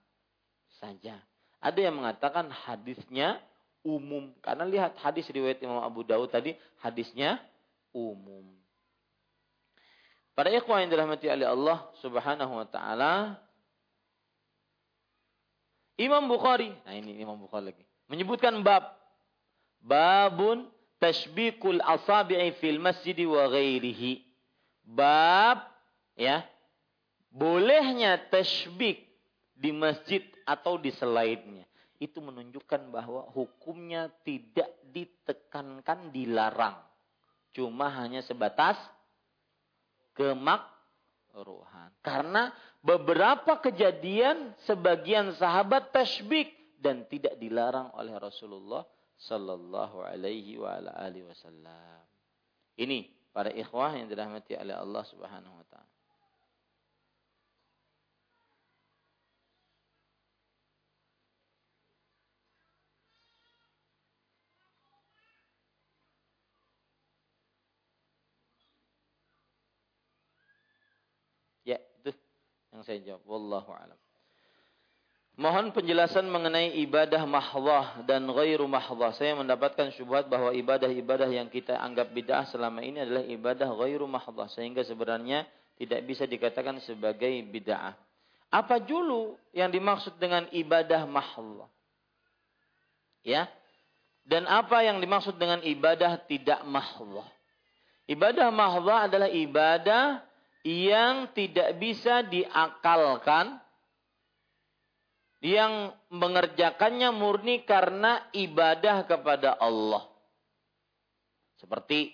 saja. 0.81 1.21
Ada 1.61 1.91
yang 1.91 2.01
mengatakan 2.01 2.49
hadisnya 2.49 3.37
umum. 3.85 4.33
Karena 4.41 4.65
lihat 4.65 4.97
hadis 4.99 5.29
riwayat 5.29 5.61
Imam 5.61 5.85
Abu 5.85 6.01
Dawud 6.01 6.33
tadi, 6.33 6.57
hadisnya 6.81 7.37
umum. 7.93 8.57
Para 10.33 10.49
ikhwan 10.55 10.87
yang 10.87 10.91
dirahmati 10.95 11.27
oleh 11.27 11.45
Allah 11.45 11.91
Subhanahu 11.99 12.63
wa 12.63 12.67
taala 12.67 13.37
Imam 15.99 16.31
Bukhari, 16.31 16.71
nah 16.87 16.95
ini 16.95 17.19
Imam 17.19 17.35
Bukhari 17.35 17.75
lagi, 17.75 17.83
menyebutkan 18.07 18.55
bab 18.63 18.95
babun 19.83 20.71
tashbikul 21.03 21.83
asabi'i 21.83 22.55
fil 22.55 22.79
masjid 22.79 23.15
wa 23.27 23.51
ghairihi. 23.51 24.23
Bab 24.87 25.67
ya, 26.15 26.47
bolehnya 27.27 28.15
tashbik 28.31 29.11
di 29.59 29.75
masjid 29.75 30.23
atau 30.47 30.79
di 30.79 30.95
selainnya. 30.95 31.67
Itu 31.99 32.23
menunjukkan 32.23 32.95
bahwa 32.95 33.27
hukumnya 33.35 34.07
tidak 34.23 34.71
ditekankan 34.87 36.15
dilarang. 36.15 36.79
Cuma 37.51 37.91
hanya 37.91 38.23
sebatas 38.23 38.79
kemakruhan. 41.39 41.89
Karena 42.03 42.51
beberapa 42.83 43.59
kejadian 43.63 44.55
sebagian 44.67 45.31
sahabat 45.39 45.95
tasbik 45.95 46.51
dan 46.79 47.07
tidak 47.07 47.39
dilarang 47.39 47.91
oleh 47.95 48.15
Rasulullah 48.19 48.83
sallallahu 49.19 50.03
alaihi 50.03 50.59
wasallam. 50.59 52.03
Ini 52.79 53.31
para 53.31 53.51
ikhwah 53.51 53.95
yang 53.95 54.07
dirahmati 54.07 54.55
oleh 54.55 54.75
Allah 54.75 55.03
Subhanahu 55.07 55.55
wa 55.59 55.65
taala. 55.67 55.98
Yang 72.73 72.83
saya 72.85 72.99
jawab. 73.01 73.23
Wallahu 73.25 73.71
alam. 73.73 73.99
Mohon 75.39 75.71
penjelasan 75.71 76.27
mengenai 76.27 76.75
ibadah 76.83 77.23
mahwah 77.23 78.03
dan 78.03 78.27
ghairu 78.27 78.67
mahwah. 78.67 79.15
Saya 79.15 79.39
mendapatkan 79.39 79.87
syubhat 79.95 80.27
bahwa 80.27 80.51
ibadah-ibadah 80.51 81.31
yang 81.31 81.47
kita 81.47 81.79
anggap 81.79 82.11
bid'ah 82.11 82.43
selama 82.51 82.83
ini 82.83 83.07
adalah 83.07 83.23
ibadah 83.23 83.71
ghairu 83.71 84.03
mahwah. 84.03 84.51
Sehingga 84.51 84.83
sebenarnya 84.83 85.47
tidak 85.79 86.03
bisa 86.03 86.27
dikatakan 86.27 86.83
sebagai 86.83 87.31
bid'ah. 87.47 87.95
Apa 88.51 88.83
dulu 88.83 89.39
yang 89.55 89.71
dimaksud 89.71 90.19
dengan 90.19 90.43
ibadah 90.51 91.07
mahwah? 91.07 91.71
Ya. 93.23 93.47
Dan 94.27 94.43
apa 94.43 94.83
yang 94.83 94.99
dimaksud 94.99 95.39
dengan 95.39 95.63
ibadah 95.63 96.19
tidak 96.27 96.67
mahwah? 96.67 97.25
Ibadah 98.11 98.51
mahwah 98.51 99.07
adalah 99.07 99.31
ibadah 99.31 100.19
yang 100.69 101.33
tidak 101.33 101.81
bisa 101.81 102.21
diakalkan, 102.21 103.57
yang 105.41 105.97
mengerjakannya 106.13 107.09
murni 107.09 107.65
karena 107.65 108.29
ibadah 108.37 109.09
kepada 109.09 109.57
Allah. 109.57 110.05
Seperti 111.57 112.13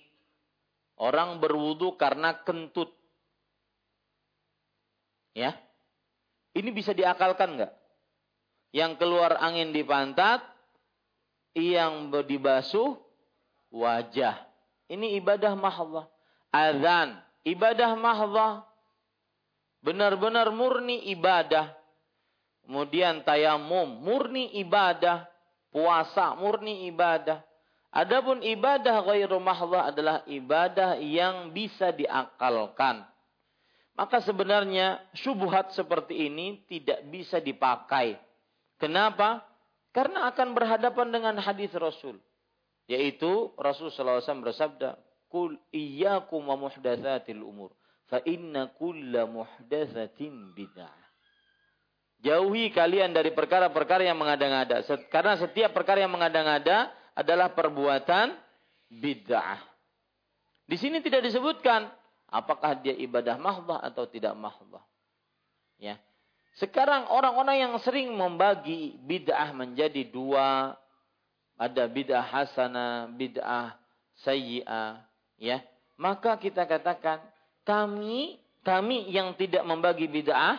orang 0.96 1.44
berwudu 1.44 2.00
karena 2.00 2.32
kentut. 2.48 2.96
Ya. 5.36 5.60
Ini 6.56 6.72
bisa 6.72 6.96
diakalkan 6.96 7.60
nggak? 7.60 7.74
Yang 8.72 8.92
keluar 9.04 9.36
angin 9.44 9.76
di 9.76 9.84
pantat, 9.84 10.40
yang 11.52 12.08
dibasuh 12.08 12.96
wajah. 13.76 14.40
Ini 14.88 15.20
ibadah 15.20 15.52
mahallah. 15.60 16.08
Azan 16.56 17.20
ibadah 17.46 17.94
mahdhah. 17.96 18.54
Benar-benar 19.86 20.50
murni 20.50 21.14
ibadah. 21.14 21.72
Kemudian 22.66 23.22
tayamum, 23.22 24.02
murni 24.02 24.58
ibadah. 24.58 25.30
Puasa, 25.70 26.34
murni 26.34 26.90
ibadah. 26.90 27.46
Adapun 27.96 28.44
ibadah 28.44 29.06
ghairu 29.08 29.40
mahdhah 29.40 29.94
adalah 29.94 30.18
ibadah 30.28 31.00
yang 31.00 31.54
bisa 31.56 31.96
diakalkan. 31.96 33.06
Maka 33.96 34.20
sebenarnya 34.20 35.00
syubhat 35.16 35.72
seperti 35.72 36.28
ini 36.28 36.68
tidak 36.68 37.08
bisa 37.08 37.40
dipakai. 37.40 38.20
Kenapa? 38.76 39.40
Karena 39.96 40.28
akan 40.28 40.52
berhadapan 40.52 41.08
dengan 41.08 41.36
hadis 41.40 41.72
Rasul. 41.72 42.20
Yaitu 42.92 43.56
Rasul 43.56 43.88
SAW 43.96 44.44
bersabda, 44.44 45.00
Kul 45.36 45.60
iyyakum 45.76 46.48
wa 46.48 46.56
muhdatsatil 46.56 47.44
umur. 47.44 47.76
Fa 48.08 48.24
inna 48.24 48.72
kulla 48.72 49.28
muhdatsatin 49.28 50.56
bid'ah. 50.56 50.96
Jauhi 52.24 52.72
kalian 52.72 53.12
dari 53.12 53.36
perkara-perkara 53.36 54.08
yang 54.08 54.16
mengada-ngada. 54.16 54.88
Karena 55.12 55.36
setiap 55.36 55.76
perkara 55.76 56.00
yang 56.00 56.16
mengada-ngada 56.16 56.88
adalah 57.12 57.52
perbuatan 57.52 58.32
bid'ah. 58.88 59.60
Di 60.64 60.80
sini 60.80 61.04
tidak 61.04 61.28
disebutkan 61.28 61.92
apakah 62.32 62.80
dia 62.80 62.96
ibadah 62.96 63.36
mahdah 63.36 63.84
atau 63.84 64.08
tidak 64.08 64.40
mahdah. 64.40 64.88
Ya. 65.76 66.00
Sekarang 66.56 67.12
orang-orang 67.12 67.60
yang 67.60 67.74
sering 67.84 68.16
membagi 68.16 68.96
bid'ah 69.04 69.52
menjadi 69.52 70.08
dua, 70.08 70.80
ada 71.60 71.84
bid'ah 71.92 72.24
hasanah, 72.24 73.12
bid'ah 73.12 73.76
sayyi'ah, 74.24 75.04
ya 75.40 75.64
maka 75.96 76.36
kita 76.40 76.68
katakan 76.68 77.24
kami 77.68 78.40
kami 78.66 79.14
yang 79.14 79.38
tidak 79.38 79.62
membagi 79.62 80.10
bid'ah 80.10 80.58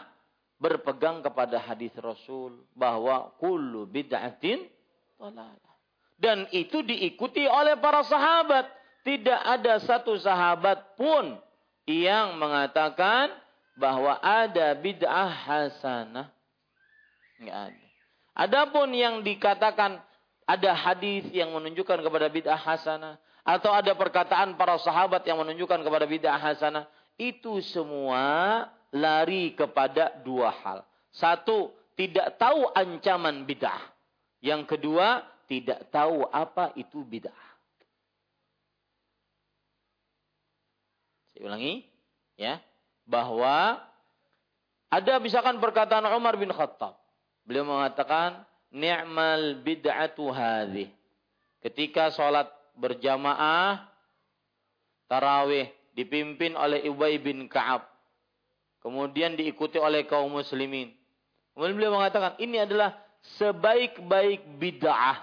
berpegang 0.57 1.21
kepada 1.21 1.61
hadis 1.61 1.93
Rasul 2.01 2.65
bahwa 2.73 3.35
kullu 3.37 3.85
bid'atin 3.85 4.65
Dan 6.17 6.49
itu 6.53 6.81
diikuti 6.81 7.45
oleh 7.45 7.77
para 7.77 8.01
sahabat. 8.05 8.69
Tidak 9.05 9.41
ada 9.43 9.79
satu 9.79 10.17
sahabat 10.19 10.97
pun 10.99 11.39
yang 11.87 12.35
mengatakan 12.41 13.31
bahwa 13.79 14.19
ada 14.19 14.75
bid'ah 14.75 15.31
hasanah. 15.31 16.33
Enggak 17.39 17.59
ada. 17.71 17.87
Adapun 18.37 18.89
yang 18.93 19.25
dikatakan 19.25 20.01
ada 20.49 20.71
hadis 20.73 21.29
yang 21.33 21.53
menunjukkan 21.53 22.01
kepada 22.03 22.27
bid'ah 22.33 22.59
hasanah, 22.59 23.21
atau 23.47 23.71
ada 23.71 23.95
perkataan 23.95 24.59
para 24.59 24.75
sahabat 24.83 25.23
yang 25.23 25.39
menunjukkan 25.39 25.87
kepada 25.87 26.03
bid'ah 26.03 26.35
hasanah, 26.35 26.91
itu 27.15 27.63
semua 27.63 28.67
lari 28.91 29.55
kepada 29.55 30.11
dua 30.27 30.51
hal. 30.51 30.83
Satu, 31.15 31.71
tidak 31.95 32.35
tahu 32.43 32.67
ancaman 32.75 33.47
bid'ah. 33.47 33.95
Yang 34.43 34.75
kedua, 34.75 35.23
tidak 35.47 35.87
tahu 35.95 36.27
apa 36.27 36.75
itu 36.75 37.07
bid'ah. 37.07 37.47
Saya 41.31 41.47
ulangi, 41.47 41.87
ya, 42.35 42.59
bahwa 43.07 43.79
Ada 44.87 45.19
misalkan 45.19 45.59
perkataan 45.59 46.07
Umar 46.15 46.39
bin 46.39 46.55
Khattab. 46.55 46.95
Beliau 47.43 47.67
mengatakan, 47.67 48.47
Ni'mal 48.71 49.63
bid'atu 49.67 50.31
hadhi. 50.31 50.87
Ketika 51.59 52.15
sholat 52.15 52.47
berjamaah, 52.77 53.89
tarawih 55.09 55.73
dipimpin 55.97 56.55
oleh 56.55 56.85
Ubay 56.87 57.17
bin 57.17 57.49
Ka'ab. 57.49 57.89
Kemudian 58.85 59.35
diikuti 59.35 59.81
oleh 59.81 60.07
kaum 60.07 60.31
muslimin. 60.31 60.95
Kemudian 61.57 61.75
beliau 61.75 61.97
mengatakan, 61.97 62.37
ini 62.39 62.61
adalah 62.63 62.95
sebaik-baik 63.41 64.61
bid'ah. 64.61 65.19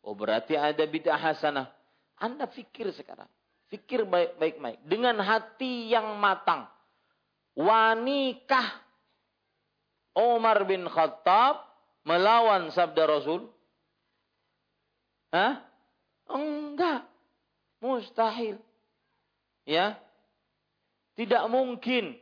Oh 0.00 0.16
berarti 0.16 0.56
ada 0.56 0.80
bid'ah 0.86 1.18
hasanah. 1.18 1.68
Anda 2.16 2.48
fikir 2.48 2.88
sekarang. 2.94 3.28
Fikir 3.68 4.06
baik-baik. 4.06 4.80
Dengan 4.86 5.18
hati 5.20 5.90
yang 5.90 6.16
matang. 6.16 6.70
Wanikah 7.58 8.80
Umar 10.14 10.62
bin 10.64 10.86
Khattab 10.86 11.66
melawan 12.06 12.70
sabda 12.70 13.02
Rasul? 13.10 13.50
Hah? 15.34 15.58
Enggak. 16.28 17.04
Mustahil. 17.80 18.56
Ya. 19.68 20.00
Tidak 21.14 21.44
mungkin. 21.52 22.16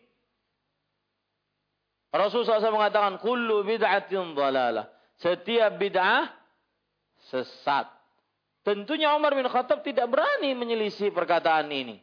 Rasul 2.12 2.44
SAW 2.44 2.76
mengatakan, 2.76 3.16
Kullu 3.22 3.64
bid'atin 3.64 4.36
dalalah. 4.36 4.90
Setiap 5.22 5.80
bid'ah 5.80 6.28
sesat. 7.32 7.88
Tentunya 8.62 9.10
Umar 9.16 9.34
bin 9.34 9.48
Khattab 9.48 9.82
tidak 9.82 10.06
berani 10.06 10.54
menyelisih 10.54 11.10
perkataan 11.10 11.66
ini. 11.72 11.98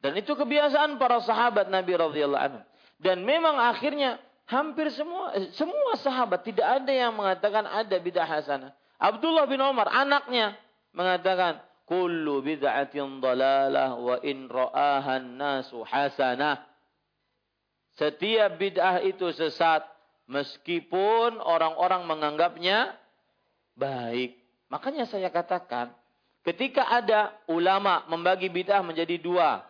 Dan 0.00 0.12
itu 0.20 0.36
kebiasaan 0.36 1.00
para 1.00 1.24
sahabat 1.24 1.72
Nabi 1.72 1.96
radhiyallahu 1.96 2.42
anhu. 2.42 2.60
Dan 3.00 3.24
memang 3.24 3.56
akhirnya 3.56 4.20
hampir 4.44 4.92
semua 4.92 5.32
semua 5.56 5.96
sahabat 6.00 6.44
tidak 6.44 6.64
ada 6.64 6.92
yang 6.92 7.16
mengatakan 7.16 7.64
ada 7.64 7.96
bid'ah 7.96 8.28
hasanah. 8.28 8.72
Abdullah 8.96 9.44
bin 9.44 9.60
Umar 9.60 9.88
anaknya 9.92 10.56
mengatakan 10.96 11.60
kullu 11.84 12.40
bid'atin 12.40 13.20
dalalah 13.20 13.96
wa 13.96 14.16
in 14.24 14.48
ra'ahan 14.48 15.36
nasu 15.36 15.84
hasanah. 15.84 16.64
Setiap 17.96 18.60
bid'ah 18.60 19.00
itu 19.04 19.32
sesat 19.32 19.84
meskipun 20.28 21.40
orang-orang 21.40 22.04
menganggapnya 22.04 22.96
baik. 23.76 24.36
Makanya 24.68 25.08
saya 25.08 25.32
katakan 25.32 25.92
ketika 26.44 26.88
ada 26.88 27.32
ulama 27.48 28.04
membagi 28.08 28.48
bid'ah 28.52 28.84
menjadi 28.84 29.16
dua, 29.20 29.64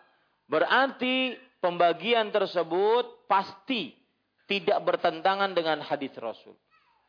Berarti 0.47 1.35
pembagian 1.59 2.31
tersebut 2.31 3.27
pasti 3.27 3.91
tidak 4.47 4.79
bertentangan 4.87 5.51
dengan 5.59 5.83
hadis 5.83 6.15
Rasul. 6.15 6.55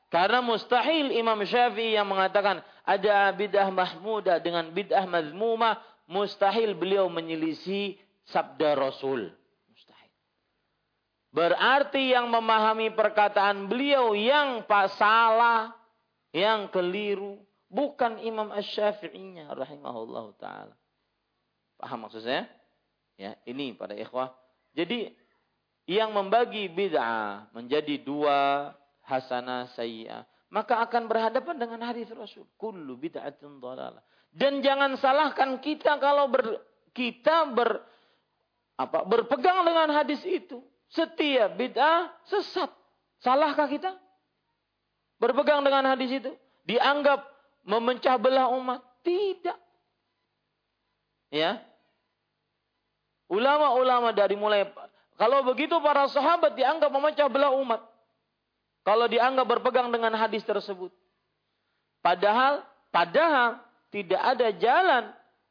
Karena 0.08 0.40
mustahil 0.40 1.12
Imam 1.12 1.44
Syafi'i 1.44 2.00
yang 2.00 2.08
mengatakan 2.08 2.64
ada 2.88 3.28
bid'ah 3.36 3.68
mahmudah 3.68 4.40
dengan 4.40 4.72
bid'ah 4.72 5.04
mazmumah, 5.04 5.84
mustahil 6.08 6.72
beliau 6.80 7.12
menyelisi 7.12 8.00
sabda 8.32 8.80
Rasul. 8.80 9.28
Mustahil. 9.68 10.14
Berarti 11.36 12.16
yang 12.16 12.32
memahami 12.32 12.96
perkataan 12.96 13.68
beliau 13.68 14.16
yang 14.16 14.64
salah, 14.96 15.76
yang 16.32 16.72
keliru, 16.72 17.44
bukan 17.68 18.24
Imam 18.24 18.48
Asy-Syafi'inya 18.56 19.52
rahimahullah 19.52 20.26
taala. 20.40 20.76
Paham 21.76 22.08
maksudnya? 22.08 22.48
Ya, 23.20 23.36
ini 23.44 23.76
pada 23.76 23.92
ikhwah. 23.92 24.32
Jadi 24.72 25.12
yang 25.84 26.16
membagi 26.16 26.72
bid'ah 26.72 27.52
menjadi 27.52 28.00
dua 28.00 28.72
hasanah 29.08 29.72
sayyi'ah, 29.74 30.28
maka 30.52 30.84
akan 30.84 31.08
berhadapan 31.08 31.56
dengan 31.56 31.80
hadis 31.88 32.12
Rasul. 32.12 32.44
Kullu 32.60 33.00
bid'atin 33.00 33.64
dhalalah. 33.64 34.04
Dan 34.30 34.60
jangan 34.60 35.00
salahkan 35.00 35.58
kita 35.64 35.98
kalau 35.98 36.28
ber, 36.28 36.60
kita 36.92 37.48
ber 37.56 37.82
apa 38.78 39.08
berpegang 39.08 39.64
dengan 39.64 39.90
hadis 39.96 40.22
itu. 40.28 40.60
Setiap 40.92 41.56
bid'ah 41.56 42.12
sesat. 42.28 42.70
Salahkah 43.24 43.68
kita? 43.68 43.92
Berpegang 45.18 45.66
dengan 45.66 45.84
hadis 45.90 46.14
itu? 46.22 46.32
Dianggap 46.68 47.26
memecah 47.66 48.16
belah 48.22 48.54
umat? 48.54 48.84
Tidak. 49.02 49.58
Ya, 51.28 51.60
Ulama-ulama 53.28 54.16
dari 54.16 54.40
mulai 54.40 54.64
kalau 55.20 55.44
begitu 55.44 55.76
para 55.84 56.08
sahabat 56.08 56.56
dianggap 56.56 56.88
memecah 56.88 57.28
belah 57.28 57.52
umat. 57.60 57.84
Kalau 58.88 59.12
dianggap 59.12 59.44
berpegang 59.44 59.92
dengan 59.92 60.16
hadis 60.16 60.48
tersebut. 60.48 60.96
Padahal 62.00 62.64
padahal 62.88 63.60
tidak 63.92 64.22
ada 64.24 64.48
jalan 64.56 65.04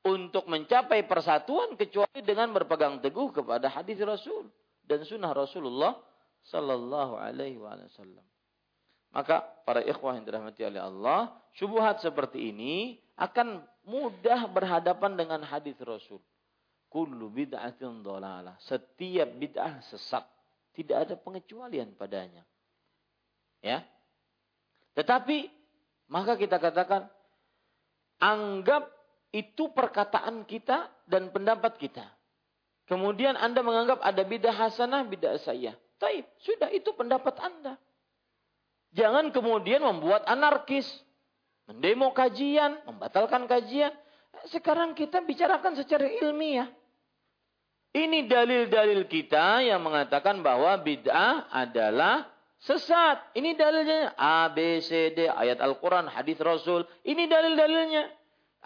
untuk 0.08 0.48
mencapai 0.48 1.04
persatuan 1.04 1.76
kecuali 1.76 2.24
dengan 2.24 2.48
berpegang 2.56 2.96
teguh 3.04 3.36
kepada 3.36 3.68
hadis 3.68 4.00
Rasul 4.00 4.48
dan 4.88 5.04
sunnah 5.04 5.36
Rasulullah 5.36 6.00
sallallahu 6.48 7.20
alaihi 7.20 7.60
wasallam. 7.60 8.24
Maka 9.12 9.44
para 9.68 9.84
ikhwah 9.84 10.16
yang 10.16 10.24
dirahmati 10.24 10.64
oleh 10.64 10.80
Allah, 10.80 11.36
syubhat 11.60 12.00
seperti 12.00 12.56
ini 12.56 12.96
akan 13.20 13.60
mudah 13.84 14.48
berhadapan 14.48 15.12
dengan 15.12 15.44
hadis 15.44 15.76
Rasul 15.84 16.24
kullu 16.88 17.28
bid'atin 17.28 18.00
dhalalah. 18.00 18.56
Setiap 18.64 19.28
bid'ah 19.36 19.84
sesat. 19.92 20.24
Tidak 20.72 20.96
ada 20.96 21.20
pengecualian 21.20 21.92
padanya. 21.92 22.40
Ya. 23.66 23.82
Tetapi 24.94 25.50
maka 26.06 26.38
kita 26.38 26.62
katakan 26.62 27.10
anggap 28.22 28.86
itu 29.34 29.74
perkataan 29.74 30.46
kita 30.46 30.86
dan 31.10 31.34
pendapat 31.34 31.74
kita. 31.76 32.06
Kemudian 32.86 33.34
Anda 33.34 33.66
menganggap 33.66 33.98
ada 33.98 34.22
bidah 34.22 34.54
hasanah, 34.54 35.02
bidah 35.10 35.34
saya. 35.42 35.74
Taib, 35.98 36.22
sudah 36.38 36.70
itu 36.70 36.94
pendapat 36.94 37.34
Anda. 37.42 37.74
Jangan 38.94 39.34
kemudian 39.34 39.82
membuat 39.82 40.22
anarkis, 40.30 40.86
mendemo 41.66 42.14
kajian, 42.14 42.78
membatalkan 42.86 43.50
kajian. 43.50 43.90
Sekarang 44.46 44.94
kita 44.94 45.18
bicarakan 45.26 45.74
secara 45.74 46.06
ilmiah. 46.06 46.70
Ini 47.96 48.28
dalil-dalil 48.28 49.08
kita 49.08 49.66
yang 49.66 49.82
mengatakan 49.82 50.44
bahwa 50.44 50.76
bid'ah 50.78 51.48
adalah 51.48 52.28
sesat. 52.62 53.36
Ini 53.36 53.56
dalilnya 53.58 54.16
A, 54.16 54.48
B, 54.48 54.80
C, 54.80 55.12
D, 55.12 55.28
ayat 55.28 55.60
Al-Quran, 55.60 56.08
hadis 56.08 56.40
Rasul. 56.40 56.84
Ini 57.04 57.28
dalil-dalilnya. 57.28 58.08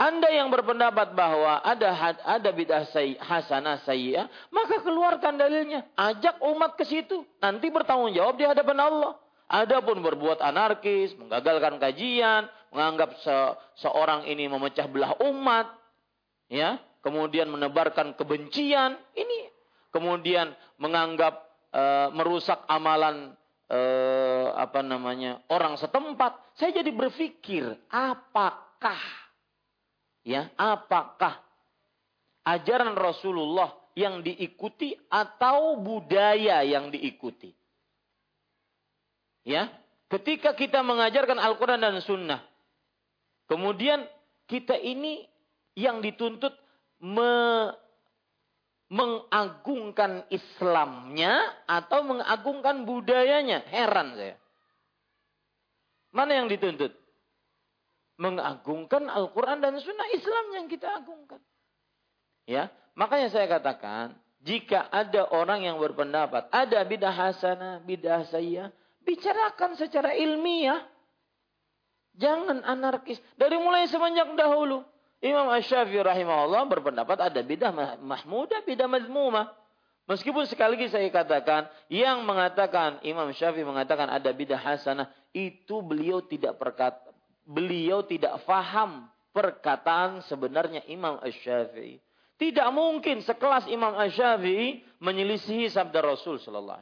Anda 0.00 0.32
yang 0.32 0.48
berpendapat 0.48 1.12
bahwa 1.12 1.60
ada 1.60 1.92
ada 2.24 2.50
bid'ah 2.56 2.88
say, 2.88 3.20
hasanah 3.20 3.84
sayyah, 3.84 4.32
maka 4.48 4.80
keluarkan 4.80 5.36
dalilnya. 5.36 5.84
Ajak 5.92 6.40
umat 6.40 6.78
ke 6.80 6.88
situ. 6.88 7.20
Nanti 7.42 7.68
bertanggung 7.68 8.16
jawab 8.16 8.40
di 8.40 8.48
hadapan 8.48 8.80
Allah. 8.80 9.12
Adapun 9.50 10.00
berbuat 10.00 10.40
anarkis, 10.40 11.12
menggagalkan 11.18 11.82
kajian, 11.82 12.48
menganggap 12.70 13.18
se, 13.18 13.36
seorang 13.82 14.24
ini 14.30 14.46
memecah 14.46 14.86
belah 14.86 15.18
umat, 15.26 15.74
ya, 16.46 16.78
kemudian 17.02 17.50
menebarkan 17.50 18.14
kebencian, 18.14 18.94
ini 19.18 19.50
kemudian 19.90 20.54
menganggap 20.78 21.50
e, 21.74 21.82
merusak 22.14 22.62
amalan 22.70 23.34
e, 23.70 23.80
apa 24.58 24.82
namanya 24.82 25.46
orang 25.46 25.78
setempat. 25.78 26.58
Saya 26.58 26.82
jadi 26.82 26.90
berpikir, 26.90 27.70
apakah 27.86 28.98
ya, 30.26 30.50
apakah 30.58 31.38
ajaran 32.44 32.98
Rasulullah 32.98 33.70
yang 33.94 34.26
diikuti 34.26 34.98
atau 35.06 35.78
budaya 35.78 36.66
yang 36.66 36.90
diikuti? 36.90 37.54
Ya, 39.46 39.72
ketika 40.12 40.52
kita 40.52 40.84
mengajarkan 40.84 41.38
Al-Quran 41.40 41.80
dan 41.80 41.96
Sunnah, 42.04 42.44
kemudian 43.48 44.04
kita 44.44 44.76
ini 44.76 45.24
yang 45.78 46.04
dituntut 46.04 46.52
me, 47.00 47.32
mengagungkan 48.90 50.26
Islamnya 50.34 51.62
atau 51.64 52.02
mengagungkan 52.02 52.82
budayanya. 52.82 53.62
Heran 53.70 54.18
saya. 54.18 54.36
Mana 56.10 56.42
yang 56.42 56.50
dituntut? 56.50 56.90
Mengagungkan 58.18 59.06
Al-Quran 59.06 59.62
dan 59.62 59.78
Sunnah 59.78 60.10
Islam 60.12 60.44
yang 60.58 60.66
kita 60.66 60.90
agungkan. 60.90 61.40
Ya, 62.44 62.68
makanya 62.98 63.30
saya 63.30 63.46
katakan, 63.46 64.18
jika 64.42 64.90
ada 64.90 65.30
orang 65.30 65.64
yang 65.64 65.78
berpendapat, 65.78 66.50
ada 66.50 66.82
bidah 66.82 67.14
hasanah, 67.14 67.80
bidah 67.86 68.26
saya, 68.26 68.74
bicarakan 69.06 69.78
secara 69.78 70.18
ilmiah. 70.18 70.82
Jangan 72.18 72.66
anarkis. 72.66 73.22
Dari 73.38 73.54
mulai 73.54 73.86
semenjak 73.86 74.34
dahulu. 74.34 74.82
Imam 75.20 75.52
Ash-Syafi'i 75.52 76.00
rahimahullah 76.00 76.64
berpendapat 76.64 77.28
ada 77.28 77.40
bidah 77.44 77.72
mahmudah, 78.00 78.64
bidah 78.64 78.88
mazmumah. 78.88 79.52
Meskipun 80.08 80.48
sekali 80.48 80.80
lagi 80.80 80.88
saya 80.88 81.06
katakan, 81.12 81.68
yang 81.92 82.24
mengatakan 82.24 82.98
Imam 83.04 83.28
Syafi'i 83.30 83.62
mengatakan 83.62 84.08
ada 84.08 84.32
bidah 84.32 84.58
hasanah, 84.58 85.12
itu 85.36 85.84
beliau 85.84 86.24
tidak 86.24 86.56
perkata, 86.56 87.12
beliau 87.44 88.00
tidak 88.02 88.40
faham 88.48 89.06
perkataan 89.30 90.24
sebenarnya 90.24 90.82
Imam 90.88 91.20
Syafi'i. 91.20 92.00
Tidak 92.40 92.68
mungkin 92.72 93.20
sekelas 93.20 93.68
Imam 93.68 93.92
Syafi'i 94.08 94.80
menyelisihi 95.04 95.68
sabda 95.68 96.00
Rasul 96.00 96.40
sallallahu. 96.40 96.80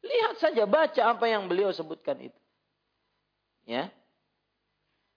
Lihat 0.00 0.40
saja 0.40 0.64
baca 0.64 1.02
apa 1.12 1.28
yang 1.28 1.44
beliau 1.44 1.68
sebutkan 1.76 2.16
itu. 2.24 2.40
Ya. 3.68 3.92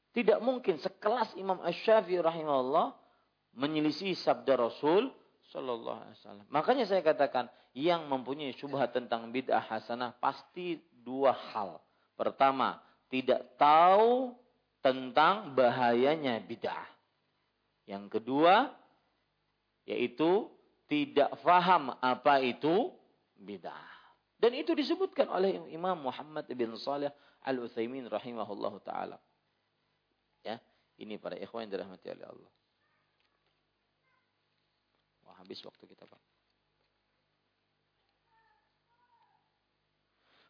Tidak 0.10 0.42
mungkin 0.42 0.82
sekelas 0.82 1.38
Imam 1.38 1.62
Syafi'i 1.62 2.18
rahimahullah 2.18 2.98
menyelisihi 3.54 4.18
sabda 4.18 4.58
Rasul 4.58 5.14
Sallallahu 5.50 6.00
Alaihi 6.06 6.18
Wasallam. 6.22 6.46
Makanya 6.50 6.86
saya 6.86 7.02
katakan 7.02 7.50
yang 7.74 8.06
mempunyai 8.10 8.54
syubhat 8.54 8.94
tentang 8.94 9.30
bid'ah 9.30 9.62
hasanah 9.62 10.18
pasti 10.18 10.82
dua 11.02 11.34
hal. 11.34 11.82
Pertama, 12.18 12.82
tidak 13.10 13.58
tahu 13.58 14.34
tentang 14.82 15.54
bahayanya 15.58 16.42
bid'ah. 16.46 16.86
Yang 17.90 18.22
kedua, 18.22 18.70
yaitu 19.90 20.50
tidak 20.86 21.34
faham 21.42 21.94
apa 22.02 22.42
itu 22.46 22.94
bid'ah. 23.38 23.90
Dan 24.40 24.56
itu 24.56 24.72
disebutkan 24.72 25.28
oleh 25.30 25.60
Imam 25.74 25.98
Muhammad 26.00 26.48
bin 26.54 26.72
Salih 26.80 27.12
Al-Utsaimin 27.44 28.08
rahimahullah 28.08 28.74
taala. 28.86 29.18
Ini 31.00 31.16
para 31.16 31.40
ikhwan 31.40 31.68
yang 31.68 31.80
dirahmati 31.80 32.12
oleh 32.12 32.28
Allah 32.28 32.52
habis 35.40 35.64
waktu 35.64 35.88
kita 35.88 36.04
Pak. 36.06 36.22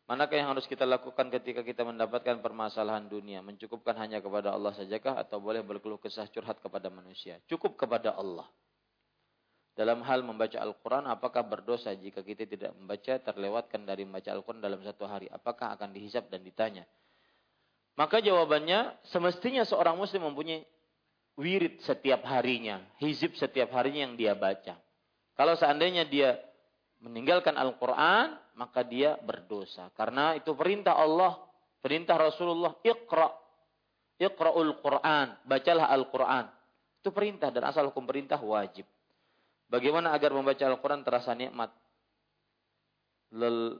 Manakah 0.10 0.42
yang 0.42 0.50
harus 0.50 0.66
kita 0.66 0.90
lakukan 0.90 1.30
ketika 1.30 1.62
kita 1.62 1.86
mendapatkan 1.86 2.42
permasalahan 2.42 3.06
dunia? 3.06 3.46
Mencukupkan 3.46 3.94
hanya 4.02 4.18
kepada 4.18 4.50
Allah 4.50 4.74
sajakah 4.74 5.22
atau 5.22 5.38
boleh 5.38 5.62
berkeluh 5.62 6.02
kesah 6.02 6.26
curhat 6.34 6.58
kepada 6.58 6.90
manusia? 6.90 7.38
Cukup 7.46 7.78
kepada 7.78 8.18
Allah. 8.18 8.50
Dalam 9.78 10.02
hal 10.02 10.26
membaca 10.26 10.58
Al-Quran, 10.58 11.06
apakah 11.08 11.46
berdosa 11.46 11.94
jika 11.94 12.26
kita 12.26 12.50
tidak 12.50 12.74
membaca, 12.74 13.22
terlewatkan 13.22 13.86
dari 13.86 14.04
membaca 14.04 14.34
Al-Quran 14.34 14.60
dalam 14.60 14.82
satu 14.82 15.06
hari? 15.06 15.30
Apakah 15.30 15.78
akan 15.78 15.94
dihisap 15.94 16.28
dan 16.34 16.42
ditanya? 16.42 16.84
Maka 18.00 18.24
jawabannya, 18.24 18.96
semestinya 19.12 19.68
seorang 19.68 20.00
muslim 20.00 20.32
mempunyai 20.32 20.64
wirid 21.36 21.84
setiap 21.84 22.24
harinya, 22.24 22.80
hizib 23.04 23.36
setiap 23.36 23.76
harinya 23.76 24.08
yang 24.08 24.16
dia 24.16 24.34
baca. 24.40 24.80
Kalau 25.36 25.56
seandainya 25.60 26.08
dia 26.08 26.40
meninggalkan 27.04 27.60
Al-Quran, 27.60 28.40
maka 28.56 28.88
dia 28.88 29.20
berdosa. 29.20 29.92
Karena 30.00 30.32
itu 30.36 30.56
perintah 30.56 30.96
Allah, 30.96 31.44
perintah 31.84 32.16
Rasulullah, 32.16 32.76
iqra. 32.88 33.36
Iqra'ul 34.20 34.84
Quran, 34.84 35.32
bacalah 35.48 35.88
Al-Quran. 35.96 36.52
Itu 37.00 37.16
perintah 37.16 37.56
dan 37.56 37.72
asal 37.72 37.88
hukum 37.88 38.04
perintah 38.04 38.36
wajib. 38.36 38.84
Bagaimana 39.72 40.12
agar 40.12 40.36
membaca 40.36 40.60
Al-Quran 40.60 41.08
terasa 41.08 41.32
nikmat? 41.32 41.72
Lel, 43.32 43.80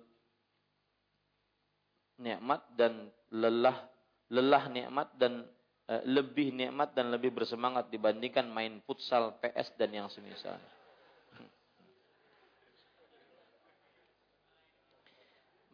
nikmat 2.24 2.64
dan 2.80 3.12
lelah, 3.36 3.89
lelah 4.30 4.70
nikmat 4.70 5.10
dan 5.18 5.46
Eh, 5.90 6.06
lebih 6.06 6.54
nikmat 6.54 6.94
dan 6.94 7.10
lebih 7.10 7.34
bersemangat 7.34 7.90
dibandingkan 7.90 8.46
main 8.46 8.78
futsal, 8.86 9.34
PS 9.42 9.74
dan 9.74 9.90
yang 9.90 10.06
semisal. 10.06 10.54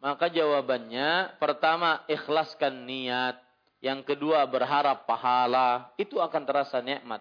Maka 0.00 0.32
jawabannya 0.32 1.36
pertama 1.36 2.00
ikhlaskan 2.08 2.88
niat, 2.88 3.36
yang 3.84 4.00
kedua 4.00 4.48
berharap 4.48 5.04
pahala, 5.04 5.92
itu 6.00 6.16
akan 6.16 6.48
terasa 6.48 6.80
nikmat. 6.80 7.20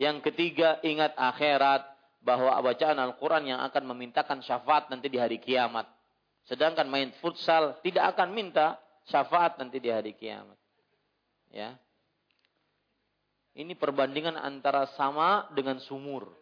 Yang 0.00 0.32
ketiga 0.32 0.80
ingat 0.80 1.12
akhirat 1.20 1.84
bahwa 2.24 2.56
bacaan 2.64 2.96
Al-Qur'an 2.96 3.44
yang 3.44 3.60
akan 3.60 3.92
memintakan 3.92 4.40
syafaat 4.40 4.88
nanti 4.88 5.12
di 5.12 5.20
hari 5.20 5.36
kiamat. 5.36 5.84
Sedangkan 6.48 6.88
main 6.88 7.12
futsal 7.20 7.76
tidak 7.84 8.16
akan 8.16 8.32
minta 8.32 8.80
syafaat 9.04 9.60
nanti 9.60 9.76
di 9.84 9.92
hari 9.92 10.16
kiamat. 10.16 10.61
Ya. 11.52 11.76
Ini 13.52 13.76
perbandingan 13.76 14.40
antara 14.40 14.88
sama 14.96 15.52
dengan 15.52 15.76
sumur. 15.84 16.32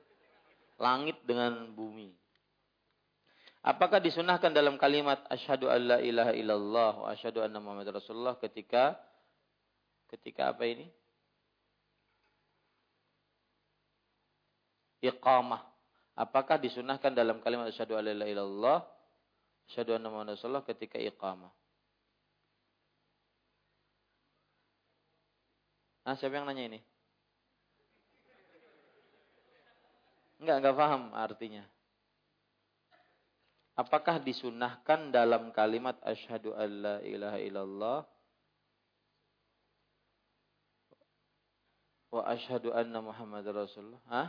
Langit 0.78 1.19
dengan 1.27 1.74
bumi. 1.74 2.15
Apakah 3.61 4.01
disunahkan 4.01 4.57
dalam 4.57 4.81
kalimat 4.81 5.20
asyhadu 5.28 5.69
alla 5.69 6.01
ilaha 6.01 6.32
illallah 6.32 6.93
wa 7.05 7.07
asyhadu 7.12 7.45
anna 7.45 7.61
muhammad 7.61 7.93
rasulullah 7.93 8.41
ketika 8.41 8.97
ketika 10.09 10.49
apa 10.49 10.65
ini? 10.65 10.89
Iqamah. 15.05 15.61
Apakah 16.16 16.57
disunahkan 16.57 17.12
dalam 17.12 17.45
kalimat 17.45 17.69
asyhadu 17.69 18.01
alla 18.01 18.16
ilaha 18.16 18.31
illallah 18.32 18.78
asyhadu 19.69 19.93
anna 19.93 20.09
muhammad 20.09 20.41
rasulullah 20.41 20.65
ketika 20.65 20.97
iqamah? 20.97 21.53
Nah, 26.11 26.19
siapa 26.19 26.43
yang 26.43 26.51
nanya 26.51 26.74
ini? 26.74 26.81
Enggak, 30.43 30.57
enggak 30.59 30.74
paham 30.74 31.03
artinya. 31.15 31.62
Apakah 33.78 34.19
disunahkan 34.19 35.15
dalam 35.15 35.55
kalimat 35.55 35.95
asyhadu 36.03 36.51
alla 36.59 36.99
ilaha 37.07 37.39
illallah 37.39 37.99
wa 42.11 42.23
asyhadu 42.27 42.74
anna 42.74 42.99
Muhammad 42.99 43.47
Rasulullah? 43.47 44.03
Hah? 44.11 44.28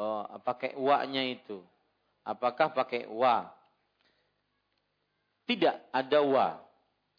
Oh, 0.00 0.24
pakai 0.40 0.72
wa-nya 0.72 1.20
itu. 1.20 1.60
Apakah 2.24 2.72
pakai 2.72 3.04
wa? 3.12 3.59
Tidak, 5.50 5.90
ada 5.90 6.18
wa. 6.22 6.62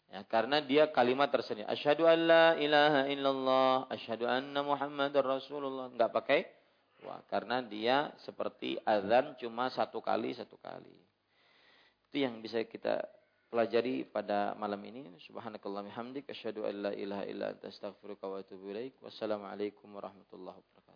Ya, 0.08 0.24
karena 0.24 0.64
dia 0.64 0.88
kalimat 0.88 1.28
tersendiri. 1.28 1.68
Asyhadu 1.68 2.08
an 2.08 2.18
la 2.24 2.46
ilaha 2.56 3.04
illallah, 3.12 3.92
asyhadu 3.92 4.24
anna 4.24 4.64
Muhammadar 4.64 5.20
Rasulullah. 5.20 5.92
Enggak 5.92 6.16
pakai 6.16 6.40
wah 7.04 7.20
karena 7.28 7.60
dia 7.60 8.08
seperti 8.24 8.80
azan 8.88 9.36
cuma 9.36 9.68
satu 9.68 10.00
kali 10.00 10.32
satu 10.32 10.56
kali. 10.56 10.96
Itu 12.08 12.24
yang 12.24 12.40
bisa 12.40 12.64
kita 12.64 13.04
pelajari 13.52 14.08
pada 14.08 14.56
malam 14.56 14.80
ini. 14.80 15.12
Subhanakallah 15.28 15.84
hamdik 15.92 16.24
asyhadu 16.28 16.64
an 16.64 16.88
la 16.88 16.92
ilaha 16.96 17.24
illa 17.28 17.52
anta 17.52 17.68
astaghfiruka 17.68 18.24
wa 18.32 18.40
atubu 18.40 18.72
ilaik. 18.72 18.96
Wassalamualaikum 19.04 19.92
warahmatullahi 19.92 20.56
wabarakatuh. 20.56 20.91